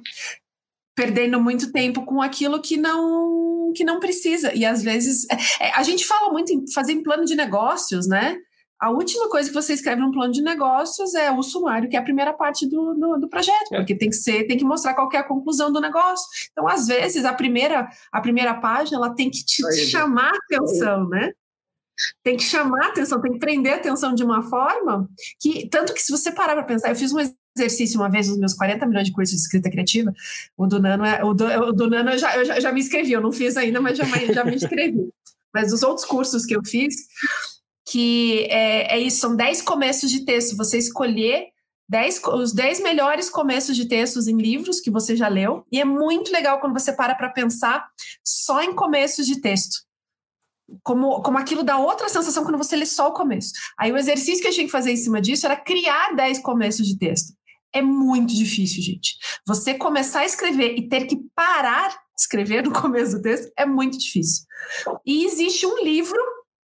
perdendo 0.96 1.39
muito 1.39 1.72
tempo 1.72 2.06
com 2.06 2.22
aquilo 2.22 2.62
que 2.62 2.78
não 2.78 3.72
que 3.76 3.84
não 3.84 4.00
precisa. 4.00 4.54
E 4.54 4.66
às 4.66 4.84
vezes 4.84 5.26
é, 5.30 5.68
é 5.68 5.72
a 5.76 5.84
gente 5.84 6.06
fala 6.06 6.32
muito 6.32 6.52
em 6.52 6.70
fazer 6.72 6.94
em 6.94 7.04
plano 7.04 7.26
de 7.26 7.36
negócios, 7.36 8.08
né? 8.08 8.38
A 8.80 8.89
última 8.89 9.30
coisa 9.30 9.48
que 9.48 9.54
você 9.54 9.74
escreve 9.74 10.02
num 10.02 10.12
plano 10.12 10.34
de 10.34 10.42
negócios 10.42 11.14
é 11.14 11.32
o 11.32 11.44
sumário, 11.44 11.88
que 11.88 11.96
é 11.96 12.00
a 12.00 12.04
primeira 12.04 12.34
parte 12.34 12.68
do, 12.68 12.96
do, 12.96 13.20
do 13.20 13.30
projeto, 13.30 13.74
é. 13.74 13.78
porque 13.78 13.96
tem 13.96 14.10
que 14.10 14.16
ser, 14.16 14.48
tem 14.48 14.58
que 14.58 14.66
mostrar 14.66 14.96
qual 14.96 15.08
que 15.08 15.16
é 15.16 15.20
a 15.20 15.28
conclusão 15.28 15.72
do 15.72 15.80
negócio. 15.80 16.26
Então, 16.52 16.68
às 16.68 16.88
vezes, 16.88 17.24
a 17.24 17.32
primeira, 17.32 17.88
a 18.12 18.20
primeira 18.20 18.56
página 18.56 18.98
ela 18.98 19.14
tem 19.14 19.30
que 19.30 19.46
te 19.46 19.64
Aí, 19.64 19.86
chamar 19.86 20.32
a 20.32 20.36
atenção, 20.36 21.08
né? 21.08 21.32
tem 22.24 22.36
que 22.36 22.44
chamar 22.44 22.86
a 22.86 22.89
atenção, 22.89 23.22
tem 23.22 23.34
que 23.34 23.39
prender 23.39 23.74
a 23.74 23.76
atenção 23.76 24.14
de 24.14 24.24
uma 24.24 24.42
forma 24.42 25.08
que, 25.39 25.68
tanto 25.70 25.94
que 25.94 26.02
se 26.02 26.12
você 26.12 26.32
parar 26.32 26.54
para 26.54 26.64
pensar, 26.64 26.89
eu 26.89 26.96
fiz 26.96 27.14
um 27.14 27.20
exercício 27.56 27.99
uma 27.99 28.10
vez 28.10 28.28
nos 28.28 28.38
meus 28.38 28.54
40 28.54 28.86
milhões 28.86 29.08
de 29.08 29.14
cursos 29.14 29.36
de 29.36 29.41
escrita 29.41 29.70
criativa. 29.70 30.14
O 30.58 30.68
do 30.68 30.80
Nano, 30.80 31.06
é, 31.06 31.24
o 31.24 31.34
do, 31.34 31.45
o 31.45 31.72
do 31.72 31.89
Nano 31.89 32.12
eu, 32.12 32.18
já, 32.18 32.38
eu 32.38 32.45
já, 32.45 32.60
já, 32.60 32.72
me 32.72 32.80
inscrevi, 32.80 33.12
eu 33.12 33.22
não 33.22 33.32
fiz 33.32 33.58
ainda, 33.58 33.82
mas 33.82 33.97
já, 33.97 34.06
já 34.06 34.43
me 34.43 34.56
inscrevi. 34.56 35.10
mas 35.54 35.74
os 35.74 35.84
outros 35.84 36.06
cursos 36.06 36.45
que 36.45 36.56
eu 36.56 36.64
fiz, 36.64 36.95
que 37.89 38.45
é, 38.49 38.95
é 38.95 38.99
isso, 38.99 39.20
são 39.20 39.36
10 39.36 39.62
começos 39.62 40.10
de 40.10 40.26
texto. 40.26 40.56
Você 40.56 40.78
escolher 40.78 41.52
dez, 41.91 42.22
os 42.24 42.54
10 42.54 42.82
melhores 42.82 43.30
começos 43.30 43.76
de 43.76 43.86
textos 43.86 44.26
em 44.26 44.38
livros 44.38 44.80
que 44.80 44.89
você 44.89 45.14
já 45.14 45.28
leu. 45.28 45.66
E 45.70 45.82
é 45.82 45.84
muito 45.84 46.32
legal 46.32 46.62
quando 46.62 46.80
você 46.80 46.93
para 46.93 47.14
para 47.14 47.30
pensar 47.30 47.86
só 48.24 48.64
em 48.64 48.74
começos 48.74 49.28
de 49.28 49.41
texto. 49.41 49.82
Como, 50.84 51.22
como 51.22 51.38
aquilo 51.38 51.64
dá 51.64 51.78
outra 51.78 52.08
sensação 52.08 52.45
quando 52.45 52.58
você 52.58 52.78
lê 52.78 52.86
só 52.86 53.10
o 53.10 53.14
começo. 53.14 53.52
Aí 53.78 53.91
o 53.91 53.97
exercício 53.97 54.41
que 54.41 54.47
eu 54.47 54.54
tinha 54.54 54.66
que 54.66 54.72
fazer 54.72 54.91
em 54.93 54.95
cima 54.95 55.20
disso 55.20 55.45
era 55.45 55.58
criar 55.58 56.16
10 56.16 56.39
começos 56.39 56.88
de 56.88 56.97
texto. 56.97 57.34
É 57.74 57.82
muito 57.82 58.34
difícil, 58.34 58.82
gente. 58.82 59.17
Você 59.45 59.74
começar 59.74 60.22
a 60.22 60.26
escrever 60.26 60.76
e 60.78 60.88
ter 60.88 61.05
que 61.05 61.17
parar 61.36 61.89
de 61.89 62.22
escrever 62.22 62.63
no 62.63 62.72
começo 62.80 63.17
do 63.17 63.22
texto 63.22 63.51
é 63.57 63.65
muito 63.65 63.97
difícil. 63.97 64.45
E 65.05 65.26
existe 65.26 65.65
um 65.65 65.84
livro 65.84 66.19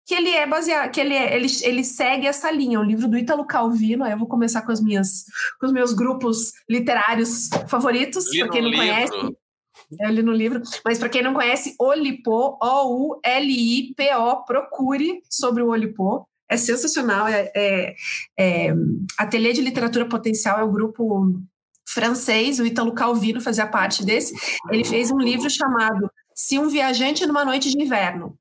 que 0.07 0.14
ele 0.14 0.30
é 0.30 0.46
baseado, 0.46 0.90
que 0.90 1.00
ele, 1.00 1.14
é, 1.14 1.34
ele, 1.34 1.46
ele 1.62 1.82
segue 1.82 2.26
essa 2.26 2.50
linha, 2.50 2.78
o 2.78 2.82
livro 2.84 3.09
do 3.09 3.16
Ítalo 3.16 3.46
Calvino. 3.46 4.05
Aí 4.05 4.12
eu 4.12 4.18
vou 4.18 4.28
começar 4.28 4.62
com 4.62 4.72
as 4.72 4.82
minhas, 4.82 5.24
com 5.59 5.66
os 5.66 5.72
meus 5.72 5.92
grupos 5.92 6.52
literários 6.68 7.48
favoritos, 7.68 8.26
para 8.26 8.48
quem 8.50 8.62
não 8.62 8.70
livro. 8.70 8.86
conhece. 8.86 9.36
Eu 10.00 10.11
li 10.11 10.22
no 10.22 10.32
livro, 10.32 10.62
mas 10.84 10.98
para 10.98 11.09
quem 11.09 11.22
não 11.22 11.34
conhece, 11.34 11.74
Olipô, 11.78 12.59
O-U-L-I-P-O, 12.62 14.44
procure 14.44 15.22
sobre 15.28 15.62
o 15.62 15.68
Olipô. 15.68 16.26
É 16.49 16.57
sensacional. 16.57 17.26
É, 17.26 17.51
é, 17.55 17.97
é, 18.38 18.74
Ateliê 19.18 19.53
de 19.53 19.62
Literatura 19.62 20.09
Potencial 20.09 20.61
é 20.61 20.64
um 20.64 20.72
grupo 20.72 21.40
francês, 21.86 22.59
o 22.59 22.66
Ítalo 22.66 22.95
Calvino 22.95 23.40
fazia 23.40 23.66
parte 23.66 24.05
desse. 24.05 24.34
Ele 24.70 24.84
fez 24.84 25.11
um 25.11 25.18
livro 25.18 25.49
chamado 25.49 26.11
Se 26.34 26.59
um 26.59 26.68
Viajante 26.68 27.26
numa 27.26 27.45
Noite 27.45 27.70
de 27.70 27.80
Inverno. 27.80 28.38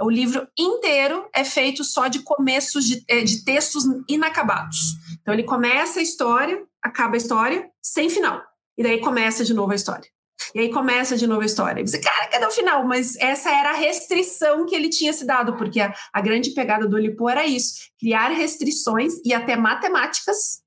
O 0.00 0.10
livro 0.10 0.46
inteiro 0.58 1.26
é 1.34 1.42
feito 1.42 1.82
só 1.82 2.06
de 2.06 2.20
começos 2.20 2.84
de, 2.84 3.02
é, 3.08 3.22
de 3.22 3.44
textos 3.44 3.84
inacabados. 4.08 4.78
Então 5.20 5.32
ele 5.32 5.42
começa 5.42 6.00
a 6.00 6.02
história, 6.02 6.62
acaba 6.82 7.14
a 7.14 7.16
história, 7.16 7.68
sem 7.82 8.10
final. 8.10 8.42
E 8.76 8.82
daí 8.82 9.00
começa 9.00 9.42
de 9.42 9.54
novo 9.54 9.72
a 9.72 9.74
história. 9.74 10.08
E 10.54 10.60
aí 10.60 10.70
começa 10.70 11.16
de 11.16 11.26
novo 11.26 11.42
a 11.42 11.46
história. 11.46 11.80
E 11.80 11.86
você, 11.86 11.98
cara, 11.98 12.28
cadê 12.28 12.46
o 12.46 12.50
final? 12.50 12.86
Mas 12.86 13.16
essa 13.16 13.50
era 13.50 13.70
a 13.70 13.76
restrição 13.76 14.66
que 14.66 14.74
ele 14.74 14.88
tinha 14.88 15.12
se 15.12 15.24
dado, 15.26 15.56
porque 15.56 15.80
a, 15.80 15.94
a 16.12 16.20
grande 16.20 16.50
pegada 16.50 16.86
do 16.86 16.98
Lipo 16.98 17.28
era 17.28 17.46
isso: 17.46 17.74
criar 17.98 18.28
restrições 18.28 19.14
e 19.24 19.32
até 19.32 19.56
matemáticas, 19.56 20.62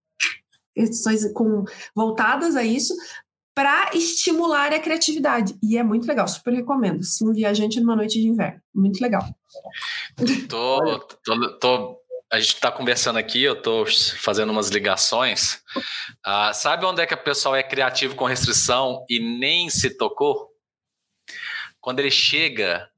restrições 0.75 1.31
com, 1.33 1.63
voltadas 1.95 2.55
a 2.55 2.63
isso, 2.63 2.93
para 3.55 3.91
estimular 3.93 4.73
a 4.73 4.79
criatividade. 4.79 5.57
E 5.61 5.77
é 5.77 5.83
muito 5.83 6.07
legal, 6.07 6.27
super 6.27 6.53
recomendo. 6.53 7.03
Sim, 7.03 7.29
um 7.29 7.33
viajante 7.33 7.79
numa 7.79 7.95
noite 7.95 8.19
de 8.19 8.27
inverno. 8.27 8.61
Muito 8.73 9.01
legal. 9.01 9.23
Tô, 10.47 10.99
tô, 11.23 11.59
tô 11.59 11.98
a 12.31 12.39
gente 12.39 12.53
está 12.53 12.71
conversando 12.71 13.17
aqui, 13.17 13.43
eu 13.43 13.53
estou 13.53 13.85
fazendo 14.17 14.51
umas 14.51 14.69
ligações. 14.69 15.61
Ah, 16.23 16.53
sabe 16.53 16.85
onde 16.85 17.01
é 17.01 17.05
que 17.05 17.13
o 17.13 17.23
pessoal 17.23 17.55
é 17.55 17.63
criativo 17.63 18.15
com 18.15 18.25
restrição 18.25 19.03
e 19.09 19.19
nem 19.19 19.69
se 19.69 19.97
tocou? 19.97 20.49
Quando 21.81 21.99
ele 21.99 22.11
chega 22.11 22.89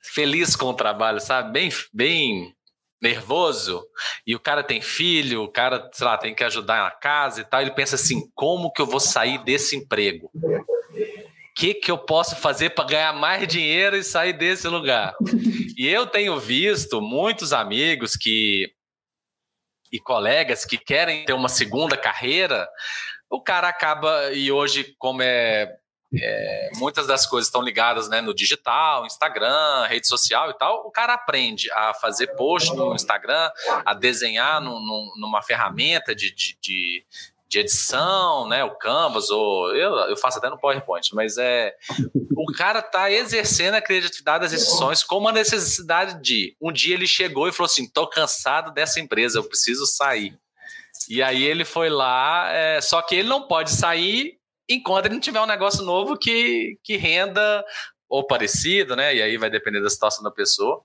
feliz 0.00 0.54
com 0.54 0.66
o 0.66 0.74
trabalho, 0.74 1.20
sabe? 1.20 1.52
Bem, 1.52 1.70
bem 1.92 2.54
nervoso, 3.02 3.84
e 4.26 4.34
o 4.34 4.40
cara 4.40 4.62
tem 4.62 4.80
filho, 4.80 5.42
o 5.42 5.48
cara, 5.48 5.90
sei 5.92 6.06
lá, 6.06 6.16
tem 6.16 6.34
que 6.34 6.44
ajudar 6.44 6.84
na 6.84 6.90
casa 6.90 7.40
e 7.40 7.44
tal, 7.44 7.60
ele 7.60 7.72
pensa 7.72 7.96
assim, 7.96 8.30
como 8.34 8.72
que 8.72 8.80
eu 8.80 8.86
vou 8.86 9.00
sair 9.00 9.42
desse 9.44 9.76
emprego? 9.76 10.30
O 11.56 11.60
que, 11.60 11.72
que 11.72 11.88
eu 11.88 11.96
posso 11.96 12.34
fazer 12.34 12.70
para 12.70 12.84
ganhar 12.84 13.12
mais 13.12 13.46
dinheiro 13.46 13.96
e 13.96 14.02
sair 14.02 14.32
desse 14.32 14.66
lugar? 14.66 15.14
E 15.76 15.88
eu 15.88 16.06
tenho 16.06 16.38
visto 16.38 17.00
muitos 17.00 17.52
amigos 17.52 18.14
que 18.14 18.72
e 19.90 19.98
colegas 19.98 20.64
que 20.64 20.78
querem 20.78 21.24
ter 21.24 21.32
uma 21.32 21.48
segunda 21.48 21.96
carreira, 21.96 22.68
o 23.28 23.40
cara 23.40 23.68
acaba, 23.68 24.32
e 24.32 24.52
hoje, 24.52 24.94
como 24.98 25.20
é 25.20 25.68
é, 26.22 26.70
muitas 26.76 27.06
das 27.06 27.26
coisas 27.26 27.48
estão 27.48 27.62
ligadas 27.62 28.08
né, 28.08 28.20
no 28.20 28.34
digital, 28.34 29.06
Instagram, 29.06 29.86
rede 29.86 30.06
social 30.06 30.50
e 30.50 30.54
tal. 30.54 30.86
O 30.86 30.90
cara 30.90 31.14
aprende 31.14 31.70
a 31.72 31.94
fazer 31.94 32.28
post 32.36 32.74
no 32.74 32.94
Instagram, 32.94 33.50
a 33.84 33.94
desenhar 33.94 34.60
no, 34.60 34.80
no, 34.80 35.14
numa 35.16 35.42
ferramenta 35.42 36.14
de, 36.14 36.32
de, 36.32 36.56
de, 36.60 37.04
de, 37.54 37.60
edição, 37.60 38.48
né, 38.48 38.64
o 38.64 38.74
Canvas, 38.76 39.30
ou 39.30 39.74
eu, 39.74 39.92
eu 40.08 40.16
faço 40.16 40.38
até 40.38 40.50
no 40.50 40.58
PowerPoint, 40.58 41.14
mas 41.14 41.38
é 41.38 41.74
o 42.36 42.52
cara 42.52 42.80
está 42.80 43.10
exercendo 43.10 43.74
a 43.74 43.80
criatividade 43.80 44.42
das 44.42 44.50
decisões 44.50 45.02
com 45.02 45.18
uma 45.18 45.32
necessidade 45.32 46.20
de. 46.20 46.56
Um 46.60 46.72
dia 46.72 46.94
ele 46.94 47.06
chegou 47.06 47.48
e 47.48 47.52
falou 47.52 47.66
assim: 47.66 47.88
tô 47.88 48.06
cansado 48.06 48.72
dessa 48.72 49.00
empresa, 49.00 49.38
eu 49.38 49.44
preciso 49.44 49.86
sair. 49.86 50.36
E 51.08 51.22
aí 51.22 51.42
ele 51.42 51.64
foi 51.64 51.88
lá, 51.88 52.50
é, 52.50 52.80
só 52.80 53.00
que 53.02 53.14
ele 53.14 53.28
não 53.28 53.46
pode 53.46 53.70
sair 53.70 54.38
enquanto 54.68 55.06
ele 55.06 55.14
não 55.14 55.20
tiver 55.20 55.40
um 55.40 55.46
negócio 55.46 55.84
novo 55.84 56.16
que, 56.16 56.78
que 56.82 56.96
renda 56.96 57.64
ou 58.08 58.26
parecido, 58.26 58.96
né? 58.96 59.14
E 59.14 59.22
aí 59.22 59.36
vai 59.36 59.50
depender 59.50 59.80
da 59.80 59.90
situação 59.90 60.22
da 60.22 60.30
pessoa. 60.30 60.82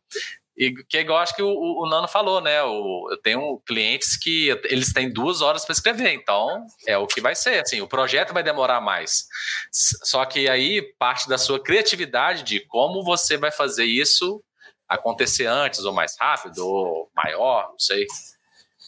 E 0.60 0.74
que 0.84 0.98
é 0.98 1.02
igual 1.02 1.20
acho 1.20 1.34
que 1.34 1.42
o, 1.42 1.48
o, 1.48 1.88
Nano 1.90 2.06
falou, 2.06 2.42
né? 2.42 2.62
O, 2.62 3.08
eu 3.10 3.18
tenho 3.22 3.62
clientes 3.66 4.18
que 4.18 4.50
eles 4.66 4.92
têm 4.92 5.10
duas 5.10 5.42
horas 5.42 5.64
para 5.64 5.72
escrever, 5.72 6.12
então 6.12 6.66
é 6.86 6.98
o 6.98 7.08
que 7.08 7.22
vai 7.22 7.34
ser. 7.34 7.62
Assim, 7.64 7.80
o 7.80 7.88
projeto 7.88 8.34
vai 8.34 8.44
demorar 8.44 8.82
mais. 8.82 9.24
Só 9.72 10.26
que 10.26 10.50
aí 10.50 10.82
parte 11.00 11.30
da 11.30 11.38
sua 11.38 11.64
criatividade 11.64 12.44
de 12.44 12.60
como 12.68 13.06
você 13.06 13.38
vai 13.38 13.52
fazer 13.52 13.86
isso 13.86 14.44
acontecer 14.86 15.46
antes, 15.46 15.86
ou 15.86 15.94
mais 15.94 16.18
rápido, 16.20 16.68
ou 16.68 17.10
maior, 17.16 17.70
não 17.70 17.80
sei. 17.80 18.06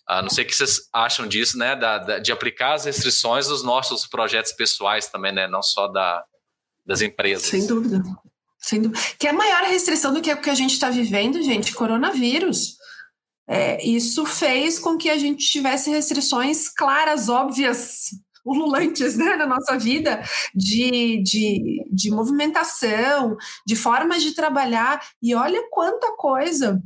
Ah, 0.05 0.22
não 0.22 0.30
sei 0.30 0.43
o 0.43 0.47
que 0.47 0.55
vocês 0.55 0.89
acham 0.91 1.26
disso, 1.26 1.57
né? 1.57 1.74
Da, 1.74 1.99
da, 1.99 2.19
de 2.19 2.34
aplicar 2.34 2.74
as 2.74 2.84
restrições 2.84 3.47
dos 3.47 3.63
nossos 3.63 4.05
projetos 4.05 4.51
pessoais 4.51 5.07
também, 5.07 5.32
né? 5.32 5.47
Não 5.47 5.63
só 5.63 5.88
da, 5.88 6.26
das 6.86 7.01
empresas. 7.01 7.47
Sem 7.47 7.65
dúvida. 7.65 8.03
Dúvida. 8.72 8.99
Que 9.18 9.28
é 9.28 9.32
maior 9.32 9.64
restrição 9.64 10.14
do 10.14 10.22
que 10.22 10.32
o 10.32 10.41
que 10.41 10.49
a 10.49 10.55
gente 10.55 10.74
está 10.74 10.89
vivendo, 10.89 11.41
gente, 11.41 11.74
coronavírus. 11.74 12.78
É, 13.47 13.84
isso 13.86 14.26
fez 14.26 14.80
com 14.80 14.97
que 14.97 15.09
a 15.09 15.18
gente 15.18 15.45
tivesse 15.45 15.89
restrições 15.89 16.70
claras, 16.70 17.28
óbvias, 17.28 18.12
ululantes 18.45 19.18
né, 19.18 19.36
na 19.36 19.45
nossa 19.45 19.78
vida 19.78 20.24
de, 20.55 21.22
de, 21.22 21.86
de 21.91 22.12
movimentação, 22.12 23.36
de 23.66 23.76
formas 23.76 24.24
de 24.24 24.34
trabalhar. 24.34 25.01
E 25.22 25.36
olha 25.36 25.62
quanta 25.70 26.16
coisa 26.16 26.82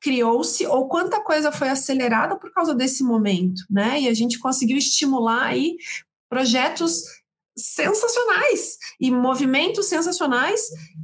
criou-se 0.00 0.66
ou 0.66 0.88
quanta 0.88 1.20
coisa 1.20 1.52
foi 1.52 1.68
acelerada 1.68 2.36
por 2.36 2.50
causa 2.52 2.74
desse 2.74 3.04
momento, 3.04 3.62
né? 3.68 4.00
E 4.00 4.08
a 4.08 4.14
gente 4.14 4.38
conseguiu 4.38 4.78
estimular 4.78 5.42
aí 5.42 5.76
projetos 6.28 7.02
sensacionais 7.60 8.76
e 9.00 9.10
movimentos 9.10 9.86
sensacionais 9.86 10.60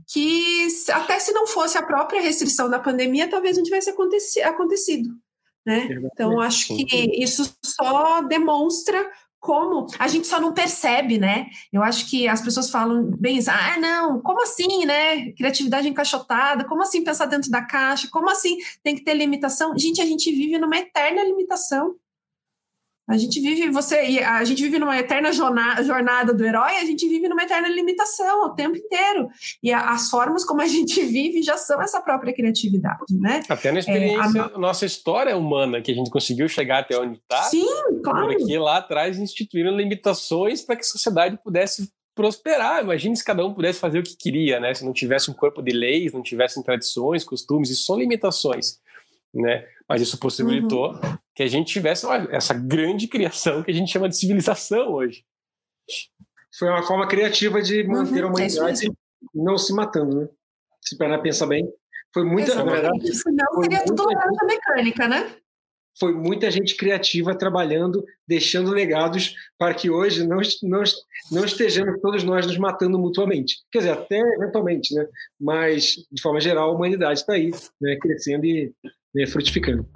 que 0.09 0.67
até 0.93 1.19
se 1.19 1.33
não 1.33 1.47
fosse 1.47 1.77
a 1.79 1.83
própria 1.83 2.21
restrição 2.21 2.69
da 2.69 2.79
pandemia, 2.79 3.29
talvez 3.29 3.57
não 3.57 3.65
tivesse 3.65 3.91
acontecido, 4.43 5.11
né? 5.65 5.89
Então 6.13 6.41
acho 6.41 6.69
que 6.69 7.23
isso 7.23 7.55
só 7.63 8.23
demonstra 8.23 9.11
como 9.47 9.87
a 9.99 10.09
gente 10.09 10.27
só 10.27 10.41
não 10.41 10.53
percebe, 10.53 11.19
né? 11.19 11.47
Eu 11.73 11.81
acho 11.83 12.11
que 12.11 12.27
as 12.27 12.41
pessoas 12.41 12.69
falam 12.69 13.05
bem 13.17 13.39
isso, 13.39 13.49
ah, 13.49 13.79
não, 13.79 14.21
como 14.21 14.43
assim, 14.43 14.85
né? 14.85 15.31
Criatividade 15.33 15.89
encaixotada, 15.89 16.65
como 16.65 16.83
assim 16.83 17.05
pensar 17.05 17.27
dentro 17.27 17.49
da 17.49 17.63
caixa, 17.63 18.09
como 18.11 18.29
assim 18.29 18.59
tem 18.83 18.97
que 18.97 19.05
ter 19.05 19.15
limitação? 19.15 19.79
Gente, 19.79 20.01
a 20.01 20.05
gente 20.05 20.33
vive 20.33 20.59
numa 20.59 20.77
eterna 20.77 21.23
limitação. 21.23 21.95
A 23.09 23.17
gente 23.17 23.41
vive, 23.41 23.71
você, 23.71 24.21
a 24.25 24.43
gente 24.45 24.63
vive 24.63 24.79
numa 24.79 24.99
eterna 24.99 25.31
jornada 25.33 26.35
do 26.35 26.45
herói, 26.45 26.77
a 26.77 26.85
gente 26.85 27.09
vive 27.09 27.29
numa 27.29 27.43
eterna 27.43 27.69
limitação 27.69 28.47
o 28.47 28.55
tempo 28.55 28.77
inteiro. 28.77 29.29
E 29.63 29.73
as 29.73 30.11
formas 30.11 30.45
como 30.45 30.61
a 30.61 30.67
gente 30.67 31.01
vive 31.07 31.43
já 31.43 31.57
são 31.57 31.81
essa 31.81 32.01
própria 32.01 32.35
criatividade, 32.35 33.17
né? 33.21 33.43
Até 33.49 33.71
na 33.71 33.79
experiência, 33.79 34.39
é, 34.39 34.55
a 34.55 34.59
nossa 34.59 34.85
história 34.85 35.37
humana, 35.37 35.81
que 35.81 35.93
a 35.93 35.95
gente 35.95 36.11
conseguiu 36.11 36.49
chegar 36.49 36.81
até 36.81 36.99
onde 36.99 37.19
está. 37.19 37.43
Sim, 37.45 37.67
claro. 38.03 38.27
Porque 38.27 38.59
lá 38.59 38.79
atrás 38.79 39.19
instituíram 39.19 39.77
limitações 39.77 40.63
para 40.63 40.75
que 40.75 40.83
a 40.83 40.87
sociedade 40.87 41.39
pudesse 41.43 41.89
prosperar. 42.17 42.83
Imagine 42.83 43.15
se 43.15 43.25
cada 43.25 43.45
um 43.47 43.53
pudesse 43.53 43.79
fazer 43.79 43.99
o 43.99 44.03
que 44.03 44.17
queria, 44.17 44.59
né? 44.59 44.75
Se 44.75 44.85
não 44.85 44.93
tivesse 44.93 45.31
um 45.31 45.35
corpo 45.35 45.63
de 45.63 45.71
leis, 45.71 46.13
não 46.13 46.23
tivessem 46.23 46.63
tradições, 46.63 47.23
costumes, 47.23 47.71
isso 47.71 47.85
são 47.85 47.97
limitações, 47.97 48.79
né? 49.37 49.67
Mas 49.89 50.03
isso 50.03 50.19
possibilitou 50.19 50.95
uhum. 50.95 51.19
que 51.35 51.43
a 51.43 51.47
gente 51.47 51.73
tivesse 51.73 52.07
essa 52.31 52.55
grande 52.55 53.07
criação 53.07 53.63
que 53.63 53.71
a 53.71 53.75
gente 53.75 53.93
chama 53.93 54.09
de 54.09 54.17
civilização 54.17 54.93
hoje. 54.93 55.25
Foi 56.59 56.69
uma 56.69 56.83
forma 56.83 57.07
criativa 57.07 57.63
de 57.63 57.83
uhum, 57.83 57.89
manter 57.89 58.25
uhum, 58.25 58.31
a 58.31 58.33
humanidade 58.33 58.87
é 58.87 58.91
não 59.35 59.59
se 59.59 59.73
matando, 59.73 60.21
né? 60.21 60.29
Se 60.81 60.97
para 60.97 61.19
pensar 61.19 61.47
bem, 61.47 61.69
foi 62.13 62.25
muita, 62.25 62.55
na 62.55 62.65
verdade, 62.65 63.15
Senão 63.15 63.63
seria 63.63 63.85
tudo 63.85 64.05
laranja 64.05 64.45
mecânica, 64.47 65.09
né? 65.09 65.37
foi 65.99 66.15
muita 66.15 66.51
gente 66.51 66.77
criativa 66.77 67.35
trabalhando, 67.35 68.05
deixando 68.29 68.71
legados 68.71 69.35
para 69.59 69.75
que 69.75 69.91
hoje 69.91 70.27
não, 70.27 70.39
não, 70.63 70.83
não 71.33 71.45
estejamos 71.45 72.01
todos 72.01 72.23
nós 72.23 72.47
nos 72.47 72.59
matando 72.59 72.99
mutuamente. 72.99 73.57
Quer 73.73 73.79
dizer, 73.79 73.91
até 73.93 74.19
eventualmente, 74.19 74.95
né? 74.95 75.07
mas, 75.41 75.95
de 76.13 76.21
forma 76.21 76.41
geral, 76.41 76.71
a 76.71 76.73
humanidade 76.73 77.21
está 77.21 77.33
aí, 77.33 77.51
né? 77.81 77.97
crescendo 78.01 78.45
e 78.45 78.73
né, 79.17 79.27
frutificando. 79.27 79.89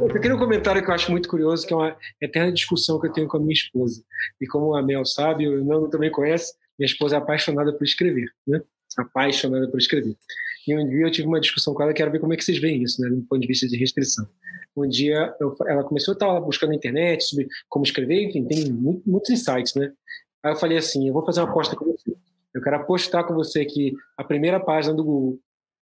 Eu 0.00 0.20
queria 0.20 0.34
um 0.34 0.38
comentário 0.38 0.82
que 0.82 0.90
eu 0.90 0.94
acho 0.94 1.10
muito 1.10 1.28
curioso, 1.28 1.66
que 1.66 1.72
é 1.72 1.76
uma 1.76 1.96
eterna 2.20 2.52
discussão 2.52 2.98
que 3.00 3.06
eu 3.06 3.12
tenho 3.12 3.28
com 3.28 3.36
a 3.36 3.40
minha 3.40 3.52
esposa. 3.52 4.02
E 4.40 4.46
como 4.46 4.74
a 4.74 4.82
Mel 4.82 5.04
sabe, 5.04 5.46
o 5.46 5.64
Nando 5.64 5.88
também 5.88 6.10
conhece, 6.10 6.54
minha 6.78 6.86
esposa 6.86 7.16
é 7.16 7.18
apaixonada 7.18 7.72
por 7.72 7.84
escrever, 7.84 8.28
né? 8.46 8.60
Apaixonada 8.98 9.68
por 9.70 9.78
escrever. 9.78 10.16
E 10.66 10.76
um 10.76 10.88
dia 10.88 11.06
eu 11.06 11.10
tive 11.10 11.28
uma 11.28 11.40
discussão 11.40 11.74
com 11.74 11.82
ela, 11.82 11.92
quero 11.92 12.10
ver 12.10 12.18
como 12.18 12.32
é 12.32 12.36
que 12.36 12.44
vocês 12.44 12.58
veem 12.58 12.82
isso, 12.82 13.00
né, 13.00 13.08
do 13.10 13.22
ponto 13.22 13.40
de 13.40 13.46
vista 13.46 13.66
de 13.66 13.76
restrição. 13.76 14.26
Um 14.76 14.88
dia 14.88 15.34
eu, 15.40 15.56
ela 15.66 15.84
começou 15.84 16.12
a 16.12 16.14
estar 16.14 16.40
buscando 16.40 16.70
na 16.70 16.76
internet 16.76 17.24
sobre 17.24 17.48
como 17.68 17.84
escrever, 17.84 18.24
enfim, 18.24 18.44
tem 18.44 18.72
muito, 18.72 19.08
muitos 19.08 19.30
insights, 19.30 19.74
né? 19.74 19.92
Aí 20.44 20.52
eu 20.52 20.56
falei 20.56 20.78
assim, 20.78 21.06
eu 21.08 21.14
vou 21.14 21.24
fazer 21.24 21.40
uma 21.40 21.50
aposta 21.50 21.76
com 21.76 21.84
você. 21.84 22.11
Eu 22.54 22.62
quero 22.62 22.76
apostar 22.76 23.26
com 23.26 23.34
você 23.34 23.64
que 23.64 23.94
a 24.16 24.24
primeira 24.24 24.60
página 24.60 24.94
do 24.94 25.04
Google 25.04 25.38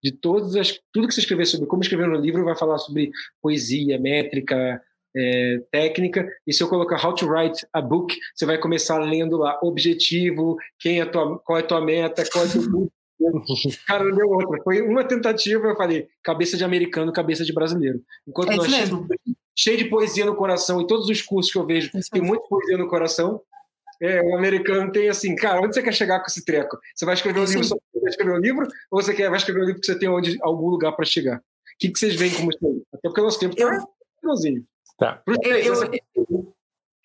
de 0.04 0.12
todas 0.12 0.56
as 0.56 0.80
tudo 0.94 1.08
que 1.08 1.14
você 1.14 1.22
escrever 1.22 1.46
sobre 1.46 1.68
como 1.68 1.82
escrever 1.82 2.08
no 2.08 2.16
livro 2.16 2.44
vai 2.44 2.56
falar 2.56 2.78
sobre 2.78 3.12
poesia, 3.42 4.00
métrica, 4.00 4.80
é, 5.16 5.62
técnica. 5.72 6.28
E 6.46 6.54
se 6.54 6.62
eu 6.62 6.68
colocar 6.68 7.04
How 7.04 7.16
to 7.16 7.28
Write 7.28 7.66
a 7.74 7.82
Book, 7.82 8.16
você 8.36 8.46
vai 8.46 8.58
começar 8.58 9.00
lendo 9.00 9.38
lá 9.38 9.58
objetivo, 9.64 10.58
quem 10.80 11.00
é 11.00 11.06
tua, 11.06 11.40
qual 11.40 11.58
é 11.58 11.62
a 11.62 11.66
tua 11.66 11.82
meta, 11.82 12.24
qual 12.32 12.46
é 12.46 12.48
o 12.48 12.52
teu 12.52 12.92
Cara, 13.88 14.04
não 14.04 14.16
deu 14.16 14.28
outra. 14.28 14.62
Foi 14.64 14.82
uma 14.82 15.04
tentativa, 15.04 15.68
eu 15.68 15.76
falei, 15.76 16.08
cabeça 16.22 16.58
de 16.58 16.64
americano, 16.64 17.14
cabeça 17.14 17.46
de 17.46 17.54
brasileiro. 17.54 18.02
Enquanto 18.28 18.52
é 18.52 18.56
nós 18.58 18.68
cheio 19.58 19.78
de 19.78 19.86
poesia 19.86 20.26
no 20.26 20.36
coração, 20.36 20.82
e 20.82 20.88
todos 20.88 21.10
os 21.10 21.22
cursos 21.22 21.52
que 21.52 21.58
eu 21.58 21.66
vejo, 21.66 21.90
é 21.96 22.00
tem 22.12 22.22
muita 22.22 22.46
poesia 22.48 22.78
no 22.78 22.90
coração. 22.90 23.42
É, 24.02 24.22
o 24.22 24.38
americano 24.38 24.92
tem 24.92 25.10
assim, 25.10 25.36
cara, 25.36 25.62
onde 25.62 25.74
você 25.74 25.82
quer 25.82 25.94
chegar 25.94 26.20
com 26.20 26.28
esse 26.28 26.44
treco? 26.44 26.78
Você 26.94 27.06
vai 27.06 27.14
escrever 27.14 27.40
um 27.40 27.46
livro 27.46 27.64
só 27.64 27.76
para 27.94 28.10
escrever 28.10 28.34
um 28.34 28.40
livro, 28.40 28.68
ou 28.92 29.02
você 29.02 29.14
quer, 29.14 29.30
vai 29.30 29.38
escrever 29.38 29.62
um 29.62 29.66
livro 29.66 29.82
que 29.82 29.88
você 29.88 29.98
tem 29.98 30.10
onde, 30.10 30.38
algum 30.42 30.68
lugar 30.68 30.92
para 30.94 31.06
chegar? 31.06 31.38
O 31.38 31.78
que, 31.80 31.90
que 31.90 32.00
vocês 32.00 32.16
veem 32.16 32.34
como 32.34 32.50
isso 32.52 32.66
aí? 32.66 32.82
Até 32.94 33.10
porque 33.10 33.22
o 33.22 33.24
nosso 33.24 33.40
tempo 33.40 33.54
está 33.54 33.66
eu... 33.66 33.96
Tá. 34.98 35.22
Eu, 35.28 35.36
eu, 36.16 36.55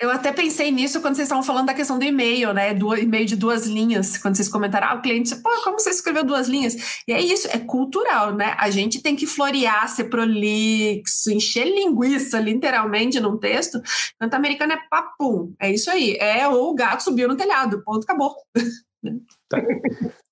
eu 0.00 0.10
até 0.10 0.32
pensei 0.32 0.70
nisso 0.70 1.02
quando 1.02 1.14
vocês 1.14 1.26
estavam 1.26 1.44
falando 1.44 1.66
da 1.66 1.74
questão 1.74 1.98
do 1.98 2.04
e-mail, 2.06 2.54
né? 2.54 2.72
Do 2.72 2.96
e-mail 2.96 3.26
de 3.26 3.36
duas 3.36 3.66
linhas. 3.66 4.16
Quando 4.16 4.34
vocês 4.34 4.48
comentaram, 4.48 4.88
ah, 4.88 4.94
o 4.94 5.02
cliente, 5.02 5.36
pô, 5.36 5.50
como 5.62 5.78
você 5.78 5.90
escreveu 5.90 6.24
duas 6.24 6.48
linhas? 6.48 7.02
E 7.06 7.12
é 7.12 7.20
isso, 7.20 7.46
é 7.48 7.58
cultural, 7.58 8.34
né? 8.34 8.56
A 8.58 8.70
gente 8.70 9.02
tem 9.02 9.14
que 9.14 9.26
florear, 9.26 9.86
ser 9.88 10.04
prolixo, 10.04 11.30
encher 11.30 11.66
linguiça, 11.66 12.40
literalmente, 12.40 13.20
num 13.20 13.36
texto. 13.36 13.78
Enquanto 14.14 14.34
americano 14.34 14.72
é 14.72 14.78
papum. 14.88 15.52
É 15.60 15.70
isso 15.70 15.90
aí. 15.90 16.16
É 16.18 16.48
o 16.48 16.72
gato 16.74 17.02
subiu 17.02 17.28
no 17.28 17.36
telhado, 17.36 17.82
ponto, 17.84 18.04
acabou. 18.04 18.34
Tá. 19.48 19.58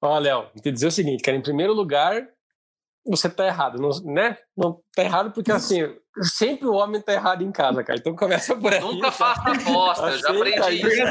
Ó, 0.03 0.19
Léo, 0.19 0.47
te 0.63 0.71
dizer 0.71 0.89
o 0.89 0.93
seguinte, 0.93 1.23
cara, 1.23 1.39
em 1.39 1.43
primeiro 1.43 1.73
lugar, 1.73 2.29
você 3.07 3.29
tá 3.29 3.47
errado, 3.47 3.81
não, 3.81 3.91
né? 4.13 4.37
Não 4.57 4.81
tá 4.95 5.03
errado 5.03 5.31
porque 5.33 5.51
assim, 5.51 5.95
sempre 6.23 6.67
o 6.67 6.75
homem 6.75 7.01
tá 7.01 7.13
errado 7.13 7.43
em 7.43 7.51
casa, 7.51 7.83
cara. 7.83 7.99
Então 7.99 8.15
começa 8.15 8.55
por 8.57 8.73
aí. 8.73 8.81
Nunca 8.81 9.11
faça 9.11 9.51
aposta, 9.51 10.07
eu 10.09 10.19
já 10.19 10.31
aprendi 10.31 10.83
isso. 10.83 11.03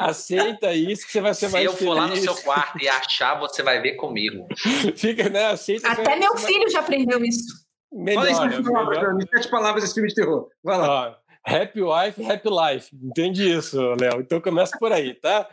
Aceita 0.00 0.72
isso 0.72 1.06
que 1.06 1.12
você 1.12 1.20
vai 1.20 1.34
ser 1.34 1.46
Se 1.46 1.52
mais 1.52 1.64
eu 1.64 1.72
for 1.72 1.94
lá 1.94 2.06
no 2.06 2.16
seu 2.16 2.34
quarto 2.36 2.82
e 2.82 2.88
achar, 2.88 3.38
você 3.38 3.62
vai 3.62 3.80
ver 3.80 3.94
comigo. 3.94 4.46
Fica, 4.96 5.28
né? 5.28 5.46
Aceita. 5.46 5.90
Até 5.90 6.16
meu 6.16 6.36
filho 6.36 6.70
já 6.70 6.80
aprendeu 6.80 7.24
isso. 7.24 7.62
Melhor, 7.92 8.26
Fala 8.26 8.48
isso, 8.48 8.62
melhor. 8.62 9.16
sete 9.34 9.50
palavras 9.50 9.82
desse 9.82 9.94
filme 9.94 10.08
de 10.08 10.14
terror. 10.14 10.48
Vai 10.64 10.78
lá. 10.78 11.10
Ó, 11.10 11.14
happy 11.44 11.82
wife, 11.82 12.24
happy 12.24 12.48
life. 12.48 12.96
Entende 13.02 13.50
isso, 13.52 13.78
Léo? 14.00 14.20
Então 14.20 14.40
começa 14.40 14.78
por 14.78 14.92
aí, 14.92 15.14
tá? 15.14 15.46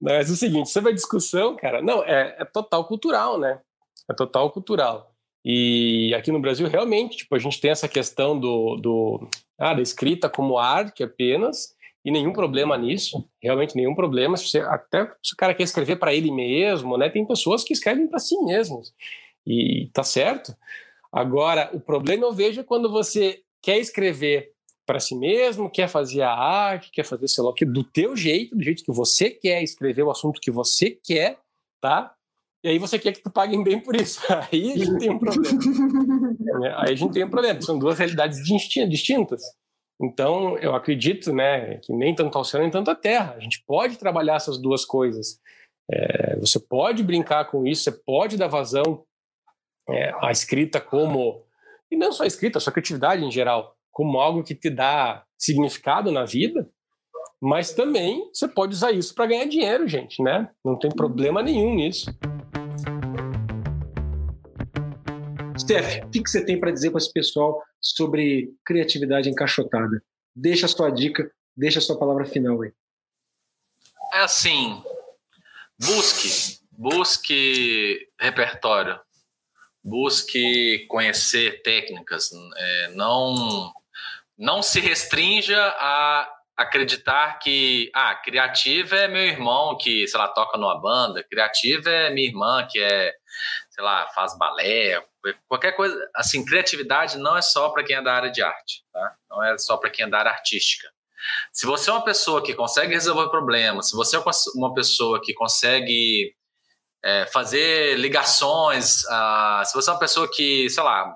Mas 0.00 0.28
é 0.28 0.32
o 0.32 0.36
seguinte, 0.36 0.70
sobre 0.70 0.90
a 0.90 0.94
discussão, 0.94 1.56
cara, 1.56 1.80
não, 1.80 2.02
é, 2.04 2.36
é 2.38 2.44
total 2.44 2.86
cultural, 2.86 3.38
né? 3.38 3.60
É 4.10 4.14
total 4.14 4.50
cultural. 4.50 5.14
E 5.44 6.14
aqui 6.14 6.32
no 6.32 6.40
Brasil, 6.40 6.66
realmente, 6.68 7.18
tipo, 7.18 7.34
a 7.34 7.38
gente 7.38 7.60
tem 7.60 7.70
essa 7.70 7.88
questão 7.88 8.38
do, 8.38 8.76
do 8.76 9.28
ah, 9.58 9.74
da 9.74 9.82
escrita 9.82 10.28
como 10.28 10.58
arte 10.58 11.02
apenas, 11.02 11.74
e 12.04 12.10
nenhum 12.10 12.32
problema 12.32 12.76
nisso, 12.76 13.28
realmente 13.42 13.76
nenhum 13.76 13.94
problema. 13.94 14.36
Se 14.36 14.48
você, 14.48 14.60
até 14.60 15.10
se 15.22 15.34
o 15.34 15.36
cara 15.36 15.54
quer 15.54 15.62
escrever 15.62 15.96
para 15.96 16.14
ele 16.14 16.30
mesmo, 16.30 16.96
né? 16.96 17.08
Tem 17.10 17.26
pessoas 17.26 17.62
que 17.62 17.72
escrevem 17.72 18.06
para 18.06 18.18
si 18.18 18.36
mesmos, 18.44 18.94
e 19.46 19.90
tá 19.92 20.02
certo. 20.02 20.54
Agora, 21.12 21.70
o 21.72 21.80
problema 21.80 22.24
eu 22.24 22.32
vejo 22.32 22.60
é 22.60 22.64
quando 22.64 22.90
você 22.90 23.42
quer 23.62 23.78
escrever 23.78 24.52
para 24.86 25.00
si 25.00 25.14
mesmo, 25.14 25.70
quer 25.70 25.88
fazer 25.88 26.22
a 26.22 26.32
arte, 26.32 26.90
quer 26.90 27.04
fazer, 27.04 27.28
sei 27.28 27.42
lá, 27.44 27.52
do 27.66 27.84
teu 27.84 28.16
jeito, 28.16 28.56
do 28.56 28.62
jeito 28.62 28.84
que 28.84 28.92
você 28.92 29.30
quer, 29.30 29.62
escrever 29.62 30.02
o 30.02 30.10
assunto 30.10 30.40
que 30.40 30.50
você 30.50 30.90
quer, 30.90 31.38
tá? 31.80 32.14
E 32.64 32.68
aí 32.70 32.78
você 32.78 32.98
quer 32.98 33.12
que 33.12 33.22
tu 33.22 33.30
paguem 33.30 33.62
bem 33.62 33.78
por 33.78 33.94
isso. 33.94 34.22
Aí 34.50 34.72
a 34.72 34.76
gente 34.78 34.98
tem 34.98 35.10
um 35.10 35.18
problema. 35.18 35.44
É, 36.64 36.68
aí 36.68 36.92
a 36.92 36.94
gente 36.94 37.12
tem 37.12 37.24
um 37.24 37.28
problema. 37.28 37.60
São 37.60 37.78
duas 37.78 37.98
realidades 37.98 38.42
distintas. 38.44 39.42
Então, 40.00 40.56
eu 40.58 40.74
acredito 40.74 41.32
né, 41.32 41.78
que 41.78 41.92
nem 41.92 42.14
tanto 42.14 42.38
ao 42.38 42.44
céu, 42.44 42.60
nem 42.60 42.70
tanto 42.70 42.90
à 42.90 42.94
terra. 42.94 43.34
A 43.34 43.40
gente 43.40 43.62
pode 43.66 43.98
trabalhar 43.98 44.36
essas 44.36 44.56
duas 44.56 44.84
coisas. 44.84 45.38
É, 45.90 46.36
você 46.38 46.58
pode 46.58 47.02
brincar 47.02 47.50
com 47.50 47.66
isso, 47.66 47.82
você 47.82 47.92
pode 47.92 48.36
dar 48.36 48.46
vazão 48.46 49.04
é, 49.88 50.12
à 50.22 50.30
escrita 50.30 50.80
como... 50.80 51.44
E 51.90 51.96
não 51.96 52.12
só 52.12 52.22
a 52.22 52.26
escrita, 52.26 52.58
a 52.58 52.60
sua 52.60 52.72
criatividade 52.72 53.24
em 53.24 53.30
geral. 53.30 53.76
Como 53.92 54.18
algo 54.18 54.42
que 54.42 54.54
te 54.54 54.70
dá 54.70 55.24
significado 55.38 56.10
na 56.10 56.24
vida. 56.24 56.68
Mas 57.40 57.72
também 57.72 58.30
você 58.32 58.48
pode 58.48 58.74
usar 58.74 58.92
isso 58.92 59.14
para 59.14 59.26
ganhar 59.26 59.46
dinheiro, 59.46 59.86
gente, 59.86 60.22
né? 60.22 60.50
Não 60.64 60.78
tem 60.78 60.90
problema 60.90 61.42
nenhum 61.42 61.74
nisso. 61.74 62.10
Steph, 65.58 66.04
o 66.04 66.10
que, 66.10 66.20
você 66.20 66.44
tem 66.44 66.58
para 66.58 66.70
dizer 66.70 66.90
para 66.90 66.98
esse 66.98 67.12
pessoal 67.12 67.62
sobre 67.80 68.52
criatividade 68.64 69.30
encaixotada? 69.30 70.02
Deixa 70.34 70.66
a 70.66 70.68
sua 70.68 70.90
dica, 70.90 71.30
deixa 71.56 71.78
a 71.78 71.82
sua 71.82 71.98
palavra 71.98 72.24
final 72.24 72.60
aí. 72.62 72.72
É 74.12 74.18
assim, 74.18 74.82
busque, 75.80 76.58
busque 76.70 78.08
repertório, 78.20 78.98
busque 79.82 80.86
conhecer 80.88 81.62
técnicas, 81.62 82.30
é, 82.56 82.88
não, 82.94 83.72
não 84.36 84.62
se 84.62 84.80
restrinja 84.80 85.58
a 85.78 86.33
acreditar 86.56 87.38
que, 87.38 87.90
ah, 87.94 88.14
criativa 88.14 88.96
é 88.96 89.08
meu 89.08 89.22
irmão 89.22 89.76
que, 89.76 90.06
sei 90.06 90.18
lá, 90.18 90.28
toca 90.28 90.56
numa 90.56 90.80
banda, 90.80 91.24
criativa 91.24 91.90
é 91.90 92.10
minha 92.10 92.28
irmã 92.28 92.66
que 92.70 92.78
é, 92.78 93.12
sei 93.70 93.82
lá, 93.82 94.08
faz 94.14 94.36
balé, 94.38 95.04
qualquer 95.48 95.72
coisa, 95.72 95.96
assim, 96.14 96.44
criatividade 96.44 97.18
não 97.18 97.36
é 97.36 97.42
só 97.42 97.70
para 97.70 97.82
quem 97.82 97.96
é 97.96 98.02
da 98.02 98.14
área 98.14 98.30
de 98.30 98.42
arte, 98.42 98.84
tá? 98.92 99.14
Não 99.30 99.42
é 99.42 99.58
só 99.58 99.76
para 99.76 99.90
quem 99.90 100.06
é 100.06 100.08
da 100.08 100.18
área 100.18 100.30
artística. 100.30 100.88
Se 101.52 101.66
você 101.66 101.90
é 101.90 101.92
uma 101.92 102.04
pessoa 102.04 102.42
que 102.42 102.54
consegue 102.54 102.92
resolver 102.92 103.30
problemas, 103.30 103.90
se 103.90 103.96
você 103.96 104.16
é 104.16 104.22
uma 104.54 104.74
pessoa 104.74 105.20
que 105.22 105.32
consegue 105.32 106.34
é, 107.02 107.26
fazer 107.26 107.98
ligações, 107.98 109.02
uh, 109.04 109.64
se 109.64 109.74
você 109.74 109.90
é 109.90 109.92
uma 109.92 109.98
pessoa 109.98 110.30
que, 110.30 110.68
sei 110.70 110.82
lá, 110.82 111.14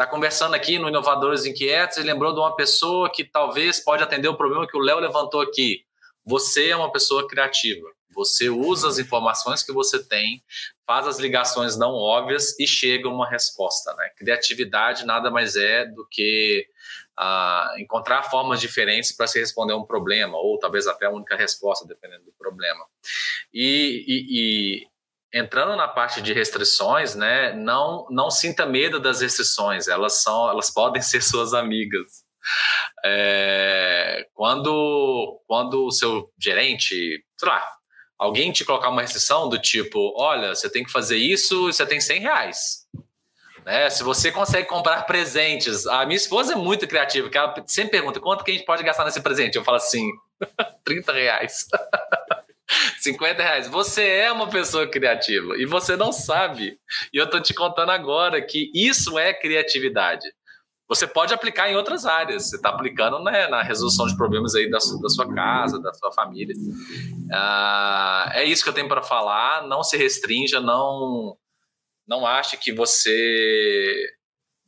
está 0.00 0.06
conversando 0.10 0.54
aqui 0.54 0.78
no 0.78 0.88
Inovadores 0.88 1.44
Inquietos 1.44 1.98
e 1.98 2.02
lembrou 2.02 2.32
de 2.32 2.40
uma 2.40 2.56
pessoa 2.56 3.10
que 3.12 3.22
talvez 3.22 3.78
pode 3.78 4.02
atender 4.02 4.28
o 4.28 4.34
problema 4.34 4.66
que 4.66 4.74
o 4.74 4.80
Léo 4.80 4.98
levantou 4.98 5.42
aqui. 5.42 5.84
Você 6.24 6.70
é 6.70 6.76
uma 6.76 6.90
pessoa 6.90 7.28
criativa. 7.28 7.86
Você 8.14 8.48
usa 8.48 8.88
as 8.88 8.98
informações 8.98 9.62
que 9.62 9.72
você 9.72 10.02
tem, 10.02 10.42
faz 10.86 11.06
as 11.06 11.18
ligações 11.18 11.76
não 11.76 11.92
óbvias 11.92 12.58
e 12.58 12.66
chega 12.66 13.10
uma 13.10 13.28
resposta. 13.28 13.94
Né? 13.94 14.08
Criatividade 14.16 15.04
nada 15.04 15.30
mais 15.30 15.54
é 15.54 15.84
do 15.84 16.06
que 16.10 16.66
uh, 17.20 17.78
encontrar 17.78 18.22
formas 18.22 18.58
diferentes 18.58 19.12
para 19.12 19.26
se 19.26 19.38
responder 19.38 19.74
a 19.74 19.76
um 19.76 19.84
problema, 19.84 20.38
ou 20.38 20.58
talvez 20.58 20.86
até 20.86 21.04
a 21.04 21.10
única 21.10 21.36
resposta, 21.36 21.86
dependendo 21.86 22.24
do 22.24 22.32
problema. 22.38 22.86
E, 23.52 24.04
e 24.08 24.89
entrando 25.32 25.76
na 25.76 25.88
parte 25.88 26.20
de 26.20 26.32
restrições, 26.32 27.14
né, 27.14 27.52
não 27.52 28.06
não 28.10 28.30
sinta 28.30 28.66
medo 28.66 28.98
das 29.00 29.20
restrições, 29.20 29.88
elas 29.88 30.22
são, 30.22 30.48
elas 30.48 30.70
podem 30.70 31.02
ser 31.02 31.22
suas 31.22 31.54
amigas. 31.54 32.24
É, 33.04 34.26
quando 34.34 35.40
quando 35.46 35.86
o 35.86 35.90
seu 35.92 36.30
gerente, 36.38 36.94
sei 37.38 37.48
lá, 37.48 37.64
alguém 38.18 38.52
te 38.52 38.64
colocar 38.64 38.90
uma 38.90 39.02
restrição 39.02 39.48
do 39.48 39.58
tipo, 39.58 40.14
olha, 40.16 40.54
você 40.54 40.70
tem 40.70 40.84
que 40.84 40.92
fazer 40.92 41.16
isso, 41.16 41.68
e 41.68 41.72
você 41.72 41.86
tem 41.86 42.00
100 42.00 42.20
reais. 42.20 42.86
Né? 43.64 43.88
Se 43.90 44.02
você 44.02 44.32
consegue 44.32 44.68
comprar 44.68 45.02
presentes, 45.02 45.86
a 45.86 46.04
minha 46.04 46.16
esposa 46.16 46.54
é 46.54 46.56
muito 46.56 46.86
criativa, 46.86 47.28
que 47.28 47.38
ela 47.38 47.54
sempre 47.66 47.92
pergunta 47.92 48.20
quanto 48.20 48.44
que 48.44 48.50
a 48.50 48.54
gente 48.54 48.66
pode 48.66 48.82
gastar 48.82 49.04
nesse 49.04 49.20
presente. 49.20 49.56
Eu 49.56 49.64
falo 49.64 49.76
assim, 49.76 50.06
30 50.84 51.12
reais. 51.12 51.66
50 52.98 53.42
reais. 53.42 53.68
Você 53.68 54.06
é 54.06 54.32
uma 54.32 54.48
pessoa 54.48 54.86
criativa 54.86 55.56
e 55.56 55.66
você 55.66 55.96
não 55.96 56.12
sabe. 56.12 56.78
E 57.12 57.18
eu 57.18 57.28
tô 57.28 57.40
te 57.40 57.54
contando 57.54 57.90
agora 57.90 58.40
que 58.40 58.70
isso 58.74 59.18
é 59.18 59.32
criatividade. 59.32 60.26
Você 60.88 61.06
pode 61.06 61.32
aplicar 61.32 61.70
em 61.70 61.76
outras 61.76 62.04
áreas. 62.04 62.48
Você 62.48 62.56
está 62.56 62.70
aplicando 62.70 63.22
né, 63.22 63.46
na 63.46 63.62
resolução 63.62 64.06
de 64.06 64.16
problemas 64.16 64.56
aí 64.56 64.68
da 64.68 64.80
sua, 64.80 65.00
da 65.00 65.08
sua 65.08 65.32
casa, 65.32 65.80
da 65.80 65.94
sua 65.94 66.10
família. 66.10 66.54
Ah, 67.32 68.30
é 68.34 68.44
isso 68.44 68.64
que 68.64 68.68
eu 68.68 68.74
tenho 68.74 68.88
para 68.88 69.02
falar. 69.02 69.66
Não 69.68 69.84
se 69.84 69.96
restrinja, 69.96 70.60
não 70.60 71.36
não 72.08 72.26
ache 72.26 72.56
que 72.56 72.72
você 72.72 74.04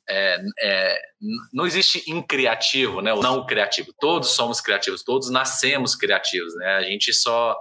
é, 0.09 0.39
é, 0.61 0.99
não 1.53 1.67
existe 1.67 2.11
increativo, 2.11 3.01
né? 3.01 3.13
O 3.13 3.21
não 3.21 3.47
criativo. 3.47 3.93
Todos 4.01 4.31
somos 4.31 4.61
criativos, 4.61 5.03
todos 5.03 5.31
nascemos 5.31 5.95
criativos, 5.95 6.55
né? 6.57 6.75
A 6.75 6.83
gente 6.83 7.13
só 7.13 7.57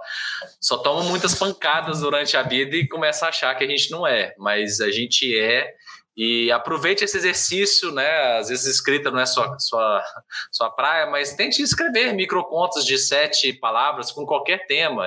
só 0.60 0.78
toma 0.78 1.04
muitas 1.04 1.34
pancadas 1.34 2.00
durante 2.00 2.36
a 2.36 2.42
vida 2.42 2.76
e 2.76 2.88
começa 2.88 3.26
a 3.26 3.28
achar 3.28 3.54
que 3.54 3.64
a 3.64 3.68
gente 3.68 3.90
não 3.90 4.06
é, 4.06 4.34
mas 4.38 4.80
a 4.80 4.90
gente 4.90 5.38
é. 5.38 5.72
E 6.14 6.52
aproveite 6.52 7.04
esse 7.04 7.16
exercício, 7.16 7.90
né? 7.90 8.36
Às 8.38 8.48
vezes 8.48 8.66
escrita 8.66 9.10
não 9.10 9.20
é 9.20 9.24
sua, 9.24 9.58
sua, 9.58 10.04
sua 10.50 10.70
praia, 10.70 11.06
mas 11.06 11.34
tente 11.34 11.62
escrever 11.62 12.12
microcontos 12.12 12.84
de 12.84 12.98
sete 12.98 13.52
palavras 13.54 14.12
com 14.12 14.26
qualquer 14.26 14.66
tema. 14.66 15.06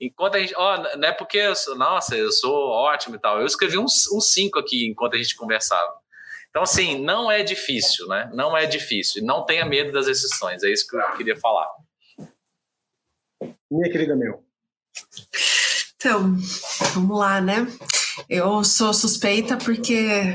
Enquanto 0.00 0.36
a 0.36 0.40
gente. 0.40 0.54
Ó, 0.56 0.96
não 0.96 1.08
é 1.08 1.12
porque, 1.12 1.36
eu 1.38 1.54
sou, 1.54 1.76
nossa, 1.76 2.16
eu 2.16 2.30
sou 2.32 2.68
ótimo 2.70 3.16
e 3.16 3.18
tal. 3.18 3.40
Eu 3.40 3.46
escrevi 3.46 3.76
uns, 3.76 4.10
uns 4.12 4.32
cinco 4.32 4.58
aqui 4.58 4.86
enquanto 4.86 5.14
a 5.14 5.18
gente 5.18 5.36
conversava. 5.36 5.99
Então, 6.50 6.62
assim, 6.62 7.00
não 7.00 7.30
é 7.30 7.42
difícil, 7.44 8.06
né? 8.08 8.28
Não 8.34 8.56
é 8.56 8.66
difícil. 8.66 9.24
Não 9.24 9.46
tenha 9.46 9.64
medo 9.64 9.92
das 9.92 10.08
exceções. 10.08 10.62
É 10.62 10.70
isso 10.70 10.86
que 10.86 10.96
eu 10.96 11.16
queria 11.16 11.36
falar. 11.36 11.68
Minha 13.70 13.90
querida 13.90 14.16
Mel. 14.16 14.44
Então, 15.94 16.36
vamos 16.94 17.18
lá, 17.18 17.40
né? 17.40 17.66
Eu 18.28 18.64
sou 18.64 18.92
suspeita 18.92 19.56
porque 19.56 20.34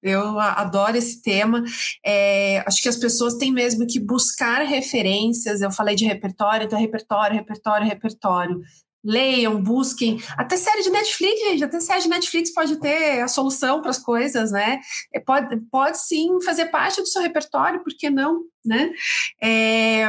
eu 0.00 0.38
adoro 0.38 0.96
esse 0.96 1.20
tema. 1.22 1.64
É, 2.04 2.58
acho 2.66 2.80
que 2.80 2.88
as 2.88 2.96
pessoas 2.96 3.34
têm 3.34 3.52
mesmo 3.52 3.86
que 3.86 3.98
buscar 3.98 4.62
referências. 4.62 5.60
Eu 5.60 5.72
falei 5.72 5.96
de 5.96 6.04
repertório, 6.04 6.66
então 6.66 6.78
repertório, 6.78 7.36
repertório, 7.36 7.86
repertório 7.86 8.60
leiam, 9.04 9.60
busquem. 9.60 10.20
Até 10.36 10.56
série 10.56 10.82
de 10.82 10.90
Netflix, 10.90 11.40
gente, 11.40 11.64
até 11.64 11.80
série 11.80 12.02
de 12.02 12.08
Netflix 12.08 12.52
pode 12.52 12.76
ter 12.76 13.20
a 13.20 13.28
solução 13.28 13.80
para 13.80 13.90
as 13.90 13.98
coisas, 13.98 14.52
né? 14.52 14.80
É, 15.12 15.18
pode, 15.20 15.56
pode 15.70 15.98
sim 15.98 16.40
fazer 16.44 16.66
parte 16.66 17.00
do 17.00 17.06
seu 17.06 17.22
repertório, 17.22 17.82
por 17.82 17.92
que 17.96 18.08
não? 18.10 18.42
Né? 18.64 18.92
É, 19.42 20.02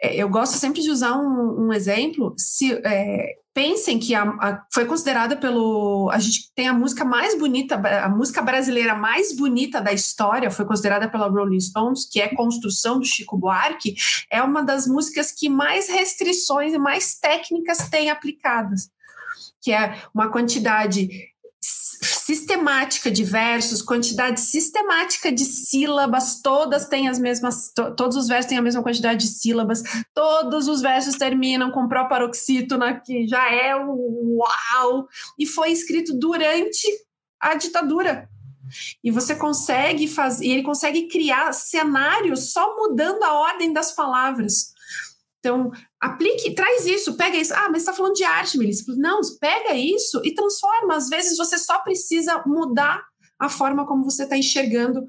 é 0.00 0.16
eu 0.16 0.28
gosto 0.28 0.54
sempre 0.54 0.80
de 0.80 0.90
usar 0.90 1.18
um, 1.18 1.66
um 1.66 1.72
exemplo. 1.72 2.34
Se, 2.38 2.72
é, 2.84 3.36
pensem 3.56 3.98
que 3.98 4.14
a, 4.14 4.22
a, 4.22 4.66
foi 4.70 4.84
considerada 4.84 5.34
pelo. 5.34 6.10
A 6.12 6.18
gente 6.18 6.52
tem 6.54 6.68
a 6.68 6.74
música 6.74 7.06
mais 7.06 7.38
bonita, 7.38 7.76
a 8.04 8.08
música 8.10 8.42
brasileira 8.42 8.94
mais 8.94 9.34
bonita 9.34 9.80
da 9.80 9.94
história, 9.94 10.50
foi 10.50 10.66
considerada 10.66 11.08
pela 11.08 11.26
Rolling 11.26 11.58
Stones, 11.58 12.04
que 12.04 12.20
é 12.20 12.34
Construção 12.34 12.98
do 12.98 13.06
Chico 13.06 13.38
Buarque, 13.38 13.96
é 14.30 14.42
uma 14.42 14.62
das 14.62 14.86
músicas 14.86 15.32
que 15.32 15.48
mais 15.48 15.88
restrições 15.88 16.74
e 16.74 16.78
mais 16.78 17.18
técnicas 17.18 17.88
tem 17.88 18.10
aplicadas. 18.10 18.90
Que 19.62 19.72
é 19.72 20.02
uma 20.14 20.30
quantidade 20.30 21.08
sistemática 21.62 23.10
de 23.10 23.24
versos, 23.24 23.82
quantidade 23.82 24.40
sistemática 24.40 25.30
de 25.30 25.44
sílabas, 25.44 26.40
todas 26.42 26.88
têm 26.88 27.08
as 27.08 27.18
mesmas, 27.18 27.72
to, 27.74 27.94
todos 27.94 28.16
os 28.16 28.26
versos 28.26 28.48
têm 28.48 28.58
a 28.58 28.62
mesma 28.62 28.82
quantidade 28.82 29.26
de 29.26 29.32
sílabas, 29.32 29.82
todos 30.14 30.68
os 30.68 30.80
versos 30.80 31.16
terminam 31.16 31.70
com 31.70 31.88
proparoxítona, 31.88 33.00
que 33.00 33.26
já 33.26 33.52
é 33.52 33.76
o 33.76 34.38
uau, 34.38 35.08
e 35.38 35.46
foi 35.46 35.70
escrito 35.70 36.18
durante 36.18 36.86
a 37.40 37.54
ditadura. 37.54 38.28
E 39.02 39.10
você 39.10 39.34
consegue 39.36 40.08
fazer, 40.08 40.46
ele 40.46 40.62
consegue 40.62 41.08
criar 41.08 41.52
cenários 41.52 42.52
só 42.52 42.74
mudando 42.76 43.22
a 43.22 43.32
ordem 43.34 43.72
das 43.72 43.92
palavras. 43.92 44.74
Então, 45.46 45.70
aplique, 46.00 46.56
traz 46.56 46.86
isso, 46.86 47.16
pega 47.16 47.36
isso. 47.36 47.54
Ah, 47.54 47.68
mas 47.70 47.82
está 47.82 47.92
falando 47.92 48.14
de 48.14 48.24
arte, 48.24 48.58
Melissa. 48.58 48.92
Não, 48.96 49.20
pega 49.40 49.74
isso 49.74 50.20
e 50.24 50.34
transforma. 50.34 50.96
Às 50.96 51.08
vezes 51.08 51.38
você 51.38 51.56
só 51.56 51.78
precisa 51.78 52.42
mudar 52.44 53.00
a 53.38 53.48
forma 53.48 53.86
como 53.86 54.02
você 54.02 54.24
está 54.24 54.36
enxergando 54.36 55.06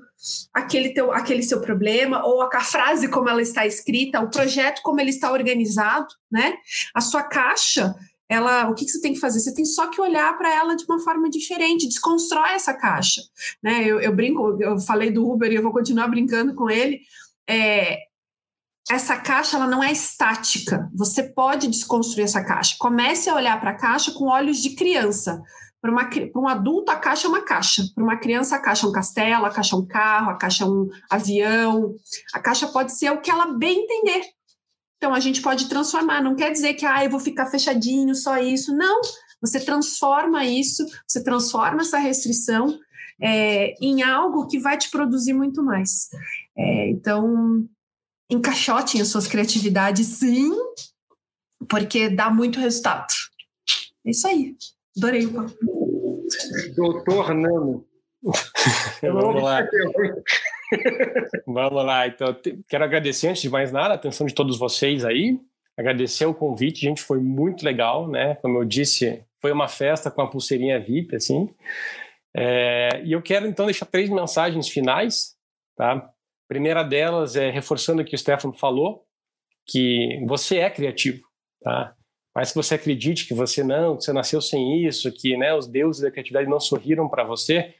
aquele, 0.53 0.93
teu, 0.93 1.11
aquele 1.11 1.41
seu 1.41 1.59
problema, 1.59 2.23
ou 2.23 2.41
a, 2.41 2.49
a, 2.53 2.61
frase 2.61 3.07
como 3.07 3.29
ela 3.29 3.41
está 3.41 3.65
escrita, 3.65 4.19
o 4.19 4.29
projeto 4.29 4.81
como 4.83 4.99
ele 4.99 5.09
está 5.09 5.31
organizado, 5.31 6.07
né? 6.29 6.53
A 6.93 7.01
sua 7.01 7.23
caixa, 7.23 7.95
ela, 8.29 8.69
o 8.69 8.75
que, 8.75 8.85
que 8.85 8.91
você 8.91 9.01
tem 9.01 9.13
que 9.13 9.19
fazer? 9.19 9.39
Você 9.39 9.55
tem 9.55 9.65
só 9.65 9.87
que 9.87 9.99
olhar 9.99 10.37
para 10.37 10.53
ela 10.53 10.75
de 10.75 10.83
uma 10.87 10.99
forma 10.99 11.29
diferente, 11.29 11.87
desconstrói 11.87 12.51
essa 12.51 12.73
caixa, 12.73 13.21
né? 13.63 13.85
Eu, 13.85 13.99
eu 14.01 14.13
brinco, 14.13 14.61
eu 14.61 14.77
falei 14.81 15.09
do 15.09 15.27
Uber 15.27 15.51
e 15.51 15.55
eu 15.55 15.63
vou 15.63 15.71
continuar 15.71 16.09
brincando 16.09 16.53
com 16.53 16.69
ele. 16.69 16.99
É, 17.49 18.06
essa 18.89 19.17
caixa 19.17 19.57
ela 19.57 19.67
não 19.67 19.83
é 19.83 19.91
estática. 19.91 20.89
Você 20.93 21.23
pode 21.23 21.67
desconstruir 21.67 22.23
essa 22.23 22.43
caixa. 22.43 22.75
Comece 22.79 23.29
a 23.29 23.35
olhar 23.35 23.59
para 23.59 23.71
a 23.71 23.77
caixa 23.77 24.11
com 24.11 24.25
olhos 24.25 24.61
de 24.61 24.71
criança. 24.71 25.41
Para, 25.81 25.91
uma, 25.91 26.05
para 26.05 26.41
um 26.41 26.47
adulto, 26.47 26.91
a 26.91 26.95
caixa 26.95 27.27
é 27.27 27.29
uma 27.29 27.41
caixa. 27.41 27.83
Para 27.93 28.03
uma 28.03 28.17
criança, 28.17 28.55
a 28.55 28.61
caixa 28.61 28.85
é 28.85 28.89
um 28.89 28.91
castelo, 28.91 29.45
a 29.45 29.51
caixa 29.51 29.75
é 29.75 29.79
um 29.79 29.85
carro, 29.85 30.31
a 30.31 30.37
caixa 30.37 30.63
é 30.63 30.67
um 30.67 30.87
avião. 31.09 31.95
A 32.33 32.39
caixa 32.39 32.67
pode 32.67 32.97
ser 32.97 33.11
o 33.11 33.21
que 33.21 33.29
ela 33.29 33.57
bem 33.57 33.83
entender. 33.83 34.23
Então, 34.97 35.13
a 35.13 35.19
gente 35.19 35.41
pode 35.41 35.67
transformar. 35.67 36.21
Não 36.21 36.35
quer 36.35 36.51
dizer 36.51 36.73
que 36.73 36.85
ah, 36.85 37.03
eu 37.03 37.09
vou 37.09 37.19
ficar 37.19 37.45
fechadinho, 37.47 38.15
só 38.15 38.37
isso. 38.37 38.75
Não. 38.75 39.01
Você 39.41 39.59
transforma 39.59 40.45
isso, 40.45 40.83
você 41.07 41.23
transforma 41.23 41.81
essa 41.81 41.99
restrição 41.99 42.79
é, 43.21 43.73
em 43.81 44.01
algo 44.01 44.47
que 44.47 44.59
vai 44.59 44.77
te 44.77 44.89
produzir 44.89 45.33
muito 45.33 45.63
mais. 45.63 46.09
É, 46.57 46.89
então, 46.89 47.67
encaixotem 48.29 49.01
as 49.01 49.07
suas 49.07 49.27
criatividades, 49.27 50.05
sim, 50.07 50.51
porque 51.69 52.09
dá 52.09 52.29
muito 52.29 52.59
resultado. 52.59 53.07
É 54.05 54.11
isso 54.11 54.27
aí. 54.27 54.55
Adorei 54.97 55.25
o 55.25 55.33
papo. 55.33 55.53
Doutor 56.75 57.33
Nano. 57.33 57.85
Vamos 59.01 59.43
lá. 59.43 59.67
Vamos 61.45 61.85
lá. 61.85 62.07
Então, 62.07 62.35
quero 62.67 62.83
agradecer, 62.83 63.27
antes 63.27 63.41
de 63.41 63.49
mais 63.49 63.71
nada, 63.71 63.93
a 63.93 63.95
atenção 63.95 64.27
de 64.27 64.33
todos 64.33 64.57
vocês 64.57 65.05
aí. 65.05 65.39
Agradecer 65.77 66.25
o 66.25 66.33
convite, 66.33 66.81
gente, 66.81 67.01
foi 67.01 67.19
muito 67.19 67.63
legal, 67.63 68.07
né? 68.09 68.35
Como 68.35 68.57
eu 68.57 68.65
disse, 68.65 69.23
foi 69.39 69.51
uma 69.51 69.67
festa 69.67 70.09
com 70.09 70.21
a 70.21 70.27
pulseirinha 70.27 70.79
VIP, 70.79 71.15
assim. 71.15 71.53
É, 72.35 73.01
e 73.03 73.11
eu 73.11 73.21
quero, 73.21 73.45
então, 73.45 73.65
deixar 73.65 73.85
três 73.85 74.09
mensagens 74.09 74.67
finais, 74.67 75.35
tá? 75.75 76.11
Primeira 76.47 76.83
delas 76.83 77.35
é 77.35 77.49
reforçando 77.49 78.01
o 78.01 78.05
que 78.05 78.15
o 78.15 78.17
Stefano 78.17 78.53
falou, 78.53 79.03
que 79.65 80.23
você 80.25 80.57
é 80.57 80.69
criativo, 80.69 81.23
tá? 81.61 81.93
Mas 82.35 82.51
que 82.51 82.55
você 82.55 82.75
acredite 82.75 83.27
que 83.27 83.33
você 83.33 83.63
não, 83.63 83.97
que 83.97 84.03
você 84.03 84.13
nasceu 84.13 84.39
sem 84.41 84.85
isso, 84.85 85.11
que 85.11 85.35
né, 85.35 85.53
os 85.53 85.67
deuses 85.67 86.03
da 86.03 86.11
criatividade 86.11 86.49
não 86.49 86.59
sorriram 86.59 87.09
para 87.09 87.23
você, 87.23 87.73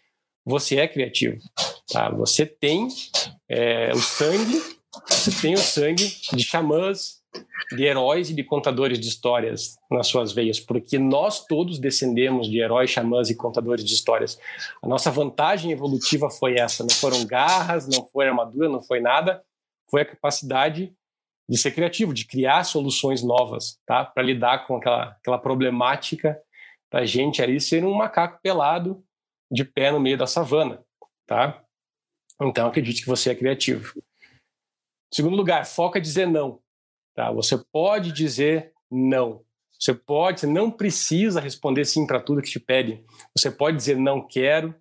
você 0.44 0.78
é 0.78 0.88
criativo, 0.88 1.38
tá? 1.92 2.10
Você 2.10 2.46
tem 2.46 2.88
é, 3.50 3.92
o 3.92 4.00
sangue, 4.00 4.62
você 5.08 5.42
tem 5.42 5.54
o 5.54 5.60
sangue 5.60 6.06
de 6.34 6.44
xamãs, 6.44 7.22
de 7.72 7.84
heróis 7.84 8.30
e 8.30 8.34
de 8.34 8.44
contadores 8.44 9.00
de 9.00 9.08
histórias 9.08 9.78
nas 9.90 10.08
suas 10.08 10.32
veias, 10.32 10.60
porque 10.60 10.98
nós 10.98 11.46
todos 11.46 11.80
descendemos 11.80 12.50
de 12.50 12.60
heróis, 12.60 12.90
xamãs 12.90 13.30
e 13.30 13.36
contadores 13.36 13.84
de 13.84 13.94
histórias. 13.94 14.40
A 14.82 14.88
nossa 14.88 15.12
vantagem 15.12 15.72
evolutiva 15.72 16.30
foi 16.30 16.56
essa, 16.56 16.84
não 16.84 16.90
foram 16.90 17.26
garras, 17.26 17.88
não 17.88 18.08
foi 18.08 18.28
armadura, 18.28 18.70
não 18.70 18.82
foi 18.82 19.00
nada, 19.00 19.44
foi 19.90 20.02
a 20.02 20.06
capacidade 20.06 20.94
de 21.50 21.58
ser 21.58 21.72
criativo, 21.72 22.14
de 22.14 22.26
criar 22.26 22.64
soluções 22.64 23.24
novas, 23.24 23.80
tá? 23.86 24.04
Para 24.04 24.24
lidar 24.24 24.68
com 24.68 24.78
aquela, 24.78 25.04
aquela 25.12 25.38
problemática 25.38 26.40
da 26.92 27.06
gente 27.06 27.42
ali 27.42 27.60
ser 27.60 27.86
um 27.86 27.94
macaco 27.94 28.40
pelado 28.42 29.04
de 29.50 29.64
pé 29.64 29.92
no 29.92 30.00
meio 30.00 30.18
da 30.18 30.28
savana, 30.28 30.84
tá? 31.26 31.64
Então 32.42 32.68
acredite 32.68 33.02
que 33.02 33.08
você 33.08 33.32
é 33.32 33.36
criativo. 33.36 33.94
Segundo 35.14 35.38
lugar, 35.38 35.66
foca 35.66 36.02
dizer 36.02 36.28
não. 36.28 36.62
Tá? 37.18 37.32
Você 37.32 37.58
pode 37.74 38.12
dizer 38.12 38.72
não. 38.92 39.42
Você 39.80 39.92
pode, 39.92 40.40
você 40.40 40.48
não 40.48 40.70
precisa 40.70 41.42
responder 41.42 41.84
sim 41.84 42.06
para 42.06 42.22
tudo 42.22 42.44
que 42.44 42.50
te 42.50 42.60
pedem. 42.60 43.04
Você 43.36 43.50
pode 43.50 43.76
dizer 43.76 43.98
não 43.98 44.22
quero, 44.22 44.76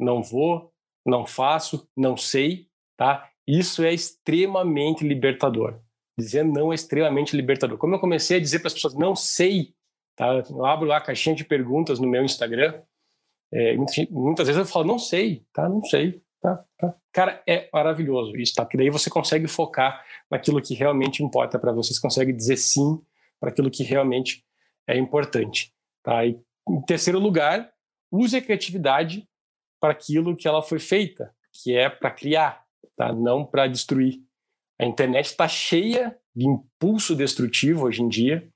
não 0.00 0.22
vou, 0.22 0.72
não 1.04 1.26
faço, 1.26 1.86
não 1.94 2.16
sei, 2.16 2.66
tá? 2.96 3.28
Isso 3.46 3.82
é 3.82 3.92
extremamente 3.92 5.06
libertador. 5.06 5.80
Dizer 6.18 6.44
não 6.44 6.72
é 6.72 6.74
extremamente 6.74 7.36
libertador. 7.36 7.76
Como 7.76 7.94
eu 7.94 8.00
comecei 8.00 8.38
a 8.38 8.40
dizer 8.40 8.60
para 8.60 8.68
as 8.68 8.74
pessoas 8.74 8.94
não 8.94 9.14
sei, 9.14 9.74
tá? 10.16 10.42
Eu 10.48 10.64
abro 10.64 10.86
lá 10.86 10.96
a 10.96 11.02
caixinha 11.02 11.36
de 11.36 11.44
perguntas 11.44 12.00
no 12.00 12.08
meu 12.08 12.24
Instagram. 12.24 12.82
É, 13.52 13.76
muitas, 13.76 14.08
muitas, 14.08 14.46
vezes 14.46 14.60
eu 14.60 14.66
falo 14.66 14.86
não 14.86 14.98
sei, 14.98 15.44
tá? 15.52 15.68
Não 15.68 15.84
sei, 15.84 16.22
tá? 16.42 16.64
tá? 16.76 16.94
Cara, 17.12 17.42
é 17.46 17.68
maravilhoso 17.72 18.36
isso, 18.36 18.54
tá? 18.54 18.64
Porque 18.64 18.76
daí 18.76 18.90
você 18.90 19.08
consegue 19.08 19.46
focar 19.46 20.04
naquilo 20.30 20.60
que 20.60 20.74
realmente 20.74 21.22
importa 21.22 21.58
para 21.58 21.72
você. 21.72 21.94
Você 21.94 22.00
consegue 22.00 22.32
dizer 22.32 22.56
sim 22.56 23.00
para 23.40 23.50
aquilo 23.50 23.70
que 23.70 23.84
realmente 23.84 24.44
é 24.86 24.98
importante. 24.98 25.72
Tá? 26.02 26.26
E, 26.26 26.38
em 26.68 26.82
terceiro 26.82 27.18
lugar, 27.18 27.72
use 28.10 28.36
a 28.36 28.42
criatividade 28.42 29.26
para 29.80 29.92
aquilo 29.92 30.36
que 30.36 30.46
ela 30.46 30.62
foi 30.62 30.78
feita, 30.78 31.34
que 31.52 31.74
é 31.74 31.88
para 31.88 32.10
criar, 32.10 32.64
tá? 32.96 33.12
não 33.12 33.44
para 33.44 33.66
destruir. 33.66 34.20
A 34.80 34.84
internet 34.84 35.26
está 35.26 35.46
cheia 35.46 36.16
de 36.34 36.46
impulso 36.46 37.14
destrutivo 37.14 37.86
hoje 37.86 38.02
em 38.02 38.08
dia, 38.08 38.48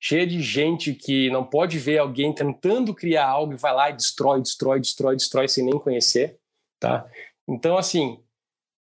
cheia 0.00 0.26
de 0.26 0.42
gente 0.42 0.94
que 0.94 1.30
não 1.30 1.44
pode 1.44 1.78
ver 1.78 1.98
alguém 1.98 2.34
tentando 2.34 2.94
criar 2.94 3.28
algo 3.28 3.52
e 3.52 3.56
vai 3.56 3.74
lá 3.74 3.90
e 3.90 3.94
destrói, 3.94 4.40
destrói, 4.40 4.80
destrói, 4.80 5.16
destrói 5.16 5.48
sem 5.48 5.64
nem 5.64 5.78
conhecer, 5.78 6.38
tá? 6.78 7.06
Então, 7.50 7.76
assim, 7.76 8.18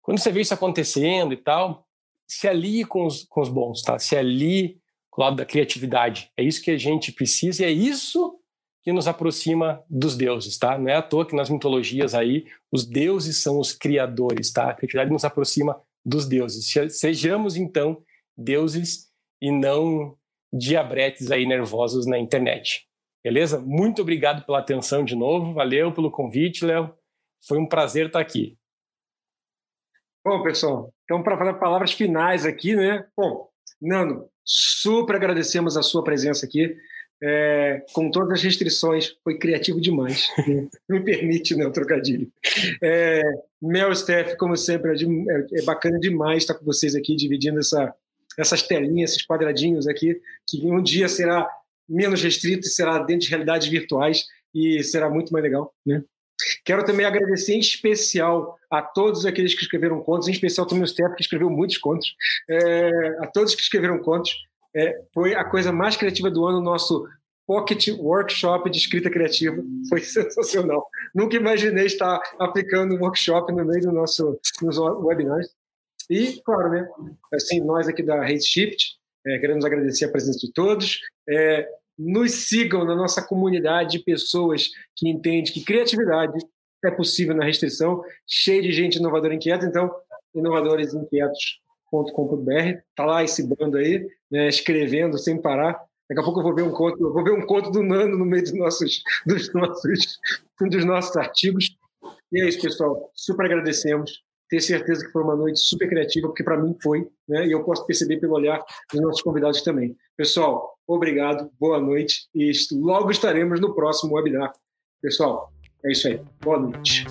quando 0.03 0.19
você 0.19 0.31
vê 0.31 0.40
isso 0.43 0.55
acontecendo 0.55 1.32
e 1.32 1.36
tal, 1.36 1.86
se 2.27 2.47
alie 2.47 2.85
com 2.85 3.07
os, 3.07 3.24
com 3.24 3.40
os 3.40 3.49
bons, 3.49 3.82
tá? 3.82 3.99
Se 3.99 4.16
alie 4.16 4.78
com 5.11 5.23
o 5.23 5.24
lado 5.24 5.36
da 5.36 5.45
criatividade. 5.45 6.31
É 6.36 6.43
isso 6.43 6.62
que 6.62 6.70
a 6.70 6.77
gente 6.77 7.11
precisa 7.11 7.62
e 7.62 7.66
é 7.66 7.70
isso 7.70 8.39
que 8.82 8.93
nos 8.93 9.09
aproxima 9.09 9.82
dos 9.89 10.16
deuses, 10.16 10.57
tá? 10.57 10.78
Não 10.78 10.89
é 10.89 10.97
à 10.97 11.03
toa 11.03 11.27
que 11.27 11.35
nas 11.35 11.51
mitologias 11.51 12.15
aí 12.15 12.47
os 12.70 12.86
deuses 12.86 13.39
são 13.39 13.59
os 13.59 13.73
criadores, 13.73 14.53
tá? 14.53 14.70
A 14.70 14.74
criatividade 14.74 15.11
nos 15.11 15.24
aproxima 15.24 15.81
dos 16.05 16.27
deuses. 16.27 16.73
Sejamos 16.90 17.57
então 17.57 18.03
deuses 18.36 19.09
e 19.43 19.51
não 19.51 20.16
diabretes 20.53 21.31
aí 21.31 21.47
nervosos 21.47 22.07
na 22.07 22.19
internet. 22.19 22.86
Beleza? 23.23 23.61
Muito 23.61 24.01
obrigado 24.03 24.45
pela 24.47 24.61
atenção 24.61 25.05
de 25.05 25.15
novo. 25.15 25.53
Valeu 25.53 25.93
pelo 25.93 26.11
convite, 26.11 26.65
Léo. 26.65 26.95
Foi 27.47 27.59
um 27.59 27.66
prazer 27.66 28.06
estar 28.06 28.20
aqui. 28.20 28.56
Bom, 30.24 30.43
pessoal, 30.43 30.93
então 31.05 31.23
para 31.23 31.55
palavras 31.55 31.93
finais 31.93 32.44
aqui, 32.44 32.74
né? 32.74 33.06
Bom, 33.16 33.48
Nando, 33.81 34.28
super 34.44 35.16
agradecemos 35.16 35.77
a 35.77 35.82
sua 35.82 36.05
presença 36.05 36.44
aqui. 36.44 36.77
É, 37.20 37.85
com 37.93 38.10
todas 38.12 38.35
as 38.35 38.43
restrições, 38.43 39.16
foi 39.24 39.39
criativo 39.39 39.81
demais. 39.81 40.28
Me 40.89 41.01
permite, 41.02 41.56
né, 41.56 41.66
o 41.66 41.73
trocadilho. 41.73 42.31
É, 42.82 43.23
Mel 43.60 43.94
Steph, 43.94 44.36
como 44.36 44.56
sempre, 44.56 44.93
é, 44.93 44.94
é, 44.94 45.60
é, 45.60 45.62
bacana 45.62 45.98
demais 45.98 46.44
estar 46.44 46.55
com 46.55 46.65
vocês 46.65 46.94
aqui, 46.94 47.16
dividindo 47.16 47.59
essa, 47.59 47.93
essas 48.39 48.62
telinhas, 48.62 49.10
esses 49.10 49.27
quadradinhos 49.27 49.89
aqui, 49.89 50.20
que 50.47 50.65
um 50.65 50.81
dia 50.81 51.09
será 51.09 51.48
menos 51.89 52.23
restrito 52.23 52.66
e 52.66 52.70
será 52.70 52.98
dentro 52.98 53.27
de 53.27 53.31
realidades 53.31 53.66
virtuais 53.66 54.27
e 54.55 54.82
será 54.85 55.10
muito 55.10 55.32
mais 55.32 55.43
legal, 55.43 55.74
né? 55.85 56.05
Quero 56.65 56.85
também 56.85 57.05
agradecer 57.05 57.55
em 57.55 57.60
especial 57.60 58.56
a 58.70 58.81
todos 58.82 59.27
aqueles 59.27 59.55
que 59.55 59.62
escreveram 59.62 60.01
contos, 60.01 60.28
em 60.28 60.32
especial 60.32 60.66
também 60.66 60.85
o 60.85 60.89
Steph, 60.89 61.15
que 61.15 61.23
escreveu 61.23 61.51
muitos 61.51 61.78
contos, 61.78 62.15
é, 62.48 63.16
a 63.20 63.27
todos 63.27 63.55
que 63.55 63.62
escreveram 63.62 63.98
contos. 63.98 64.36
É, 64.74 65.02
foi 65.12 65.35
a 65.35 65.44
coisa 65.44 65.73
mais 65.73 65.97
criativa 65.97 66.31
do 66.31 66.47
ano, 66.47 66.60
nosso 66.60 67.09
Pocket 67.47 67.89
Workshop 67.98 68.69
de 68.70 68.78
escrita 68.78 69.10
criativa. 69.10 69.56
Foi 69.89 70.01
sensacional. 70.05 70.86
Nunca 71.15 71.36
imaginei 71.36 71.86
estar 71.86 72.20
aplicando 72.39 72.94
um 72.94 73.01
workshop 73.01 73.51
no 73.52 73.65
meio 73.65 73.82
do 73.82 73.93
nosso, 73.93 74.39
dos 74.60 74.78
webinars. 74.78 75.48
E, 76.10 76.40
claro, 76.43 76.70
né, 76.70 76.89
assim, 77.32 77.60
nós 77.60 77.89
aqui 77.89 78.02
da 78.02 78.27
Shift 78.39 78.98
é, 79.27 79.39
queremos 79.39 79.65
agradecer 79.65 80.05
a 80.05 80.10
presença 80.10 80.39
de 80.39 80.52
todos. 80.52 81.01
É, 81.28 81.69
nos 81.99 82.47
sigam 82.47 82.85
na 82.85 82.95
nossa 82.95 83.20
comunidade 83.20 83.99
de 83.99 84.05
pessoas 84.05 84.69
que 84.95 85.09
entendem 85.09 85.53
que 85.53 85.65
criatividade 85.65 86.39
é 86.85 86.91
possível 86.91 87.35
na 87.35 87.45
restrição, 87.45 88.03
cheio 88.27 88.62
de 88.62 88.73
gente 88.73 88.99
inovadora 88.99 89.35
inquieta. 89.35 89.66
Então, 89.66 89.91
inovadoresinquietos.com.br, 90.35 92.81
tá 92.95 93.05
lá 93.05 93.23
esse 93.25 93.43
bando 93.43 93.79
aí, 93.79 94.07
né, 94.31 94.49
escrevendo 94.49 95.19
sem 95.19 95.41
parar. 95.41 95.73
Daqui 96.09 96.20
a 96.20 96.25
pouco 96.25 96.41
eu 96.41 96.45
vou 96.45 96.55
ver 96.55 96.62
um 96.62 96.70
conto, 96.70 97.12
vou 97.12 97.25
ver 97.25 97.33
um 97.33 97.45
conto 97.45 97.70
do 97.70 97.83
Nando 97.83 98.16
no 98.16 98.25
meio 98.25 98.43
dos 98.43 98.55
nossos, 98.55 99.03
dos 99.27 99.53
nossos, 99.53 100.19
dos 100.61 100.85
nossos 100.85 101.16
artigos. 101.16 101.77
E 102.33 102.41
é 102.41 102.49
isso, 102.49 102.61
pessoal. 102.61 103.11
Super 103.15 103.47
agradecemos 103.47 104.23
tenho 104.49 104.62
certeza 104.62 105.05
que 105.05 105.12
foi 105.12 105.23
uma 105.23 105.37
noite 105.37 105.61
super 105.61 105.89
criativa, 105.89 106.27
porque 106.27 106.43
para 106.43 106.57
mim 106.57 106.77
foi, 106.83 107.09
né? 107.29 107.47
E 107.47 107.53
eu 107.53 107.62
posso 107.65 107.87
perceber 107.87 108.19
pelo 108.19 108.35
olhar 108.35 108.65
dos 108.93 109.01
nossos 109.01 109.23
convidados 109.23 109.62
também. 109.62 109.97
Pessoal, 110.16 110.75
obrigado, 110.87 111.51
boa 111.61 111.81
noite 111.81 112.29
e 112.35 112.51
logo 112.73 113.11
estaremos 113.11 113.61
no 113.61 113.75
próximo 113.75 114.15
webinar. 114.15 114.53
Pessoal, 115.03 115.53
é 115.85 115.93
isso 115.93 116.09
aí. 116.09 116.20
Boa 116.43 116.59
noite. 116.59 117.05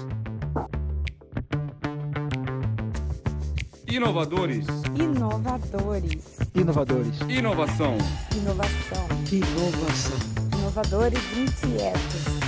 Inovadores. 3.88 4.66
Inovadores. 4.96 6.38
Inovadores. 6.54 7.22
Inovação. 7.22 7.98
Inovação. 8.36 9.08
Inovação. 9.32 10.60
Inovadores 10.60 11.20
inquietos. 11.38 12.47